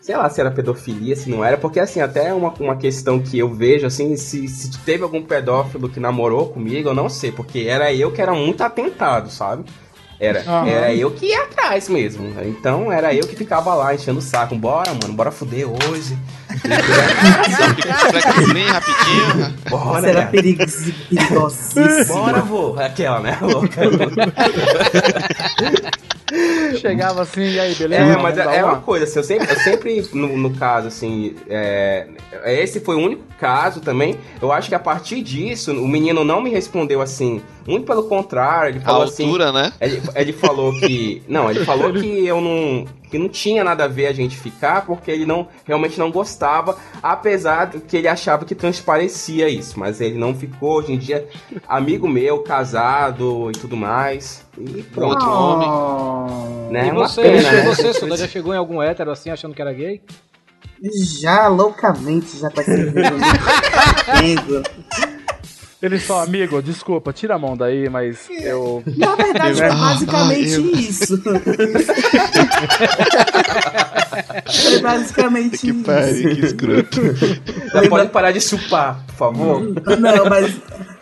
Sei 0.00 0.16
lá 0.16 0.28
se 0.28 0.40
era 0.40 0.50
pedofilia, 0.50 1.14
se 1.14 1.30
não 1.30 1.44
era, 1.44 1.56
porque 1.56 1.78
assim, 1.78 2.00
até 2.00 2.34
uma, 2.34 2.52
uma 2.58 2.76
questão 2.76 3.20
que 3.20 3.38
eu 3.38 3.48
vejo, 3.48 3.86
assim, 3.86 4.16
se, 4.16 4.48
se 4.48 4.78
teve 4.80 5.04
algum 5.04 5.22
pedófilo 5.22 5.88
que 5.88 6.00
namorou 6.00 6.48
comigo, 6.48 6.88
eu 6.88 6.94
não 6.94 7.08
sei, 7.08 7.30
porque 7.30 7.66
era 7.68 7.94
eu 7.94 8.10
que 8.10 8.20
era 8.20 8.34
muito 8.34 8.62
atentado, 8.62 9.30
sabe? 9.30 9.64
Era, 10.18 10.40
Aham. 10.40 10.66
era 10.68 10.94
eu 10.94 11.10
que 11.10 11.26
ia 11.26 11.42
atrás 11.42 11.88
mesmo. 11.88 12.32
Então 12.44 12.90
era 12.90 13.14
eu 13.14 13.26
que 13.26 13.36
ficava 13.36 13.74
lá 13.74 13.94
enchendo 13.94 14.18
o 14.18 14.22
saco. 14.22 14.54
Bora, 14.56 14.92
mano, 14.94 15.12
bora 15.14 15.30
fuder 15.30 15.66
hoje. 15.68 16.16
Bora, 19.68 20.00
Será 20.00 20.20
cara. 20.20 20.30
perigosi- 20.30 20.92
perigosíssimo. 21.10 22.06
Bora, 22.18 22.40
vô. 22.40 22.76
Aquela, 22.78 23.20
né? 23.20 23.38
Louca. 23.42 23.82
Chegava 26.80 27.22
assim, 27.22 27.42
e 27.42 27.60
aí, 27.60 27.74
beleza? 27.74 28.02
É, 28.02 28.16
mas 28.16 28.34
dar 28.36 28.52
é 28.54 28.64
uma 28.64 28.80
coisa, 28.80 29.04
assim, 29.04 29.18
eu 29.18 29.24
sempre, 29.24 29.48
eu 29.50 29.56
sempre 29.60 30.08
no, 30.12 30.36
no 30.36 30.50
caso, 30.50 30.88
assim, 30.88 31.36
é, 31.48 32.08
esse 32.46 32.80
foi 32.80 32.96
o 32.96 32.98
único 33.00 33.22
caso 33.38 33.80
também. 33.80 34.18
Eu 34.42 34.50
acho 34.52 34.68
que 34.68 34.74
a 34.74 34.78
partir 34.78 35.22
disso, 35.22 35.72
o 35.72 35.86
menino 35.86 36.24
não 36.24 36.40
me 36.42 36.50
respondeu 36.50 37.00
assim. 37.00 37.40
Muito 37.66 37.84
pelo 37.84 38.04
contrário, 38.04 38.70
ele 38.70 38.78
A 38.78 38.82
falou 38.82 39.02
assim. 39.02 39.24
altura, 39.24 39.52
né? 39.52 39.72
Ele, 39.80 40.00
ele 40.14 40.32
falou 40.32 40.72
que. 40.72 41.22
Não, 41.28 41.50
ele 41.50 41.64
falou 41.64 41.92
que 41.92 42.26
eu 42.26 42.40
não. 42.40 42.86
Que 43.10 43.18
não 43.18 43.28
tinha 43.28 43.62
nada 43.62 43.84
a 43.84 43.88
ver 43.88 44.06
a 44.06 44.12
gente 44.12 44.36
ficar, 44.36 44.84
porque 44.84 45.12
ele 45.12 45.24
não 45.24 45.46
realmente 45.64 45.96
não 45.96 46.10
gostava, 46.10 46.76
apesar 47.00 47.66
de 47.66 47.78
que 47.78 47.96
ele 47.96 48.08
achava 48.08 48.44
que 48.44 48.52
transparecia 48.54 49.48
isso. 49.48 49.78
Mas 49.78 50.00
ele 50.00 50.18
não 50.18 50.34
ficou, 50.34 50.78
hoje 50.78 50.92
em 50.92 50.98
dia, 50.98 51.26
amigo 51.68 52.08
meu, 52.08 52.40
casado 52.40 53.48
e 53.54 53.58
tudo 53.58 53.76
mais. 53.76 54.44
E 54.58 54.82
pronto. 54.82 55.14
Outro 55.14 55.30
homem. 55.30 55.68
Oh. 55.68 56.72
Né? 56.72 56.88
E 56.88 56.90
você, 56.90 57.22
pena, 57.22 57.52
né? 57.52 57.62
você, 57.62 57.94
Suda, 57.94 58.16
já 58.16 58.26
chegou 58.26 58.52
em 58.52 58.58
algum 58.58 58.82
hétero 58.82 59.12
assim, 59.12 59.30
achando 59.30 59.54
que 59.54 59.62
era 59.62 59.72
gay? 59.72 60.02
Já 61.22 61.46
loucamente, 61.46 62.38
já 62.38 62.50
com 62.50 62.60
essa 62.60 62.72
Ele 65.86 65.98
só, 66.00 66.22
amigo, 66.24 66.60
desculpa, 66.60 67.12
tira 67.12 67.36
a 67.36 67.38
mão 67.38 67.56
daí, 67.56 67.88
mas 67.88 68.28
eu. 68.30 68.82
Na 68.96 69.14
verdade, 69.14 69.62
é 69.62 69.68
basicamente 69.68 70.52
eu- 70.54 70.70
isso. 70.72 71.22
é 74.74 74.78
basicamente 74.80 75.58
Que 75.58 75.68
isso. 75.70 75.82
que 75.84 76.46
escroto. 76.46 77.00
Já 77.72 77.88
pode 77.88 78.10
parar 78.10 78.32
de 78.32 78.40
chupar, 78.40 79.04
por 79.06 79.14
favor. 79.14 79.62
Não, 79.98 80.24
mas. 80.28 80.54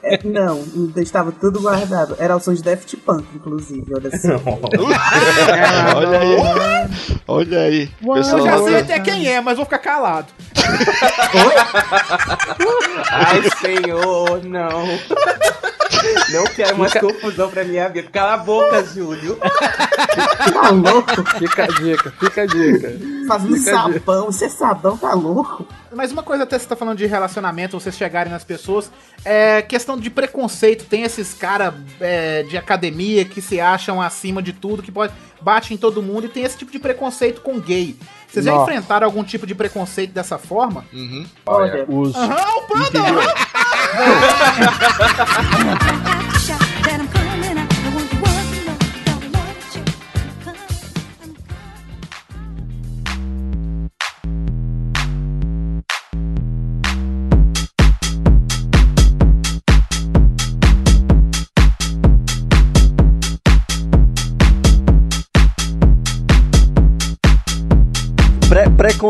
É, 0.05 0.21
não, 0.25 0.63
estava 0.97 1.33
tudo 1.33 1.61
guardado. 1.61 2.17
Era 2.19 2.37
o 2.37 2.41
som 2.41 2.53
de 2.55 2.63
Daft 2.63 2.97
Punk, 2.99 3.25
inclusive. 3.35 3.93
Olha 3.95 4.09
assim. 4.09 4.29
Olha 5.97 6.19
aí. 6.21 6.37
Olha 7.27 7.61
aí. 7.61 7.91
Eu 8.03 8.15
Pessoal, 8.15 8.45
já 8.45 8.59
sei 8.63 8.77
até 8.81 9.01
quem 9.01 9.27
é, 9.29 9.41
mas 9.41 9.57
vou 9.57 9.65
ficar 9.65 9.79
calado. 9.79 10.27
Ai, 13.11 13.43
senhor, 13.61 14.43
não. 14.45 14.85
Não 16.33 16.45
quero 16.55 16.79
mais 16.79 16.93
confusão 16.95 17.49
pra 17.51 17.65
minha 17.65 17.89
vida. 17.89 18.09
Cala 18.13 18.35
a 18.35 18.39
boca, 18.39 18.85
Júlio. 18.85 19.37
Tá 19.37 20.71
louco? 20.71 21.25
Fica 21.39 21.65
a 21.65 21.67
dica, 21.67 22.13
fica 22.21 22.43
a 22.43 22.47
dica. 22.47 22.93
Fazendo 23.27 23.57
Fica 23.57 23.71
a 23.71 23.87
dica. 23.87 23.99
sabão. 24.01 24.27
Você 24.27 24.45
é 24.45 24.49
sabão, 24.49 24.97
tá 24.97 25.15
louco? 25.15 25.67
Mas 25.95 26.13
uma 26.13 26.23
coisa 26.23 26.45
até 26.45 26.59
você 26.59 26.67
tá 26.67 26.77
falando 26.77 26.99
de 26.99 27.07
relacionamento, 27.07 27.79
vocês 27.79 27.97
chegarem 27.97 28.33
nas 28.33 28.45
pessoas, 28.45 28.91
é 29.25 29.63
questão 29.63 29.99
de 29.99 30.11
preconceito. 30.11 30.85
Tem 30.85 31.03
esses 31.03 31.35
caras 31.35 31.75
de 32.49 32.57
academia 32.57 33.25
que 33.25 33.41
se 33.41 33.61
acham 33.61 34.01
acima 34.01 34.43
de 34.43 34.53
tudo, 34.53 34.83
que 34.83 34.93
pode 34.93 35.13
bate 35.45 35.75
em 35.75 35.77
todo 35.77 36.03
mundo 36.03 36.25
e 36.25 36.29
tem 36.31 36.43
esse 36.43 36.57
tipo 36.57 36.73
de 36.73 36.79
preconceito 36.79 37.43
com 37.43 37.61
gay. 37.61 37.95
Vocês 38.27 38.47
já 38.47 38.53
Nossa. 38.53 38.73
enfrentaram 38.73 39.07
algum 39.07 39.23
tipo 39.23 39.47
de 39.47 39.55
preconceito 39.55 40.11
dessa 40.11 40.39
forma? 40.39 40.87
Uhum. 40.93 41.27
Olha, 41.45 41.85
Os. 41.87 42.15
Aham, 42.17 42.57
o 42.57 42.63
panda! 42.63 43.01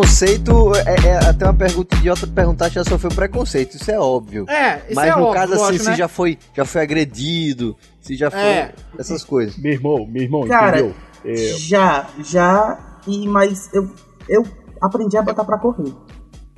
preconceito 0.01 0.72
é, 0.74 1.07
é 1.09 1.16
até 1.28 1.45
uma 1.45 1.55
pergunta 1.55 1.97
idiota 1.97 2.26
perguntar 2.26 2.68
se 2.68 2.74
já 2.74 2.84
sofreu 2.84 3.11
preconceito, 3.12 3.76
isso 3.76 3.90
é 3.90 3.99
óbvio. 3.99 4.45
É, 4.49 4.78
isso 4.86 4.95
Mas 4.95 5.09
é 5.09 5.16
no 5.16 5.22
óbvio, 5.24 5.34
caso 5.40 5.53
assim, 5.64 5.78
se 5.78 5.90
né? 5.90 5.97
já 5.97 6.09
foi, 6.09 6.38
já 6.55 6.64
foi 6.64 6.82
agredido, 6.82 7.76
se 8.01 8.16
já 8.16 8.30
foi 8.30 8.40
É. 8.40 8.74
essas 8.99 9.22
coisas. 9.22 9.57
Meu 9.57 9.72
irmão, 9.72 10.07
meu 10.07 10.22
irmão, 10.22 10.47
Cara, 10.49 10.80
entendeu? 10.80 10.95
É, 11.24 11.36
já, 11.59 12.09
já. 12.24 12.99
E, 13.07 13.26
mas 13.28 13.72
eu, 13.72 13.88
eu 14.28 14.42
aprendi 14.82 15.16
a 15.16 15.22
botar 15.22 15.45
pra 15.45 15.59
correr. 15.59 15.92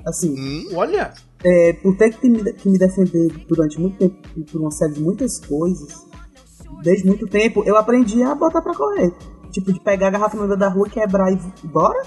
Assim, 0.07 0.35
Hum? 0.39 0.69
Olha, 0.75 1.13
é, 1.45 1.73
por 1.75 1.97
ter 1.97 2.11
que 2.15 2.29
me, 2.29 2.53
que 2.53 2.69
me 2.69 2.79
defender 2.79 3.29
durante 3.49 3.79
muito 3.81 3.99
tempo 3.99 4.17
por 4.51 4.61
uma 4.61 4.71
série 4.71 4.95
de 4.95 5.01
muitas 5.01 5.39
coisas, 5.41 6.07
desde 6.83 7.07
muito 7.07 7.27
tempo, 7.27 7.63
eu 7.67 7.77
aprendi 7.77 8.23
a 8.23 8.35
botar 8.35 8.63
pra 8.63 8.73
correr. 8.75 9.13
Tipo, 9.51 9.73
de 9.73 9.81
pegar 9.81 10.09
a 10.09 10.11
garrafa 10.11 10.37
no 10.37 10.45
meio 10.47 10.59
da 10.59 10.69
rua, 10.69 10.89
quebrar 10.89 11.33
e 11.33 11.39
bora? 11.67 12.03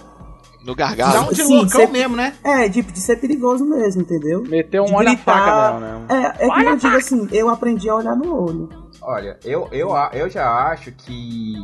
No 0.69 0.75
dá 0.75 0.87
gargalo. 0.95 1.29
um 1.29 1.33
de 1.33 1.43
Sim, 1.43 1.53
loucão 1.55 1.81
sempre- 1.81 1.99
mesmo, 1.99 2.15
né? 2.15 2.33
É, 2.43 2.69
tipo, 2.69 2.91
de 2.91 2.99
ser 2.99 3.15
perigoso 3.17 3.65
mesmo, 3.65 4.01
entendeu? 4.01 4.43
meteu 4.43 4.83
um 4.83 4.87
De 4.87 4.93
olho 4.93 5.05
na 5.05 5.15
gritar. 5.15 5.33
faca 5.33 5.55
nela, 5.55 5.79
né? 5.79 6.33
É, 6.39 6.45
é 6.45 6.49
que 6.49 6.61
eu 6.69 6.75
digo 6.77 6.95
assim, 6.97 7.27
eu 7.31 7.49
aprendi 7.49 7.89
a 7.89 7.95
olhar 7.95 8.15
no 8.15 8.35
olho. 8.43 8.69
Olha, 9.01 9.37
eu, 9.43 9.67
eu, 9.71 9.89
eu 10.13 10.29
já 10.29 10.47
acho 10.67 10.91
que 10.91 11.55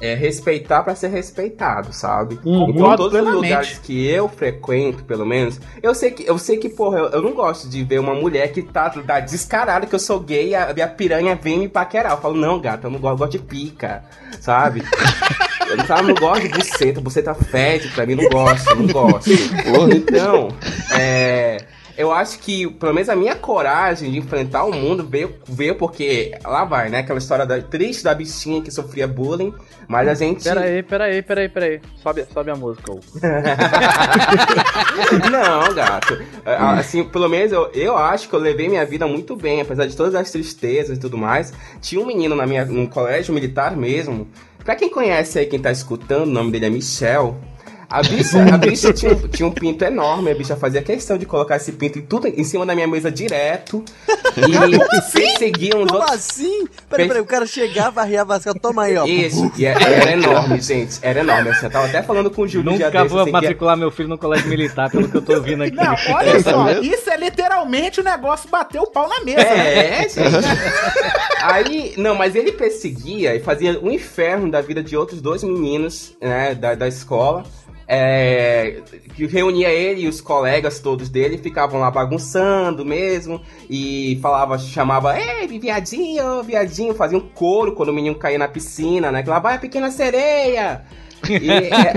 é 0.00 0.14
respeitar 0.14 0.84
pra 0.84 0.94
ser 0.94 1.08
respeitado, 1.08 1.92
sabe? 1.92 2.38
Hum, 2.46 2.66
então, 2.70 2.94
todos 2.94 3.10
plenamente. 3.10 3.36
os 3.36 3.42
lugares 3.48 3.78
que 3.78 4.06
eu 4.06 4.28
frequento, 4.28 5.02
pelo 5.02 5.26
menos, 5.26 5.60
eu 5.82 5.92
sei 5.92 6.12
que, 6.12 6.24
eu 6.24 6.38
sei 6.38 6.56
que 6.58 6.68
porra, 6.68 6.98
eu, 7.00 7.06
eu 7.08 7.22
não 7.22 7.32
gosto 7.32 7.68
de 7.68 7.82
ver 7.82 7.98
uma 7.98 8.14
mulher 8.14 8.52
que 8.52 8.62
tá, 8.62 8.88
tá 8.90 9.18
descarada 9.18 9.86
que 9.86 9.94
eu 9.94 9.98
sou 9.98 10.20
gay 10.20 10.50
e 10.50 10.54
a, 10.54 10.72
e 10.76 10.80
a 10.82 10.86
piranha 10.86 11.34
vem 11.34 11.58
me 11.58 11.68
paquerar. 11.68 12.12
Eu 12.12 12.18
falo, 12.20 12.36
não, 12.36 12.60
gata, 12.60 12.86
eu 12.86 12.90
não 12.92 13.00
gosto, 13.00 13.14
eu 13.14 13.18
gosto 13.18 13.32
de 13.32 13.38
pica, 13.40 14.04
sabe? 14.40 14.84
Eu 15.70 16.02
não, 16.02 16.14
gosto 16.14 16.42
de 16.42 16.48
buceta, 16.48 17.00
buceta 17.00 17.34
fede 17.34 17.88
pra 17.88 18.06
mim, 18.06 18.14
não 18.14 18.28
gosto, 18.28 18.74
não 18.76 18.86
gosto. 18.86 19.30
Então, 19.94 20.48
é. 20.98 21.58
Eu 21.98 22.12
acho 22.12 22.38
que, 22.38 22.70
pelo 22.74 22.94
menos 22.94 23.08
a 23.08 23.16
minha 23.16 23.34
coragem 23.34 24.12
de 24.12 24.18
enfrentar 24.18 24.62
o 24.62 24.72
mundo 24.72 25.04
veio, 25.04 25.34
veio 25.48 25.74
porque 25.74 26.30
lá 26.44 26.64
vai, 26.64 26.88
né? 26.88 26.98
Aquela 27.00 27.18
história 27.18 27.44
da, 27.44 27.60
triste 27.60 28.04
da 28.04 28.14
bichinha 28.14 28.62
que 28.62 28.70
sofria 28.70 29.08
bullying, 29.08 29.52
mas 29.88 30.06
a 30.06 30.14
gente. 30.14 30.44
Pera 30.44 30.60
aí, 30.60 30.80
pera 30.80 31.06
aí, 31.06 31.20
pera 31.22 31.40
aí, 31.40 31.48
pera 31.48 31.66
aí. 31.66 31.80
Sobe, 32.00 32.24
sobe 32.32 32.52
a 32.52 32.54
música. 32.54 32.92
Não, 35.28 35.74
gato. 35.74 36.22
Ah, 36.46 36.74
Assim, 36.78 37.02
pelo 37.02 37.28
menos 37.28 37.50
eu, 37.50 37.68
eu 37.74 37.96
acho 37.96 38.28
que 38.28 38.34
eu 38.34 38.38
levei 38.38 38.68
minha 38.68 38.86
vida 38.86 39.04
muito 39.08 39.34
bem, 39.34 39.60
apesar 39.60 39.88
de 39.88 39.96
todas 39.96 40.14
as 40.14 40.30
tristezas 40.30 40.98
e 40.98 41.00
tudo 41.00 41.18
mais. 41.18 41.52
Tinha 41.80 42.00
um 42.00 42.06
menino 42.06 42.36
na 42.36 42.46
minha, 42.46 42.64
no 42.64 42.86
colégio 42.88 43.34
militar 43.34 43.76
mesmo. 43.76 44.28
Pra 44.68 44.76
quem 44.76 44.90
conhece 44.90 45.38
aí, 45.38 45.46
quem 45.46 45.58
tá 45.58 45.72
escutando, 45.72 46.24
o 46.28 46.30
nome 46.30 46.50
dele 46.50 46.66
é 46.66 46.68
Michel. 46.68 47.40
A 47.90 48.02
bicha, 48.02 48.42
a 48.54 48.58
bicha 48.58 48.92
tinha, 48.92 49.12
um- 49.14 49.28
tinha 49.28 49.48
um 49.48 49.50
pinto 49.50 49.82
enorme, 49.82 50.30
a 50.30 50.34
bicha 50.34 50.54
fazia 50.56 50.82
questão 50.82 51.16
de 51.16 51.24
colocar 51.24 51.56
esse 51.56 51.72
pinto 51.72 51.98
em 51.98 52.02
tudo 52.02 52.26
em 52.28 52.44
cima 52.44 52.66
da 52.66 52.74
minha 52.74 52.86
mesa 52.86 53.10
direto. 53.10 53.82
E 54.36 54.42
perseguia 55.10 55.74
uns 55.74 55.86
Como 55.88 56.00
outros. 56.02 56.14
assim? 56.14 56.66
Peraí, 56.90 57.08
peraí, 57.08 57.22
o 57.22 57.24
cara 57.24 57.46
chegava, 57.46 58.02
arriava 58.02 58.36
as 58.36 58.44
calças, 58.44 58.60
toma 58.60 58.82
aí, 58.82 58.96
ó. 58.96 59.06
Isso, 59.06 59.50
e 59.56 59.64
era, 59.64 59.82
era 59.82 60.12
enorme, 60.12 60.60
gente. 60.60 60.98
Era 61.00 61.20
enorme. 61.20 61.48
Assim, 61.48 61.64
eu 61.64 61.70
tava 61.70 61.86
até 61.86 62.02
falando 62.02 62.30
com 62.30 62.42
o 62.42 62.48
Júlio 62.48 62.72
Nunca 62.72 62.90
desse, 62.90 63.08
vou 63.08 63.20
assim, 63.20 63.30
que 63.30 63.36
é- 63.36 63.40
matricular 63.40 63.76
meu 63.76 63.90
filho 63.90 64.08
no 64.10 64.18
colégio 64.18 64.48
militar, 64.48 64.90
pelo 64.90 65.08
que 65.08 65.16
eu 65.16 65.22
tô 65.22 65.32
ouvindo 65.34 65.62
aqui. 65.64 65.74
Não, 65.74 65.94
olha 66.14 66.42
só, 66.42 66.70
isso 66.82 67.08
é 67.08 67.16
literalmente 67.16 68.00
o 68.00 68.04
negócio 68.04 68.50
bater 68.50 68.80
o 68.82 68.86
pau 68.86 69.08
na 69.08 69.20
mesa. 69.24 69.40
É, 69.40 70.00
né? 70.02 70.08
gente. 70.10 70.18
Aí, 71.42 71.94
não, 71.96 72.14
mas 72.14 72.34
ele 72.34 72.52
perseguia 72.52 73.34
e 73.34 73.40
fazia 73.40 73.78
um 73.80 73.90
inferno 73.90 74.50
da 74.50 74.60
vida 74.60 74.82
de 74.82 74.96
outros 74.96 75.20
dois 75.20 75.42
meninos, 75.42 76.12
né, 76.20 76.54
da, 76.54 76.74
da 76.74 76.86
escola. 76.86 77.44
É, 77.90 78.82
que 79.14 79.24
reunia 79.26 79.70
ele 79.70 80.02
e 80.02 80.08
os 80.08 80.20
colegas 80.20 80.78
todos 80.78 81.08
dele, 81.08 81.38
ficavam 81.38 81.80
lá 81.80 81.90
bagunçando 81.90 82.84
mesmo, 82.84 83.40
e 83.68 84.18
falava, 84.20 84.58
chamava, 84.58 85.18
ei, 85.18 85.46
viadinho, 85.58 86.42
viadinho, 86.42 86.94
fazia 86.94 87.16
um 87.16 87.28
coro 87.28 87.72
quando 87.72 87.88
o 87.88 87.94
menino 87.94 88.14
caía 88.14 88.38
na 88.38 88.46
piscina, 88.46 89.10
né? 89.10 89.22
Que 89.22 89.30
lá 89.30 89.38
vai 89.38 89.54
a 89.54 89.58
pequena 89.58 89.90
sereia! 89.90 90.84
E, 91.28 91.50
é, 91.50 91.68
é, 91.68 91.88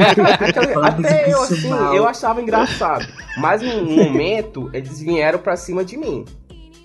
até 0.81 1.31
eu, 1.31 1.43
assim, 1.43 1.69
eu 1.93 2.07
achava 2.07 2.41
engraçado. 2.41 3.05
Mas 3.37 3.61
num 3.61 3.95
momento, 3.95 4.69
eles 4.73 4.99
vieram 4.99 5.39
pra 5.39 5.55
cima 5.55 5.83
de 5.83 5.97
mim. 5.97 6.25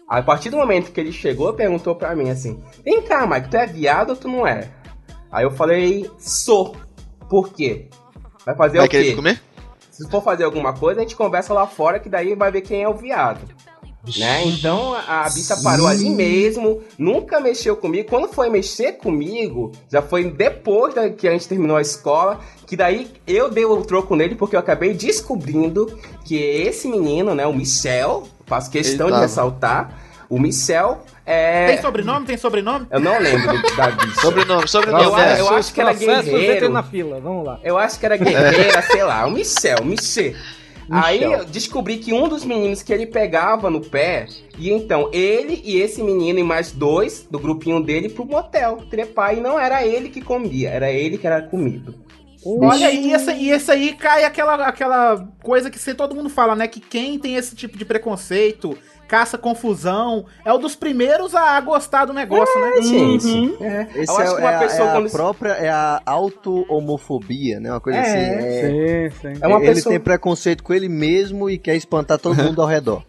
A 0.09 0.23
partir 0.23 0.51
do 0.51 0.57
momento 0.57 0.93
que 0.93 1.01
ele 1.01 1.13
chegou, 1.13 1.53
perguntou 1.55 1.95
pra 1.95 2.15
mim 2.15 2.31
assim: 2.31 2.63
Vem 2.85 3.03
cá, 3.03 3.27
Mike, 3.27 3.49
tu 3.49 3.57
é 3.57 3.67
viado 3.67 4.11
ou 4.11 4.17
tu 4.17 4.29
não 4.29 4.47
é? 4.47 4.69
Aí 5.31 5.45
eu 5.45 5.51
falei: 5.51 6.11
Sou. 6.19 6.77
Por 7.29 7.53
quê? 7.53 7.89
Vai 8.47 8.55
fazer 8.55 8.79
Vai 8.79 8.87
o 8.87 8.91
quê? 8.91 9.03
querer 9.03 9.17
comer? 9.17 9.43
Se 9.91 10.09
for 10.09 10.23
fazer 10.23 10.45
alguma 10.45 10.73
coisa, 10.73 11.01
a 11.01 11.03
gente 11.03 11.17
conversa 11.17 11.53
lá 11.53 11.67
fora, 11.67 11.99
que 11.99 12.09
daí 12.09 12.37
vai 12.37 12.53
ver 12.53 12.61
quem 12.61 12.83
é 12.83 12.89
o 12.89 12.95
viado. 12.95 13.41
Né? 14.17 14.47
Então 14.47 14.95
a 14.95 15.29
bicha 15.29 15.57
parou 15.57 15.89
ali 15.89 16.11
mesmo, 16.11 16.81
nunca 16.97 17.41
mexeu 17.41 17.77
comigo. 17.77 18.09
Quando 18.09 18.29
foi 18.29 18.49
mexer 18.49 18.93
comigo, 18.93 19.73
já 19.91 20.01
foi 20.01 20.31
depois 20.31 20.95
da, 20.95 21.11
que 21.11 21.27
a 21.27 21.33
gente 21.33 21.49
terminou 21.49 21.77
a 21.77 21.83
escola, 21.83 22.39
que 22.67 22.77
daí 22.77 23.11
eu 23.27 23.51
dei 23.51 23.65
o 23.65 23.83
troco 23.83 24.15
nele, 24.15 24.37
porque 24.37 24.55
eu 24.55 24.61
acabei 24.61 24.95
descobrindo 24.95 25.99
que 26.25 26.37
esse 26.37 26.87
menino, 26.87 27.35
né, 27.35 27.45
o 27.47 27.53
Michel, 27.53 28.29
faço 28.47 28.71
questão 28.71 29.11
de 29.11 29.19
ressaltar, 29.19 29.93
o 30.29 30.39
Michel 30.39 31.03
é. 31.27 31.67
Tem 31.67 31.83
sobrenome? 31.83 32.25
Tem 32.25 32.37
sobrenome? 32.37 32.87
Eu 32.89 33.01
não 33.01 33.19
lembro 33.19 33.61
da 33.77 33.91
bicha. 33.91 34.21
Sobrenome, 34.23 34.69
sobrenome. 34.69 35.05
Eu, 35.05 35.19
é. 35.19 35.41
eu 35.41 35.49
acho 35.51 35.75
que 35.75 35.81
era 35.81 35.93
guerreiro. 35.93 36.69
na 36.69 36.85
fila, 36.85 37.21
vamos 37.21 37.45
lá. 37.45 37.59
Eu 37.65 37.77
acho 37.77 37.99
que 37.99 38.07
era 38.07 38.17
guerreira, 38.17 38.81
sei 38.83 39.03
lá, 39.03 39.27
o 39.27 39.33
Michel, 39.33 39.85
Michel. 39.85 40.35
Aí 40.89 41.21
eu 41.21 41.45
descobri 41.45 41.97
que 41.99 42.13
um 42.13 42.29
dos 42.29 42.45
meninos 42.45 42.81
que 42.81 42.93
ele 42.93 43.07
pegava 43.07 43.69
no 43.69 43.81
pé, 43.81 44.27
e 44.57 44.71
então 44.71 45.11
ele 45.13 45.61
e 45.65 45.81
esse 45.81 46.01
menino 46.01 46.39
e 46.39 46.45
mais 46.45 46.71
dois 46.71 47.27
do 47.29 47.41
grupinho 47.41 47.83
dele 47.83 48.09
pro 48.09 48.25
motel 48.25 48.79
trepar, 48.89 49.37
e 49.37 49.41
não 49.41 49.59
era 49.59 49.85
ele 49.85 50.09
que 50.09 50.21
comia, 50.21 50.71
era 50.71 50.89
ele 50.89 51.19
que 51.19 51.27
era 51.27 51.43
comido. 51.43 52.06
Olha, 52.61 52.91
e 52.93 53.13
esse, 53.13 53.33
e 53.33 53.51
esse 53.51 53.71
aí 53.71 53.93
cai 53.95 54.25
aquela, 54.25 54.67
aquela 54.67 55.27
coisa 55.43 55.71
que 55.71 55.95
todo 55.95 56.15
mundo 56.15 56.29
fala, 56.31 56.55
né? 56.55 56.69
Que 56.69 56.81
quem 56.81 57.19
tem 57.19 57.37
esse 57.37 57.55
tipo 57.57 57.77
de 57.79 57.85
preconceito, 57.85 58.77
caça 59.09 59.37
confusão, 59.39 60.27
é 60.45 60.53
um 60.53 60.59
dos 60.59 60.75
primeiros 60.77 61.35
a 61.35 61.61
gostar 61.61 62.05
do 62.07 62.13
negócio, 62.13 62.61
né? 62.61 62.83
gente. 62.83 63.57
É. 63.63 63.87
Esse 63.95 64.13
Eu 64.13 64.19
acho 64.19 64.33
é, 64.33 64.35
que 64.37 64.41
uma 64.43 64.51
é 64.51 64.55
a- 64.55 64.59
pessoa 64.59 64.89
é 64.89 64.91
a 64.91 64.95
quando- 64.95 65.11
própria, 65.11 65.53
é 65.53 65.69
a 65.71 66.03
auto-homofobia, 66.07 67.61
né? 67.61 67.71
Uma 67.71 67.81
coisa 67.81 67.99
É, 67.99 68.03
assim. 68.03 68.19
É, 68.47 69.11
Sim, 69.11 69.17
sim. 69.35 69.39
É 69.41 69.47
uma 69.47 69.59
ele 69.59 69.75
pessoa- 69.75 69.93
tem 69.93 70.01
preconceito 70.01 70.63
com 70.63 70.75
ele 70.75 70.89
mesmo 70.89 71.49
e 71.51 71.59
quer 71.59 71.77
espantar 71.77 72.19
todo 72.19 72.35
mundo 72.43 72.61
ao 72.63 72.69
redor. 72.69 73.05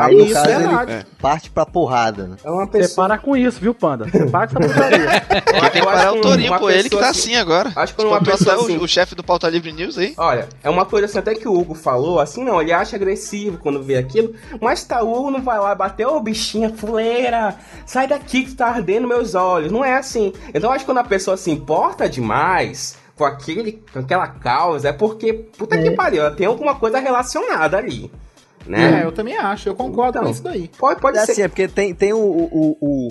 Ah, 0.00 0.06
Aí, 0.06 0.14
no 0.16 0.24
isso 0.26 0.34
caso, 0.34 0.48
é 0.48 0.54
ele 0.54 0.66
verdade. 0.68 1.06
parte 1.20 1.50
pra 1.50 1.66
porrada, 1.66 2.28
né? 2.28 2.36
É 2.44 2.50
uma 2.50 2.66
Você 2.66 2.70
pessoa. 2.78 3.08
para 3.08 3.18
com 3.18 3.36
isso, 3.36 3.58
viu, 3.60 3.74
Panda? 3.74 4.08
Você 4.08 4.26
para 4.26 4.46
com 4.46 4.62
essa 4.62 4.72
porcaria. 4.74 5.20
Quem 5.20 5.60
tem 5.60 5.70
que 5.70 5.82
parar 5.84 6.02
é 6.04 6.10
o 6.10 6.20
Torinho, 6.20 6.58
pô. 6.58 6.70
Ele 6.70 6.84
que 6.84 6.88
pessoa 6.90 7.02
tá 7.02 7.08
assim- 7.10 7.20
assim 7.32 7.36
agora. 7.36 7.72
acho 7.74 7.94
que 7.96 8.02
uma 8.04 8.20
pessoa 8.22 8.54
até 8.54 8.62
o- 8.62 8.64
assim- 8.66 8.78
o 8.78 8.86
chefe 8.86 9.14
do 9.16 9.24
Pauta 9.24 9.48
Livre 9.48 9.72
News 9.72 9.98
aí. 9.98 10.14
Olha, 10.16 10.48
é 10.62 10.70
uma 10.70 10.86
coisa 10.86 11.06
assim 11.06 11.18
até 11.18 11.34
que 11.34 11.48
o 11.48 11.52
Hugo 11.58 11.74
falou, 11.74 12.20
assim, 12.20 12.44
não, 12.44 12.62
ele 12.62 12.72
acha 12.72 12.94
agressivo 12.94 13.58
quando 13.58 13.82
vê 13.82 13.96
aquilo, 13.96 14.32
mas 14.60 14.84
tá, 14.84 15.02
o 15.02 15.12
Hugo 15.12 15.30
não 15.32 15.42
vai 15.42 15.58
lá 15.58 15.74
bater, 15.74 16.06
ô 16.06 16.20
bichinha 16.20 16.70
fuleira, 16.72 17.56
sai 17.84 18.06
daqui 18.06 18.44
que 18.44 18.54
tá 18.54 18.66
ardendo 18.68 19.08
meus 19.08 19.34
olhos, 19.34 19.72
não 19.72 19.84
é 19.84 19.96
assim. 19.98 20.32
Então 20.54 20.70
eu 20.70 20.74
acho 20.74 20.84
que 20.84 20.86
quando 20.90 20.98
a 20.98 21.04
pessoa 21.04 21.36
se 21.36 21.50
importa 21.50 22.08
demais 22.08 22.96
com, 23.16 23.24
aquele, 23.24 23.82
com 23.92 23.98
aquela 23.98 24.28
causa, 24.28 24.90
é 24.90 24.92
porque, 24.92 25.32
puta 25.32 25.76
que 25.76 25.90
pariu, 25.90 26.30
tem 26.36 26.46
alguma 26.46 26.76
coisa 26.76 27.00
relacionada 27.00 27.76
ali, 27.76 28.10
É, 28.76 28.90
né? 28.90 29.02
eu 29.04 29.12
também 29.12 29.36
acho, 29.36 29.68
eu 29.68 29.74
concordo 29.74 30.10
Então. 30.18 30.24
com 30.24 30.30
isso 30.30 30.42
daí. 30.42 30.68
Pode, 30.78 31.00
pode 31.00 31.18
É 31.18 31.24
ser. 31.26 31.32
assim, 31.32 31.42
é 31.42 31.48
porque 31.48 31.66
tem, 31.68 31.94
tem 31.94 32.12
o, 32.12 32.18
o, 32.18 32.76
o, 32.80 33.08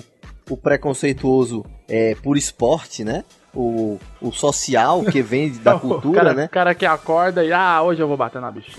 o 0.50 0.56
preconceituoso 0.56 1.64
é, 1.88 2.14
por 2.22 2.36
esporte, 2.36 3.04
né? 3.04 3.24
O, 3.54 3.98
o 4.20 4.30
social 4.30 5.02
que 5.02 5.22
vem 5.22 5.50
da 5.64 5.78
cultura, 5.78 6.20
cara, 6.20 6.34
né? 6.34 6.44
O 6.44 6.48
cara 6.48 6.74
que 6.74 6.84
acorda 6.86 7.42
e, 7.44 7.52
ah, 7.52 7.82
hoje 7.82 8.00
eu 8.00 8.06
vou 8.06 8.16
bater 8.16 8.40
na 8.40 8.50
bichinha. 8.50 8.76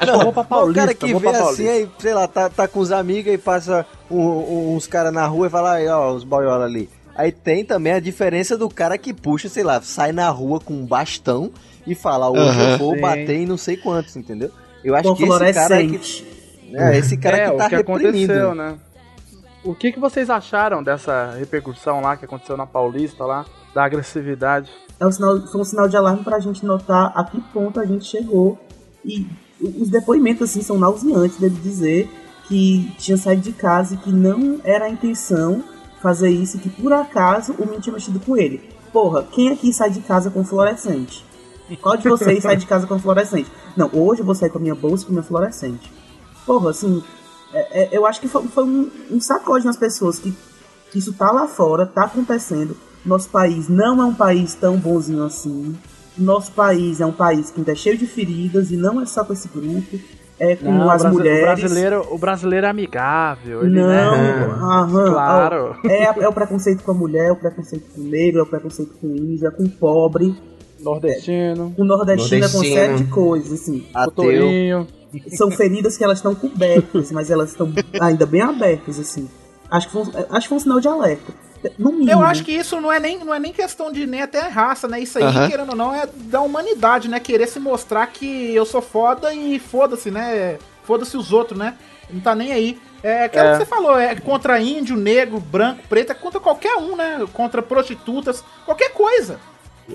Acho 0.00 0.12
que 0.12 0.18
eu 0.18 0.20
vou 0.20 0.32
pra 0.32 0.44
Paulista, 0.44 0.82
o 0.82 0.86
cara 0.86 0.94
que 0.94 1.14
vê 1.14 1.28
assim, 1.28 1.68
aí, 1.68 1.88
sei 1.98 2.14
lá, 2.14 2.26
tá, 2.26 2.48
tá 2.48 2.66
com 2.66 2.80
os 2.80 2.90
amigos 2.90 3.32
e 3.32 3.38
passa 3.38 3.86
um- 4.10 4.18
um- 4.20 4.74
uns 4.76 4.86
caras 4.86 5.12
na 5.12 5.26
rua 5.26 5.46
e 5.46 5.50
fala, 5.50 5.72
aí, 5.74 5.86
ó, 5.88 6.12
os 6.12 6.24
boiola 6.24 6.64
ali. 6.64 6.88
Aí 7.14 7.30
tem 7.32 7.64
também 7.64 7.92
a 7.92 8.00
diferença 8.00 8.56
do 8.56 8.68
cara 8.68 8.96
que 8.96 9.12
puxa, 9.12 9.48
sei 9.48 9.62
lá, 9.62 9.80
sai 9.82 10.12
na 10.12 10.28
rua 10.30 10.58
com 10.60 10.72
um 10.74 10.86
bastão 10.86 11.50
e 11.86 11.94
fala, 11.94 12.30
hoje 12.30 12.58
Aham. 12.58 12.70
eu 12.72 12.78
vou 12.78 12.94
Sim. 12.94 13.00
bater 13.00 13.30
em 13.36 13.46
não 13.46 13.56
sei 13.56 13.76
quantos, 13.76 14.16
entendeu? 14.16 14.50
Eu 14.84 14.94
acho 14.94 15.08
Com 15.08 15.14
que 15.14 15.22
esse 15.24 15.30
cara 15.30 15.46
que, 15.52 15.52
fluorescente. 15.98 16.26
é, 16.72 16.96
esse 16.98 17.16
cara 17.16 17.36
é, 17.36 17.50
que 17.50 17.56
tá 17.56 17.66
o 17.66 17.68
que 17.68 17.76
reprimindo. 17.76 18.08
aconteceu, 18.08 18.54
né? 18.54 18.74
O 19.62 19.74
que, 19.74 19.92
que 19.92 20.00
vocês 20.00 20.30
acharam 20.30 20.82
dessa 20.82 21.34
repercussão 21.38 22.00
lá 22.00 22.16
que 22.16 22.24
aconteceu 22.24 22.56
na 22.56 22.66
Paulista 22.66 23.24
lá, 23.24 23.44
da 23.74 23.84
agressividade? 23.84 24.70
É 24.98 25.06
um 25.06 25.12
sinal, 25.12 25.38
foi 25.46 25.60
um 25.60 25.64
sinal 25.64 25.86
de 25.88 25.96
alarme 25.96 26.24
pra 26.24 26.38
gente 26.40 26.64
notar 26.64 27.12
a 27.14 27.24
que 27.24 27.38
ponto 27.52 27.78
a 27.78 27.84
gente 27.84 28.04
chegou. 28.06 28.58
E 29.04 29.26
os 29.60 29.88
depoimentos, 29.90 30.48
assim, 30.50 30.62
são 30.62 30.78
nauseantes 30.78 31.38
dele 31.38 31.58
dizer 31.62 32.10
que 32.48 32.90
tinha 32.98 33.16
saído 33.18 33.42
de 33.42 33.52
casa 33.52 33.94
e 33.94 33.96
que 33.98 34.10
não 34.10 34.60
era 34.64 34.86
a 34.86 34.90
intenção 34.90 35.62
fazer 36.02 36.30
isso 36.30 36.56
e 36.56 36.60
que 36.60 36.70
por 36.70 36.92
acaso 36.92 37.52
o 37.58 37.64
menino 37.64 37.82
tinha 37.82 37.92
mexido 37.92 38.18
com 38.18 38.36
ele. 38.36 38.62
Porra, 38.92 39.22
quem 39.30 39.50
aqui 39.52 39.72
sai 39.72 39.90
de 39.90 40.00
casa 40.00 40.30
com 40.30 40.42
fluorescente? 40.42 41.24
Qual 41.76 41.96
de 41.96 42.08
vocês 42.08 42.42
sai 42.42 42.56
de 42.56 42.66
casa 42.66 42.86
com 42.86 42.98
fluorescente? 42.98 43.50
Não, 43.76 43.88
hoje 43.92 44.20
eu 44.22 44.26
vou 44.26 44.34
sair 44.34 44.50
com 44.50 44.58
a 44.58 44.60
minha 44.60 44.74
bolsa 44.74 45.02
e 45.02 45.06
com 45.06 45.12
a 45.12 45.14
minha 45.14 45.22
fluorescente. 45.22 45.92
Porra, 46.46 46.70
assim, 46.70 47.02
é- 47.52 47.82
é- 47.82 47.88
eu 47.92 48.04
acho 48.06 48.20
que 48.20 48.28
foi, 48.28 48.42
foi 48.48 48.64
um, 48.64 48.90
um 49.10 49.20
sacode 49.20 49.64
nas 49.64 49.76
pessoas 49.76 50.18
que 50.18 50.34
que 50.90 50.98
isso 50.98 51.12
tá 51.12 51.30
lá 51.30 51.46
fora, 51.46 51.86
tá 51.86 52.02
acontecendo. 52.06 52.76
Nosso 53.06 53.28
país 53.28 53.68
não 53.68 54.02
é 54.02 54.04
um 54.04 54.12
país 54.12 54.54
tão 54.56 54.76
bonzinho 54.76 55.22
assim. 55.24 55.76
Nosso 56.18 56.50
país 56.50 57.00
é 57.00 57.06
um 57.06 57.12
país 57.12 57.48
que 57.48 57.60
ainda 57.60 57.70
é 57.70 57.74
cheio 57.76 57.96
de 57.96 58.08
feridas 58.08 58.72
e 58.72 58.76
não 58.76 59.00
é 59.00 59.06
só 59.06 59.24
com 59.24 59.32
esse 59.32 59.46
grupo, 59.46 60.00
é 60.36 60.56
com 60.56 60.72
Não, 60.72 60.90
as 60.90 61.04
o 61.04 61.08
mulheres. 61.10 61.42
O 61.42 61.44
brasileiro, 61.62 62.06
o 62.10 62.18
brasileiro 62.18 62.66
é 62.66 62.70
amigável. 62.70 63.62
Ele, 63.64 63.80
Não, 63.80 63.86
né? 63.86 64.44
aham, 64.60 65.04
Claro. 65.14 65.76
é, 65.84 66.06
é 66.24 66.28
o 66.28 66.32
preconceito 66.32 66.82
com 66.82 66.90
a 66.90 66.94
mulher, 66.94 67.28
é 67.28 67.32
o 67.32 67.36
preconceito 67.36 67.84
com 67.94 68.00
o 68.00 68.04
negro, 68.04 68.40
é 68.40 68.42
o 68.42 68.46
preconceito 68.46 68.92
com 69.00 69.06
o 69.06 69.16
índio, 69.16 69.46
é 69.46 69.50
com 69.52 69.62
o 69.62 69.70
pobre, 69.70 70.34
Nordestino, 70.82 71.74
o 71.76 71.84
nordestino, 71.84 72.44
é 72.44 72.48
com 72.48 72.54
Nordestino. 72.58 72.96
de 72.96 73.04
coisas, 73.04 73.52
assim. 73.52 73.86
Ateu. 73.94 74.86
São 75.36 75.50
feridas 75.50 75.96
que 75.96 76.04
elas 76.04 76.18
estão 76.18 76.34
cobertas, 76.34 77.10
mas 77.10 77.30
elas 77.30 77.50
estão 77.50 77.72
ainda 78.00 78.24
bem 78.26 78.42
abertas, 78.42 78.98
assim. 78.98 79.28
Acho 79.70 79.86
que 79.88 79.92
foi, 79.92 80.02
um- 80.02 80.12
acho 80.30 80.40
que 80.42 80.48
foi 80.48 80.56
um 80.56 80.60
sinal 80.60 80.80
de 80.80 80.88
alerta. 80.88 81.32
Eu 82.08 82.22
acho 82.22 82.42
que 82.42 82.52
isso 82.52 82.80
não 82.80 82.90
é 82.90 82.98
nem, 82.98 83.22
não 83.22 83.34
é 83.34 83.38
nem 83.38 83.52
questão 83.52 83.92
de 83.92 84.06
nem 84.06 84.22
até 84.22 84.40
raça, 84.48 84.88
né? 84.88 84.98
Isso 85.00 85.18
aí, 85.18 85.48
querendo 85.50 85.70
ou 85.70 85.76
não, 85.76 85.94
é 85.94 86.08
da 86.14 86.40
humanidade, 86.40 87.06
né? 87.08 87.20
Querer 87.20 87.46
se 87.46 87.60
mostrar 87.60 88.06
que 88.06 88.54
eu 88.54 88.64
sou 88.64 88.80
foda 88.80 89.34
e 89.34 89.58
foda-se, 89.58 90.10
né? 90.10 90.58
Foda-se 90.84 91.16
os 91.18 91.32
outros, 91.32 91.58
né? 91.58 91.74
Não 92.10 92.20
tá 92.20 92.34
nem 92.34 92.50
aí. 92.52 92.78
É 93.02 93.24
aquilo 93.24 93.44
É. 93.44 93.52
que 93.52 93.58
você 93.58 93.66
falou, 93.66 93.98
é 93.98 94.14
contra 94.14 94.60
índio, 94.60 94.96
negro, 94.96 95.38
branco, 95.38 95.80
preto, 95.88 96.12
é 96.12 96.14
contra 96.14 96.40
qualquer 96.40 96.76
um, 96.76 96.96
né? 96.96 97.26
Contra 97.32 97.60
prostitutas, 97.62 98.42
qualquer 98.64 98.92
coisa. 98.92 99.38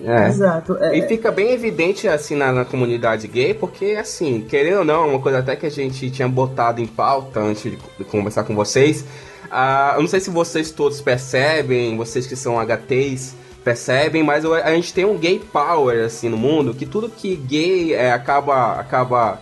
É. 0.04 0.28
Exato. 0.28 0.76
é- 0.80 0.98
E 0.98 1.08
fica 1.08 1.32
bem 1.32 1.52
evidente 1.52 2.08
assim 2.08 2.36
na, 2.36 2.52
na 2.52 2.66
comunidade 2.66 3.28
gay, 3.28 3.54
porque 3.54 3.98
assim, 4.00 4.42
querendo 4.42 4.80
ou 4.80 4.86
não, 4.86 5.10
uma 5.10 5.20
coisa 5.20 5.40
até 5.40 5.56
que 5.56 5.66
a 5.66 5.72
gente 5.72 6.10
tinha 6.12 6.28
botado 6.28 6.82
em 6.82 6.88
pauta 6.88 7.40
antes 7.40 7.64
de, 7.64 7.78
conversar 8.06 8.44
com 8.44 8.56
vocês. 8.56 9.06
ah, 9.50 9.94
eu 9.96 10.02
não 10.02 10.08
sei 10.08 10.20
se 10.20 10.30
vocês 10.30 10.72
todos 10.72 11.00
percebem, 11.02 11.96
vocês 11.96 12.26
que 12.28 12.36
são 12.36 12.60
HTs 12.60 13.36
percebem, 13.64 14.22
mas 14.22 14.44
eu- 14.44 14.54
a 14.54 14.70
gente 14.76 14.94
tem 14.94 15.06
um 15.06 15.18
gay 15.18 15.40
power 15.40 16.04
assim 16.06 16.30
no 16.30 16.38
mundo, 16.38 16.74
que 16.74 16.86
tudo 16.86 17.08
que 17.10 17.36
gay 17.36 17.94
é, 17.94 18.12
acaba 18.12 18.74
acaba 18.80 19.40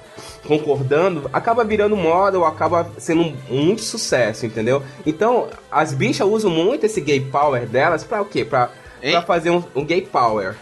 concordando, 0.47 1.29
acaba 1.33 1.63
virando 1.63 1.95
moda 1.95 2.37
ou 2.37 2.45
acaba 2.45 2.87
sendo 2.97 3.21
um, 3.21 3.35
muito 3.49 3.81
sucesso, 3.81 4.45
entendeu? 4.45 4.83
Então, 5.05 5.47
as 5.71 5.93
bichas 5.93 6.27
usam 6.27 6.51
muito 6.51 6.85
esse 6.85 6.99
gay 7.01 7.19
power 7.19 7.65
delas 7.65 8.03
pra 8.03 8.21
o 8.21 8.25
quê? 8.25 8.43
Pra, 8.45 8.69
Hein? 9.03 9.11
pra 9.11 9.21
fazer 9.21 9.49
um, 9.49 9.61
um 9.75 9.85
gay 9.85 10.01
power. 10.01 10.55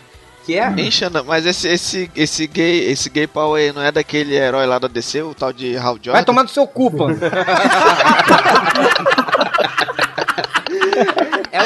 Que 0.44 0.58
é? 0.58 0.68
Hein, 0.76 0.90
Xana, 0.90 1.22
mas 1.24 1.46
esse, 1.46 1.68
esse, 1.68 2.10
esse 2.16 2.48
gay, 2.48 2.90
esse 2.90 3.10
gay 3.12 3.30
aí 3.56 3.72
não 3.72 3.84
é 3.84 3.92
daquele 3.92 4.36
herói 4.36 4.66
lá 4.66 4.80
da 4.80 4.88
DC, 4.88 5.22
o 5.22 5.36
tal 5.36 5.54
de 5.54 5.78
Hal 5.78 5.94
Jordan? 5.94 6.14
Vai 6.14 6.26
tomar 6.26 6.42
no 6.44 6.50
seu 6.50 6.66
cu, 6.66 6.90
pô. 6.90 7.06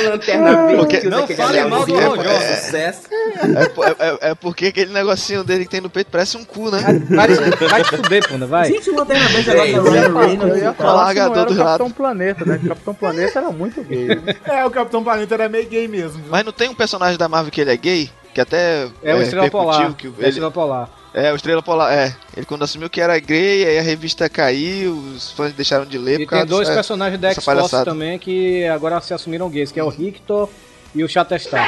É 0.03 0.07
o 0.07 0.09
Lanterna 0.11 0.55
Verde 0.67 0.75
Porque- 0.77 0.97
que 0.99 1.07
usa 1.07 1.15
não 1.15 1.23
aquele 1.23 1.37
fale 1.41 1.63
mal 1.65 1.85
do 1.85 2.01
Jordan. 2.01 2.29
é 2.29 2.55
sucesso. 2.57 3.01
É, 3.11 4.01
é- 4.05 4.09
é- 4.27 4.31
é 4.31 4.35
porque 4.35 4.67
aquele 4.67 4.91
negocinho 4.93 5.43
dele 5.43 5.65
que 5.65 5.71
tem 5.71 5.81
no 5.81 5.89
peito 5.89 6.09
parece 6.11 6.37
um 6.37 6.43
cu, 6.45 6.69
né? 6.71 6.79
Vai, 7.09 7.27
vai 7.69 7.83
te 7.83 7.89
fuder, 7.97 8.27
pô, 8.27 8.37
vai. 8.47 8.65
Gente, 8.71 8.89
o 8.89 8.95
Lanterna 8.95 9.27
Verde 9.27 9.51
Sei, 9.51 9.75
agora 9.75 9.91
tá 9.91 9.91
Ryan 9.91 10.25
Reynolds 10.27 10.57
Eu 10.57 10.63
ia 10.63 10.73
tal. 10.73 10.87
falar 10.87 11.13
que 11.13 11.19
não 11.19 11.27
Largador 11.29 11.37
era 11.37 11.51
o 11.51 11.53
do 11.53 11.63
Capitão. 11.63 11.91
Planeta, 11.91 12.45
né? 12.45 12.59
O 12.63 12.67
Capitão 12.69 12.93
Planeta 12.93 13.39
era 13.39 13.51
muito 13.51 13.83
gay. 13.83 14.07
É, 14.45 14.65
o 14.65 14.71
Capitão 14.71 15.03
Planeta 15.03 15.33
era 15.33 15.49
meio 15.49 15.67
gay 15.67 15.87
mesmo. 15.87 16.19
viu? 16.21 16.31
Mas 16.31 16.45
não 16.45 16.51
tem 16.51 16.69
um 16.69 16.75
personagem 16.75 17.17
da 17.17 17.27
Marvel 17.27 17.51
que 17.51 17.61
ele 17.61 17.71
é 17.71 17.77
gay? 17.77 18.09
Que 18.33 18.41
até 18.41 18.87
É 19.01 19.15
o 19.15 19.21
Estrela 19.21 19.45
repercutiu 19.45 19.49
Polar. 19.51 19.93
Que 19.95 20.07
É 20.07 20.09
o 20.09 20.13
ele, 20.19 20.27
Estrela 20.29 20.51
Polar. 20.51 20.89
É, 21.15 21.31
o 21.31 21.35
Estrela 21.35 21.63
Polar, 21.63 21.91
é. 21.93 22.15
Ele 22.35 22.45
quando 22.45 22.63
assumiu 22.63 22.89
que 22.89 22.99
era 22.99 23.17
gay, 23.17 23.65
aí 23.65 23.79
a 23.79 23.81
revista 23.81 24.29
caiu, 24.29 24.93
os 24.93 25.31
fãs 25.31 25.53
deixaram 25.53 25.85
de 25.85 25.97
ler 25.97 26.19
E 26.19 26.25
por 26.25 26.31
causa 26.31 26.45
tem 26.45 26.49
dois 26.55 26.67
dessa- 26.67 26.77
personagens 26.77 27.19
da 27.21 27.29
X-Force 27.33 27.85
também 27.85 28.19
que 28.19 28.65
agora 28.67 28.99
se 29.01 29.13
assumiram 29.13 29.49
gays, 29.49 29.71
que 29.71 29.79
é 29.79 29.83
o 29.83 29.89
Rictor 29.89 30.49
e 30.93 31.03
o 31.03 31.07
Chatestar. 31.09 31.65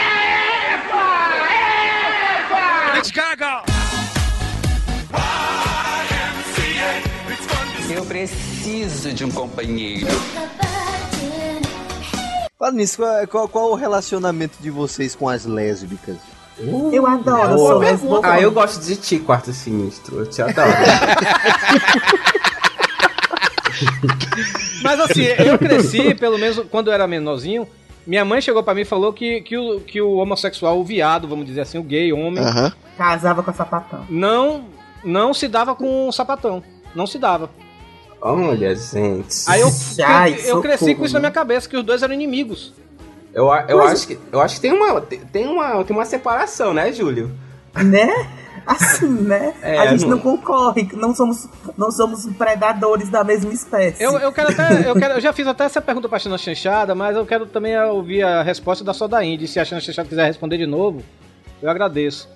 Eu 7.90 8.06
preciso 8.06 9.14
de 9.14 9.24
um 9.24 9.32
companheiro. 9.32 10.08
Fala 12.60 12.72
nisso, 12.72 12.98
qual, 12.98 13.28
qual, 13.28 13.48
qual 13.48 13.72
o 13.72 13.76
relacionamento 13.76 14.58
de 14.62 14.70
vocês 14.70 15.16
com 15.16 15.30
as 15.30 15.46
lésbicas? 15.46 16.18
Eu 16.60 17.06
adoro, 17.06 17.52
eu 17.52 17.56
Boa 17.58 17.72
sou 17.72 17.80
pergunta. 17.80 18.14
lésbica. 18.14 18.34
Ah, 18.34 18.42
eu 18.42 18.52
gosto 18.52 18.84
de 18.84 18.96
ti, 18.96 19.20
Quarto 19.20 19.54
Sinistro. 19.54 20.20
Eu 20.20 20.26
te 20.28 20.42
adoro. 20.42 20.68
Mas 24.82 25.00
assim, 25.00 25.24
eu 25.24 25.58
cresci, 25.58 26.14
pelo 26.16 26.38
menos 26.38 26.60
quando 26.72 26.88
eu 26.88 26.94
era 26.94 27.08
menorzinho, 27.08 27.68
minha 28.06 28.26
mãe 28.26 28.42
chegou 28.42 28.64
pra 28.64 28.74
mim 28.74 28.82
e 28.82 28.86
falou 28.86 29.14
que, 29.14 29.42
que, 29.42 29.58
o, 29.58 29.80
que 29.82 30.02
o 30.02 30.16
homossexual, 30.16 30.80
o 30.80 30.84
viado, 30.84 31.28
vamos 31.28 31.46
dizer 31.46 31.62
assim, 31.62 31.78
o 31.78 31.84
gay, 31.84 32.12
homem, 32.14 32.44
Aham. 32.44 32.72
Casava 32.98 33.44
com 33.44 33.52
a 33.52 33.54
sapatão. 33.54 34.06
não, 34.10 34.66
não 35.04 35.34
se 35.34 35.48
dava 35.48 35.76
com 35.76 36.08
um 36.08 36.12
sapatão. 36.12 36.64
Não 36.96 37.06
se 37.06 37.20
dava. 37.20 37.50
Olha, 38.20 38.76
gente. 38.76 39.36
Aí 39.48 39.62
eu, 39.62 39.70
Ai, 40.04 40.34
eu, 40.46 40.56
eu 40.56 40.62
cresci 40.62 40.96
com 40.96 41.06
isso 41.06 41.14
na 41.14 41.20
né? 41.20 41.28
minha 41.28 41.32
cabeça, 41.32 41.70
que 41.70 41.78
os 41.78 41.84
dois 41.84 42.02
eram 42.02 42.16
inimigos. 42.16 42.74
Eu, 43.38 43.46
eu, 43.70 43.78
Mas- 43.78 43.92
acho 43.92 44.08
que, 44.08 44.20
eu 44.32 44.42
acho 44.42 44.56
que 44.56 44.62
tem 44.62 44.74
uma, 44.74 45.00
tem- 45.00 45.46
uma, 45.48 45.84
tem 45.84 45.96
uma 45.96 46.06
separação, 46.06 46.74
né, 46.74 46.92
Júlio? 46.92 47.30
Né? 47.76 48.10
Assim, 48.66 49.08
né? 49.08 49.54
É, 49.62 49.78
a 49.78 49.88
gente 49.92 50.02
não... 50.06 50.12
não- 50.12 50.20
concorre, 50.20 50.90
não 50.94 51.14
somos, 51.16 51.48
não 51.78 51.92
somos 51.92 52.26
predadores 52.36 53.10
da 53.10 53.24
mesma 53.24 53.54
espécie. 53.54 54.04
Eu, 54.04 54.18
eu 54.18 54.32
quero 54.34 54.50
até. 54.50 54.90
Eu, 54.90 54.96
quero, 54.96 55.14
eu 55.14 55.22
já 55.22 55.32
fiz 55.32 55.46
até 55.46 55.66
essa 55.66 55.80
pergunta 55.80 56.10
pra 56.10 56.18
Xana 56.18 56.38
Chanchada, 56.38 56.96
mas 56.96 57.16
eu 57.16 57.26
quero 57.28 57.46
também 57.46 57.80
ouvir 57.80 58.24
a 58.24 58.42
resposta 58.42 58.84
da 58.84 58.94
Sodainde. 58.94 59.48
Se 59.48 59.60
a 59.60 59.64
Xana 59.64 59.80
Chanchada 59.80 60.10
quiser 60.10 60.26
responder 60.26 60.58
de 60.58 60.66
novo, 60.66 61.04
eu 61.62 61.70
agradeço. 61.70 62.28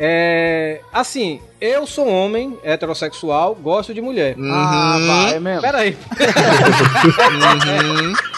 É. 0.00 0.80
Assim, 0.92 1.40
eu 1.60 1.86
sou 1.86 2.08
homem, 2.08 2.56
heterossexual, 2.64 3.54
gosto 3.54 3.92
de 3.92 4.00
mulher. 4.00 4.34
Ah, 4.50 4.96
vai 5.28 5.38
mesmo. 5.40 5.60
Pera 5.60 5.78
aí. 5.78 5.96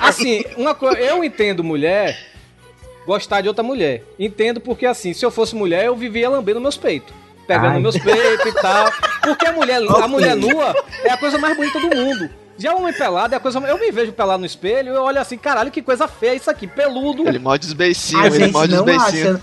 assim, 0.00 0.44
uma 0.56 0.74
coisa. 0.74 0.98
Eu 0.98 1.22
entendo 1.24 1.62
mulher 1.64 2.16
gostar 3.06 3.40
de 3.40 3.48
outra 3.48 3.62
mulher. 3.62 4.02
Entendo 4.18 4.60
porque, 4.60 4.86
assim, 4.86 5.12
se 5.12 5.24
eu 5.24 5.30
fosse 5.30 5.54
mulher, 5.54 5.84
eu 5.86 5.96
vivia 5.96 6.28
lambendo 6.28 6.60
meus 6.60 6.76
peitos. 6.76 7.14
Pegando 7.46 7.74
Ai. 7.76 7.80
meus 7.80 7.96
peitos 7.96 8.46
e 8.46 8.52
tal. 8.60 8.90
Porque 9.22 9.46
a 9.46 9.52
mulher, 9.52 9.80
a 10.02 10.08
mulher 10.08 10.34
nua 10.34 10.74
é 11.04 11.10
a 11.10 11.16
coisa 11.16 11.38
mais 11.38 11.56
bonita 11.56 11.78
do 11.78 11.94
mundo. 11.94 12.28
Já 12.58 12.74
o 12.74 12.78
homem 12.78 12.92
pelado 12.92 13.34
é 13.34 13.36
a 13.36 13.40
coisa. 13.40 13.58
Eu 13.60 13.78
me 13.78 13.90
vejo 13.92 14.12
pelado 14.12 14.40
no 14.40 14.46
espelho 14.46 14.92
e 14.92 14.96
eu 14.96 15.02
olho 15.02 15.20
assim, 15.20 15.36
caralho, 15.36 15.70
que 15.70 15.82
coisa 15.82 16.08
feia 16.08 16.34
isso 16.34 16.50
aqui, 16.50 16.66
peludo. 16.66 17.28
Ele 17.28 17.38
morde 17.38 17.66
os 17.66 17.72
beicinhos, 17.72 18.34
ele 18.34 18.48
morde 18.50 18.74
os 18.74 18.80
beicinhos. 18.82 19.40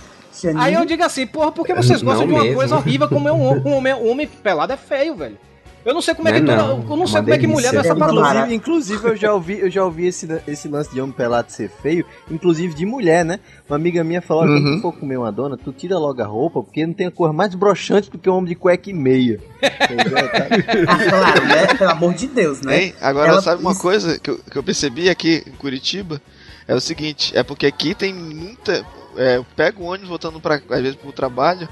Aí 0.58 0.74
eu 0.74 0.84
digo 0.84 1.04
assim, 1.04 1.26
porra, 1.28 1.52
por 1.52 1.66
que 1.66 1.74
vocês 1.76 2.02
Não 2.02 2.10
gostam 2.10 2.28
de 2.28 2.34
uma 2.34 2.42
mesmo. 2.42 2.58
coisa 2.58 2.76
horrível 2.76 3.08
como 3.08 3.30
é 3.30 3.32
um, 3.32 3.42
homem- 3.46 3.64
um 3.66 3.74
homem, 3.78 3.94
um 3.94 4.10
homem 4.12 4.28
pelado 4.28 4.74
é 4.74 4.78
feio, 4.78 5.16
velho? 5.16 5.38
Eu 5.86 5.94
não 5.94 6.02
sei 6.02 6.14
como 6.16 6.30
é 6.30 6.34
que 6.34 6.40
Não 6.40 6.54
é 6.54 6.58
tu- 6.58 6.62
não, 6.62 6.70
eu 6.90 6.96
não 6.98 7.04
é 7.04 7.08
sei 7.08 7.22
como 7.22 7.34
é 7.34 7.38
que 7.38 7.48
mulher 7.48 7.74
não 7.74 7.80
é 7.80 7.84
delícia. 7.84 7.94
sapatão. 7.94 8.52
Inclusive- 8.52 8.56
Inclusive, 8.56 9.08
eu 9.10 9.16
já 9.18 9.34
ouvi, 9.34 9.60
eu 9.60 9.70
já 9.70 9.84
ouvi 9.84 10.06
esse, 10.08 10.28
esse 10.48 10.68
lance 10.68 10.92
de 10.94 11.02
homem 11.02 11.14
pelado 11.14 11.52
ser 11.52 11.70
feio, 11.82 12.06
inclusive 12.32 12.74
de 12.74 12.86
mulher, 12.86 13.26
né? 13.26 13.40
Uma 13.70 13.76
amiga 13.76 14.04
minha 14.04 14.22
falou: 14.22 14.46
Uhum. 14.46 14.62
quando 14.62 14.76
tu 14.78 14.82
for 14.82 14.94
comer 14.94 15.18
uma 15.18 15.32
dona, 15.32 15.58
tu 15.58 15.72
tira 15.74 15.98
logo 15.98 16.22
a 16.22 16.26
roupa, 16.26 16.64
porque 16.64 16.86
não 16.86 16.94
tem 16.94 17.08
a 17.08 17.12
cor 17.12 17.34
mais 17.34 17.54
broxante 17.54 18.10
do 18.10 18.18
que 18.18 18.30
um 18.30 18.34
homem 18.36 18.50
de 18.50 18.56
cueca 18.56 18.90
e 18.90 18.94
meia. 18.94 19.40
Entendeu? 19.92 20.30
Tá? 20.30 20.48
Ah, 20.88 21.10
claro, 21.10 21.46
né? 21.46 21.68
Pelo 21.78 21.92
amor 21.92 22.14
de 22.14 22.28
Deus, 22.28 22.62
né? 22.62 22.84
Hein? 22.84 22.96
Agora, 23.02 23.30
Ela- 23.34 23.42
sabe 23.42 23.62
uma 23.62 23.76
coisa 23.76 24.18
que 24.20 24.30
eu, 24.30 24.38
que 24.40 24.58
eu 24.58 24.64
percebi 24.64 25.10
aqui 25.10 25.44
em 25.46 25.52
Curitiba? 25.52 26.22
É 26.66 26.74
o 26.74 26.80
seguinte, 26.80 27.34
é 27.38 27.44
porque 27.44 27.66
aqui 27.66 27.94
tem 27.94 28.14
muita... 28.14 28.86
é, 29.18 29.36
eu 29.36 29.46
pego 29.56 29.84
o 29.84 29.88
ônibus 29.88 30.08
voltando 30.08 30.40
pra, 30.40 30.56
às 30.56 30.82
vezes 30.82 30.96
pro 30.96 31.12
trabalho 31.12 31.68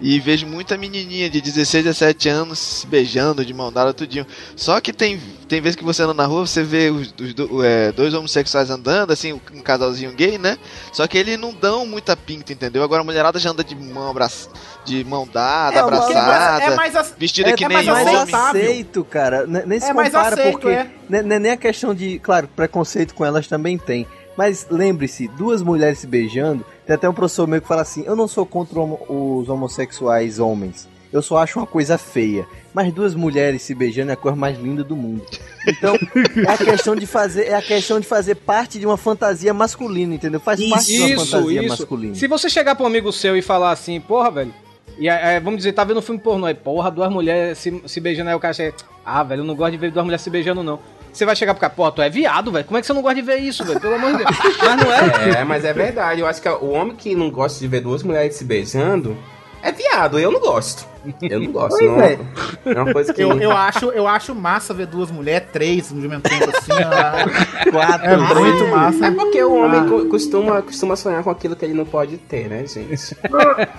e 0.00 0.18
vejo 0.20 0.46
muita 0.46 0.76
menininha 0.76 1.30
de 1.30 1.40
16, 1.40 1.84
17 1.84 2.28
anos 2.28 2.58
se 2.58 2.86
beijando 2.86 3.44
de 3.44 3.54
mão 3.54 3.72
dada, 3.72 3.94
tudinho. 3.94 4.26
Só 4.56 4.80
que 4.80 4.92
tem, 4.92 5.20
tem 5.48 5.60
vezes 5.60 5.76
que 5.76 5.84
você 5.84 6.02
anda 6.02 6.12
na 6.14 6.26
rua, 6.26 6.46
você 6.46 6.62
vê 6.62 6.90
os, 6.90 7.14
os 7.20 7.32
do- 7.34 7.64
é, 7.64 7.92
dois 7.92 8.12
homossexuais 8.12 8.70
andando, 8.70 9.12
assim, 9.12 9.32
um 9.32 9.60
casalzinho 9.62 10.12
gay, 10.12 10.36
né? 10.36 10.58
Só 10.92 11.06
que 11.06 11.16
eles 11.16 11.38
não 11.38 11.52
dão 11.54 11.86
muita 11.86 12.16
pinta, 12.16 12.52
entendeu? 12.52 12.82
Agora 12.82 13.02
a 13.02 13.04
mulherada 13.04 13.38
já 13.38 13.50
anda 13.50 13.62
de 13.64 13.74
mão, 13.74 14.10
abraça, 14.10 14.48
de 14.84 15.04
mão 15.04 15.26
dada, 15.32 15.76
É, 15.76 15.80
abraçada, 15.80 16.64
é 16.64 16.74
mais 16.76 16.94
ac- 16.96 17.14
vestida 17.18 17.50
é- 17.50 17.52
que 17.54 17.64
é 17.64 17.68
nem 17.68 17.76
mais 17.76 17.86
mais 17.86 18.08
homem. 18.08 18.34
aceito, 18.34 19.04
cara. 19.04 19.46
Ne- 19.46 19.64
Nem 19.64 19.80
se 19.80 19.86
É 19.90 19.92
mais 19.94 20.12
compara 20.12 20.34
aceito, 20.34 20.52
porque 20.52 20.68
é. 20.68 20.90
ne- 21.08 21.22
ne- 21.22 21.38
nem 21.38 21.52
a 21.52 21.56
questão 21.56 21.94
de, 21.94 22.18
claro, 22.18 22.48
preconceito 22.54 23.14
com 23.14 23.24
elas 23.24 23.46
também 23.46 23.78
tem. 23.78 24.06
Mas 24.36 24.66
lembre-se, 24.70 25.28
duas 25.28 25.62
mulheres 25.62 25.98
se 26.00 26.06
beijando, 26.06 26.64
tem 26.86 26.94
até 26.94 27.08
um 27.08 27.14
professor 27.14 27.46
meu 27.46 27.60
que 27.60 27.68
fala 27.68 27.82
assim: 27.82 28.04
"Eu 28.06 28.16
não 28.16 28.26
sou 28.28 28.44
contra 28.44 28.80
os 28.80 29.48
homossexuais 29.48 30.38
homens. 30.38 30.88
Eu 31.12 31.22
só 31.22 31.38
acho 31.38 31.60
uma 31.60 31.66
coisa 31.66 31.96
feia. 31.96 32.44
Mas 32.74 32.92
duas 32.92 33.14
mulheres 33.14 33.62
se 33.62 33.72
beijando 33.72 34.10
é 34.10 34.14
a 34.14 34.16
coisa 34.16 34.34
mais 34.36 34.58
linda 34.58 34.82
do 34.82 34.96
mundo. 34.96 35.24
Então, 35.64 35.94
é 35.94 36.50
a 36.50 36.58
questão 36.58 36.96
de 36.96 37.06
fazer, 37.06 37.44
é 37.46 37.54
a 37.54 37.62
questão 37.62 38.00
de 38.00 38.06
fazer 38.06 38.34
parte 38.34 38.80
de 38.80 38.84
uma 38.84 38.96
fantasia 38.96 39.54
masculina, 39.54 40.16
entendeu? 40.16 40.40
Faz 40.40 40.58
parte 40.68 40.86
de 40.86 40.98
uma 40.98 41.08
Isso, 41.08 41.26
fantasia 41.30 41.60
isso. 41.60 41.68
masculina. 41.68 42.14
Se 42.16 42.26
você 42.26 42.50
chegar 42.50 42.74
pra 42.74 42.82
um 42.82 42.88
amigo 42.88 43.12
seu 43.12 43.36
e 43.36 43.42
falar 43.42 43.70
assim, 43.70 44.00
porra, 44.00 44.28
velho, 44.32 44.52
e 44.98 45.08
é, 45.08 45.38
vamos 45.38 45.58
dizer, 45.58 45.72
tá 45.72 45.84
vendo 45.84 45.98
um 45.98 46.02
filme 46.02 46.20
pornô 46.20 46.46
aí, 46.46 46.54
porra, 46.54 46.90
duas 46.90 47.10
mulheres 47.12 47.58
se, 47.58 47.82
se 47.86 48.00
beijando, 48.00 48.30
aí 48.30 48.36
o 48.36 48.40
cara 48.40 48.52
chega, 48.52 48.74
ah, 49.04 49.22
velho, 49.22 49.42
eu 49.42 49.44
não 49.44 49.54
gosto 49.54 49.70
de 49.72 49.78
ver 49.78 49.92
duas 49.92 50.04
mulheres 50.04 50.22
se 50.22 50.30
beijando, 50.30 50.64
não. 50.64 50.80
Você 51.14 51.24
vai 51.24 51.36
chegar 51.36 51.54
pro 51.54 51.60
cara, 51.60 51.72
pô, 51.72 51.90
tu 51.92 52.02
é 52.02 52.10
viado, 52.10 52.50
velho, 52.50 52.64
como 52.64 52.76
é 52.76 52.80
que 52.80 52.86
você 52.88 52.92
não 52.92 53.00
gosta 53.00 53.14
de 53.14 53.22
ver 53.22 53.36
isso, 53.36 53.64
velho, 53.64 53.78
pelo 53.78 53.94
amor 53.94 54.10
de 54.10 54.18
Deus. 54.18 54.30
Mas 54.60 54.76
não 54.76 54.92
é? 54.92 55.40
É, 55.40 55.44
mas 55.44 55.64
é 55.64 55.72
verdade. 55.72 56.20
Eu 56.20 56.26
acho 56.26 56.42
que 56.42 56.48
o 56.48 56.70
homem 56.70 56.96
que 56.96 57.14
não 57.14 57.30
gosta 57.30 57.60
de 57.60 57.68
ver 57.68 57.80
duas 57.80 58.02
mulheres 58.02 58.34
se 58.34 58.44
beijando 58.44 59.16
é 59.62 59.70
viado. 59.70 60.18
Eu 60.18 60.32
não 60.32 60.40
gosto. 60.40 60.93
Eu 61.22 61.40
não 61.40 61.52
gosto. 61.52 61.78
Pois 61.78 61.90
não. 61.90 62.00
é. 62.00 62.18
É 62.66 62.82
uma 62.82 62.92
coisa 62.92 63.12
que. 63.14 63.22
Eu, 63.22 63.38
eu, 63.40 63.50
acho, 63.52 63.86
eu 63.90 64.06
acho 64.08 64.34
massa 64.34 64.72
ver 64.74 64.86
duas 64.86 65.10
mulheres, 65.10 65.48
três 65.52 65.90
no 65.90 66.00
mesmo 66.08 66.20
tempo 66.20 66.50
assim. 66.56 66.72
ó. 66.72 67.70
Quatro, 67.70 68.06
É 68.06 68.16
muito 68.16 68.66
massa. 68.68 69.06
É 69.06 69.10
porque 69.10 69.42
o 69.42 69.54
homem 69.54 69.80
Ah. 69.80 69.86
co- 69.88 70.04
costuma, 70.06 70.62
costuma 70.62 70.96
sonhar 70.96 71.22
com 71.22 71.30
aquilo 71.30 71.54
que 71.56 71.64
ele 71.64 71.74
não 71.74 71.84
pode 71.84 72.16
ter, 72.18 72.48
né, 72.48 72.66
gente? 72.66 73.16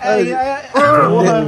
É, 0.01 0.21
é, 0.21 0.31
é, 0.31 0.71
porra. 0.73 1.45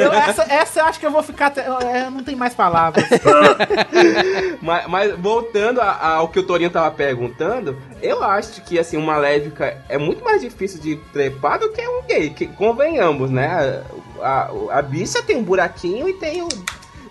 Eu- 0.00 0.12
essa, 0.12 0.42
essa 0.52 0.80
eu 0.80 0.84
acho 0.86 1.00
que 1.00 1.06
eu 1.06 1.10
vou 1.10 1.22
ficar. 1.22 1.46
até- 1.46 1.66
é, 1.66 2.10
não 2.10 2.22
tem 2.22 2.34
mais 2.36 2.54
palavras. 2.54 3.04
mas, 4.62 4.86
mas 4.88 5.14
voltando 5.18 5.80
a- 5.80 6.14
ao 6.16 6.28
que 6.28 6.38
o 6.38 6.42
Torinho 6.42 6.70
tava 6.70 6.90
perguntando, 6.90 7.76
eu 8.02 8.22
acho 8.22 8.62
que 8.62 8.78
assim, 8.78 8.96
uma 8.96 9.16
lésbica 9.16 9.76
é 9.88 9.98
muito 9.98 10.24
mais 10.24 10.40
difícil 10.40 10.80
de 10.80 10.96
trepar 11.12 11.58
do 11.58 11.70
que 11.70 11.86
um 11.86 12.02
gay. 12.06 12.30
Que, 12.30 12.46
convenhamos, 12.46 13.30
né? 13.30 13.82
A, 14.22 14.50
a, 14.72 14.78
a 14.78 14.82
bicha 14.82 15.22
tem 15.22 15.36
um 15.36 15.42
buraquinho 15.42 16.08
e 16.08 16.14
tem 16.14 16.42
o. 16.42 16.48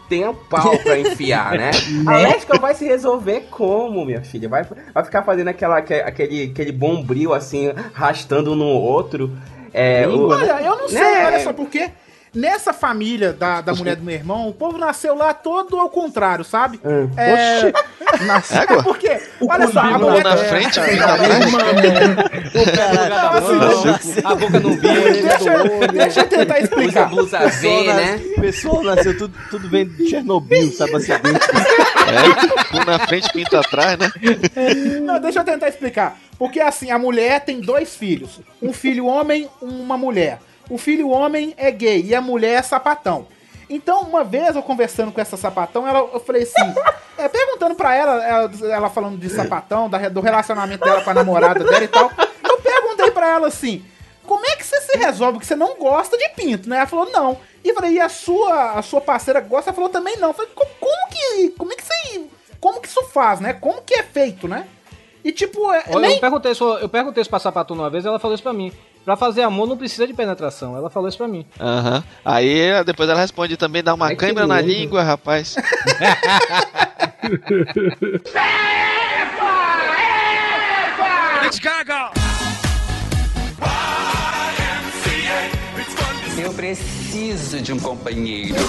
Tem 0.08 0.28
um 0.28 0.34
pau 0.34 0.76
pra 0.80 0.98
enfiar, 0.98 1.52
né? 1.56 1.70
A 2.08 2.12
Né? 2.14 2.24
lésbica 2.24 2.58
vai 2.58 2.74
se 2.74 2.84
resolver 2.84 3.42
como, 3.52 4.04
minha 4.04 4.24
filha? 4.24 4.50
Vai, 4.50 4.66
vai 4.92 5.04
ficar 5.06 5.22
fazendo 5.22 5.50
aquela, 5.50 5.78
aquele, 5.78 6.46
aquele 6.52 6.72
bombril 6.72 7.32
assim, 7.32 7.72
arrastando 7.94 8.54
um 8.54 8.56
no 8.56 8.66
outro. 8.66 9.32
É, 9.72 10.08
o- 10.08 10.30
Olha, 10.30 10.62
eu 10.64 10.76
não 10.78 10.90
sei, 10.90 11.00
Né? 11.00 11.26
olha 11.28 11.40
só, 11.42 11.54
porque 11.54 11.92
nessa 12.34 12.74
família 12.74 13.34
da, 13.34 13.62
da 13.62 13.74
mulher 13.74 13.96
do 13.96 14.04
meu 14.04 14.16
irmão, 14.16 14.48
o 14.48 14.54
povo 14.54 14.78
nasceu 14.78 15.16
lá 15.16 15.34
todo 15.34 15.80
ao 15.80 15.90
contrário, 15.90 16.44
sabe? 16.46 16.80
Hum. 16.84 17.10
É, 17.18 17.72
nasceu, 18.26 18.62
Égua? 18.62 18.84
porque, 18.84 19.20
olha 19.48 19.68
só, 19.68 19.80
a 19.80 19.98
mulher... 19.98 20.24
na 20.24 20.38
frente, 20.38 20.80
outro 20.80 21.04
atrás. 21.04 21.52
Não, 23.84 23.96
assim, 23.96 24.22
A 24.24 24.36
boca 24.36 24.60
não 24.60 24.72
vira, 24.72 25.12
deixa, 25.12 25.54
eu- 25.54 25.88
deixa 25.92 26.20
eu 26.22 26.28
tentar 26.28 26.56
Usa 26.56 26.64
explicar. 26.64 27.10
blusa 27.10 27.40
V, 27.48 27.84
né? 27.94 28.20
O 28.38 28.42
pessoal 28.42 28.84
nasceu 28.84 29.18
tudo, 29.18 29.34
tudo 29.50 29.70
vem 29.70 29.88
de 29.88 30.10
Chernobyl, 30.10 30.72
sabe 30.72 30.96
assim? 30.96 31.12
É, 31.14 32.78
um 32.78 32.86
na 32.86 33.00
frente, 33.08 33.32
pinto 33.32 33.56
atrás, 33.58 33.98
né? 33.98 34.12
Não, 35.02 35.20
deixa 35.20 35.40
eu 35.40 35.44
tentar 35.44 35.70
explicar. 35.70 36.18
Porque 36.38 36.60
assim, 36.60 36.92
a 36.92 36.98
mulher 36.98 37.42
tem 37.42 37.60
dois 37.60 37.96
filhos. 37.96 38.40
Um 38.62 38.72
filho 38.74 39.06
homem, 39.06 39.50
uma 39.62 39.98
mulher. 39.98 40.40
O 40.70 40.78
filho 40.78 41.10
homem 41.10 41.54
é 41.58 41.72
gay 41.72 42.02
e 42.06 42.14
a 42.16 42.22
mulher 42.22 42.60
é 42.60 42.62
sapatão. 42.62 43.28
Então, 43.70 44.02
uma 44.02 44.24
vez 44.24 44.56
eu 44.56 44.64
conversando 44.64 45.12
com 45.12 45.22
essa 45.22 45.38
sapatão, 45.38 45.88
ela, 45.88 46.00
eu 46.00 46.20
falei 46.20 46.42
assim, 46.44 46.74
é, 47.18 47.28
perguntando 47.28 47.76
pra 47.76 47.94
ela, 47.96 48.24
ela, 48.26 48.52
ela 48.64 48.90
falando 48.90 49.18
de 49.20 49.30
sapatão, 49.30 49.88
da- 49.90 50.10
do 50.10 50.22
relacionamento 50.22 50.84
dela 50.84 51.02
com 51.04 51.10
a 51.12 51.14
namorada 51.14 51.64
dela 51.64 51.84
e 51.84 51.88
tal, 51.88 52.12
eu 52.44 52.58
perguntei 52.58 53.12
pra 53.12 53.30
ela 53.30 53.48
assim, 53.48 53.86
como 54.26 54.44
é 54.46 54.56
que 54.56 54.66
você 54.66 54.80
se 54.82 54.98
resolve 54.98 55.38
que 55.40 55.46
você 55.46 55.56
não 55.56 55.76
gosta 55.76 56.18
de 56.18 56.30
pinto, 56.30 56.68
né? 56.70 56.78
Ela 56.78 56.88
falou, 56.88 57.12
não. 57.12 57.38
E 57.64 57.70
eu 57.70 57.76
falei, 57.76 57.92
e 57.94 58.00
a 58.00 58.10
sua, 58.10 58.72
a 58.72 58.82
sua 58.82 59.02
parceira 59.02 59.40
gosta? 59.40 59.70
Ela 59.70 59.76
falou, 59.76 59.90
também 59.90 60.18
não. 60.18 60.30
Eu 60.30 60.34
falei, 60.34 60.52
como, 60.56 60.70
como 60.80 61.10
que, 61.10 61.50
como 61.58 61.72
é 61.72 61.76
que 61.76 61.84
você, 61.84 62.24
como 62.60 62.80
que 62.82 62.88
isso 62.88 63.04
faz, 63.06 63.40
né? 63.40 63.54
Como 63.54 63.82
que 63.84 63.94
é 63.96 64.04
feito, 64.04 64.48
né? 64.48 64.66
E 65.24 65.32
tipo, 65.32 65.72
é, 65.72 65.84
Eu, 65.90 66.00
nem... 66.00 66.14
eu 66.16 66.20
perguntei 66.20 66.52
isso, 66.54 66.64
eu 66.78 66.88
perguntei 66.90 67.22
isso 67.22 67.30
pra 67.30 67.40
Sapatão 67.40 67.76
uma 67.76 67.90
vez, 67.90 68.06
ela 68.06 68.18
falou 68.20 68.34
isso 68.34 68.42
pra 68.44 68.54
mim. 68.54 68.72
Pra 69.10 69.18
fazer 69.18 69.42
amor 69.42 69.68
não 69.68 69.76
precisa 69.76 70.06
de 70.06 70.14
penetração. 70.14 70.78
Ela 70.78 70.88
falou 70.88 71.10
isso 71.10 71.18
pra 71.18 71.28
mim. 71.28 71.44
Aham. 71.60 72.04
Aí 72.24 72.84
depois 72.86 73.10
ela 73.10 73.20
responde 73.20 73.58
também, 73.58 73.82
dá 73.82 73.96
uma 73.96 74.06
Ai, 74.06 74.16
câimbra 74.16 74.46
na 74.46 74.62
língua, 74.62 75.02
rapaz. 75.02 75.56
Eu 86.38 86.54
preciso 86.54 87.60
de 87.62 87.74
um 87.74 87.80
companheiro. 87.80 88.60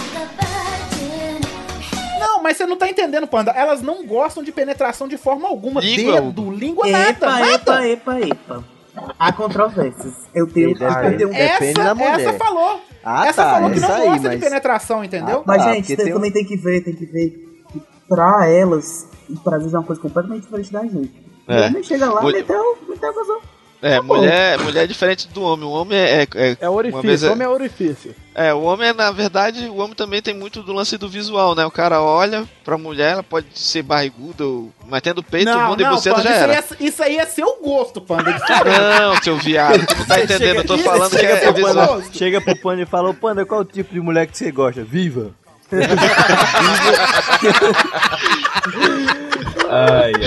Não, 2.18 2.42
mas 2.42 2.56
você 2.56 2.64
não 2.64 2.78
tá 2.78 2.88
entendendo, 2.88 3.26
Panda. 3.26 3.50
Elas 3.50 3.82
não 3.82 4.06
gostam 4.06 4.42
de 4.42 4.50
penetração 4.50 5.06
de 5.06 5.18
forma 5.18 5.46
alguma. 5.46 5.82
Língua, 5.82 6.22
Dedo, 6.22 6.50
língua, 6.50 6.88
Epa, 6.88 7.26
nada, 7.26 7.26
nada. 7.26 7.86
epa, 7.86 7.86
epa, 7.86 8.20
epa. 8.20 8.79
Há 9.18 9.32
controvérsias. 9.32 10.14
Eu 10.34 10.46
tenho, 10.46 10.70
eu 10.70 10.76
tenho 10.76 11.32
essa, 11.34 11.64
essa 11.64 12.32
falou. 12.34 12.80
Ah, 13.04 13.26
essa 13.26 13.42
tá, 13.44 13.50
falou 13.54 13.70
que 13.70 13.80
não 13.80 13.92
aí, 13.92 14.06
gosta 14.06 14.20
de 14.20 14.36
mas- 14.36 14.40
penetração, 14.44 15.04
entendeu? 15.04 15.42
Mas, 15.46 15.62
Ah, 15.62 15.72
gente, 15.72 15.76
porque 15.82 15.96
tem- 15.96 16.04
tem 16.06 16.12
um- 16.12 16.16
também 16.16 16.32
tem 16.32 16.44
que 16.44 16.56
ver, 16.56 16.80
tem 16.82 16.94
que 16.94 17.06
ver 17.06 17.30
que 17.72 17.82
pra 18.08 18.46
elas, 18.48 19.06
o 19.28 19.36
prazer 19.40 19.74
é 19.74 19.78
uma 19.78 19.84
coisa 19.84 20.00
completamente 20.02 20.42
diferente 20.42 20.72
da 20.72 20.82
gente. 20.82 21.12
É. 21.48 21.66
Homem 21.66 21.82
chega 21.82 22.10
lá, 22.12 22.20
Mulher- 22.22 22.40
meteu, 22.40 22.78
meteu 22.88 23.10
a 23.10 23.14
coisa. 23.14 23.38
É, 23.82 23.96
Tá 23.96 24.02
mulher, 24.02 24.58
mulher 24.58 24.84
é 24.84 24.86
diferente 24.86 25.26
do 25.28 25.42
homem. 25.42 25.64
O 25.64 25.70
homem 25.70 25.96
é. 25.98 26.26
É, 26.34 26.56
É 26.60 26.68
orifício, 26.68 27.02
vez 27.02 27.22
homem 27.22 27.46
é 27.46 27.48
orifício. 27.48 28.14
É, 28.34 28.52
o 28.52 28.60
homem, 28.62 28.88
é, 28.88 28.92
na 28.92 29.10
verdade, 29.10 29.66
o 29.68 29.76
homem 29.78 29.94
também 29.94 30.20
tem 30.20 30.34
muito 30.34 30.62
do 30.62 30.72
lance 30.74 30.98
do 30.98 31.08
visual, 31.08 31.54
né? 31.54 31.64
O 31.64 31.70
cara 31.70 32.02
olha 32.02 32.46
pra 32.62 32.76
mulher, 32.76 33.12
ela 33.12 33.22
pode 33.22 33.46
ser 33.54 33.82
barriguda, 33.82 34.44
ou... 34.44 34.70
mas 34.86 35.00
tendo 35.00 35.22
peito, 35.22 35.50
não, 35.50 35.68
bunda 35.70 35.82
e 35.82 35.86
não, 35.86 35.94
buceta 35.94 36.16
Panda, 36.16 36.28
já 36.28 36.34
isso, 36.34 36.44
era. 36.44 36.52
aí 36.52 36.58
é, 36.58 36.64
isso 36.84 37.02
aí 37.02 37.16
é 37.18 37.26
seu 37.26 37.58
gosto, 37.62 38.00
Panda. 38.02 38.30
é. 38.30 39.00
Não, 39.00 39.16
seu 39.22 39.36
viado, 39.38 39.86
tu 39.86 39.96
não 39.96 40.04
tá 40.06 40.20
entendendo, 40.20 40.56
eu 40.56 40.64
tô 40.64 40.76
Chega- 40.76 40.90
falando 40.90 41.10
que 41.10 41.18
chega 41.18 41.32
é 41.32 41.40
pro 41.40 41.52
visual. 41.54 41.88
Panda, 41.88 42.04
Chega 42.12 42.40
pro 42.40 42.56
Panda 42.56 42.82
e 42.82 42.86
fala, 42.86 43.08
ô 43.10 43.14
Panda, 43.14 43.46
qual 43.46 43.62
o 43.62 43.64
tipo 43.64 43.94
de 43.94 44.00
mulher 44.00 44.26
que 44.26 44.36
você 44.36 44.50
gosta? 44.52 44.84
Viva! 44.84 45.30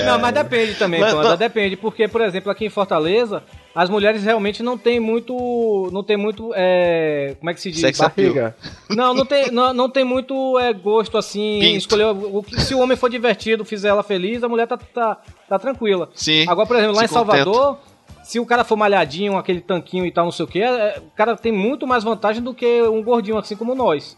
Não, 0.06 0.20
mas 0.20 0.34
depende 0.34 0.76
também, 0.76 1.00
Mas- 1.00 1.40
depende, 1.40 1.76
porque, 1.76 2.08
por 2.08 2.22
exemplo, 2.22 2.52
aqui 2.52 2.66
em 2.66 2.70
Fortaleza, 2.70 3.44
as 3.76 3.90
mulheres 3.90 4.24
realmente 4.24 4.62
não 4.62 4.78
tem 4.78 5.00
muito. 5.00 5.90
Não 5.92 6.04
tem 6.04 6.16
muito. 6.16 6.52
É, 6.56 7.36
como 7.40 7.50
é 7.50 7.54
que 7.54 7.62
se 7.62 7.72
diz? 7.72 7.82
Sex. 7.82 7.98
Barriga. 8.00 8.56
Não, 8.90 9.14
não 9.14 9.26
tem, 9.26 9.52
não, 9.52 9.74
não 9.74 9.90
tem 9.90 10.04
muito 10.04 10.58
é, 10.60 10.72
gosto 10.74 11.18
assim. 11.18 11.60
Pinto. 11.60 11.78
Escolher 11.78 12.06
o, 12.06 12.44
se 12.58 12.76
o 12.76 12.80
homem 12.80 12.96
for 12.96 13.10
divertido, 13.10 13.66
fizer 13.66 13.90
ela 13.90 14.04
feliz, 14.04 14.44
a 14.44 14.50
mulher 14.50 14.68
tá, 14.68 14.78
tá, 14.78 15.18
tá 15.50 15.60
tranquila. 15.60 16.10
Sim. 16.14 16.46
Agora, 16.48 16.68
por 16.68 16.78
exemplo, 16.78 16.96
lá 16.96 17.04
em 17.04 17.08
Salvador. 17.08 17.78
Se 18.24 18.40
o 18.40 18.46
cara 18.46 18.64
for 18.64 18.78
malhadinho, 18.78 19.38
aquele 19.38 19.60
tanquinho 19.60 20.06
e 20.06 20.12
tal, 20.12 20.24
não 20.24 20.32
sei 20.32 20.46
o 20.46 20.48
que, 20.48 20.64
o 20.64 21.12
cara 21.14 21.36
tem 21.36 21.52
muito 21.52 21.86
mais 21.86 22.06
vantagem 22.06 22.42
do 22.42 22.54
que 22.54 22.82
um 22.84 23.04
gordinho 23.04 23.38
assim 23.38 23.54
como 23.54 23.76
nós. 23.76 24.16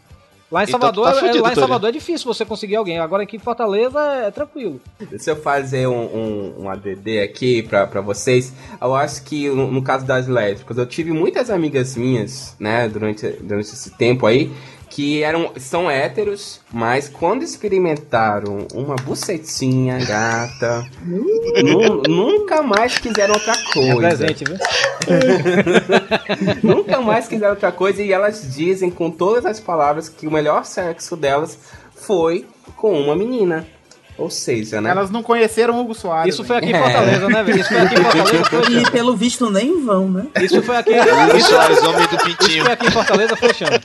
Lá 0.50 0.60
em 0.62 0.64
Então 0.64 0.78
Salvador, 0.80 1.04
tá 1.06 1.10
é- 1.10 1.20
fudido, 1.20 1.42
lá 1.42 1.48
em 1.50 1.54
Túlio. 1.54 1.60
Salvador 1.68 1.88
é 1.88 1.92
difícil 1.92 2.32
você 2.32 2.44
conseguir 2.44 2.76
alguém. 2.76 2.98
Agora 3.00 3.24
aqui 3.24 3.36
em 3.36 3.40
Fortaleza 3.40 3.98
é 4.00 4.30
tranquilo. 4.30 4.80
Se 5.18 5.28
eu 5.30 5.34
fazer 5.36 5.88
um, 5.88 6.04
um, 6.04 6.54
um 6.62 6.70
ADD 6.70 7.20
aqui 7.20 7.62
pra, 7.64 7.86
pra 7.86 8.00
vocês, 8.00 8.52
eu 8.80 8.94
acho 8.94 9.24
que 9.24 9.48
no, 9.48 9.70
no 9.72 9.82
caso 9.82 10.06
das 10.06 10.28
lésbicas, 10.28 10.78
eu 10.78 10.86
tive 10.86 11.10
muitas 11.12 11.50
amigas 11.50 11.96
minhas, 11.96 12.54
né, 12.60 12.88
durante, 12.88 13.26
durante 13.28 13.66
esse 13.72 13.90
tempo 13.90 14.24
aí, 14.24 14.52
que 14.88 15.22
eram, 15.22 15.50
são 15.56 15.90
héteros, 15.90 16.60
mas 16.72 17.08
quando 17.08 17.42
experimentaram 17.42 18.66
uma 18.74 18.96
bucetinha 18.96 19.98
gata, 20.04 20.86
nu- 21.62 22.02
nunca 22.08 22.62
mais 22.62 22.98
quiseram 22.98 23.34
outra 23.34 23.54
coisa. 23.72 23.92
É 23.92 23.96
presente, 23.96 24.44
viu? 24.44 24.56
Nunca 26.62 27.00
mais 27.00 27.28
quiseram 27.28 27.52
outra 27.52 27.70
coisa 27.72 28.02
e 28.02 28.12
elas 28.12 28.54
dizem 28.54 28.90
com 28.90 29.10
todas 29.10 29.44
as 29.46 29.60
palavras 29.60 30.08
que 30.08 30.26
o 30.26 30.30
melhor 30.30 30.64
sexo 30.64 31.16
delas 31.16 31.58
foi 31.94 32.46
com 32.76 32.98
uma 33.00 33.14
menina. 33.14 33.66
Ou 34.18 34.30
seja, 34.30 34.80
né? 34.80 34.90
Elas 34.90 35.10
não 35.10 35.22
conheceram 35.22 35.74
o 35.76 35.80
Hugo 35.80 35.94
Soares. 35.94 36.32
Isso 36.34 36.42
foi 36.42 36.56
aqui 36.56 36.70
em 36.70 36.74
É. 36.74 36.82
Fortaleza, 36.82 37.28
né, 37.28 37.42
velho? 37.42 37.60
Isso 37.60 37.68
foi 37.68 37.78
aqui 37.80 37.94
em 37.94 37.98
Fortaleza. 38.02 38.44
Foi... 38.44 38.74
E 38.74 38.90
pelo 38.90 39.16
visto 39.16 39.50
nem 39.50 39.84
vão, 39.84 40.08
né? 40.08 40.26
Isso 40.40 40.62
foi 40.62 40.76
aqui. 40.76 40.90
Hugo 40.98 41.36
Isso, 41.36 41.48
Soares, 41.50 41.78
homem 41.82 42.06
do 42.08 42.14
isso 42.16 42.24
pintinho. 42.24 42.64
foi 42.64 42.72
aqui 42.72 42.86
em 42.86 42.90
Fortaleza, 42.90 43.36
foi 43.36 43.54
chama. 43.54 43.80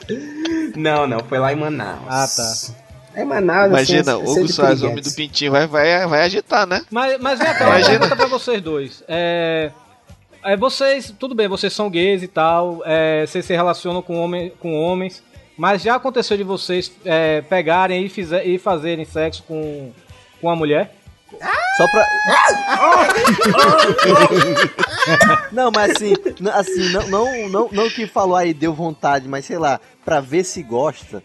Não, 0.75 1.05
não, 1.05 1.19
foi 1.19 1.37
lá 1.39 1.51
em 1.51 1.55
Manaus. 1.57 1.99
Ah, 2.07 2.27
tá. 2.27 2.73
É 3.13 3.25
Manaus, 3.25 3.67
Imagina, 3.67 4.13
assim, 4.15 4.23
Hugo 4.23 4.47
Soares, 4.47 4.81
homem 4.83 5.03
do 5.03 5.11
pintinho, 5.13 5.51
vai, 5.51 5.67
vai, 5.67 6.07
vai 6.07 6.21
agitar, 6.21 6.65
né? 6.65 6.81
Mas, 6.89 7.19
mas 7.19 7.39
vem 7.39 7.53
cá, 7.53 7.65
uma 7.65 7.69
Imagina. 7.75 7.89
pergunta 7.99 8.15
pra 8.15 8.25
vocês 8.27 8.61
dois. 8.61 9.03
É, 9.05 9.69
é, 10.45 10.55
vocês, 10.55 11.13
tudo 11.19 11.35
bem, 11.35 11.49
vocês 11.49 11.73
são 11.73 11.89
gays 11.89 12.23
e 12.23 12.27
tal, 12.27 12.81
é, 12.85 13.25
vocês 13.27 13.43
se 13.43 13.53
relacionam 13.53 14.01
com, 14.01 14.15
homem, 14.17 14.53
com 14.61 14.73
homens, 14.81 15.21
mas 15.57 15.81
já 15.81 15.95
aconteceu 15.95 16.37
de 16.37 16.43
vocês 16.43 16.89
é, 17.03 17.41
pegarem 17.41 18.05
e, 18.05 18.07
fizer, 18.09 18.47
e 18.47 18.57
fazerem 18.57 19.03
sexo 19.03 19.43
com, 19.45 19.91
com 20.41 20.47
uma 20.47 20.55
mulher? 20.55 20.93
Só 21.77 21.87
pra. 21.87 22.05
não, 25.51 25.71
mas 25.71 25.91
assim, 25.91 26.13
assim 26.53 26.89
não, 26.91 27.07
não, 27.07 27.49
não, 27.49 27.69
não 27.71 27.89
que 27.89 28.05
falou 28.05 28.35
aí 28.35 28.53
deu 28.53 28.73
vontade, 28.73 29.27
mas 29.27 29.45
sei 29.45 29.57
lá, 29.57 29.79
pra 30.03 30.19
ver 30.19 30.43
se 30.43 30.61
gosta. 30.61 31.23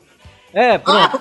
É, 0.52 0.78
pronto. 0.78 1.20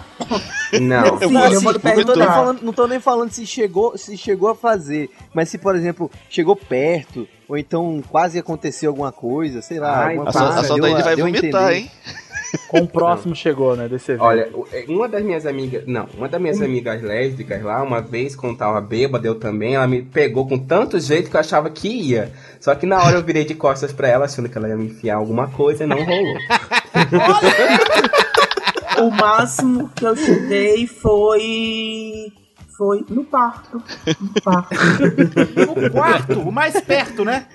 Não. 0.80 1.20
Sim, 1.20 1.28
Não, 1.34 1.42
eu 1.42 1.58
assim, 1.58 1.66
não, 1.66 2.04
tô 2.06 2.16
nem 2.16 2.26
falando, 2.26 2.62
não 2.62 2.74
tô 2.74 2.88
nem 2.88 3.00
falando 3.02 3.32
se 3.32 3.46
chegou, 3.46 3.98
se 3.98 4.18
chegou 4.18 4.50
a 4.50 4.56
fazer, 4.56 5.10
mas 5.34 5.50
se, 5.50 5.58
por 5.58 5.76
exemplo, 5.76 6.10
chegou 6.30 6.56
perto, 6.56 7.28
ou 7.50 7.58
então 7.58 8.02
quase 8.10 8.40
aconteceu 8.40 8.92
alguma 8.92 9.12
coisa, 9.12 9.62
sei 9.62 9.78
lá. 9.78 10.06
Ai, 10.06 10.18
alguma 10.18 10.30
A, 10.30 10.64
so, 10.64 10.74
a 10.74 11.02
vai 11.02 11.14
a 11.14 11.16
vomitar, 11.18 11.74
entender. 11.74 11.74
hein? 11.74 11.92
Com 12.68 12.80
o 12.80 12.88
próximo 12.88 13.36
chegou, 13.36 13.76
né, 13.76 13.88
desse 13.88 14.12
evento. 14.12 14.24
Olha, 14.24 14.50
é, 14.72 14.86
uma 14.88 15.08
das 15.08 15.24
minhas 15.24 15.46
amigas. 15.46 15.84
Não, 15.86 16.08
uma 16.18 16.28
das 16.28 16.42
minhas 16.42 16.62
amigas 16.62 17.02
lésbicas 17.02 17.62
lá, 17.64 17.82
uma 17.84 18.02
vez, 18.02 18.36
quando 18.36 18.58
tava 18.58 18.82
bêbada, 18.82 19.28
eu 19.28 19.36
também, 19.36 19.76
ela 19.76 19.88
me 19.88 20.02
pegou 20.02 20.48
com 20.48 20.58
tanto 20.58 21.00
jeito 21.00 21.30
que 21.30 21.36
eu 21.36 21.40
achava 21.40 21.70
que 21.70 21.88
ia. 21.88 22.32
Só 22.60 22.74
que 22.76 22.86
na 22.86 23.04
hora 23.04 23.18
eu 23.18 23.24
virei 23.24 23.46
de 23.46 23.56
costas 23.56 23.94
pra 23.94 24.08
ela, 24.08 24.26
achando 24.26 24.50
que 24.50 24.58
ela 24.58 24.68
ia 24.68 24.76
me 24.76 24.86
enfiar 24.86 25.18
alguma 25.18 25.48
coisa 25.50 25.84
e 25.84 25.88
não 25.88 26.04
rolou. 26.04 26.38
O 28.98 29.12
máximo 29.12 29.90
que 29.94 30.06
eu 30.06 30.16
cheguei 30.16 30.88
foi. 30.88 32.32
Foi 32.78 33.06
no 33.10 33.24
parto. 33.24 33.82
No 34.20 34.42
parto. 34.42 34.76
No 35.76 35.92
quarto, 35.92 36.40
o 36.42 36.52
mais 36.52 36.80
perto, 36.82 37.24
né? 37.24 37.46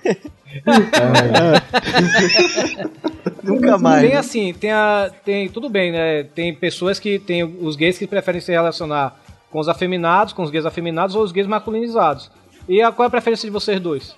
Nunca 3.43 3.78
mais. 3.78 4.02
Tem 4.02 4.16
assim, 4.16 4.52
tem 4.52 4.72
a. 4.72 5.10
Tem, 5.24 5.48
tudo 5.48 5.68
bem, 5.68 5.93
né? 5.93 6.24
Tem 6.24 6.55
pessoas 6.55 6.98
que. 6.98 7.18
Tem 7.18 7.43
os 7.44 7.77
gays 7.77 7.98
que 7.98 8.06
preferem 8.06 8.40
se 8.40 8.52
relacionar 8.52 9.20
com 9.51 9.59
os 9.59 9.68
afeminados, 9.68 10.32
com 10.32 10.43
os 10.43 10.51
gays 10.51 10.66
afeminados 10.66 11.14
ou 11.14 11.22
os 11.22 11.32
gays 11.32 11.47
masculinizados. 11.47 12.31
E 12.68 12.81
a, 12.82 12.93
qual 12.93 13.05
é 13.05 13.09
a 13.09 13.10
preferência 13.10 13.47
de 13.47 13.52
vocês 13.52 13.81
dois? 13.81 14.14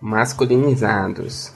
Masculinizados. 0.00 1.52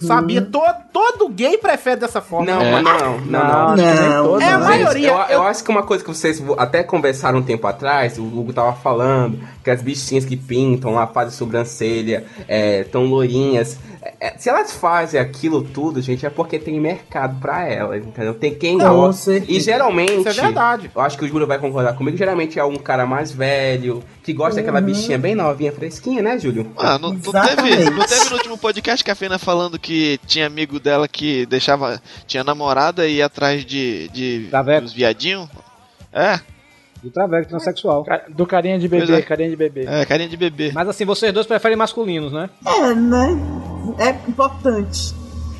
Sabia, 0.00 0.42
todo, 0.42 0.74
todo 0.92 1.28
gay 1.28 1.56
prefere 1.58 2.00
dessa 2.00 2.20
forma. 2.20 2.46
Não, 2.52 2.60
É. 2.60 2.82
não, 2.82 2.82
não, 2.82 3.18
não. 3.20 3.76
Não, 3.76 3.76
Não. 3.76 4.40
É 4.40 4.48
a 4.50 4.58
maioria. 4.58 5.08
eu, 5.08 5.14
eu- 5.14 5.24
eu 5.28 5.42
acho 5.42 5.64
que 5.64 5.70
uma 5.70 5.82
coisa 5.82 6.04
que 6.04 6.10
vocês 6.10 6.38
vo- 6.38 6.54
até 6.58 6.82
conversaram 6.82 7.38
um 7.38 7.42
tempo 7.42 7.66
atrás, 7.66 8.18
o 8.18 8.22
Hugo 8.24 8.52
tava 8.52 8.74
falando, 8.74 9.38
que 9.62 9.70
as 9.70 9.80
bichinhas 9.82 10.24
que 10.24 10.36
pintam 10.36 10.92
lá, 10.94 11.06
fazem 11.06 11.32
sobrancelha, 11.32 12.24
é, 12.46 12.84
tão 12.84 13.04
lourinhas. 13.06 13.78
É, 14.02 14.14
é, 14.28 14.34
se 14.36 14.50
elas 14.50 14.72
fazem 14.72 15.18
aquilo 15.18 15.62
tudo, 15.62 16.02
gente, 16.02 16.26
é 16.26 16.30
porque 16.30 16.58
tem 16.58 16.78
mercado 16.78 17.40
pra 17.40 17.66
elas, 17.66 18.04
entendeu? 18.04 18.34
Tem 18.34 18.54
quem 18.54 18.78
Com 18.78 18.84
gosta. 18.88 19.36
E 19.48 19.58
geralmente. 19.60 20.18
Isso 20.18 20.28
é 20.28 20.32
verdade. 20.44 20.90
Eu 20.94 21.00
acho 21.00 21.16
que 21.16 21.24
o 21.24 21.28
Júlio 21.28 21.46
vai 21.46 21.58
concordar 21.58 21.94
comigo. 21.94 22.16
Geralmente 22.16 22.58
é 22.58 22.64
um 22.64 22.76
cara 22.76 23.06
mais 23.06 23.32
velho, 23.32 24.02
que 24.22 24.32
gosta 24.34 24.56
daquela 24.56 24.80
bichinha 24.80 25.18
bem 25.18 25.34
novinha, 25.34 25.72
fresquinha, 25.72 26.22
né, 26.22 26.38
Júlio? 26.38 26.70
Ah, 26.76 26.98
não, 26.98 27.14
não 27.14 27.20
teve, 27.20 27.90
não 27.90 28.04
teve 28.06 28.28
no 28.30 28.36
último 28.36 28.58
podcast 28.58 29.02
que 29.02 29.10
a 29.10 29.14
Fena 29.14 29.38
falando 29.54 29.78
que 29.78 30.18
tinha 30.26 30.46
amigo 30.48 30.80
dela 30.80 31.06
que 31.06 31.46
deixava. 31.46 32.02
Tinha 32.26 32.42
namorada 32.42 33.06
e 33.06 33.16
ia 33.16 33.26
atrás 33.26 33.64
de. 33.64 34.08
de 34.08 34.48
Traveco. 34.50 34.82
dos 34.82 34.92
viadinhos? 34.92 35.48
É, 36.12 36.40
Do 37.02 37.10
traveco 37.10 37.48
transexual. 37.48 38.04
Do 38.28 38.46
carinha 38.46 38.78
de 38.78 38.88
bebê, 38.88 39.16
é. 39.16 39.22
carinha 39.22 39.50
de 39.50 39.56
bebê. 39.56 39.84
é, 39.86 40.04
carinha 40.04 40.28
de 40.28 40.36
bebê. 40.36 40.72
Mas 40.72 40.88
assim, 40.88 41.04
vocês 41.04 41.32
dois 41.32 41.46
preferem 41.46 41.76
masculinos, 41.76 42.32
né? 42.32 42.50
É, 42.66 42.94
né? 42.94 43.28
É 43.98 44.28
importante. 44.28 45.14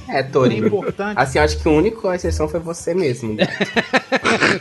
É, 0.09 0.23
Torinho. 0.23 0.67
Importante. 0.67 1.19
Assim, 1.19 1.39
acho 1.39 1.59
que 1.59 1.69
a 1.69 1.73
única 1.73 2.15
exceção 2.15 2.49
foi 2.49 2.61
você 2.61 2.95
mesmo. 2.95 3.37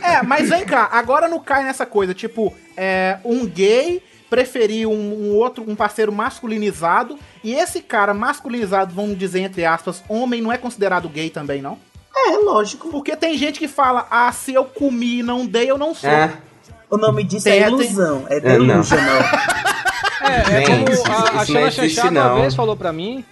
É, 0.02 0.22
mas 0.22 0.50
vem 0.50 0.64
cá, 0.64 0.88
agora 0.92 1.26
não 1.26 1.40
cai 1.40 1.64
nessa 1.64 1.84
coisa, 1.86 2.14
tipo, 2.14 2.54
é, 2.76 3.18
um 3.24 3.46
gay 3.46 4.00
preferir 4.30 4.88
um, 4.88 4.92
um 4.92 5.34
outro, 5.36 5.64
um 5.66 5.74
parceiro 5.76 6.12
masculinizado, 6.12 7.18
e 7.42 7.54
esse 7.54 7.80
cara 7.80 8.12
masculinizado, 8.14 8.94
vamos 8.94 9.18
dizer 9.18 9.40
entre 9.40 9.64
aspas, 9.64 10.02
homem, 10.08 10.40
não 10.42 10.52
é 10.52 10.58
considerado 10.58 11.08
gay 11.08 11.30
também, 11.30 11.60
não? 11.62 11.78
É, 12.16 12.36
lógico. 12.38 12.88
Porque 12.90 13.16
tem 13.16 13.36
gente 13.36 13.58
que 13.58 13.68
fala, 13.68 14.06
ah, 14.10 14.30
se 14.32 14.54
eu 14.54 14.64
comi 14.64 15.18
e 15.18 15.22
não 15.22 15.44
dei, 15.46 15.70
eu 15.70 15.76
não 15.78 15.94
sou. 15.94 16.08
É. 16.08 16.32
O 16.90 16.96
nome 16.96 17.24
disso 17.24 17.44
Tem- 17.44 17.62
é 17.62 17.66
ilusão. 17.68 18.24
É 18.28 18.36
É, 18.38 18.58
não. 18.58 18.66
delusional. 18.66 19.22
É, 20.22 20.36
é 20.40 20.44
Gente, 20.66 20.66
como 20.70 20.90
isso- 20.90 21.06
a, 21.10 21.40
a 21.40 21.44
Xana 21.44 21.70
Chanchada 21.70 22.08
uma 22.10 22.28
não. 22.30 22.40
vez 22.40 22.54
falou 22.54 22.76
pra 22.76 22.92
mim, 22.92 23.24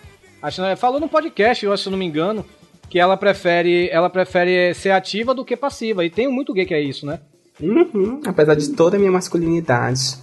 a 0.42 0.50
Xana 0.50 0.76
falou 0.76 0.98
no 1.00 1.08
podcast, 1.08 1.64
eu 1.64 1.72
acho, 1.72 1.84
se 1.84 1.88
eu 1.88 1.92
não 1.92 1.98
me 1.98 2.04
engano, 2.04 2.44
que 2.90 2.98
ela 2.98 3.16
prefere, 3.16 3.88
ela 3.90 4.10
prefere 4.10 4.74
ser 4.74 4.90
ativa 4.90 5.32
do 5.34 5.44
que 5.44 5.56
passiva. 5.56 6.04
E 6.04 6.10
tem 6.10 6.28
muito 6.28 6.52
gay 6.52 6.66
que 6.66 6.74
é 6.74 6.80
isso, 6.82 7.06
né? 7.06 7.20
Uhum, 7.60 8.20
apesar 8.26 8.54
de 8.56 8.70
toda 8.70 8.96
a 8.96 8.98
minha 8.98 9.12
masculinidade 9.12 10.16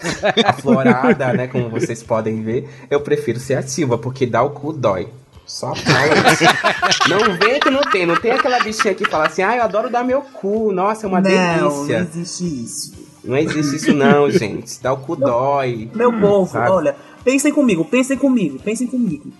aflorada, 0.44 1.32
né, 1.32 1.46
como 1.46 1.68
vocês 1.68 2.02
podem 2.02 2.42
ver, 2.42 2.68
eu 2.90 3.00
prefiro 3.00 3.38
ser 3.38 3.54
ativa, 3.54 3.96
porque 3.98 4.26
dar 4.26 4.42
o 4.42 4.50
cu 4.50 4.72
dói. 4.72 5.08
Só 5.46 5.74
fala 5.74 6.06
isso. 6.32 7.08
Não 7.08 7.36
vem 7.36 7.60
que 7.60 7.70
não 7.70 7.82
tem, 7.82 8.06
não 8.06 8.16
tem 8.16 8.30
aquela 8.30 8.58
bichinha 8.60 8.94
que 8.94 9.04
fala 9.04 9.26
assim, 9.26 9.42
ah, 9.42 9.56
eu 9.56 9.62
adoro 9.62 9.90
dar 9.90 10.02
meu 10.02 10.22
cu, 10.22 10.72
nossa, 10.72 11.06
é 11.06 11.08
uma 11.08 11.20
não, 11.20 11.30
delícia. 11.30 11.98
não 12.00 12.06
existe 12.06 12.44
isso. 12.44 12.92
Não 13.22 13.36
existe 13.36 13.76
isso 13.76 13.94
não, 13.94 14.30
gente. 14.30 14.80
Dar 14.82 14.92
o 14.94 14.98
cu 14.98 15.16
dói. 15.16 15.90
Meu 15.94 16.12
povo, 16.18 16.50
Sabe? 16.50 16.70
olha, 16.70 16.96
pensem 17.22 17.52
comigo, 17.52 17.84
pensem 17.84 18.16
comigo, 18.16 18.58
pensem 18.58 18.86
comigo. 18.86 19.30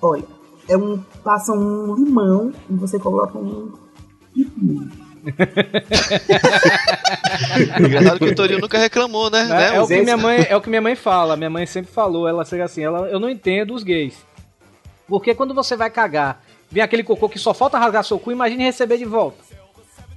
Olha, 0.00 0.24
é 0.68 0.76
um. 0.76 0.98
Passa 1.24 1.52
um 1.52 1.94
limão 1.94 2.52
e 2.70 2.74
você 2.74 2.98
coloca 2.98 3.36
um. 3.38 3.72
Engraçado 7.80 8.18
que 8.18 8.24
o 8.24 8.34
Torinho 8.34 8.60
nunca 8.60 8.78
reclamou, 8.78 9.30
né? 9.30 9.48
É, 9.50 9.76
é 9.76 9.80
o 9.80 9.86
que 9.86 10.02
minha 10.02 10.16
mãe, 10.16 10.46
é 10.48 10.56
o 10.56 10.60
que 10.60 10.68
minha 10.68 10.82
mãe 10.82 10.94
fala. 10.94 11.36
Minha 11.36 11.50
mãe 11.50 11.66
sempre 11.66 11.92
falou, 11.92 12.28
ela 12.28 12.44
chega 12.44 12.64
assim, 12.64 12.82
ela, 12.82 13.08
eu 13.08 13.20
não 13.20 13.28
entendo 13.28 13.74
os 13.74 13.82
gays. 13.82 14.14
Porque 15.06 15.34
quando 15.34 15.54
você 15.54 15.76
vai 15.76 15.90
cagar, 15.90 16.42
vem 16.70 16.82
aquele 16.82 17.02
cocô 17.02 17.28
que 17.28 17.38
só 17.38 17.54
falta 17.54 17.78
rasgar 17.78 18.04
seu 18.04 18.18
cu, 18.18 18.32
imagine 18.32 18.64
receber 18.64 18.98
de 18.98 19.04
volta. 19.04 19.38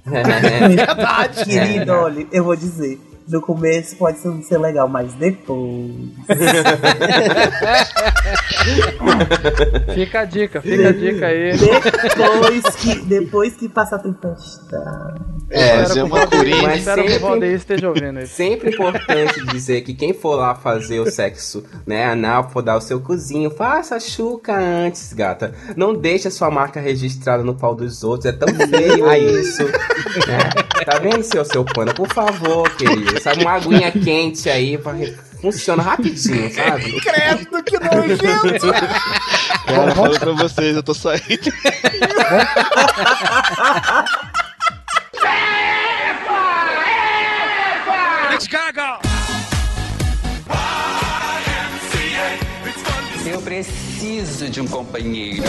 É. 0.06 0.68
Verdade, 0.68 1.44
querido, 1.44 1.92
olha, 1.92 2.26
eu 2.32 2.44
vou 2.44 2.56
dizer. 2.56 2.98
No 3.28 3.40
começo 3.40 3.96
pode 3.96 4.18
ser- 4.18 4.28
não 4.28 4.42
ser 4.42 4.58
legal, 4.58 4.88
mas 4.88 5.12
depois. 5.14 5.92
Fica 9.94 10.20
a 10.20 10.24
dica, 10.24 10.60
fica 10.62 10.88
a 10.88 10.92
dica 10.92 11.26
aí. 11.26 11.52
Depois 11.56 12.76
que, 12.76 12.94
depois 13.02 13.54
que 13.54 13.68
passar 13.68 13.96
a 13.96 13.98
tempestade. 14.00 15.20
É, 15.50 15.78
Fazer 15.84 16.02
uma 16.02 16.26
curinha. 16.26 16.62
Mas 16.62 16.78
Espero 16.78 17.04
que 17.04 17.12
o 17.16 17.20
Valdeir 17.20 17.54
esteja 17.54 17.88
ouvindo 17.88 18.20
isso. 18.20 18.34
Sempre 18.34 18.70
importante 18.70 19.44
dizer 19.46 19.82
que 19.82 19.92
quem 19.94 20.14
for 20.14 20.36
lá 20.36 20.54
fazer 20.54 21.00
o 21.00 21.10
sexo, 21.10 21.62
né, 21.86 22.06
anal, 22.06 22.48
for 22.50 22.62
dar 22.62 22.76
o 22.76 22.80
seu 22.80 23.00
cozinho, 23.00 23.50
faça 23.50 23.96
a 23.96 24.00
chuca 24.00 24.56
antes, 24.56 25.12
gata. 25.12 25.54
Não 25.76 25.94
deixe 25.94 26.28
a 26.28 26.30
sua 26.30 26.50
marca 26.50 26.80
registrada 26.80 27.42
no 27.42 27.54
pau 27.54 27.74
dos 27.74 28.02
outros, 28.02 28.26
é 28.26 28.32
tão 28.36 28.48
feio 28.54 29.08
a 29.08 29.16
isso. 29.18 29.64
né? 29.64 30.50
Tá 30.86 30.98
vendo, 30.98 31.22
seu 31.22 31.44
seu 31.44 31.64
pano? 31.64 31.92
Por 31.94 32.08
favor, 32.08 32.68
querido. 32.76 33.11
Sabe, 33.20 33.42
uma 33.42 33.52
aguinha 33.52 33.90
quente 33.92 34.48
aí, 34.48 34.78
pra- 34.78 34.94
funciona 35.40 35.82
rapidinho, 35.82 36.52
sabe? 36.54 37.00
Credo, 37.00 37.62
que 37.64 37.78
nojento! 37.78 38.72
Cara, 39.66 39.94
falo 39.94 40.18
pra 40.18 40.32
vocês, 40.32 40.76
eu 40.76 40.82
tô 40.82 40.94
saindo. 40.94 41.52
Eu 53.26 53.40
preciso 53.40 54.48
de 54.48 54.60
um 54.60 54.66
companheiro. 54.66 55.44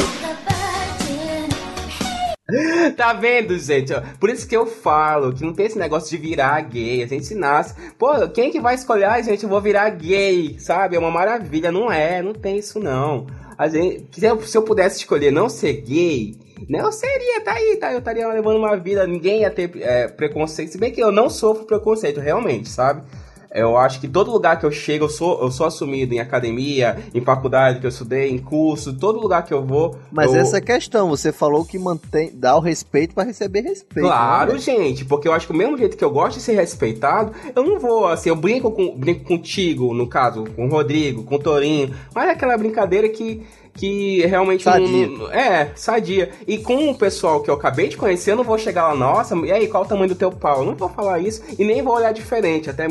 Tá 2.96 3.14
vendo, 3.14 3.58
gente? 3.58 3.94
Por 4.20 4.30
isso 4.30 4.48
que 4.48 4.56
eu 4.56 4.66
falo 4.66 5.34
que 5.34 5.44
não 5.44 5.54
tem 5.54 5.66
esse 5.66 5.78
negócio 5.78 6.10
de 6.10 6.18
virar 6.18 6.62
gay. 6.62 7.04
A 7.04 7.08
gente 7.08 7.34
nasce. 7.34 7.76
Pô, 7.98 8.28
quem 8.30 8.52
que 8.52 8.60
vai 8.60 8.76
escolher? 8.76 9.06
Ai, 9.06 9.24
gente, 9.24 9.44
eu 9.44 9.50
vou 9.50 9.62
virar 9.62 9.90
gay, 9.90 10.58
sabe? 10.60 10.96
É 10.96 11.00
uma 11.00 11.12
maravilha. 11.12 11.72
Não 11.72 11.92
é, 11.92 12.22
não 12.22 12.34
tem 12.34 12.58
isso 12.58 12.80
não. 12.80 13.28
A 13.58 13.68
gente, 13.68 14.20
se, 14.20 14.26
eu, 14.26 14.42
se 14.42 14.58
eu 14.58 14.64
pudesse 14.64 14.98
escolher 14.98 15.32
não 15.32 15.48
ser 15.50 15.74
gay, 15.82 16.36
né? 16.70 16.80
Eu 16.82 16.92
seria, 16.92 17.42
tá 17.42 17.54
aí, 17.54 17.78
tá? 17.78 17.92
Eu 17.92 18.00
estaria 18.00 18.28
levando 18.28 18.58
uma 18.58 18.76
vida, 18.76 19.06
ninguém 19.06 19.42
ia 19.42 19.52
ter 19.52 19.72
é, 19.82 20.08
preconceito. 20.08 20.72
Se 20.72 20.78
bem 20.78 20.92
que 20.92 21.02
eu 21.02 21.12
não 21.12 21.30
sofro 21.30 21.66
preconceito, 21.66 22.20
realmente, 22.20 22.70
sabe? 22.70 23.04
Eu 23.54 23.78
acho 23.78 24.02
que 24.02 24.08
todo 24.08 24.32
lugar 24.32 24.60
que 24.60 24.66
eu 24.66 24.72
chego, 24.72 25.06
eu 25.06 25.10
sou, 25.10 25.40
eu 25.42 25.52
sou 25.52 25.68
assumido 25.68 26.14
em 26.14 26.20
academia, 26.20 26.98
em 27.14 27.22
faculdade 27.22 27.80
que 27.80 27.86
eu 27.86 27.90
estudei, 27.90 28.32
em 28.32 28.40
curso, 28.40 28.98
todo 28.98 29.20
lugar 29.20 29.46
que 29.46 29.54
eu 29.54 29.64
vou. 29.64 29.96
Mas 30.12 30.34
eu... 30.34 30.42
essa 30.42 30.58
é 30.58 30.60
a 30.60 30.62
questão, 30.62 31.08
você 31.08 31.32
falou 31.32 31.64
que 31.64 31.78
mantém, 31.78 32.32
dá 32.34 32.56
o 32.58 32.60
respeito 32.60 33.14
pra 33.14 33.24
receber 33.24 33.62
respeito. 33.62 34.08
Claro, 34.08 34.54
né? 34.54 34.60
gente, 34.60 35.06
porque 35.06 35.28
eu 35.28 35.34
acho 35.34 35.46
que 35.46 35.54
o 35.54 35.56
mesmo 35.56 35.78
jeito 35.78 35.96
que 35.96 36.04
eu 36.04 36.10
gosto 36.10 36.38
de 36.38 36.44
ser 36.44 36.56
respeitado, 36.56 37.32
eu 37.56 37.64
não 37.64 37.80
vou, 37.80 38.08
assim, 38.08 38.30
eu 38.30 38.36
brinco, 38.36 38.72
com, 38.72 38.98
brinco 38.98 39.24
contigo, 39.24 39.94
no 39.94 40.08
caso, 40.08 40.46
com 40.56 40.66
o 40.66 40.70
Rodrigo, 40.70 41.24
com 41.24 41.36
o 41.36 41.40
Torinho, 41.40 41.94
mas 42.14 42.30
é 42.30 42.32
aquela 42.32 42.58
brincadeira 42.58 43.08
que, 43.08 43.44
que 43.74 44.26
realmente 44.26 44.64
Sadia. 44.64 45.08
não- 45.08 45.32
é, 45.32 45.72
sadia. 45.76 46.30
E 46.48 46.58
com 46.60 46.90
o 46.90 46.96
pessoal 46.96 47.42
que 47.42 47.50
eu 47.50 47.56
acabei 47.56 47.88
de 47.90 47.98
conhecer, 47.98 48.32
eu 48.32 48.36
não 48.36 48.44
vou 48.44 48.58
chegar 48.58 48.88
lá, 48.90 48.96
nossa, 48.96 49.36
e 49.38 49.52
aí, 49.52 49.68
qual 49.68 49.84
o 49.84 49.88
tamanho 49.88 50.10
do 50.10 50.16
teu 50.16 50.32
pau? 50.32 50.60
Eu 50.60 50.66
não 50.68 50.76
vou 50.76 50.90
falar 50.90 51.20
isso 51.20 51.42
e 51.58 51.64
nem 51.66 51.82
vou 51.82 51.96
olhar 51.96 52.14
diferente, 52.14 52.70
até, 52.70 52.88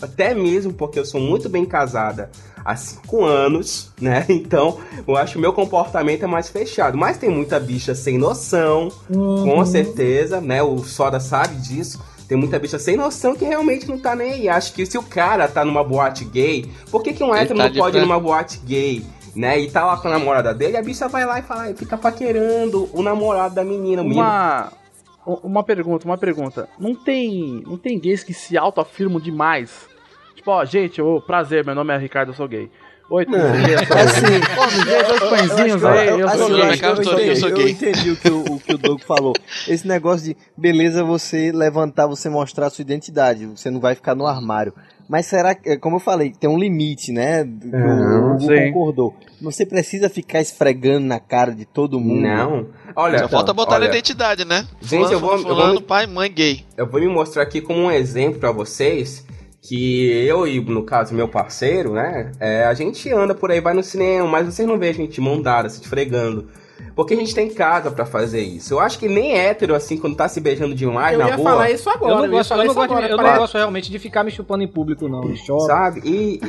até 0.00 0.34
mesmo 0.34 0.72
porque 0.74 0.98
eu 0.98 1.04
sou 1.06 1.20
muito 1.20 1.48
bem 1.48 1.64
casada 1.64 2.30
há 2.64 2.76
cinco 2.76 3.24
anos, 3.24 3.92
né? 4.00 4.26
Então, 4.28 4.78
eu 5.06 5.16
acho 5.16 5.32
que 5.32 5.38
o 5.38 5.40
meu 5.40 5.52
comportamento 5.52 6.22
é 6.24 6.26
mais 6.26 6.48
fechado. 6.48 6.98
Mas 6.98 7.16
tem 7.16 7.30
muita 7.30 7.58
bicha 7.58 7.94
sem 7.94 8.18
noção, 8.18 8.90
com 9.08 9.64
certeza, 9.64 10.40
né? 10.40 10.62
O 10.62 10.78
Soda 10.80 11.18
sabe 11.20 11.56
disso. 11.56 12.00
Tem 12.28 12.36
muita 12.36 12.58
bicha 12.58 12.76
sem 12.78 12.96
noção 12.96 13.36
que 13.36 13.44
realmente 13.44 13.88
não 13.88 13.98
tá 13.98 14.16
nem 14.16 14.32
aí. 14.32 14.48
Acho 14.48 14.72
que 14.72 14.84
se 14.84 14.98
o 14.98 15.02
cara 15.02 15.46
tá 15.46 15.64
numa 15.64 15.84
boate 15.84 16.24
gay, 16.24 16.68
por 16.90 17.00
que, 17.02 17.12
que 17.12 17.22
um 17.22 17.32
hétero 17.32 17.56
tá 17.56 17.64
não 17.66 17.70
de 17.70 17.78
pode 17.78 17.96
ir 17.96 18.00
numa 18.00 18.18
boate 18.18 18.58
gay? 18.66 19.04
Né, 19.36 19.60
e 19.60 19.70
tá 19.70 19.84
lá 19.84 19.96
com 19.98 20.08
a 20.08 20.12
namorada 20.12 20.54
dele, 20.54 20.76
a 20.78 20.82
bicha 20.82 21.08
vai 21.08 21.26
lá 21.26 21.38
e 21.38 21.42
fala, 21.42 21.70
e 21.70 21.74
fica 21.74 21.96
paquerando 21.98 22.88
o 22.92 23.02
namorado 23.02 23.54
da 23.54 23.62
menina. 23.62 24.00
o 24.00 24.04
menino- 24.04 24.22
Uma, 24.22 24.72
uma 25.42 25.62
pergunta, 25.62 26.06
uma 26.06 26.16
pergunta. 26.16 26.68
Não 26.78 26.94
tem, 26.94 27.62
não 27.66 27.76
tem 27.76 27.98
gays 27.98 28.24
que 28.24 28.32
se 28.32 28.56
autoafirmam 28.56 29.20
demais? 29.20 29.86
Tipo, 30.34 30.52
ó, 30.52 30.64
gente, 30.64 31.02
ô, 31.02 31.20
prazer, 31.20 31.64
meu 31.66 31.74
nome 31.74 31.92
é 31.94 31.98
Ricardo, 31.98 32.30
eu 32.30 32.34
sou 32.34 32.48
gay. 32.48 32.70
Oi, 33.08 33.24
tudo 33.24 33.36
bem? 33.38 33.76
Sou 33.86 33.96
Assim, 33.96 34.84
dois 34.84 35.30
pãezinhos 35.30 35.84
aí, 35.84 36.08
eu 36.08 36.28
sou 36.28 36.48
eu 36.58 37.36
sou 37.36 37.48
entendi- 37.50 37.54
gay. 37.54 37.64
Eu 37.64 37.68
entendi 37.68 38.10
o 38.10 38.16
que 38.16 38.30
o, 38.30 38.40
o 38.54 38.58
que 38.60 38.74
o 38.74 38.78
Doug 38.78 39.00
falou. 39.02 39.32
Esse 39.68 39.86
negócio 39.86 40.24
de 40.26 40.36
beleza 40.56 41.04
você 41.04 41.52
levantar, 41.52 42.06
você 42.08 42.28
mostrar 42.28 42.66
a 42.66 42.70
sua 42.70 42.82
identidade. 42.82 43.46
Você 43.46 43.70
não 43.70 43.78
vai 43.80 43.94
ficar 43.94 44.14
no 44.16 44.26
armário. 44.26 44.72
Mas 45.08 45.26
será 45.26 45.54
que, 45.54 45.70
é, 45.70 45.76
como 45.76 45.96
eu 45.96 46.00
falei, 46.00 46.32
tem 46.32 46.48
um 46.50 46.58
limite, 46.58 47.12
né? 47.12 47.44
Que 47.44 47.68
o- 47.68 47.70
o 47.70 48.34
Hugo 48.34 48.46
concordou. 48.72 49.14
Você 49.40 49.64
precisa 49.66 50.08
ficar 50.08 50.40
esfregando 50.40 51.06
na 51.06 51.20
cara 51.20 51.52
de 51.54 51.64
todo 51.64 52.00
mundo. 52.00 52.22
Não. 52.22 52.66
Olha, 52.96 53.18
Só 53.20 53.28
falta 53.28 53.52
botar 53.52 53.74
olha, 53.76 53.84
na 53.84 53.90
identidade, 53.90 54.44
né? 54.44 54.66
Gente, 54.80 55.12
eu 55.12 55.20
vou- 55.20 55.32
eu 55.32 55.38
vou 55.38 55.54
Fulano, 55.54 55.74
me- 55.74 55.82
pai, 55.82 56.06
mãe 56.06 56.32
gay. 56.32 56.64
Eu 56.76 56.86
vou 56.90 57.00
me 57.00 57.08
mostrar 57.08 57.42
aqui 57.42 57.60
como 57.60 57.78
um 57.80 57.90
exemplo 57.90 58.40
pra 58.40 58.50
vocês 58.50 59.24
que 59.62 60.06
eu 60.26 60.46
e, 60.46 60.60
no 60.60 60.82
caso, 60.84 61.14
meu 61.14 61.28
parceiro, 61.28 61.92
né? 61.92 62.32
é, 62.40 62.64
a 62.64 62.72
gente 62.74 63.12
anda 63.12 63.34
por 63.34 63.50
aí, 63.50 63.60
vai 63.60 63.74
no 63.74 63.82
cinema, 63.82 64.26
mas 64.28 64.46
vocês 64.46 64.66
não 64.66 64.78
veem 64.78 64.90
a 64.92 64.94
gente 64.94 65.14
de 65.14 65.20
mão 65.20 65.40
dada, 65.42 65.68
se 65.68 65.80
esfregando. 65.82 66.48
Porque 66.96 67.12
a 67.12 67.16
gente 67.18 67.34
tem 67.34 67.50
casa 67.50 67.90
pra 67.90 68.06
fazer 68.06 68.40
isso. 68.40 68.72
Eu 68.72 68.80
acho 68.80 68.98
que 68.98 69.06
nem 69.06 69.36
hétero, 69.36 69.74
assim, 69.74 69.98
quando 69.98 70.16
tá 70.16 70.26
se 70.28 70.40
beijando 70.40 70.74
demais 70.74 71.12
Eu 71.12 71.18
na 71.18 71.28
ia 71.28 71.36
rua. 71.36 71.44
falar 71.50 71.70
isso 71.70 71.90
agora. 71.90 72.10
Eu 72.12 72.16
não 72.16 72.24
ia 72.24 72.30
gosto, 72.30 72.48
falar 72.48 72.62
eu 72.62 72.64
não 72.64 72.72
isso 72.72 72.80
gosto, 72.80 72.90
agora, 72.90 73.06
eu 73.06 73.16
não 73.18 73.36
gosto 73.36 73.54
realmente 73.58 73.90
de 73.90 73.98
ficar 73.98 74.24
me 74.24 74.30
chupando 74.30 74.64
em 74.64 74.66
público, 74.66 75.06
não. 75.06 75.22
Eu 75.28 75.36
choro. 75.36 75.66
Sabe? 75.66 76.00
E, 76.06 76.40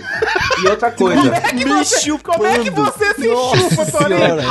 e 0.63 0.67
outra 0.69 0.89
coisa. 0.89 1.21
Como 1.21 1.35
é 1.35 1.41
que 1.41 1.65
você, 1.65 2.17
como 2.19 2.45
é 2.45 2.59
que 2.59 2.69
você 2.71 3.13
se 3.13 3.23
chupa, 3.23 3.85
Torinho? 3.91 4.19
Senhora. 4.19 4.41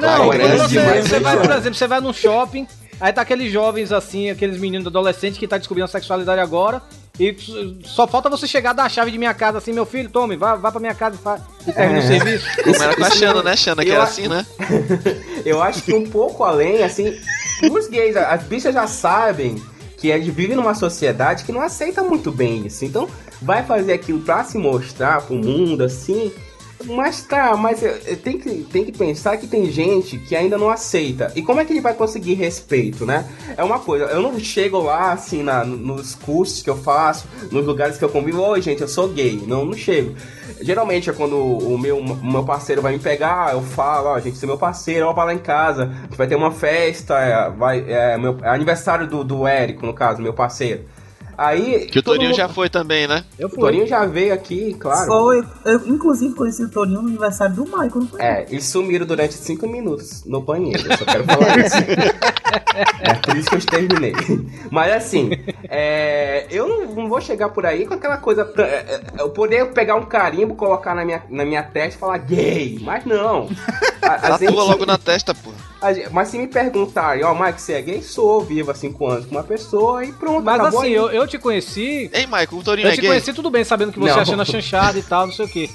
Não, 0.00 0.08
Vai, 0.08 0.18
quando 0.18 0.38
grande 0.38 0.56
você, 0.58 0.68
demais, 0.68 1.08
você 1.08 1.18
vai, 1.20 1.36
por 1.36 1.50
exemplo, 1.50 1.74
você 1.74 1.86
vai 1.88 2.00
num 2.00 2.12
shopping, 2.12 2.66
aí 3.00 3.12
tá 3.12 3.22
aqueles 3.22 3.52
jovens 3.52 3.90
assim, 3.92 4.30
aqueles 4.30 4.58
meninos 4.58 4.86
adolescentes 4.86 5.36
que 5.38 5.48
tá 5.48 5.58
descobrindo 5.58 5.86
a 5.86 5.88
sexualidade 5.88 6.40
agora, 6.40 6.80
e 7.18 7.36
só 7.84 8.06
falta 8.08 8.28
você 8.28 8.46
chegar 8.46 8.72
dar 8.72 8.84
a 8.84 8.88
chave 8.88 9.10
de 9.12 9.18
minha 9.18 9.32
casa 9.32 9.58
assim, 9.58 9.72
meu 9.72 9.86
filho, 9.86 10.08
tome, 10.10 10.36
vá, 10.36 10.56
vá 10.56 10.70
pra 10.72 10.80
minha 10.80 10.94
casa 10.94 11.14
e, 11.14 11.18
fa- 11.18 11.38
termina 11.72 12.00
É. 12.00 12.02
o 12.02 12.06
serviço. 12.06 12.46
Como 12.64 12.82
era 12.82 12.96
com 12.96 13.04
a 13.04 13.10
Xana, 13.10 13.42
né, 13.42 13.56
Xana? 13.56 13.84
Que 13.84 13.90
eu 13.90 13.94
era 13.94 14.02
a- 14.02 14.06
assim, 14.06 14.26
né? 14.28 14.44
Eu 15.46 15.62
acho 15.62 15.82
que 15.82 15.94
um 15.94 16.08
pouco 16.08 16.42
além, 16.42 16.82
assim, 16.82 17.16
os 17.70 17.86
gays, 17.88 18.16
as 18.16 18.42
bichas 18.44 18.74
já 18.74 18.86
sabem 18.86 19.62
que 19.98 20.10
a 20.10 20.18
gente 20.18 20.30
vive 20.32 20.54
numa 20.54 20.74
sociedade 20.74 21.44
que 21.44 21.52
não 21.52 21.60
aceita 21.60 22.02
muito 22.02 22.32
bem 22.32 22.66
isso. 22.66 22.84
Então, 22.84 23.08
vai 23.40 23.62
fazer 23.64 23.92
aquilo 23.92 24.20
pra 24.20 24.42
se 24.44 24.58
mostrar 24.58 25.22
pro 25.22 25.36
mundo, 25.36 25.82
assim. 25.84 26.32
Mas 26.84 27.22
tá, 27.22 27.56
mas 27.56 27.80
tem 28.22 28.38
que, 28.38 28.50
tem 28.64 28.84
que 28.84 28.92
pensar 28.92 29.36
que 29.36 29.46
tem 29.46 29.70
gente 29.70 30.18
que 30.18 30.36
ainda 30.36 30.58
não 30.58 30.68
aceita. 30.68 31.32
E 31.34 31.42
como 31.42 31.60
é 31.60 31.64
que 31.64 31.72
ele 31.72 31.80
vai 31.80 31.94
conseguir 31.94 32.34
respeito, 32.34 33.06
né? 33.06 33.26
É 33.56 33.62
uma 33.62 33.78
coisa, 33.78 34.06
eu 34.06 34.20
não 34.20 34.38
chego 34.38 34.80
lá, 34.80 35.12
assim, 35.12 35.42
na, 35.42 35.64
nos 35.64 36.14
cursos 36.14 36.62
que 36.62 36.68
eu 36.68 36.76
faço, 36.76 37.26
nos 37.50 37.64
lugares 37.64 37.96
que 37.96 38.04
eu 38.04 38.08
convivo, 38.08 38.42
oi 38.42 38.60
gente, 38.60 38.82
eu 38.82 38.88
sou 38.88 39.08
gay. 39.08 39.42
Não, 39.46 39.64
não 39.64 39.74
chego. 39.74 40.14
Geralmente 40.60 41.08
é 41.08 41.12
quando 41.12 41.36
o 41.36 41.78
meu, 41.78 42.02
meu 42.02 42.44
parceiro 42.44 42.82
vai 42.82 42.92
me 42.92 42.98
pegar, 42.98 43.52
eu 43.52 43.62
falo, 43.62 44.08
ó, 44.08 44.20
gente, 44.20 44.36
você 44.36 44.44
é 44.44 44.48
meu 44.48 44.58
parceiro, 44.58 45.06
ó, 45.06 45.12
vai 45.12 45.26
lá 45.26 45.34
em 45.34 45.38
casa, 45.38 45.84
a 45.84 46.02
gente 46.04 46.16
vai 46.16 46.26
ter 46.26 46.36
uma 46.36 46.50
festa, 46.50 47.18
é, 47.18 47.50
vai, 47.50 47.84
é, 47.88 48.18
meu, 48.18 48.38
é 48.42 48.48
aniversário 48.48 49.06
do, 49.06 49.24
do 49.24 49.46
Érico, 49.46 49.86
no 49.86 49.94
caso, 49.94 50.20
meu 50.20 50.32
parceiro. 50.32 50.84
Aí. 51.36 51.86
Que 51.86 51.98
o 51.98 52.02
Torinho 52.02 52.28
mundo- 52.28 52.36
já 52.36 52.48
foi 52.48 52.68
também, 52.68 53.06
né? 53.06 53.24
O 53.40 53.48
Torinho 53.48 53.86
já 53.86 54.04
veio 54.06 54.32
aqui, 54.34 54.74
claro. 54.74 55.06
Foi, 55.06 55.44
eu 55.64 55.86
inclusive 55.86 56.34
conheci 56.34 56.62
o 56.64 56.68
Torinho 56.70 57.02
no 57.02 57.08
aniversário 57.08 57.54
do 57.54 57.64
Michael? 57.64 58.06
É, 58.18 58.46
eles 58.50 58.64
sumiram 58.66 59.04
durante 59.06 59.34
5 59.34 59.66
minutos 59.68 60.24
no 60.24 60.40
banheiro, 60.40 60.82
eu 60.90 60.96
só 60.96 61.04
quero 61.04 61.24
falar 61.24 61.58
isso. 61.64 61.76
é 63.00 63.14
por 63.14 63.36
isso 63.36 63.48
que 63.48 63.54
eu 63.54 63.58
exterminei. 63.58 64.14
Mas 64.70 64.92
assim, 64.92 65.30
é, 65.68 66.46
eu 66.50 66.68
não, 66.68 66.94
não 66.94 67.08
vou 67.08 67.20
chegar 67.20 67.48
por 67.50 67.66
aí 67.66 67.86
com 67.86 67.94
aquela 67.94 68.16
coisa. 68.16 68.44
pra- 68.44 68.66
é, 68.66 68.76
é, 69.16 69.20
Eu 69.22 69.30
poder 69.30 69.72
pegar 69.72 69.94
um 69.96 70.04
carimbo, 70.04 70.54
colocar 70.54 70.94
na 70.94 71.04
minha, 71.04 71.22
na 71.28 71.44
minha 71.44 71.62
testa 71.62 71.96
e 71.96 72.00
falar 72.00 72.18
gay, 72.18 72.78
mas 72.82 73.04
não. 73.04 73.48
A- 74.02 74.34
a 74.34 74.38
gente- 74.38 74.52
logo 74.52 74.84
na 74.86 74.98
testa, 74.98 75.34
pô. 75.34 75.50
Mas 76.12 76.28
se 76.28 76.38
me 76.38 76.46
perguntarem, 76.46 77.24
ó, 77.24 77.34
Mike, 77.34 77.60
você 77.60 77.74
é 77.74 77.82
gay? 77.82 78.02
Sou, 78.02 78.40
vivo 78.40 78.70
há 78.70 78.74
5 78.74 79.06
anos 79.06 79.26
com 79.26 79.32
uma 79.34 79.42
pessoa 79.44 80.04
e 80.04 80.12
pronto, 80.12 80.44
Mas 80.44 80.60
assim, 80.60 80.88
eu, 80.88 81.10
eu 81.10 81.26
te 81.26 81.38
conheci. 81.38 82.10
Ei, 82.12 82.26
Michael, 82.26 82.48
o 82.52 82.62
Torinho 82.62 82.86
Eu 82.88 82.92
é 82.92 82.94
te 82.94 83.00
gay? 83.00 83.10
conheci 83.10 83.32
tudo 83.32 83.50
bem, 83.50 83.64
sabendo 83.64 83.92
que 83.92 83.98
você 83.98 84.12
Não. 84.14 84.20
achando 84.20 84.42
a 84.42 84.44
chanchada 84.44 84.98
e 84.98 85.02
tal, 85.02 85.26
não 85.26 85.32
sei 85.34 85.44
o 85.44 85.48
quê. 85.48 85.70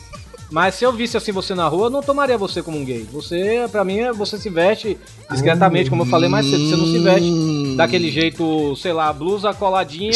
Mas 0.52 0.74
se 0.76 0.84
eu 0.84 0.92
visse 0.92 1.16
assim 1.16 1.32
você 1.32 1.54
na 1.54 1.68
rua, 1.68 1.86
eu 1.86 1.90
não 1.92 2.02
tomaria 2.02 2.36
você 2.38 2.64
como 2.64 2.76
um 2.78 2.84
gay. 2.84 3.08
Você, 3.12 3.68
pra 3.72 3.84
mim, 3.86 4.00
é- 4.00 4.12
você 4.12 4.36
se 4.38 4.50
veste 4.50 4.98
discretamente, 5.30 5.92
como 5.92 6.02
eu 6.02 6.08
falei 6.08 6.28
mais 6.28 6.46
cedo. 6.50 6.68
Você 6.68 6.76
não 6.76 6.86
se 6.88 6.98
veste 6.98 7.76
daquele 7.78 8.10
jeito, 8.10 8.76
sei 8.76 8.92
lá, 8.92 9.14
blusa 9.14 9.54
coladinha, 9.54 10.12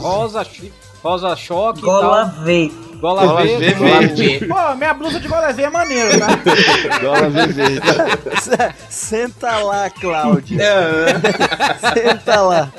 rosa, 0.00 0.46
rosa 1.02 1.36
choque 1.36 1.82
Gola 1.82 2.32
e 2.32 2.34
tal. 2.36 2.44
V. 2.44 2.72
Gola, 3.00 3.26
Gola 3.26 3.42
V. 3.42 3.58
V, 3.58 3.74
gola 3.74 4.00
verde. 4.00 4.38
V. 4.38 4.46
Pô, 4.46 4.74
minha 4.74 4.94
blusa 4.94 5.20
de 5.20 5.28
gola 5.28 5.52
V 5.52 5.62
é 5.62 5.70
maneiro, 5.70 6.18
tá? 6.18 6.28
Gola 7.00 7.28
V 7.30 7.46
verde. 7.46 7.80
Senta 8.88 9.58
lá, 9.58 9.88
Cláudio. 9.90 10.58
Senta 11.94 12.40
lá. 12.40 12.72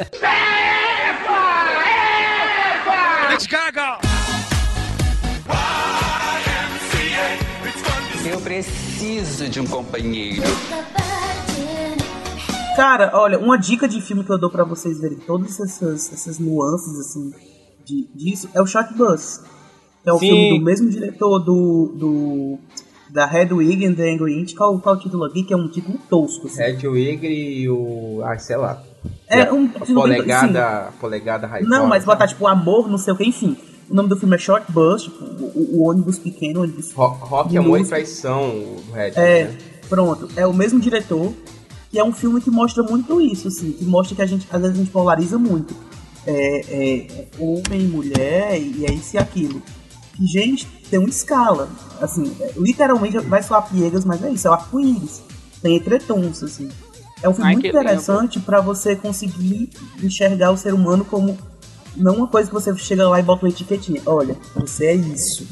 Eu 8.25 8.41
preciso 8.41 9.47
de 9.47 9.61
um 9.61 9.65
companheiro. 9.65 10.43
Cara, 12.75 13.11
olha, 13.13 13.39
uma 13.39 13.57
dica 13.57 13.87
de 13.87 14.01
filme 14.01 14.23
que 14.23 14.31
eu 14.31 14.37
dou 14.37 14.49
pra 14.49 14.63
vocês 14.63 14.99
verem 14.99 15.17
todas 15.17 15.59
essas, 15.59 16.11
essas 16.13 16.39
nuances, 16.39 16.99
assim, 16.99 17.33
de, 17.85 18.07
disso, 18.13 18.49
é 18.53 18.61
o 18.61 18.65
Shot 18.65 18.93
Bus. 18.93 19.41
Que 20.03 20.09
é 20.09 20.13
o 20.13 20.17
Sim. 20.19 20.27
filme 20.29 20.59
do 20.59 20.65
mesmo 20.65 20.89
diretor 20.89 21.39
do, 21.39 21.91
do 21.95 22.57
da 23.09 23.25
Hedwig 23.33 23.85
and 23.85 23.95
the 23.95 24.09
Angry 24.11 24.39
Inch. 24.39 24.53
Qual, 24.55 24.79
qual 24.79 24.95
é 24.95 24.97
o 24.97 25.01
título 25.01 25.25
aqui? 25.25 25.43
Que 25.43 25.53
é 25.53 25.57
um 25.57 25.67
título 25.67 25.97
tosco, 26.09 26.47
assim. 26.47 26.61
Red 26.61 26.87
Wigger 26.87 27.29
e 27.31 27.69
o. 27.69 28.21
Ah, 28.23 28.37
sei 28.37 28.55
lá. 28.57 28.81
É 29.27 29.51
um 29.51 29.65
A 29.65 29.79
título 29.79 30.03
bem- 30.03 30.17
polegada. 30.17 30.89
Polegada 30.99 31.47
raivosa. 31.47 31.69
Não, 31.77 31.87
mas 31.87 32.03
botar, 32.05 32.27
tipo, 32.27 32.45
amor, 32.47 32.89
não 32.89 32.97
sei 32.97 33.13
o 33.13 33.17
que, 33.17 33.25
enfim. 33.25 33.55
O 33.89 33.93
nome 33.95 34.07
do 34.07 34.15
filme 34.15 34.35
é 34.35 34.37
Short 34.39 34.71
Bus, 34.71 35.03
tipo, 35.03 35.23
o, 35.25 35.79
o 35.79 35.89
ônibus 35.89 36.19
pequeno, 36.19 36.59
o 36.59 36.63
ônibus... 36.63 36.91
Ro- 36.93 37.07
Rock, 37.07 37.49
de 37.49 37.57
Amor 37.57 37.79
e. 37.81 37.85
Traição, 37.85 38.49
o 38.49 38.83
Red. 38.93 39.13
É, 39.15 39.45
né? 39.45 39.57
pronto. 39.89 40.29
É 40.35 40.45
o 40.45 40.53
mesmo 40.53 40.79
diretor. 40.79 41.33
E 41.91 41.97
é 41.97 42.03
um 42.03 42.11
filme 42.11 42.39
que 42.39 42.51
mostra 42.51 42.83
muito 42.83 43.19
isso, 43.19 43.47
assim. 43.47 43.71
Que 43.71 43.83
mostra 43.83 44.15
que 44.15 44.21
a 44.21 44.25
gente, 44.27 44.47
às 44.51 44.61
vezes, 44.61 44.75
a 44.75 44.79
gente 44.79 44.91
polariza 44.91 45.39
muito. 45.39 45.73
É, 46.27 46.61
é, 46.69 46.97
é 47.07 47.27
homem, 47.39 47.87
mulher, 47.87 48.61
e 48.61 48.85
é 48.85 48.93
isso 48.93 49.15
e 49.15 49.17
aquilo. 49.17 49.59
Que, 50.19 50.27
gente, 50.27 50.65
tem 50.89 50.99
uma 50.99 51.09
escala. 51.09 51.69
Assim, 52.01 52.35
literalmente 52.57 53.17
vai 53.19 53.41
soar 53.41 53.69
piegas, 53.69 54.03
mas 54.03 54.21
é 54.23 54.29
isso. 54.29 54.47
É 54.47 54.51
o 54.51 54.53
arco-íris. 54.53 55.21
Tem 55.61 55.77
entretons, 55.77 56.43
assim. 56.43 56.69
É 57.21 57.29
um 57.29 57.33
filme 57.33 57.47
Ai, 57.47 57.53
muito 57.53 57.63
que 57.63 57.69
interessante 57.69 58.39
pra 58.39 58.61
você 58.61 58.95
conseguir 58.95 59.69
enxergar 60.01 60.51
o 60.51 60.57
ser 60.57 60.73
humano 60.73 61.03
como 61.03 61.37
não 61.95 62.15
uma 62.15 62.27
coisa 62.27 62.47
que 62.47 62.53
você 62.53 62.75
chega 62.77 63.07
lá 63.07 63.19
e 63.19 63.23
bota 63.23 63.45
uma 63.45 63.49
etiquetinha. 63.49 64.01
Olha, 64.05 64.37
você 64.55 64.87
é 64.87 64.95
isso. 64.95 65.47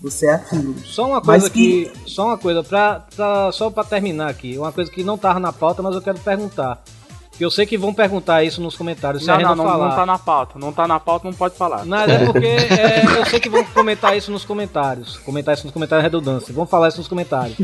Você 0.00 0.26
é 0.26 0.34
aquilo. 0.34 0.76
Só 0.84 1.08
uma 1.08 1.20
coisa 1.20 1.50
que... 1.50 1.90
Só 2.06 2.26
uma 2.26 2.38
coisa, 2.38 2.62
pra, 2.62 3.04
pra, 3.16 3.50
só 3.52 3.68
pra 3.68 3.82
terminar 3.82 4.30
aqui. 4.30 4.56
Uma 4.56 4.70
coisa 4.70 4.90
que 4.90 5.02
não 5.02 5.18
tava 5.18 5.40
na 5.40 5.52
pauta, 5.52 5.82
mas 5.82 5.94
eu 5.94 6.00
quero 6.00 6.18
perguntar. 6.20 6.80
Que 7.38 7.44
eu 7.44 7.50
sei 7.52 7.64
que 7.64 7.78
vão 7.78 7.94
perguntar 7.94 8.42
isso 8.42 8.60
nos 8.60 8.76
comentários. 8.76 9.24
Se 9.24 9.30
a 9.30 9.34
Não, 9.34 9.40
gente 9.40 9.48
não, 9.50 9.56
não, 9.56 9.64
não, 9.64 9.70
falar. 9.70 9.88
não 9.88 9.96
tá 9.96 10.06
na 10.06 10.18
pauta. 10.18 10.58
Não 10.58 10.72
tá 10.72 10.88
na 10.88 10.98
pauta, 11.00 11.28
não 11.28 11.34
pode 11.34 11.54
falar. 11.54 11.84
Nada, 11.86 12.12
é 12.12 12.26
porque 12.26 12.44
é, 12.46 13.04
eu 13.16 13.24
sei 13.26 13.38
que 13.38 13.48
vão 13.48 13.64
comentar 13.64 14.16
isso 14.16 14.30
nos 14.32 14.44
comentários. 14.44 15.16
Comentar 15.18 15.54
isso 15.54 15.64
nos 15.64 15.72
comentários 15.72 16.02
é 16.04 16.06
redundância. 16.06 16.52
Vão 16.52 16.66
falar 16.66 16.88
isso 16.88 16.98
nos 16.98 17.06
comentários. 17.06 17.56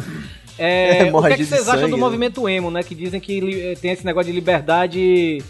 É, 0.56 1.10
o 1.12 1.20
que, 1.22 1.32
é 1.32 1.36
que 1.36 1.44
vocês 1.44 1.62
acham 1.62 1.80
sangue, 1.80 1.90
do 1.90 1.96
né? 1.96 2.00
movimento 2.02 2.48
emo, 2.48 2.70
né? 2.70 2.84
Que 2.84 2.94
dizem 2.94 3.20
que 3.20 3.76
tem 3.82 3.90
esse 3.90 4.06
negócio 4.06 4.30
de 4.30 4.38
liberdade. 4.38 5.42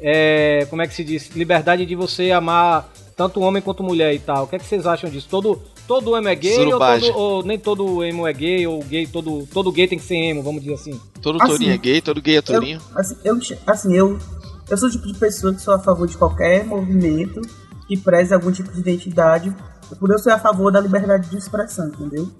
é, 0.00 0.66
como 0.68 0.82
é 0.82 0.86
que 0.88 0.94
se 0.94 1.04
diz? 1.04 1.30
Liberdade 1.36 1.86
de 1.86 1.94
você 1.94 2.32
amar 2.32 2.88
tanto 3.16 3.40
homem 3.40 3.62
quanto 3.62 3.82
mulher 3.82 4.12
e 4.14 4.18
tal. 4.18 4.44
O 4.44 4.46
que, 4.48 4.56
é 4.56 4.58
que 4.58 4.64
vocês 4.64 4.86
acham 4.86 5.08
disso? 5.08 5.28
Todo, 5.30 5.62
todo 5.88 6.16
emo 6.16 6.28
é 6.28 6.34
gay 6.36 6.72
ou, 6.72 6.78
todo- 6.78 7.16
ou 7.16 7.42
nem 7.42 7.58
todo 7.58 8.04
emo 8.04 8.26
é 8.28 8.32
gay? 8.32 8.64
Ou 8.66 8.80
gay, 8.84 9.06
todo, 9.06 9.48
todo 9.52 9.72
gay 9.72 9.88
tem 9.88 9.98
que 9.98 10.04
ser 10.04 10.14
emo, 10.16 10.42
vamos 10.42 10.60
dizer 10.62 10.74
assim. 10.74 11.00
Todo 11.20 11.38
Assim, 11.42 11.52
Torinho 11.52 11.72
é 11.72 11.78
gay, 11.78 12.00
todo 12.00 12.22
gay 12.22 12.36
é 12.36 12.42
Torinho. 12.42 12.78
Eu, 12.94 13.00
assim, 13.00 13.16
eu, 13.24 13.38
assim, 13.66 13.94
eu, 13.96 14.18
eu 14.70 14.76
sou 14.76 14.88
o 14.88 14.92
tipo 14.92 15.06
de 15.06 15.14
pessoa 15.18 15.52
que 15.54 15.60
sou 15.62 15.74
a 15.74 15.78
favor 15.80 16.06
de 16.06 16.16
qualquer 16.16 16.64
movimento 16.64 17.40
que 17.88 17.96
preze 17.96 18.32
algum 18.34 18.52
tipo 18.52 18.70
de 18.70 18.78
identidade, 18.80 19.52
por 19.98 20.10
eu 20.10 20.18
ser 20.18 20.30
a 20.30 20.38
favor 20.38 20.70
da 20.70 20.78
liberdade 20.80 21.28
de 21.30 21.36
expressão, 21.38 21.88
entendeu? 21.88 22.30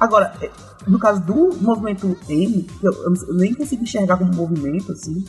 Agora, 0.00 0.32
eh, 0.40 0.50
no 0.86 0.98
caso 0.98 1.20
do 1.20 1.50
movimento 1.60 2.16
emo, 2.28 2.62
que 2.64 2.86
eu, 2.86 2.92
eu 2.92 3.34
nem 3.34 3.52
consigo 3.52 3.82
enxergar 3.82 4.16
como 4.16 4.32
movimento, 4.34 4.92
assim, 4.92 5.22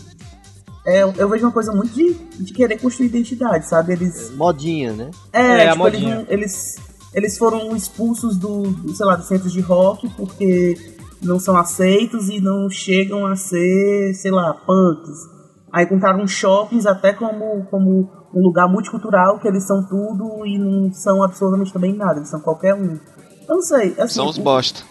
é, 0.87 1.01
eu 1.03 1.27
vejo 1.27 1.45
uma 1.45 1.51
coisa 1.51 1.73
muito 1.73 1.93
de, 1.93 2.13
de 2.39 2.53
querer 2.53 2.79
construir 2.79 3.07
identidade, 3.07 3.67
sabe? 3.67 3.93
Eles 3.93 4.31
Modinha, 4.35 4.93
né? 4.93 5.11
é, 5.33 5.41
É, 5.41 5.67
a 5.67 5.73
tipo, 5.73 5.87
eles, 5.87 5.99
modinha. 6.01 6.15
não- 6.15 6.25
eles, 6.29 6.77
eles 7.13 7.37
foram 7.37 7.75
expulsos 7.75 8.37
do, 8.37 8.63
sei 8.93 9.05
lá, 9.05 9.15
dos 9.15 9.27
centros 9.27 9.51
de 9.51 9.61
rock 9.61 10.07
porque 10.15 10.75
não 11.21 11.39
são 11.39 11.57
aceitos 11.57 12.29
e 12.29 12.39
não 12.39 12.69
chegam 12.69 13.25
a 13.25 13.35
ser, 13.35 14.13
sei 14.13 14.31
lá, 14.31 14.53
punks. 14.53 15.27
Aí 15.71 15.85
encontraram 15.85 16.25
shoppings 16.27 16.85
até 16.85 17.13
como, 17.13 17.65
como 17.65 18.09
um 18.33 18.41
lugar 18.41 18.67
multicultural 18.67 19.39
que 19.39 19.47
eles 19.47 19.65
são 19.65 19.83
tudo 19.83 20.45
e 20.45 20.57
não 20.57 20.91
são 20.93 21.23
absolutamente 21.23 21.73
também 21.73 21.93
nada, 21.93 22.17
eles 22.17 22.29
são 22.29 22.39
qualquer 22.39 22.73
um. 22.73 22.99
Eu 23.47 23.55
não 23.55 23.61
sei, 23.61 23.95
assim, 23.97 24.15
São 24.15 24.27
os 24.27 24.37
bosta. 24.37 24.81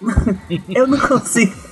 eu 0.68 0.86
não 0.86 0.98
consigo. 0.98 1.67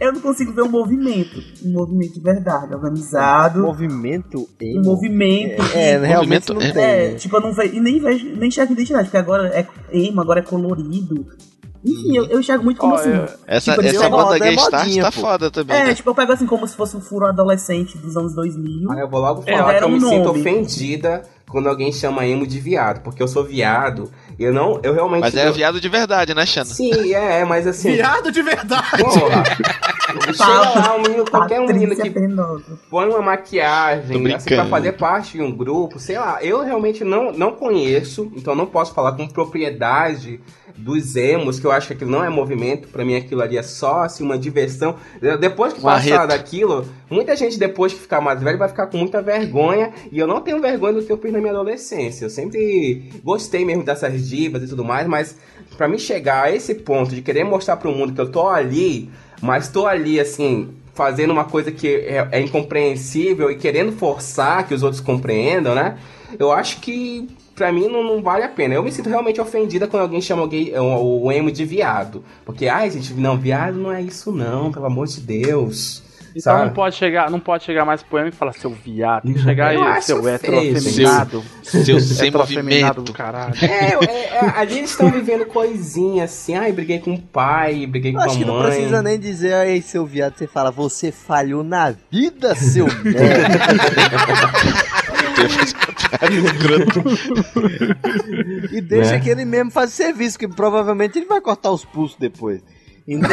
Eu 0.00 0.12
não 0.12 0.20
consigo 0.20 0.52
ver 0.52 0.62
um 0.62 0.68
movimento. 0.70 1.38
Um 1.64 1.72
movimento 1.72 2.14
de 2.14 2.20
verdade, 2.20 2.74
organizado. 2.74 3.60
Movimento 3.62 4.46
Um 4.62 4.82
movimento. 4.82 5.62
É, 5.74 5.98
que- 5.98 6.06
realmente 6.06 6.48
não 6.52 6.58
tem. 6.60 6.70
é, 6.70 7.08
né? 7.10 7.14
tipo, 7.14 7.36
eu 7.36 7.40
não 7.40 7.52
vejo. 7.52 7.74
E 7.74 7.80
nem 7.80 7.98
vejo, 8.00 8.26
nem 8.36 8.48
enxergo 8.48 8.72
identidade, 8.72 9.04
porque 9.04 9.16
agora 9.16 9.48
é 9.48 9.66
emo, 9.92 10.20
agora 10.20 10.40
é 10.40 10.42
colorido. 10.42 11.26
Enfim, 11.86 12.16
eu, 12.16 12.24
eu 12.26 12.40
enxergo 12.40 12.64
muito 12.64 12.78
como 12.78 12.94
Ó, 12.94 12.96
assim. 12.96 13.10
eu- 13.10 13.28
Essa, 13.46 13.72
tipo, 13.74 13.84
essa 13.86 14.08
banda 14.08 14.22
moda, 14.24 14.36
é 14.36 14.40
Gay 14.40 15.00
tá 15.02 15.12
pô. 15.12 15.20
foda 15.20 15.50
também, 15.50 15.76
É, 15.76 15.84
né? 15.84 15.94
tipo, 15.94 16.08
eu 16.08 16.14
pego 16.14 16.32
assim 16.32 16.46
como 16.46 16.66
se 16.66 16.74
fosse 16.74 16.96
um 16.96 17.00
furo 17.00 17.26
adolescente 17.26 17.98
dos 17.98 18.16
anos 18.16 18.34
2000. 18.34 18.90
Aí 18.90 19.00
eu 19.00 19.08
vou 19.10 19.20
logo 19.20 19.42
É, 19.46 19.52
falar 19.52 19.70
que 19.70 19.76
era 19.76 19.84
eu 19.84 19.90
me 19.90 19.96
um 19.96 20.08
sinto 20.08 20.24
nome. 20.24 20.40
ofendida 20.40 21.22
quando 21.46 21.68
alguém 21.68 21.92
chama 21.92 22.26
emo 22.26 22.46
de 22.46 22.58
viado, 22.58 23.02
porque 23.02 23.22
eu 23.22 23.28
sou 23.28 23.44
viado 23.44 24.10
eu 24.38 24.52
não, 24.52 24.80
eu 24.82 24.94
realmente. 24.94 25.20
Mas 25.20 25.34
é 25.34 25.48
eu- 25.48 25.52
viado 25.52 25.80
de 25.80 25.88
verdade, 25.88 26.34
né, 26.34 26.44
Xana? 26.46 26.66
Sim, 26.66 27.14
é, 27.14 27.40
é, 27.40 27.44
mas 27.44 27.66
assim. 27.66 27.92
Viado 27.92 28.30
de 28.30 28.42
verdade. 28.42 29.02
Porra. 29.02 29.42
Chega 30.32 30.80
lá, 30.80 30.96
um 30.96 31.02
menino, 31.02 31.24
qualquer 31.24 31.60
um 31.60 31.66
menino 31.66 31.96
que 31.96 32.10
põe 32.88 33.08
uma 33.08 33.20
maquiagem 33.22 34.32
assim, 34.34 34.54
pra 34.54 34.66
fazer 34.66 34.92
parte 34.92 35.32
de 35.32 35.42
um 35.42 35.50
grupo, 35.50 35.98
sei 35.98 36.18
lá, 36.18 36.38
eu 36.42 36.62
realmente 36.62 37.02
não, 37.02 37.32
não 37.32 37.52
conheço, 37.52 38.30
então 38.36 38.54
não 38.54 38.66
posso 38.66 38.94
falar 38.94 39.12
com 39.12 39.26
propriedade 39.26 40.40
dos 40.76 41.14
emos, 41.16 41.60
que 41.60 41.66
eu 41.66 41.70
acho 41.72 41.86
que 41.88 41.92
aquilo 41.94 42.10
não 42.10 42.24
é 42.24 42.28
movimento, 42.28 42.88
pra 42.88 43.04
mim 43.04 43.14
aquilo 43.14 43.42
ali 43.42 43.56
é 43.56 43.62
só 43.62 44.02
assim, 44.02 44.24
uma 44.24 44.36
diversão. 44.36 44.96
Depois 45.40 45.72
que 45.72 45.80
passar 45.80 46.26
daquilo, 46.26 46.84
muita 47.08 47.36
gente 47.36 47.58
depois 47.58 47.92
que 47.92 48.00
ficar 48.00 48.20
mais 48.20 48.42
velho 48.42 48.58
vai 48.58 48.68
ficar 48.68 48.86
com 48.88 48.96
muita 48.98 49.22
vergonha, 49.22 49.92
e 50.10 50.18
eu 50.18 50.26
não 50.26 50.40
tenho 50.40 50.60
vergonha 50.60 50.94
do 50.94 51.02
que 51.04 51.12
eu 51.12 51.18
fiz 51.18 51.32
na 51.32 51.38
minha 51.38 51.52
adolescência. 51.52 52.24
Eu 52.24 52.30
sempre 52.30 53.08
gostei 53.22 53.64
mesmo 53.64 53.84
dessas 53.84 54.23
divas 54.28 54.62
e 54.62 54.68
tudo 54.68 54.84
mais, 54.84 55.06
mas 55.06 55.36
pra 55.76 55.88
mim 55.88 55.98
chegar 55.98 56.44
a 56.44 56.52
esse 56.52 56.74
ponto 56.74 57.14
de 57.14 57.22
querer 57.22 57.44
mostrar 57.44 57.76
pro 57.76 57.92
mundo 57.92 58.12
que 58.12 58.20
eu 58.20 58.30
tô 58.30 58.48
ali, 58.48 59.10
mas 59.40 59.68
tô 59.68 59.86
ali 59.86 60.20
assim, 60.20 60.70
fazendo 60.94 61.32
uma 61.32 61.44
coisa 61.44 61.70
que 61.72 61.88
é, 61.88 62.28
é 62.30 62.40
incompreensível 62.40 63.50
e 63.50 63.56
querendo 63.56 63.92
forçar 63.92 64.66
que 64.66 64.74
os 64.74 64.82
outros 64.82 65.00
compreendam, 65.00 65.74
né? 65.74 65.98
Eu 66.38 66.52
acho 66.52 66.80
que 66.80 67.28
pra 67.54 67.72
mim 67.72 67.88
não, 67.88 68.02
não 68.02 68.22
vale 68.22 68.44
a 68.44 68.48
pena. 68.48 68.74
Eu 68.74 68.82
me 68.82 68.92
sinto 68.92 69.08
realmente 69.08 69.40
ofendida 69.40 69.86
quando 69.86 70.02
alguém 70.02 70.20
chama 70.20 70.42
o, 70.42 70.46
gay, 70.46 70.72
o, 70.76 71.24
o 71.24 71.32
emo 71.32 71.50
de 71.50 71.64
viado. 71.64 72.24
Porque, 72.44 72.66
ai, 72.66 72.90
gente, 72.90 73.14
não, 73.14 73.38
viado 73.38 73.76
não 73.76 73.92
é 73.92 74.02
isso 74.02 74.32
não, 74.32 74.72
pelo 74.72 74.86
amor 74.86 75.06
de 75.06 75.20
Deus. 75.20 76.02
Então 76.36 76.52
sabe? 76.52 76.64
não 76.66 76.72
pode 76.72 76.96
chegar, 76.96 77.30
não 77.30 77.38
pode 77.38 77.62
chegar 77.64 77.84
mais 77.84 78.02
poema 78.02 78.28
e 78.28 78.32
falar 78.32 78.52
seu 78.54 78.70
viado. 78.70 79.22
Tem 79.22 79.34
que 79.34 79.40
chegar 79.42 79.72
Eu 79.74 79.84
aí, 79.84 80.02
seu 80.02 80.20
feio, 80.22 80.34
heteroafeminado. 80.34 81.44
Seu- 81.62 82.00
seu 82.00 82.26
heteroafeminado 82.26 83.00
movimento. 83.00 83.02
do 83.02 83.12
caralho. 83.12 83.54
É, 83.62 83.94
é, 84.04 84.34
é, 84.34 84.52
ali 84.56 84.78
eles 84.78 84.90
estão 84.90 85.10
vivendo 85.10 85.46
coisinha 85.46 86.24
assim, 86.24 86.56
ai, 86.56 86.72
briguei 86.72 86.98
com 86.98 87.14
o 87.14 87.20
pai, 87.20 87.86
briguei 87.86 88.10
Eu 88.10 88.14
com 88.16 88.20
a 88.20 88.24
acho 88.24 88.38
que 88.38 88.44
não 88.44 88.54
mãe. 88.58 88.66
precisa 88.72 89.00
nem 89.02 89.18
dizer, 89.18 89.54
aí, 89.54 89.80
seu 89.80 90.04
viado, 90.04 90.36
você 90.36 90.46
fala, 90.48 90.70
você 90.72 91.12
falhou 91.12 91.62
na 91.62 91.94
vida, 92.10 92.54
seu 92.56 92.86
merda. 93.04 93.58
e 98.72 98.80
deixa 98.80 99.12
Né? 99.12 99.20
que 99.20 99.28
ele 99.28 99.44
mesmo 99.44 99.70
faz 99.70 99.92
o 99.92 99.96
serviço, 99.96 100.38
que 100.38 100.48
provavelmente 100.48 101.18
ele 101.18 101.26
vai 101.26 101.40
cortar 101.40 101.70
os 101.70 101.84
pulsos 101.84 102.16
depois. 102.18 102.60
Então, 103.06 103.28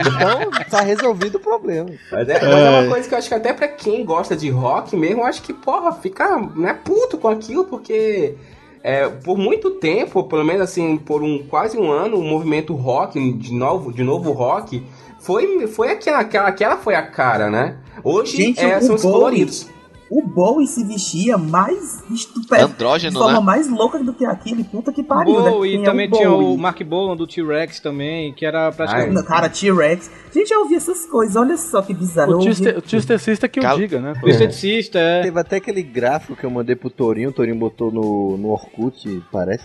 então 0.00 0.50
tá 0.70 0.80
resolvido 0.80 1.36
o 1.36 1.40
problema. 1.40 1.90
Mas 2.10 2.28
é, 2.28 2.40
mas 2.40 2.58
é 2.58 2.70
uma 2.70 2.88
coisa 2.88 3.08
que 3.08 3.14
eu 3.14 3.18
acho 3.18 3.28
que 3.28 3.34
até 3.34 3.52
pra 3.52 3.66
quem 3.66 4.04
gosta 4.04 4.36
de 4.36 4.48
rock 4.48 4.96
mesmo, 4.96 5.22
eu 5.22 5.26
acho 5.26 5.42
que, 5.42 5.52
porra, 5.52 5.92
fica 5.92 6.38
né, 6.54 6.78
puto 6.84 7.18
com 7.18 7.26
aquilo, 7.26 7.64
porque 7.64 8.36
é, 8.82 9.08
por 9.08 9.36
muito 9.36 9.72
tempo, 9.72 10.22
pelo 10.24 10.44
menos 10.44 10.62
assim, 10.62 10.96
por 10.96 11.22
um 11.22 11.44
quase 11.48 11.76
um 11.76 11.90
ano, 11.90 12.16
o 12.16 12.22
movimento 12.22 12.74
rock, 12.74 13.32
de 13.32 13.52
novo, 13.52 13.92
de 13.92 14.04
novo 14.04 14.30
rock, 14.30 14.84
foi, 15.18 15.66
foi 15.66 15.90
aquela, 15.90 16.20
aquela, 16.20 16.48
aquela 16.48 16.76
foi 16.76 16.94
a 16.94 17.02
cara, 17.02 17.50
né? 17.50 17.76
Hoje 18.04 18.36
Gente, 18.36 18.60
é, 18.60 18.80
são 18.80 18.94
os 18.94 19.02
coloridos. 19.02 19.68
O 20.14 20.20
Bowie 20.26 20.66
se 20.66 20.84
vestia 20.84 21.38
mais 21.38 22.04
estupendo. 22.10 22.66
Andrógeno, 22.66 23.12
de 23.14 23.18
forma 23.18 23.38
né? 23.40 23.46
mais 23.46 23.66
louca 23.70 23.98
do 23.98 24.12
que 24.12 24.26
aquele. 24.26 24.62
Puta 24.62 24.92
que 24.92 25.02
pariu. 25.02 25.42
né? 25.42 25.50
Bowie, 25.50 25.70
Quem 25.70 25.80
e 25.80 25.82
é 25.82 25.84
também 25.86 26.08
o 26.08 26.12
tinha 26.12 26.28
Bowie? 26.28 26.46
o 26.48 26.58
Mark 26.58 26.82
Bolan 26.82 27.16
do 27.16 27.26
T-Rex 27.26 27.80
também, 27.80 28.34
que 28.34 28.44
era 28.44 28.70
praticamente. 28.72 29.14
Não, 29.14 29.24
Cara, 29.24 29.48
T-Rex. 29.48 30.10
Gente, 30.34 30.52
eu 30.52 30.60
ouvi 30.60 30.74
essas 30.74 31.06
coisas. 31.06 31.34
Olha 31.34 31.56
só 31.56 31.80
que 31.80 31.94
bizarro. 31.94 32.36
O 32.36 32.46
Eu 32.46 32.78
o 32.78 32.80
tistecista 32.82 33.48
que 33.48 33.58
o 33.58 33.62
Cal- 33.62 33.78
diga, 33.78 34.00
né? 34.02 34.12
O 34.22 34.28
esteticista, 34.28 34.98
é. 34.98 35.22
Teve 35.22 35.40
até 35.40 35.56
aquele 35.56 35.82
gráfico 35.82 36.36
que 36.36 36.44
eu 36.44 36.50
mandei 36.50 36.76
pro 36.76 36.90
Torinho, 36.90 37.30
o 37.30 37.32
Torinho 37.32 37.56
botou 37.56 37.90
no, 37.90 38.36
no 38.36 38.48
Orkut, 38.50 39.22
parece. 39.32 39.64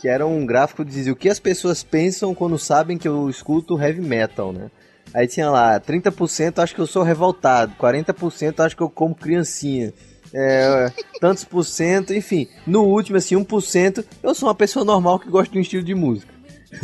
Que 0.00 0.06
era 0.08 0.24
um 0.24 0.46
gráfico 0.46 0.84
que 0.84 0.90
dizia 0.92 1.12
o 1.12 1.16
que 1.16 1.28
as 1.28 1.40
pessoas 1.40 1.82
pensam 1.82 2.32
quando 2.32 2.56
sabem 2.56 2.96
que 2.96 3.08
eu 3.08 3.28
escuto 3.28 3.76
heavy 3.76 4.00
metal, 4.00 4.52
né? 4.52 4.70
Aí 5.12 5.26
tinha 5.26 5.50
lá, 5.50 5.80
30% 5.80 6.58
acho 6.58 6.74
que 6.74 6.80
eu 6.80 6.86
sou 6.86 7.02
revoltado, 7.02 7.74
40% 7.78 8.60
acho 8.60 8.76
que 8.76 8.82
eu 8.82 8.88
como 8.88 9.14
criancinha. 9.14 9.92
É, 10.32 10.92
tantos 11.20 11.44
por 11.44 11.64
cento, 11.64 12.14
enfim. 12.14 12.48
No 12.66 12.84
último, 12.84 13.16
assim, 13.16 13.34
1%, 13.34 14.04
eu 14.22 14.34
sou 14.34 14.48
uma 14.48 14.54
pessoa 14.54 14.84
normal 14.84 15.18
que 15.18 15.28
gosta 15.28 15.52
de 15.52 15.58
um 15.58 15.62
estilo 15.62 15.82
de 15.82 15.94
música. 15.94 16.32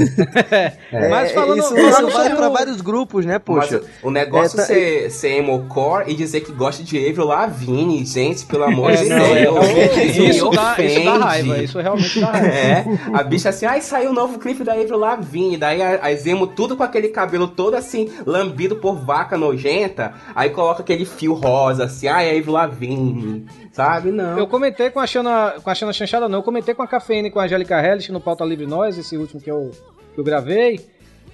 É, 0.92 1.08
Mas 1.08 1.32
falando- 1.32 1.58
isso, 1.58 1.76
isso 1.76 2.08
vale 2.08 2.34
pra 2.34 2.48
o- 2.48 2.52
vários 2.52 2.80
grupos, 2.80 3.24
né, 3.24 3.38
poxa? 3.38 3.80
Mas 3.82 3.90
o 4.02 4.10
negócio 4.10 4.58
É, 4.58 4.62
tá- 4.62 4.66
ser, 4.66 5.10
ser 5.10 5.28
emo-core 5.38 6.10
e 6.10 6.14
dizer 6.14 6.40
que 6.40 6.52
gosta 6.52 6.82
de 6.82 6.96
Avril 7.08 7.26
Lavigne, 7.26 8.04
gente, 8.04 8.44
pelo 8.46 8.64
amor 8.64 8.90
É, 8.92 8.96
de 8.96 9.08
não, 9.08 9.16
é, 9.24 9.42
Deus. 9.42 9.66
isso, 9.66 10.20
me 10.20 10.28
isso 10.30 10.50
dá, 10.50 10.76
isso 10.80 11.04
dá 11.04 11.16
raiva, 11.18 11.58
isso 11.58 11.80
realmente 11.80 12.20
dá 12.20 12.26
raiva. 12.30 12.46
É, 12.48 12.84
a 13.12 13.22
bicha 13.22 13.48
assim, 13.48 13.66
ai, 13.66 13.80
saiu 13.80 14.10
o 14.10 14.14
novo 14.14 14.38
clipe 14.38 14.62
da 14.64 14.72
Avril 14.74 14.98
Lavigne, 14.98 15.56
daí 15.56 15.82
a- 15.82 16.00
as 16.06 16.26
emo 16.26 16.46
tudo 16.46 16.76
com 16.76 16.82
aquele 16.82 17.08
cabelo 17.08 17.48
todo 17.48 17.74
assim, 17.74 18.10
lambido 18.24 18.76
por 18.76 18.96
vaca 18.96 19.36
nojenta, 19.36 20.14
aí 20.34 20.50
coloca 20.50 20.82
aquele 20.82 21.04
fio 21.04 21.34
rosa 21.34 21.84
assim, 21.84 22.08
ai, 22.08 22.36
Avril 22.38 22.52
Lavigne, 22.52 23.46
sabe? 23.72 24.10
Não. 24.10 24.38
Eu 24.38 24.46
comentei 24.46 24.90
com 24.90 25.00
a 25.00 25.06
Xana, 25.06 25.54
com 25.62 25.70
a 25.70 25.74
Xana 25.74 25.92
Chanchada, 25.92 26.28
não, 26.28 26.38
eu 26.38 26.42
comentei 26.42 26.74
com 26.74 26.82
a 26.82 26.88
Cafeína 26.88 27.28
e 27.28 27.30
com 27.30 27.40
a 27.40 27.44
Angélica 27.44 27.80
Hellish 27.80 28.10
no 28.12 28.20
Pauta 28.20 28.44
Livre 28.44 28.66
Nós, 28.66 28.96
esse 28.98 29.16
último 29.16 29.40
que 29.40 29.50
eu, 29.50 29.70
que 30.16 30.20
eu 30.20 30.24
gravei, 30.24 30.80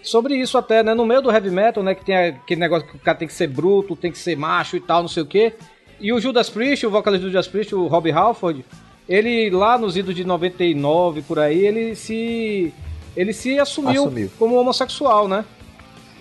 sobre 0.02 0.34
isso 0.34 0.58
até, 0.58 0.82
né, 0.82 0.92
no 0.92 1.06
meio 1.06 1.22
do 1.22 1.30
heavy 1.30 1.50
metal, 1.50 1.82
né, 1.82 1.94
que 1.94 2.04
tem 2.04 2.16
aquele 2.16 2.60
negócio 2.60 2.86
que 2.88 2.96
o 2.96 2.98
cara 2.98 3.16
tem 3.16 3.28
que 3.28 3.34
ser 3.34 3.46
bruto, 3.46 3.96
tem 3.96 4.12
que 4.12 4.18
ser 4.18 4.36
macho 4.36 4.76
e 4.76 4.80
tal, 4.80 5.00
não 5.00 5.08
sei 5.08 5.22
o 5.22 5.26
quê, 5.26 5.54
e 6.00 6.12
o 6.12 6.20
Judas 6.20 6.50
Priest, 6.50 6.84
o 6.84 6.90
vocalista 6.90 7.26
do 7.26 7.30
Judas 7.30 7.48
Priest, 7.48 7.74
o 7.74 7.86
Robbie 7.86 8.10
Halford, 8.10 8.64
ele 9.08 9.48
lá 9.50 9.78
nos 9.78 9.96
idos 9.96 10.14
de 10.14 10.24
99, 10.24 11.22
por 11.22 11.38
aí, 11.38 11.66
ele 11.66 11.94
se... 11.94 12.72
Ele 13.14 13.34
se 13.34 13.58
assumiu, 13.58 14.04
Assumiu. 14.04 14.30
como 14.38 14.56
homossexual, 14.56 15.28
né? 15.28 15.44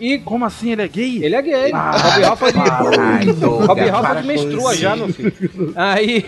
E 0.01 0.17
Como 0.17 0.43
assim? 0.43 0.71
Ele 0.71 0.81
é 0.81 0.87
gay? 0.87 1.23
ele 1.23 1.35
é 1.35 1.41
gay. 1.43 1.71
Ah, 1.73 1.91
Robbie 1.91 2.23
Halford, 2.25 2.53
para 2.57 3.97
Halford 3.97 4.27
menstrua 4.27 4.75
já, 4.75 4.95
meu 4.95 5.09
filho. 5.13 5.31
Aí... 5.75 6.25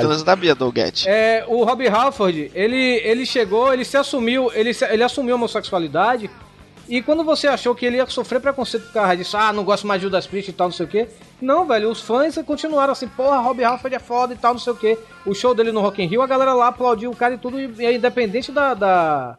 Você 0.00 0.06
não 0.06 0.18
sabia, 0.18 0.54
Dougette. 0.54 1.08
É, 1.08 1.44
o 1.48 1.64
Robbie 1.64 1.88
Halford, 1.88 2.52
ele, 2.54 3.00
ele 3.04 3.26
chegou, 3.26 3.74
ele 3.74 3.84
se 3.84 3.96
assumiu, 3.96 4.50
ele, 4.54 4.72
se- 4.72 4.84
ele 4.84 5.02
assumiu 5.02 5.34
a 5.34 5.36
homossexualidade. 5.36 6.30
E 6.88 7.00
quando 7.02 7.24
você 7.24 7.48
achou 7.48 7.74
que 7.74 7.84
ele 7.86 7.96
ia 7.96 8.06
sofrer 8.06 8.40
preconceito 8.40 8.84
por 8.84 8.92
causa 8.92 9.16
disso, 9.16 9.36
ah, 9.36 9.52
não 9.52 9.64
gosto 9.64 9.86
mais 9.86 10.00
de 10.00 10.06
Judas 10.06 10.26
Priest 10.26 10.50
e 10.50 10.52
tal, 10.52 10.68
não 10.68 10.72
sei 10.72 10.84
o 10.86 10.88
quê. 10.88 11.08
Não, 11.40 11.66
velho, 11.66 11.90
os 11.90 12.00
fãs 12.00 12.38
continuaram 12.46 12.92
assim, 12.92 13.08
porra, 13.08 13.38
Robbie 13.38 13.64
Halford 13.64 13.96
é 13.96 13.98
foda 13.98 14.34
e 14.34 14.36
tal, 14.36 14.52
não 14.52 14.60
sei 14.60 14.72
o 14.72 14.76
quê. 14.76 14.98
O 15.26 15.34
show 15.34 15.54
dele 15.54 15.72
no 15.72 15.80
Rock 15.80 16.02
in 16.02 16.06
Rio, 16.06 16.22
a 16.22 16.26
galera 16.26 16.52
lá 16.52 16.68
aplaudiu 16.68 17.10
o 17.10 17.16
cara 17.16 17.34
e 17.34 17.38
tudo, 17.38 17.58
e 17.58 17.84
é 17.84 17.94
independente 17.94 18.52
da, 18.52 18.74
da, 18.74 19.38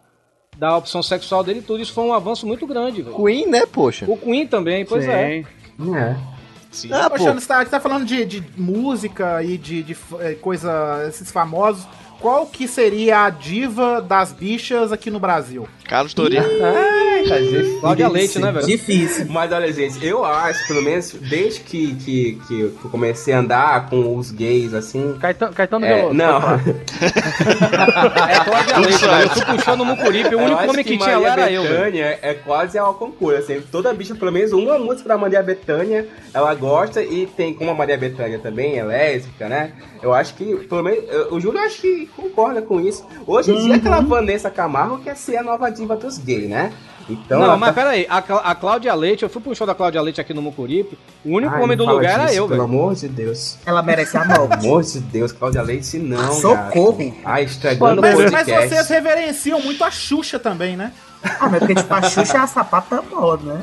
da 0.57 0.77
opção 0.77 1.03
sexual 1.03 1.43
dele 1.43 1.59
e 1.59 1.61
tudo, 1.61 1.81
isso 1.81 1.93
foi 1.93 2.03
um 2.03 2.13
avanço 2.13 2.45
muito 2.47 2.65
grande, 2.65 3.01
velho. 3.01 3.15
Queen, 3.15 3.47
né, 3.47 3.65
poxa? 3.65 4.05
O 4.07 4.17
Queen 4.17 4.47
também, 4.47 4.85
pois 4.85 5.07
é. 5.07 5.43
Sim. 5.77 5.95
É. 5.95 6.15
Sim. 6.71 6.89
Ah, 6.91 7.09
Poxa, 7.09 7.33
pô, 7.33 7.39
você 7.39 7.47
tá, 7.47 7.63
você 7.63 7.69
tá 7.69 7.79
falando 7.79 8.05
de, 8.05 8.25
de 8.25 8.43
música 8.57 9.41
e 9.41 9.57
de, 9.57 9.81
de 9.81 9.97
eh, 10.19 10.33
coisa, 10.33 11.05
esses 11.07 11.31
famosos. 11.31 11.87
Qual 12.19 12.45
que 12.47 12.67
seria 12.67 13.23
a 13.25 13.29
diva 13.29 14.01
das 14.01 14.33
bichas 14.33 14.91
aqui 14.91 15.09
no 15.09 15.19
Brasil? 15.19 15.67
Carlos 15.85 16.13
Tourinho. 16.13 16.43
Ai, 16.43 17.14
tá 17.27 17.37
difícil. 17.39 17.79
Cláudia 17.79 18.07
Leite, 18.09 18.39
né, 18.39 18.51
velho? 18.51 18.65
Difícil. 18.65 19.25
Mas 19.29 19.51
olha, 19.51 19.71
gente, 19.71 20.05
eu 20.05 20.23
acho, 20.25 20.67
pelo 20.67 20.81
menos 20.81 21.11
desde 21.13 21.59
que, 21.61 21.95
que, 21.95 22.39
que 22.47 22.61
eu 22.61 22.89
comecei 22.89 23.33
a 23.33 23.39
andar 23.39 23.89
com 23.89 24.15
os 24.15 24.31
gays 24.31 24.73
assim. 24.73 25.15
Caetano, 25.19 25.53
Caetano 25.53 25.85
É, 25.85 25.95
Veloso. 25.97 26.13
não, 26.13 26.39
É 28.29 28.39
Cláudia 28.43 28.77
Leite, 28.79 29.05
velho. 29.05 29.23
Eu 29.23 29.29
fui 29.29 29.45
puxando 29.45 29.81
o 29.81 29.85
Mucuripe, 29.85 30.35
o 30.35 30.39
único 30.39 30.63
homem 30.69 30.83
que, 30.83 30.97
tinha 30.97 31.17
lá 31.17 31.29
era 31.33 31.51
eu, 31.51 31.63
velho. 31.63 31.75
Bethânia 31.75 32.19
é 32.21 32.33
quase 32.33 32.77
ao 32.77 32.93
concurso, 32.93 33.39
assim, 33.39 33.61
toda 33.71 33.93
bicha, 33.93 34.15
pelo 34.15 34.31
menos 34.31 34.51
uma 34.51 34.77
música 34.79 35.07
da 35.09 35.17
Maria 35.17 35.41
Bethânia, 35.43 36.07
ela 36.33 36.53
gosta 36.55 37.01
e 37.03 37.25
tem, 37.27 37.53
como 37.53 37.71
a 37.71 37.73
Maria 37.75 37.97
Bethânia 37.97 38.39
também 38.39 38.77
é 38.77 38.83
lésbica, 38.83 39.47
né? 39.47 39.71
Eu 40.01 40.13
acho 40.13 40.33
que, 40.35 40.55
pelo 40.67 40.83
menos, 40.83 41.03
eu- 41.09 41.33
o 41.33 41.39
Júlio 41.39 41.59
acho 41.59 41.81
que 41.81 42.07
concorda 42.15 42.61
com 42.61 42.79
isso. 42.79 43.05
Hoje 43.25 43.51
em 43.51 43.57
dia, 43.65 43.75
aquela 43.75 44.01
Vanessa 44.01 44.49
Camargo 44.49 44.99
quer 44.99 45.15
ser 45.15 45.37
a 45.37 45.43
nova 45.43 45.69
diva 45.69 45.95
dos 45.95 46.17
gays, 46.17 46.47
né? 46.49 46.71
Então, 47.07 47.39
não, 47.39 47.57
mas 47.57 47.69
tá- 47.69 47.81
peraí, 47.81 48.05
a, 48.09 48.17
a 48.17 48.55
Cláudia 48.55 48.93
Leite, 48.95 49.23
eu 49.23 49.29
fui 49.29 49.41
pro 49.41 49.53
show 49.55 49.67
da 49.67 49.75
Cláudia 49.75 50.01
Leite 50.01 50.19
aqui 50.19 50.33
no 50.33 50.41
Mucuripe, 50.41 50.97
o 51.23 51.29
único 51.35 51.53
Ai, 51.53 51.61
homem 51.61 51.77
do 51.77 51.85
lugar 51.85 52.13
era 52.13 52.25
disso, 52.25 52.37
eu, 52.39 52.47
Pelo 52.47 52.65
velho. 52.67 52.79
amor 52.79 52.95
de 52.95 53.07
Deus. 53.07 53.57
Ela 53.65 53.83
merece 53.83 54.17
a 54.17 54.21
Pelo 54.21 54.47
morte. 54.47 54.65
amor 54.65 54.83
de 54.83 54.99
Deus, 54.99 55.31
Cláudia 55.31 55.61
Leite 55.61 55.97
não, 55.99 56.33
Socorro. 56.33 56.97
gato. 56.97 57.13
Ai, 57.23 57.43
estragando 57.43 58.01
o 58.01 58.03
podcast. 58.03 58.51
mas 58.51 58.69
vocês 58.69 58.87
reverenciam 58.89 59.61
muito 59.61 59.83
a 59.83 59.91
Xuxa 59.91 60.39
também, 60.39 60.75
né? 60.75 60.91
Ah, 61.39 61.49
mas 61.49 61.59
porque 61.59 61.75
tipo, 61.75 61.93
a 61.93 62.01
Xuxa 62.03 62.37
é 62.37 62.41
a 62.41 62.47
sapata 62.47 63.01
moda, 63.01 63.53
né? 63.55 63.61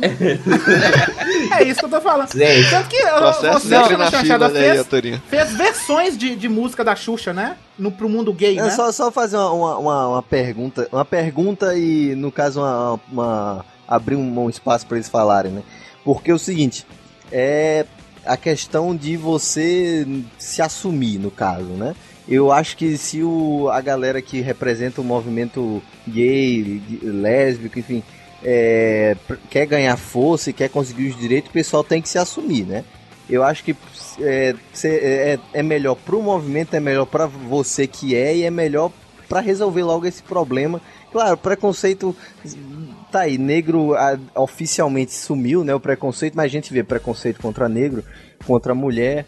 É 1.58 1.64
isso 1.64 1.80
que 1.80 1.86
eu 1.86 1.90
tô 1.90 2.00
falando. 2.00 2.32
Gente. 2.32 2.70
Tanto 2.70 2.88
que 2.88 3.02
Processo 3.02 3.60
você, 3.68 3.74
Ana 3.74 3.98
na 3.98 4.10
Chanchada, 4.10 4.50
fez, 4.50 4.86
fez 5.28 5.52
versões 5.52 6.16
de, 6.18 6.34
de 6.36 6.48
música 6.48 6.84
da 6.84 6.94
Xuxa, 6.96 7.32
né? 7.32 7.56
No, 7.78 7.90
pro 7.90 8.08
mundo 8.08 8.32
gay, 8.32 8.58
É 8.58 8.62
né? 8.62 8.70
só, 8.70 8.90
só 8.92 9.10
fazer 9.10 9.36
uma, 9.36 9.50
uma, 9.52 9.78
uma- 9.78 10.08
uma 10.08 10.22
pergunta. 10.22 10.88
Uma 10.92 11.04
pergunta 11.04 11.74
e, 11.76 12.14
no 12.14 12.30
caso, 12.32 12.60
uma, 12.60 13.00
uma- 13.10 13.64
abrir 13.86 14.16
um, 14.16 14.40
um 14.44 14.50
espaço 14.50 14.86
para 14.86 14.96
eles 14.96 15.08
falarem, 15.08 15.52
né? 15.52 15.62
Porque 16.04 16.30
é 16.30 16.34
o 16.34 16.38
seguinte, 16.38 16.86
é 17.30 17.86
a 18.24 18.36
questão 18.36 18.94
de 18.94 19.16
você 19.16 20.06
se 20.38 20.60
assumir, 20.62 21.18
no 21.18 21.30
caso, 21.30 21.64
né? 21.64 21.94
Eu 22.28 22.52
acho 22.52 22.76
que 22.76 22.96
se 22.96 23.22
o, 23.22 23.68
a 23.70 23.80
galera 23.80 24.22
que 24.22 24.40
representa 24.40 25.00
o 25.00 25.04
movimento 25.04 25.82
gay, 26.06 26.80
lésbico, 27.02 27.78
enfim, 27.78 28.02
é, 28.44 29.16
quer 29.50 29.66
ganhar 29.66 29.96
força 29.96 30.50
e 30.50 30.52
quer 30.52 30.68
conseguir 30.68 31.08
os 31.08 31.18
direitos, 31.18 31.50
o 31.50 31.52
pessoal 31.52 31.82
tem 31.82 32.00
que 32.00 32.08
se 32.08 32.18
assumir, 32.18 32.64
né? 32.64 32.84
Eu 33.28 33.42
acho 33.42 33.64
que 33.64 33.74
é, 34.20 34.54
cê- 34.72 34.98
é, 35.02 35.38
é 35.52 35.62
melhor 35.62 35.96
movimento, 36.10 36.74
é 36.74 36.80
melhor 36.80 37.06
pra 37.06 37.26
você 37.26 37.86
que 37.86 38.14
é 38.14 38.36
e 38.36 38.42
é 38.44 38.50
melhor 38.50 38.90
pra 39.28 39.40
resolver 39.40 39.82
logo 39.82 40.06
esse 40.06 40.22
problema. 40.22 40.80
Claro, 41.10 41.36
preconceito 41.36 42.14
tá 43.10 43.20
aí, 43.20 43.38
negro 43.38 43.94
ah, 43.94 44.18
oficialmente 44.36 45.12
sumiu, 45.12 45.64
né, 45.64 45.74
o 45.74 45.80
preconceito, 45.80 46.34
mas 46.34 46.46
a 46.46 46.48
gente 46.48 46.72
vê 46.72 46.82
preconceito 46.82 47.40
contra 47.40 47.68
negro, 47.68 48.04
contra 48.46 48.74
mulher. 48.74 49.26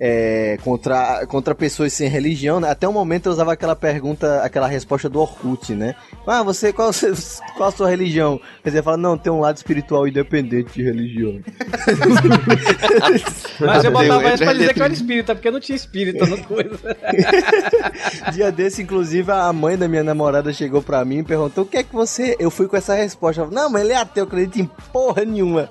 É, 0.00 0.58
contra, 0.62 1.26
contra 1.26 1.54
pessoas 1.54 1.92
sem 1.92 2.08
religião, 2.08 2.60
né? 2.60 2.70
Até 2.70 2.88
o 2.88 2.92
momento 2.92 3.26
eu 3.26 3.32
usava 3.32 3.52
aquela 3.52 3.74
pergunta, 3.74 4.42
aquela 4.42 4.68
resposta 4.68 5.08
do 5.08 5.20
Orkut, 5.20 5.74
né? 5.74 5.94
Ah, 6.26 6.42
você, 6.42 6.72
qual, 6.72 6.90
qual 7.56 7.68
a 7.68 7.72
sua 7.72 7.90
religião? 7.90 8.40
Quer 8.62 8.70
dizer, 8.70 8.82
fala, 8.82 8.96
não, 8.96 9.18
tem 9.18 9.32
um 9.32 9.40
lado 9.40 9.56
espiritual 9.56 10.06
independente 10.06 10.72
de 10.74 10.82
religião. 10.82 11.38
Mas 13.60 13.84
eu 13.84 13.90
botava 13.90 14.28
essa 14.28 14.44
pra 14.44 14.52
dizer 14.52 14.74
que 14.74 14.80
eu 14.80 14.84
era 14.84 14.92
espírita, 14.92 15.34
porque 15.34 15.50
não 15.50 15.60
tinha 15.60 15.76
espírita 15.76 16.26
no 16.26 16.38
coisa. 16.44 16.96
Dia 18.32 18.52
desse, 18.52 18.82
inclusive, 18.82 19.32
a 19.32 19.52
mãe 19.52 19.76
da 19.76 19.88
minha 19.88 20.04
namorada 20.04 20.52
chegou 20.52 20.82
pra 20.82 21.04
mim 21.04 21.18
e 21.18 21.24
perguntou: 21.24 21.64
o 21.64 21.66
que 21.66 21.76
é 21.76 21.82
que 21.82 21.92
você. 21.92 22.36
Eu 22.38 22.50
fui 22.50 22.68
com 22.68 22.76
essa 22.76 22.94
resposta. 22.94 23.42
Ela 23.42 23.50
falou, 23.50 23.64
Não, 23.64 23.70
mas 23.70 23.82
ele 23.82 23.92
é 23.92 23.96
ateu, 23.96 24.24
eu 24.24 24.28
acredito 24.28 24.60
em 24.60 24.70
porra 24.92 25.24
nenhuma. 25.24 25.68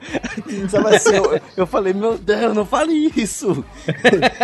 Sabe 0.70 0.95
assim, 0.95 1.16
eu, 1.16 1.40
eu 1.56 1.68
falei, 1.68 1.94
meu 1.94 2.18
Deus, 2.18 2.54
não 2.54 2.66
fale 2.66 3.12
isso. 3.16 3.64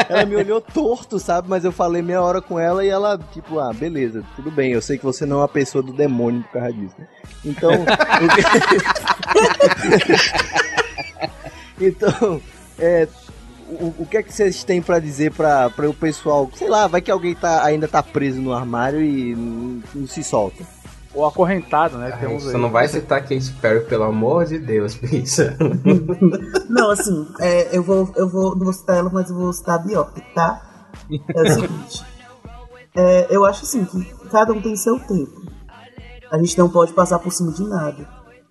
Ela 0.09 0.25
me 0.25 0.35
olhou 0.35 0.59
torto, 0.61 1.19
sabe? 1.19 1.49
Mas 1.49 1.63
eu 1.65 1.71
falei 1.71 2.01
meia 2.01 2.21
hora 2.21 2.41
com 2.41 2.59
ela 2.59 2.83
e 2.83 2.89
ela, 2.89 3.19
tipo, 3.31 3.59
ah, 3.59 3.73
beleza, 3.73 4.23
tudo 4.35 4.51
bem, 4.51 4.71
eu 4.71 4.81
sei 4.81 4.97
que 4.97 5.03
você 5.03 5.25
não 5.25 5.37
é 5.37 5.41
uma 5.41 5.47
pessoa 5.47 5.83
do 5.83 5.93
demônio 5.93 6.43
por 6.43 6.51
causa 6.53 6.73
disso. 6.73 6.95
Então. 7.45 7.71
o 11.79 11.83
então, 11.83 12.41
é. 12.77 13.07
O, 13.69 14.03
o 14.03 14.05
que 14.05 14.17
é 14.17 14.23
que 14.23 14.31
vocês 14.31 14.63
têm 14.63 14.81
pra 14.81 14.99
dizer 14.99 15.31
pra 15.31 15.71
o 15.89 15.93
pessoal? 15.93 16.49
Sei 16.55 16.69
lá, 16.69 16.85
vai 16.85 17.01
que 17.01 17.09
alguém 17.09 17.33
tá, 17.33 17.63
ainda 17.63 17.87
tá 17.87 18.03
preso 18.03 18.39
no 18.39 18.53
armário 18.53 19.01
e 19.01 19.35
não, 19.35 19.81
não 19.95 20.07
se 20.07 20.23
solta. 20.23 20.63
Ou 21.13 21.25
acorrentado, 21.25 21.97
né? 21.97 22.11
Ai, 22.19 22.27
Você 22.39 22.57
não 22.57 22.71
vai 22.71 22.87
citar 22.87 23.21
Kate 23.21 23.51
Perry, 23.61 23.85
pelo 23.85 24.03
amor 24.03 24.45
de 24.45 24.57
Deus, 24.57 24.95
bicha. 24.95 25.55
Não, 26.69 26.89
assim, 26.89 27.27
é, 27.39 27.75
eu, 27.75 27.83
vou, 27.83 28.11
eu 28.15 28.27
vou. 28.27 28.55
Não 28.55 28.63
vou 28.65 28.73
citar 28.73 28.97
ela, 28.97 29.11
mas 29.11 29.29
eu 29.29 29.35
vou 29.35 29.53
citar 29.53 29.75
a 29.75 29.77
Bjork, 29.83 30.19
tá? 30.33 30.89
É 31.35 31.41
o 31.41 31.49
seguinte. 31.53 32.05
é, 32.95 33.27
eu 33.29 33.45
acho 33.45 33.63
assim 33.63 33.85
que 33.85 34.03
cada 34.29 34.53
um 34.53 34.61
tem 34.61 34.75
seu 34.75 34.99
tempo. 34.99 35.43
A 36.31 36.37
gente 36.39 36.57
não 36.57 36.67
pode 36.67 36.93
passar 36.93 37.19
por 37.19 37.31
cima 37.31 37.51
de 37.51 37.63
nada. 37.63 38.07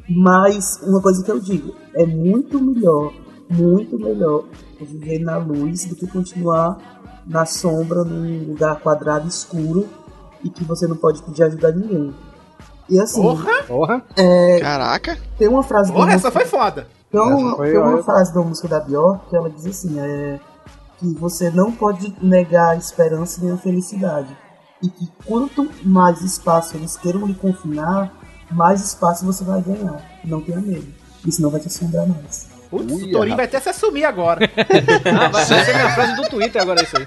Mas 0.08 0.80
uma 0.82 1.00
coisa 1.00 1.24
que 1.24 1.30
eu 1.30 1.40
digo, 1.40 1.74
é 1.94 2.06
muito 2.06 2.62
melhor, 2.62 3.12
muito 3.50 3.98
melhor 3.98 4.44
viver 4.80 5.18
na 5.18 5.36
luz 5.36 5.84
do 5.84 5.96
que 5.96 6.06
continuar 6.06 6.78
na 7.26 7.46
sombra 7.46 8.04
num 8.04 8.48
lugar 8.48 8.80
quadrado 8.80 9.28
escuro 9.28 9.88
e 10.44 10.50
que 10.50 10.64
você 10.64 10.86
não 10.86 10.96
pode 10.96 11.22
pedir 11.22 11.44
ajuda 11.44 11.68
a 11.68 11.72
ninguém. 11.72 12.14
E 12.88 12.98
assim, 13.00 13.22
Porra! 13.66 14.02
é, 14.16 14.58
Caraca! 14.60 15.18
tem 15.38 15.48
uma 15.48 15.62
frase 15.62 15.92
Porra, 15.92 16.12
essa 16.12 16.28
música- 16.28 16.32
foi 16.32 16.44
foda. 16.46 16.86
tem 17.10 17.20
uma, 17.20 17.48
Essa 17.48 17.56
foi- 17.56 17.70
tem 17.70 17.78
uma 17.80 18.02
frase 18.02 18.34
da 18.34 18.40
música 18.40 18.68
da 18.68 18.80
Bjork 18.80 19.28
que 19.30 19.36
ela 19.36 19.48
diz 19.50 19.66
assim, 19.66 19.98
é 19.98 20.38
que 20.98 21.14
você 21.14 21.50
não 21.50 21.72
pode 21.72 22.14
negar 22.22 22.70
a 22.70 22.76
esperança 22.76 23.40
nem 23.42 23.52
a 23.52 23.56
felicidade. 23.56 24.36
E 24.82 24.88
que 24.88 25.08
quanto 25.24 25.68
mais 25.84 26.20
espaço 26.22 26.76
eles 26.76 26.96
queiram 26.96 27.24
lhe 27.26 27.34
confinar, 27.34 28.12
mais 28.50 28.80
espaço 28.84 29.24
você 29.24 29.42
vai 29.44 29.60
ganhar. 29.62 30.00
Não 30.24 30.40
tenha 30.40 30.60
medo. 30.60 30.86
Isso 31.26 31.40
não 31.40 31.50
vai 31.50 31.60
te 31.60 31.68
assombrar 31.68 32.06
mais. 32.06 32.48
Putz, 32.68 32.90
o 33.02 33.10
Torinho 33.12 33.36
vai 33.36 33.44
até 33.44 33.60
se 33.60 33.68
assumir 33.68 34.04
agora. 34.04 34.40
Ah, 35.04 35.28
vai 35.28 35.44
vai 35.44 35.64
ser 35.64 35.74
minha 35.74 35.90
frase 35.90 36.16
do 36.16 36.28
Twitter 36.28 36.60
agora 36.62 36.82
isso 36.82 36.96
aí. 36.96 37.06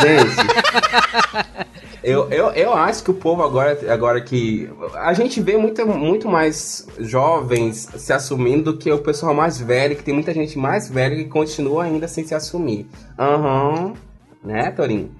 Gente, 0.00 0.36
eu, 2.04 2.30
eu, 2.30 2.50
eu 2.50 2.74
acho 2.74 3.02
que 3.02 3.10
o 3.10 3.14
povo 3.14 3.42
agora, 3.42 3.78
agora 3.92 4.20
que. 4.20 4.68
A 4.94 5.14
gente 5.14 5.40
vê 5.40 5.56
muito, 5.56 5.86
muito 5.86 6.28
mais 6.28 6.86
jovens 6.98 7.88
se 7.96 8.12
assumindo 8.12 8.72
do 8.72 8.78
que 8.78 8.92
o 8.92 8.98
pessoal 8.98 9.32
mais 9.34 9.58
velho, 9.58 9.96
que 9.96 10.04
tem 10.04 10.12
muita 10.12 10.32
gente 10.34 10.58
mais 10.58 10.88
velha 10.88 11.16
que 11.16 11.24
continua 11.24 11.84
ainda 11.84 12.06
sem 12.06 12.24
se 12.24 12.34
assumir. 12.34 12.86
Aham. 13.18 13.94
Né, 14.44 14.70
Torinho? 14.72 15.10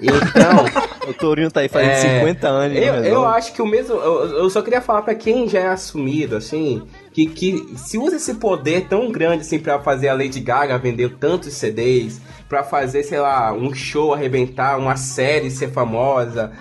Então. 0.00 0.66
o 1.08 1.14
Tourinho 1.14 1.50
tá 1.50 1.60
aí 1.60 1.68
fazendo 1.68 1.90
É, 1.90 2.18
50 2.20 2.48
anos. 2.48 2.76
Eu, 2.76 2.94
eu 3.02 3.26
acho 3.26 3.54
que 3.54 3.62
o 3.62 3.66
mesmo. 3.66 3.94
Eu, 3.94 4.26
eu 4.26 4.50
só 4.50 4.60
queria 4.60 4.82
falar 4.82 5.00
pra 5.02 5.14
quem 5.14 5.48
já 5.48 5.60
é 5.60 5.68
assumido, 5.68 6.36
assim, 6.36 6.82
que, 7.10 7.26
que 7.26 7.66
se 7.76 7.96
usa 7.96 8.16
esse 8.16 8.34
poder 8.34 8.86
tão 8.86 9.10
grande 9.10 9.40
assim 9.40 9.58
pra 9.58 9.80
fazer 9.80 10.08
a 10.08 10.14
Lady 10.14 10.40
Gaga 10.40 10.76
vender 10.76 11.16
tantos 11.18 11.54
CDs, 11.54 12.20
pra 12.46 12.62
fazer, 12.62 13.02
sei 13.02 13.20
lá, 13.20 13.54
um 13.54 13.74
show 13.74 14.12
arrebentar, 14.12 14.78
uma 14.78 14.96
série 14.96 15.50
ser 15.50 15.70
famosa. 15.70 16.52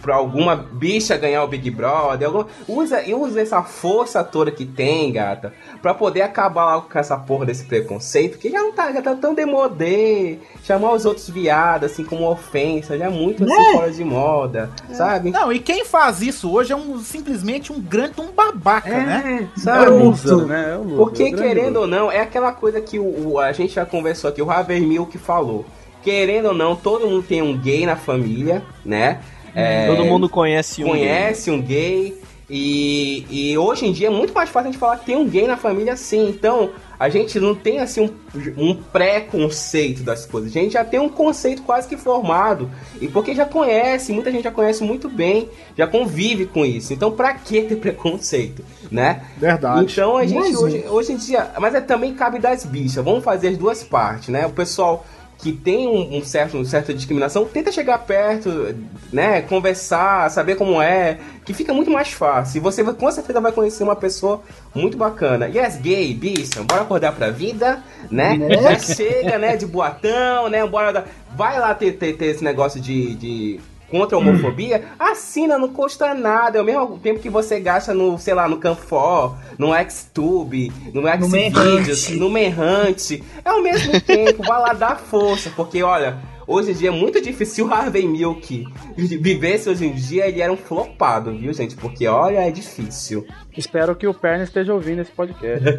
Pra 0.00 0.14
alguma 0.14 0.54
bicha 0.56 1.16
ganhar 1.16 1.42
o 1.42 1.48
Big 1.48 1.70
Brother, 1.70 2.28
alguma, 2.28 2.46
usa, 2.68 3.02
usa 3.16 3.40
essa 3.40 3.62
força 3.62 4.22
toda 4.22 4.50
que 4.50 4.64
tem, 4.64 5.10
gata, 5.12 5.52
pra 5.82 5.92
poder 5.92 6.22
acabar 6.22 6.74
logo 6.76 6.88
com 6.88 6.98
essa 6.98 7.16
porra 7.16 7.46
desse 7.46 7.64
preconceito, 7.64 8.38
que 8.38 8.48
já 8.50 8.60
não 8.60 8.72
tá, 8.72 8.92
já 8.92 9.02
tá 9.02 9.14
tão 9.14 9.34
demodê, 9.34 10.38
chamar 10.62 10.92
os 10.92 11.04
outros 11.04 11.28
viados, 11.28 11.90
assim, 11.90 12.04
como 12.04 12.30
ofensa, 12.30 12.96
já 12.96 13.06
é 13.06 13.10
muito 13.10 13.44
assim, 13.44 13.52
Né? 13.52 13.72
fora 13.72 13.90
de 13.90 14.04
moda, 14.04 14.70
sabe? 14.92 15.30
Não, 15.30 15.52
e 15.52 15.58
quem 15.58 15.84
faz 15.84 16.22
isso 16.22 16.50
hoje 16.52 16.72
é 16.72 16.76
um, 16.76 16.98
simplesmente 17.00 17.72
um 17.72 17.80
grande 17.80 18.20
um 18.20 18.30
babaca, 18.32 18.88
né? 18.88 19.48
Sabe? 19.56 19.86
É 19.86 19.90
um 19.90 20.04
loser, 20.10 20.46
né? 20.46 20.70
É 20.72 20.76
um 20.76 20.82
loser, 20.82 20.96
Porque, 20.98 21.22
é 21.24 21.32
querendo 21.32 21.76
ou 21.80 21.86
não, 21.86 22.10
é 22.10 22.20
aquela 22.20 22.52
coisa 22.52 22.80
que 22.80 22.98
o, 22.98 23.32
o- 23.32 23.38
a 23.38 23.52
gente 23.52 23.74
já 23.74 23.84
conversou 23.86 24.30
aqui, 24.30 24.40
o 24.42 24.50
Havermil 24.50 25.06
que 25.06 25.18
falou. 25.18 25.64
Querendo 26.02 26.46
ou 26.48 26.54
não, 26.54 26.74
todo 26.74 27.06
mundo 27.06 27.22
tem 27.22 27.42
um 27.42 27.56
gay 27.56 27.84
na 27.84 27.94
família, 27.96 28.62
né? 28.84 29.20
É, 29.54 29.86
Todo 29.86 30.04
mundo 30.04 30.28
conhece 30.28 30.84
um 30.84 30.88
Conhece 30.88 31.50
um 31.50 31.60
gay. 31.60 32.20
E, 32.52 33.26
e 33.30 33.56
hoje 33.56 33.86
em 33.86 33.92
dia 33.92 34.08
é 34.08 34.10
muito 34.10 34.34
mais 34.34 34.50
fácil 34.50 34.70
a 34.70 34.72
gente 34.72 34.80
falar 34.80 34.96
que 34.96 35.06
tem 35.06 35.16
um 35.16 35.28
gay 35.28 35.46
na 35.46 35.56
família 35.56 35.96
sim. 35.96 36.28
Então, 36.28 36.70
a 36.98 37.08
gente 37.08 37.38
não 37.38 37.54
tem 37.54 37.78
assim 37.78 38.00
um, 38.00 38.10
um 38.56 38.74
pré-conceito 38.74 40.02
das 40.02 40.26
coisas. 40.26 40.50
A 40.50 40.60
gente 40.60 40.72
já 40.72 40.84
tem 40.84 40.98
um 40.98 41.08
conceito 41.08 41.62
quase 41.62 41.88
que 41.88 41.96
formado. 41.96 42.68
E 43.00 43.06
porque 43.06 43.36
já 43.36 43.46
conhece, 43.46 44.12
muita 44.12 44.32
gente 44.32 44.42
já 44.42 44.50
conhece 44.50 44.82
muito 44.82 45.08
bem, 45.08 45.48
já 45.78 45.86
convive 45.86 46.44
com 46.44 46.66
isso. 46.66 46.92
Então, 46.92 47.12
pra 47.12 47.34
que 47.34 47.62
ter 47.62 47.76
preconceito, 47.76 48.64
né? 48.90 49.22
Verdade. 49.38 49.84
Então 49.84 50.16
a 50.16 50.26
gente 50.26 50.40
Mas, 50.40 50.56
hoje, 50.56 50.84
hoje 50.88 51.12
em 51.12 51.16
dia. 51.16 51.52
Mas 51.60 51.72
é 51.76 51.80
também 51.80 52.14
cabe 52.14 52.40
das 52.40 52.66
bichas. 52.66 53.04
Vamos 53.04 53.22
fazer 53.22 53.48
as 53.48 53.56
duas 53.56 53.84
partes, 53.84 54.28
né? 54.28 54.44
O 54.44 54.50
pessoal 54.50 55.06
que 55.42 55.52
tem 55.52 55.86
um, 55.88 56.18
um 56.18 56.24
certo, 56.24 56.56
uma 56.56 56.64
certa 56.64 56.92
discriminação, 56.92 57.44
tenta 57.44 57.72
chegar 57.72 57.98
perto, 57.98 58.74
né? 59.12 59.40
Conversar, 59.42 60.30
saber 60.30 60.56
como 60.56 60.80
é, 60.80 61.18
que 61.44 61.54
fica 61.54 61.72
muito 61.72 61.90
mais 61.90 62.12
fácil. 62.12 62.58
E 62.58 62.60
você 62.60 62.84
com 62.84 63.10
certeza 63.10 63.40
vai 63.40 63.52
conhecer 63.52 63.82
uma 63.82 63.96
pessoa 63.96 64.42
muito 64.74 64.96
bacana. 64.96 65.46
Yes, 65.48 65.76
gay, 65.76 66.12
bicha, 66.14 66.62
bora 66.62 66.82
acordar 66.82 67.12
pra 67.12 67.30
vida, 67.30 67.82
né? 68.10 68.36
Né? 68.36 68.62
Já 68.62 68.78
chega, 68.78 69.38
né? 69.38 69.56
De 69.56 69.66
boatão, 69.66 70.48
né? 70.48 70.66
Bora 70.66 71.06
Vai 71.36 71.58
lá 71.58 71.74
ter, 71.74 71.92
ter, 71.92 72.16
ter 72.16 72.26
esse 72.26 72.44
negócio 72.44 72.80
de. 72.80 73.14
de 73.14 73.60
Contra 73.90 74.16
a 74.16 74.20
homofobia, 74.20 74.84
assina, 74.98 75.58
não 75.58 75.68
custa 75.68 76.14
nada. 76.14 76.58
É 76.58 76.62
o 76.62 76.64
mesmo 76.64 76.98
tempo 76.98 77.18
que 77.20 77.28
você 77.28 77.58
gasta 77.58 77.92
no, 77.92 78.18
sei 78.18 78.34
lá, 78.34 78.48
no 78.48 78.58
Canfor, 78.58 79.36
no 79.58 79.70
Xtube, 79.90 80.72
no 80.94 81.02
Xvideos, 81.02 82.08
no 82.10 82.30
Manhunt. 82.30 83.20
É 83.44 83.52
o 83.52 83.62
mesmo 83.62 83.98
tempo, 84.00 84.42
vai 84.44 84.60
lá 84.60 84.72
dar 84.72 84.96
força, 84.96 85.50
porque 85.56 85.82
olha, 85.82 86.18
hoje 86.46 86.70
em 86.70 86.74
dia 86.74 86.88
é 86.88 86.92
muito 86.92 87.20
difícil 87.20 87.66
o 87.66 87.74
Harvey 87.74 88.06
Milk 88.06 88.66
vivesse 88.96 89.68
hoje 89.68 89.86
em 89.86 89.92
dia, 89.92 90.28
ele 90.28 90.40
era 90.40 90.52
um 90.52 90.56
flopado, 90.56 91.32
viu, 91.36 91.52
gente? 91.52 91.74
Porque 91.74 92.06
olha, 92.06 92.38
é 92.38 92.50
difícil. 92.50 93.26
Espero 93.56 93.96
que 93.96 94.06
o 94.06 94.14
Perna 94.14 94.44
esteja 94.44 94.72
ouvindo 94.72 95.02
esse 95.02 95.10
podcast. 95.10 95.64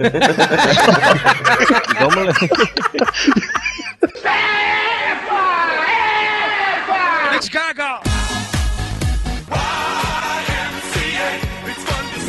Vamos 1.99 2.15
lá. 2.25 2.33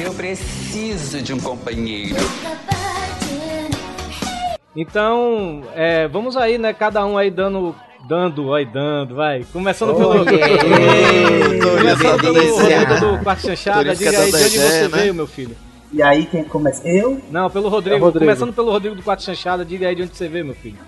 Eu 0.03 0.15
preciso 0.15 1.21
de 1.21 1.35
um 1.35 1.39
companheiro. 1.39 2.17
Então, 4.75 5.65
é, 5.75 6.09
vamos 6.09 6.35
aí, 6.35 6.57
né? 6.57 6.73
Cada 6.73 7.05
um 7.05 7.19
aí 7.19 7.31
dando. 7.31 7.75
Dando, 8.09 8.55
aí 8.55 8.65
dando, 8.65 9.15
vai. 9.15 9.45
Começando 9.53 9.95
pelo. 9.95 10.25
Yeah. 10.29 10.65
Começando 11.79 12.21
pelo 12.21 13.17
do 13.19 13.23
Quarto 13.23 13.43
Chanchada. 13.43 13.95
Diga 13.95 14.11
aí 14.19 14.31
de 14.31 14.37
onde 14.37 14.59
você 14.59 14.89
né? 14.89 14.99
veio, 14.99 15.15
meu 15.15 15.27
filho. 15.27 15.57
E 15.93 16.03
aí 16.03 16.25
quem 16.25 16.43
começa? 16.43 16.89
Eu? 16.89 17.21
Não, 17.31 17.51
pelo 17.51 17.69
Rodrigo. 17.69 17.97
É 17.97 18.01
Rodrigo. 18.01 18.25
Começando 18.25 18.53
pelo 18.53 18.71
Rodrigo 18.71 18.97
do 18.97 19.03
Quarto 19.03 19.23
Chanchada. 19.23 19.63
Diga 19.63 19.89
aí 19.89 19.95
de 19.95 20.03
onde 20.03 20.17
você 20.17 20.27
veio, 20.27 20.47
meu 20.47 20.55
filho. 20.55 20.79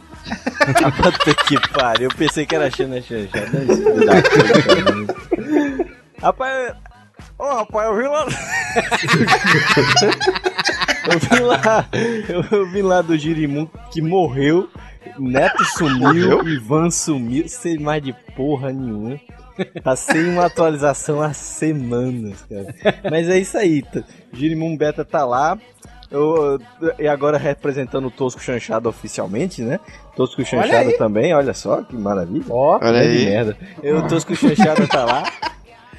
Puta 1.02 1.34
que 1.44 1.60
pariu, 1.70 2.08
eu 2.10 2.16
pensei 2.16 2.46
que 2.46 2.54
era 2.54 2.70
Xana 2.70 3.00
Xanxada. 3.00 3.50
Rapaz, 6.20 6.74
ô 7.38 7.44
rapaz, 7.54 7.88
eu 7.88 7.96
vi 7.96 8.08
lá. 8.08 8.26
eu 11.12 11.18
vi 11.18 11.40
lá, 11.40 11.88
eu, 12.28 12.58
eu 12.58 12.70
vi 12.70 12.82
lá 12.82 13.02
do 13.02 13.16
Girimum 13.18 13.68
que 13.90 14.00
morreu, 14.00 14.68
Neto 15.18 15.64
sumiu, 15.76 16.46
Ivan 16.48 16.90
sumiu, 16.90 17.48
sem 17.48 17.78
mais 17.78 18.02
de 18.02 18.12
porra 18.34 18.72
nenhuma. 18.72 19.20
Tá 19.84 19.94
sem 19.94 20.30
uma 20.30 20.46
atualização 20.46 21.22
há 21.22 21.32
semanas, 21.32 22.44
cara. 22.48 22.74
Mas 23.08 23.28
é 23.28 23.38
isso 23.38 23.56
aí, 23.56 23.84
Girimum 24.32 24.76
Beta 24.76 25.04
tá 25.04 25.24
lá. 25.24 25.56
Eu, 26.14 26.58
e 26.98 27.08
agora 27.08 27.36
representando 27.36 28.06
o 28.06 28.10
Tosco 28.10 28.40
Chanchado 28.40 28.88
oficialmente, 28.88 29.62
né? 29.62 29.80
Tosco 30.14 30.40
Olha 30.42 30.46
Chanchado 30.46 30.88
aí. 30.90 30.96
também, 30.96 31.34
olha 31.34 31.52
só 31.52 31.82
que 31.82 31.96
maravilha. 31.96 32.44
Ó, 32.48 32.74
Olha 32.76 32.80
grande 32.92 33.18
aí. 33.18 33.24
merda. 33.26 33.56
Eu, 33.82 33.98
o 33.98 34.06
Tosco 34.06 34.34
Chanchado 34.36 34.86
tá 34.86 35.04
lá. 35.04 35.24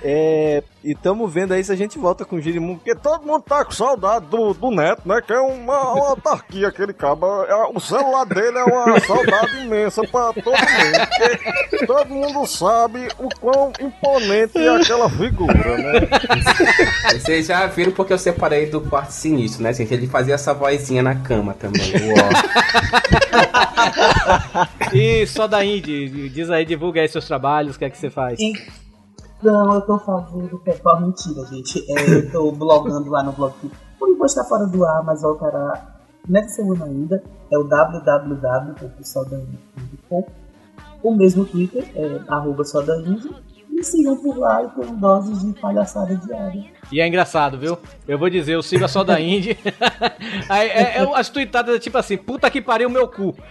É, 0.03 0.63
e 0.83 0.93
tamo 0.93 1.27
vendo 1.27 1.53
aí 1.53 1.63
se 1.63 1.71
a 1.71 1.75
gente 1.75 1.97
volta 1.97 2.23
com 2.25 2.35
o 2.35 2.41
Girimum, 2.41 2.75
porque 2.75 2.93
todo 2.95 3.25
mundo 3.25 3.41
tá 3.41 3.65
com 3.65 3.71
saudade 3.71 4.25
do, 4.27 4.53
do 4.53 4.71
Neto, 4.71 5.01
né? 5.05 5.21
Que 5.25 5.33
é 5.33 5.39
uma, 5.39 5.93
uma 5.93 6.09
autarquia, 6.09 6.67
aquele 6.67 6.93
cabo. 6.93 7.25
É, 7.43 7.55
O 7.73 7.79
celular 7.79 8.25
dele 8.25 8.57
é 8.57 8.63
uma 8.63 8.99
saudade 8.99 9.57
imensa 9.61 10.01
pra 10.07 10.31
todo 10.33 10.45
mundo. 10.45 11.07
Porque 11.69 11.85
todo 11.85 12.07
mundo 12.09 12.47
sabe 12.47 13.07
o 13.17 13.29
quão 13.39 13.71
imponente 13.79 14.57
é 14.57 14.69
aquela 14.75 15.09
figura, 15.09 15.77
né? 15.77 16.07
Vocês 17.13 17.47
já 17.47 17.65
viram 17.67 17.91
porque 17.91 18.13
eu 18.13 18.17
separei 18.19 18.67
do 18.67 18.81
quarto 18.81 19.11
sinistro, 19.11 19.63
né, 19.63 19.73
gente? 19.73 19.93
Ele 19.93 20.07
fazia 20.07 20.35
essa 20.35 20.53
vozinha 20.53 21.01
na 21.01 21.15
cama 21.15 21.53
também. 21.53 21.93
E 24.93 25.25
só 25.27 25.47
da 25.47 25.63
Indy, 25.63 26.29
diz 26.29 26.49
aí, 26.49 26.65
divulga 26.65 27.01
aí 27.01 27.07
seus 27.07 27.27
trabalhos, 27.27 27.75
o 27.75 27.79
que 27.79 27.85
é 27.85 27.89
que 27.89 27.97
você 27.97 28.09
faz? 28.09 28.39
Não, 29.45 29.75
eu 29.75 29.81
tô 29.81 29.99
fazendo 29.99 30.57
pessoal, 30.57 30.99
mentira, 30.99 31.45
gente. 31.45 31.85
É, 31.87 32.15
eu 32.15 32.31
tô 32.31 32.51
blogando 32.51 33.11
lá 33.11 33.21
no 33.21 33.31
blog. 33.31 33.53
Por 33.99 34.09
enquanto 34.09 34.29
está 34.29 34.43
fora 34.43 34.65
do 34.65 34.83
ar, 34.83 35.03
mas 35.03 35.21
voltará 35.21 35.99
nessa 36.27 36.55
semana 36.55 36.85
ainda. 36.85 37.21
É 37.51 37.57
o 37.59 37.63
www.sodaindie.com. 37.63 40.25
O 41.03 41.15
mesmo 41.15 41.45
Twitter, 41.45 41.87
é 41.95 42.21
arroba 42.27 42.63
sodaindie. 42.63 43.35
Me 43.75 43.83
sigam 43.83 44.15
por 44.15 44.37
lá 44.37 44.63
e 44.63 44.67
tenham 44.69 44.95
doses 44.95 45.43
de 45.43 45.59
palhaçada 45.59 46.15
diária. 46.15 46.63
E 46.91 47.01
é 47.01 47.07
engraçado, 47.07 47.57
viu? 47.57 47.77
Eu 48.07 48.17
vou 48.17 48.29
dizer, 48.29 48.53
eu 48.53 48.61
sigo 48.63 48.85
a 48.85 48.87
só 48.87 49.03
da 49.03 49.19
Indy. 49.19 49.57
Aí, 50.47 50.69
é, 50.69 50.97
é, 50.99 51.09
as 51.15 51.27
tuitadas 51.29 51.75
é 51.75 51.79
tipo 51.79 51.97
assim, 51.97 52.15
puta 52.15 52.49
que 52.49 52.61
pariu 52.61 52.89
meu 52.89 53.07
cu. 53.07 53.35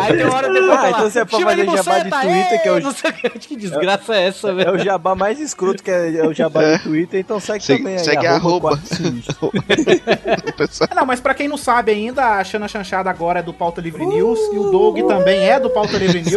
Aí 0.00 0.16
tem 0.16 0.26
uma 0.26 0.34
hora 0.36 0.52
depois 0.52 0.70
Ah, 0.70 0.76
fala, 0.76 0.88
então 0.90 1.10
você 1.10 1.18
é 1.20 1.24
pra 1.24 1.38
"Chama 1.38 1.50
fazer 1.50 1.66
de 1.66 1.76
jabá 1.76 1.98
de 1.98 2.04
buceta, 2.10 2.20
Twitter, 2.26 2.62
que 2.62 2.68
é 2.68 2.72
o- 2.72 2.80
não 2.82 2.92
sei 2.92 3.12
que, 3.12 3.56
desgraça 3.56 4.14
é 4.14 4.26
essa, 4.28 4.48
É 4.50 4.54
velho? 4.54 4.74
o 4.74 4.78
jabá 4.78 5.14
mais 5.14 5.40
escroto 5.40 5.82
que 5.82 5.90
é, 5.90 6.16
é 6.18 6.26
o 6.26 6.34
jabá 6.34 6.60
do 6.76 6.82
Twitter, 6.82 7.18
então 7.20 7.40
segue, 7.40 7.64
Segue- 7.64 7.78
também 7.82 7.94
aí. 7.98 8.04
segue 8.04 8.26
arroba. 8.26 8.78
Sinistro. 8.84 9.50
Ah, 10.90 10.94
Não, 10.94 11.06
mas 11.06 11.20
pra 11.20 11.34
quem 11.34 11.48
não 11.48 11.56
sabe 11.56 11.92
ainda, 11.92 12.38
a 12.38 12.44
Xana 12.44 12.68
Chanchada 12.68 13.08
agora 13.10 13.38
é 13.40 13.42
do 13.42 13.52
Pauta 13.52 13.80
Livre 13.80 14.04
News 14.04 14.38
e 14.52 14.58
o 14.58 14.70
Doug 14.70 14.98
também 15.06 15.48
é 15.48 15.58
do 15.60 15.70
Pauta 15.70 15.96
Livre 15.96 16.20
News. 16.22 16.32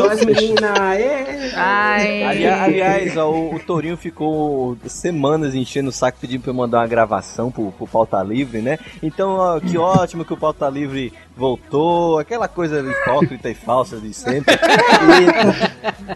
É. 0.99 1.51
Ai. 1.55 2.23
Ali- 2.23 2.47
aliás, 2.47 3.17
ó, 3.17 3.29
o, 3.29 3.55
o 3.55 3.59
Torinho 3.59 3.97
ficou 3.97 4.77
semanas 4.87 5.55
enchendo 5.55 5.89
o 5.89 5.93
saco 5.93 6.17
pedindo 6.19 6.41
pra 6.41 6.51
eu 6.51 6.55
mandar 6.55 6.79
uma 6.79 6.87
gravação 6.87 7.51
pro, 7.51 7.71
pro 7.71 7.87
Pauta 7.87 8.21
Livre, 8.23 8.61
né? 8.61 8.77
Então, 9.03 9.31
ó, 9.31 9.59
que 9.59 9.77
ótimo 9.77 10.23
que 10.25 10.33
o 10.33 10.37
Pauta 10.37 10.69
Livre 10.69 11.11
voltou, 11.35 12.19
aquela 12.19 12.47
coisa 12.47 12.79
hipócrita 12.81 13.49
e 13.49 13.53
falsa 13.55 13.97
de 13.97 14.13
sempre. 14.13 14.55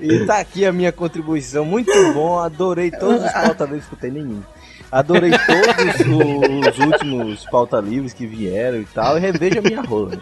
E, 0.02 0.06
e 0.06 0.26
tá 0.26 0.40
aqui 0.40 0.66
a 0.66 0.72
minha 0.74 0.92
contribuição, 0.92 1.66
muito 1.66 1.92
bom, 2.14 2.40
adorei 2.40 2.92
todos 2.92 3.24
os 3.24 3.32
Pauta 3.32 3.64
Livres, 3.66 3.84
escutei 3.84 4.12
nenhum. 4.12 4.42
Adorei 4.92 5.32
todos 5.32 6.00
os, 6.02 6.68
os 6.78 6.86
últimos 6.86 7.46
Pauta 7.50 7.80
Livres 7.80 8.14
que 8.14 8.28
vieram 8.28 8.78
e 8.80 8.86
tal, 8.86 9.18
e 9.18 9.20
reveja 9.22 9.60
minha 9.62 9.82
rola. 9.82 10.20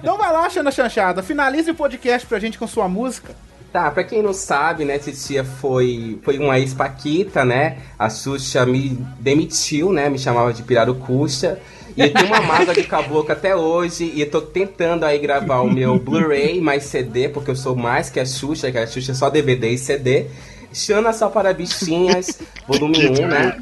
Então 0.00 0.16
vai 0.18 0.32
lá, 0.32 0.48
Xana 0.48 0.70
Chanchada, 0.70 1.22
finalize 1.22 1.70
o 1.70 1.74
podcast 1.74 2.26
pra 2.26 2.38
gente 2.38 2.58
com 2.58 2.66
sua 2.66 2.88
música. 2.88 3.34
Tá, 3.72 3.90
pra 3.90 4.02
quem 4.02 4.22
não 4.22 4.32
sabe, 4.32 4.84
né, 4.86 4.98
Titia 4.98 5.44
foi, 5.44 6.18
foi 6.22 6.38
uma 6.38 6.58
ex-paquita, 6.58 7.44
né? 7.44 7.78
A 7.98 8.08
Xuxa 8.08 8.64
me 8.64 8.98
demitiu, 9.20 9.92
né? 9.92 10.08
Me 10.08 10.18
chamava 10.18 10.54
de 10.54 10.62
Pirarucuxa. 10.62 11.58
E 11.94 12.00
eu 12.00 12.12
tenho 12.12 12.26
uma 12.28 12.40
mágoa 12.40 12.72
de 12.72 12.84
caboclo 12.84 13.30
até 13.30 13.54
hoje. 13.54 14.10
E 14.14 14.22
eu 14.22 14.30
tô 14.30 14.40
tentando 14.40 15.04
aí 15.04 15.18
gravar 15.18 15.60
o 15.60 15.70
meu 15.70 15.98
Blu-ray 15.98 16.60
mais 16.60 16.84
CD, 16.84 17.28
porque 17.28 17.50
eu 17.50 17.56
sou 17.56 17.76
mais 17.76 18.08
que 18.08 18.18
a 18.18 18.24
Xuxa, 18.24 18.72
que 18.72 18.78
a 18.78 18.86
Xuxa 18.86 19.12
é 19.12 19.14
só 19.14 19.28
DVD 19.28 19.70
e 19.70 19.78
CD. 19.78 20.26
Xana 20.72 21.12
só 21.12 21.28
para 21.28 21.52
bichinhas, 21.52 22.38
volume 22.66 23.08
1, 23.08 23.26
né? 23.26 23.56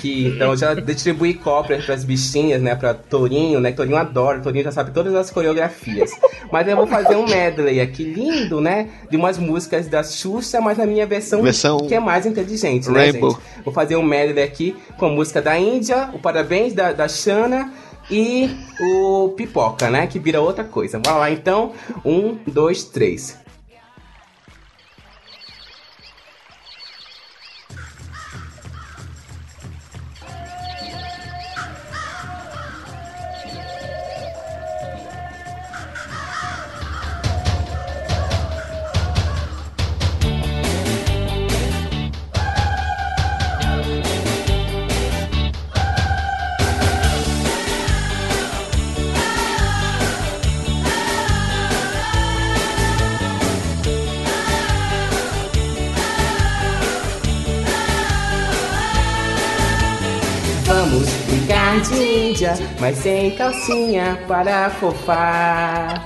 Que, 0.00 0.28
então 0.28 0.56
já 0.56 0.74
distribuí 0.74 1.34
cópias 1.34 1.84
pras 1.84 2.04
bichinhas, 2.04 2.62
né? 2.62 2.74
Pra 2.74 2.94
Torinho, 2.94 3.60
né? 3.60 3.72
Torinho 3.72 3.96
adora, 3.96 4.40
Torinho 4.40 4.64
já 4.64 4.72
sabe 4.72 4.90
todas 4.90 5.14
as 5.14 5.30
coreografias. 5.30 6.10
Mas 6.50 6.66
eu 6.66 6.76
vou 6.76 6.86
fazer 6.86 7.16
um 7.16 7.26
medley 7.26 7.80
aqui 7.80 8.04
lindo, 8.04 8.60
né? 8.60 8.88
De 9.10 9.16
umas 9.16 9.38
músicas 9.38 9.86
da 9.86 10.02
Xuxa, 10.02 10.60
mas 10.60 10.78
na 10.78 10.86
minha 10.86 11.06
versão, 11.06 11.42
Versão 11.42 11.78
que 11.86 11.94
é 11.94 12.00
mais 12.00 12.26
inteligente, 12.26 12.90
né, 12.90 13.10
Rainbow. 13.10 13.30
gente? 13.30 13.42
Vou 13.64 13.72
fazer 13.74 13.96
um 13.96 14.02
medley 14.02 14.42
aqui 14.42 14.76
com 14.98 15.06
a 15.06 15.10
música 15.10 15.42
da 15.42 15.58
Índia, 15.58 16.10
o 16.14 16.18
Parabéns 16.18 16.72
da, 16.72 16.92
da 16.92 17.06
Xana 17.06 17.72
e 18.10 18.50
o 18.80 19.28
Pipoca, 19.36 19.88
né? 19.90 20.06
Que 20.06 20.18
vira 20.18 20.40
outra 20.40 20.64
coisa. 20.64 21.00
Vamos 21.04 21.20
lá 21.20 21.30
então. 21.30 21.72
Um, 22.04 22.36
dois, 22.46 22.84
três. 22.84 23.38
Vamos 60.90 61.08
brincar 61.28 61.80
de 61.82 62.30
índia, 62.30 62.54
mas 62.80 62.98
sem 62.98 63.30
calcinha 63.36 64.18
para 64.26 64.70
fofar. 64.70 66.04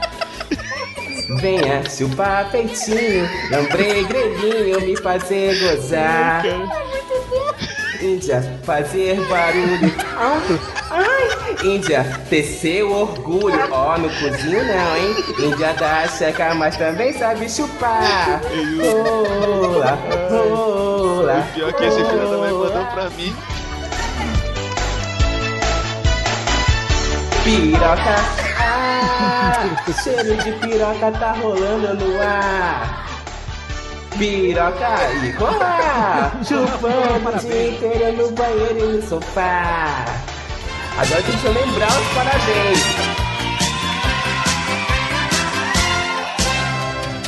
Venha 1.41 1.83
chupar 1.89 2.51
peitinho, 2.51 3.27
lambrei 3.51 4.05
greguinho, 4.05 4.81
me 4.83 4.95
fazer 4.97 5.59
gozar. 5.59 6.43
Índia, 7.99 8.43
fazer 8.65 9.19
barulho. 9.27 9.91
Ai, 10.19 10.59
ai. 10.91 11.67
Índia, 11.67 12.05
tecer 12.29 12.85
o 12.85 12.93
orgulho. 12.93 13.59
Ó, 13.71 13.97
no 13.97 14.11
cozinho 14.11 14.63
não, 14.67 14.97
hein? 14.97 15.15
Índia 15.39 15.73
da 15.73 16.07
checa, 16.09 16.55
mas 16.55 16.77
também 16.77 17.15
sabe 17.15 17.49
chupar. 17.49 18.43
Rola, 18.79 19.99
rola. 20.29 21.49
Pior 21.55 21.73
que 21.73 21.85
esse 21.85 21.97
filho 21.97 22.29
também 22.29 22.53
mandou 22.53 22.85
pra 22.93 23.09
mim. 23.11 23.35
Piroca, 27.45 28.17
ah, 28.59 29.93
cheiro 30.03 30.35
de 30.43 30.53
piroca 30.53 31.13
tá 31.13 31.33
rolando 31.33 31.95
no 31.95 32.23
ar. 32.23 33.07
Piroca 34.17 35.13
e 35.23 35.31
rola, 35.33 36.33
chupando 36.43 37.29
o 37.29 37.39
dia 37.41 37.69
inteiro 37.69 38.17
no 38.17 38.31
banheiro 38.33 38.79
e 38.79 38.97
no 38.97 39.03
sofá. 39.07 40.07
Agora 40.97 41.21
deixa 41.21 41.47
eu 41.49 41.53
lembrar 41.53 41.89
os 41.89 42.09
parabéns. 42.15 43.15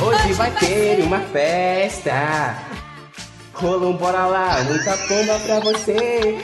Hoje 0.01 0.33
vai 0.33 0.49
ter 0.49 1.03
uma 1.03 1.19
festa. 1.19 2.55
Rolou, 3.53 3.93
bora 3.93 4.25
lá, 4.25 4.63
muita 4.63 4.97
pomba 4.97 5.39
pra 5.45 5.59
você. 5.59 6.41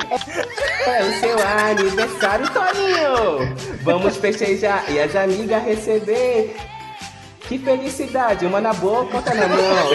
É, 0.86 1.04
o 1.04 1.20
seu 1.20 1.38
aniversário, 1.40 2.50
Toninho. 2.50 3.56
Vamos 3.84 4.18
festejar 4.18 4.84
e 4.90 5.00
as 5.00 5.16
amigas 5.16 5.64
receber. 5.64 6.56
Que 7.42 7.58
felicidade, 7.58 8.46
uma 8.46 8.62
na 8.62 8.74
boca, 8.74 9.18
outra 9.18 9.34
na 9.34 9.48
mão. 9.48 9.90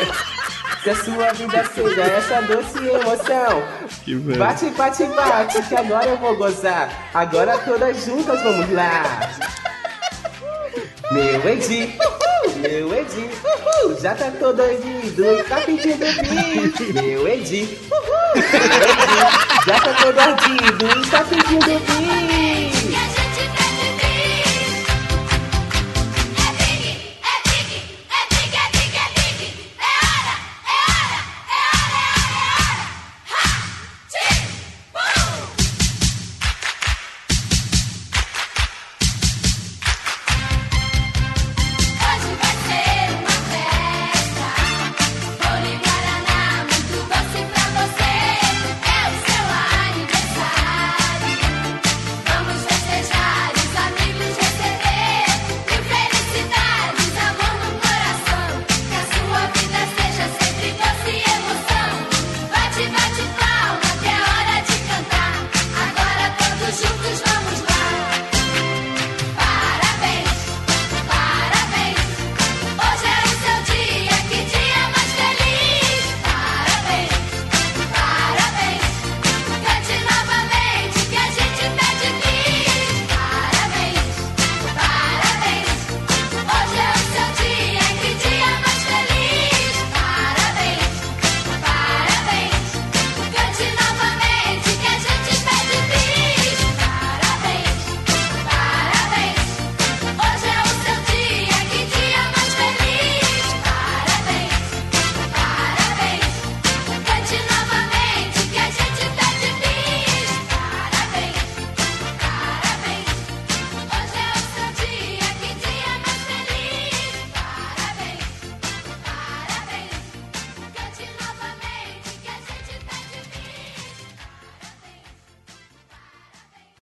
Que 0.83 0.91
a 0.91 0.97
sua 0.97 1.33
vida 1.33 1.65
seja 1.75 2.03
essa 2.03 2.41
doce 2.43 2.79
emoção. 2.79 3.63
Que 4.05 4.15
velho. 4.15 4.39
Bate, 4.39 4.71
bate, 4.71 5.05
bate, 5.05 5.63
que 5.63 5.75
agora 5.75 6.07
eu 6.07 6.17
vou 6.17 6.37
gozar. 6.37 7.11
Agora 7.13 7.59
todas 7.59 8.05
juntas 8.05 8.43
vamos 8.43 8.71
lá. 8.73 9.31
Meu 11.11 11.49
Edi, 11.49 11.97
meu 12.57 12.95
Edi, 12.95 13.31
já 14.01 14.15
tá 14.15 14.31
todo 14.39 14.61
e 15.41 15.43
tá 15.45 15.57
pedindo 15.63 16.05
bis. 16.29 16.93
Meu 16.95 17.27
Edi, 17.27 17.79
já 19.67 19.81
tá 19.81 19.95
todo 20.03 20.19
ardido 20.19 21.11
tá 21.11 21.25
pedindo 21.25 21.81
bis. 21.87 23.18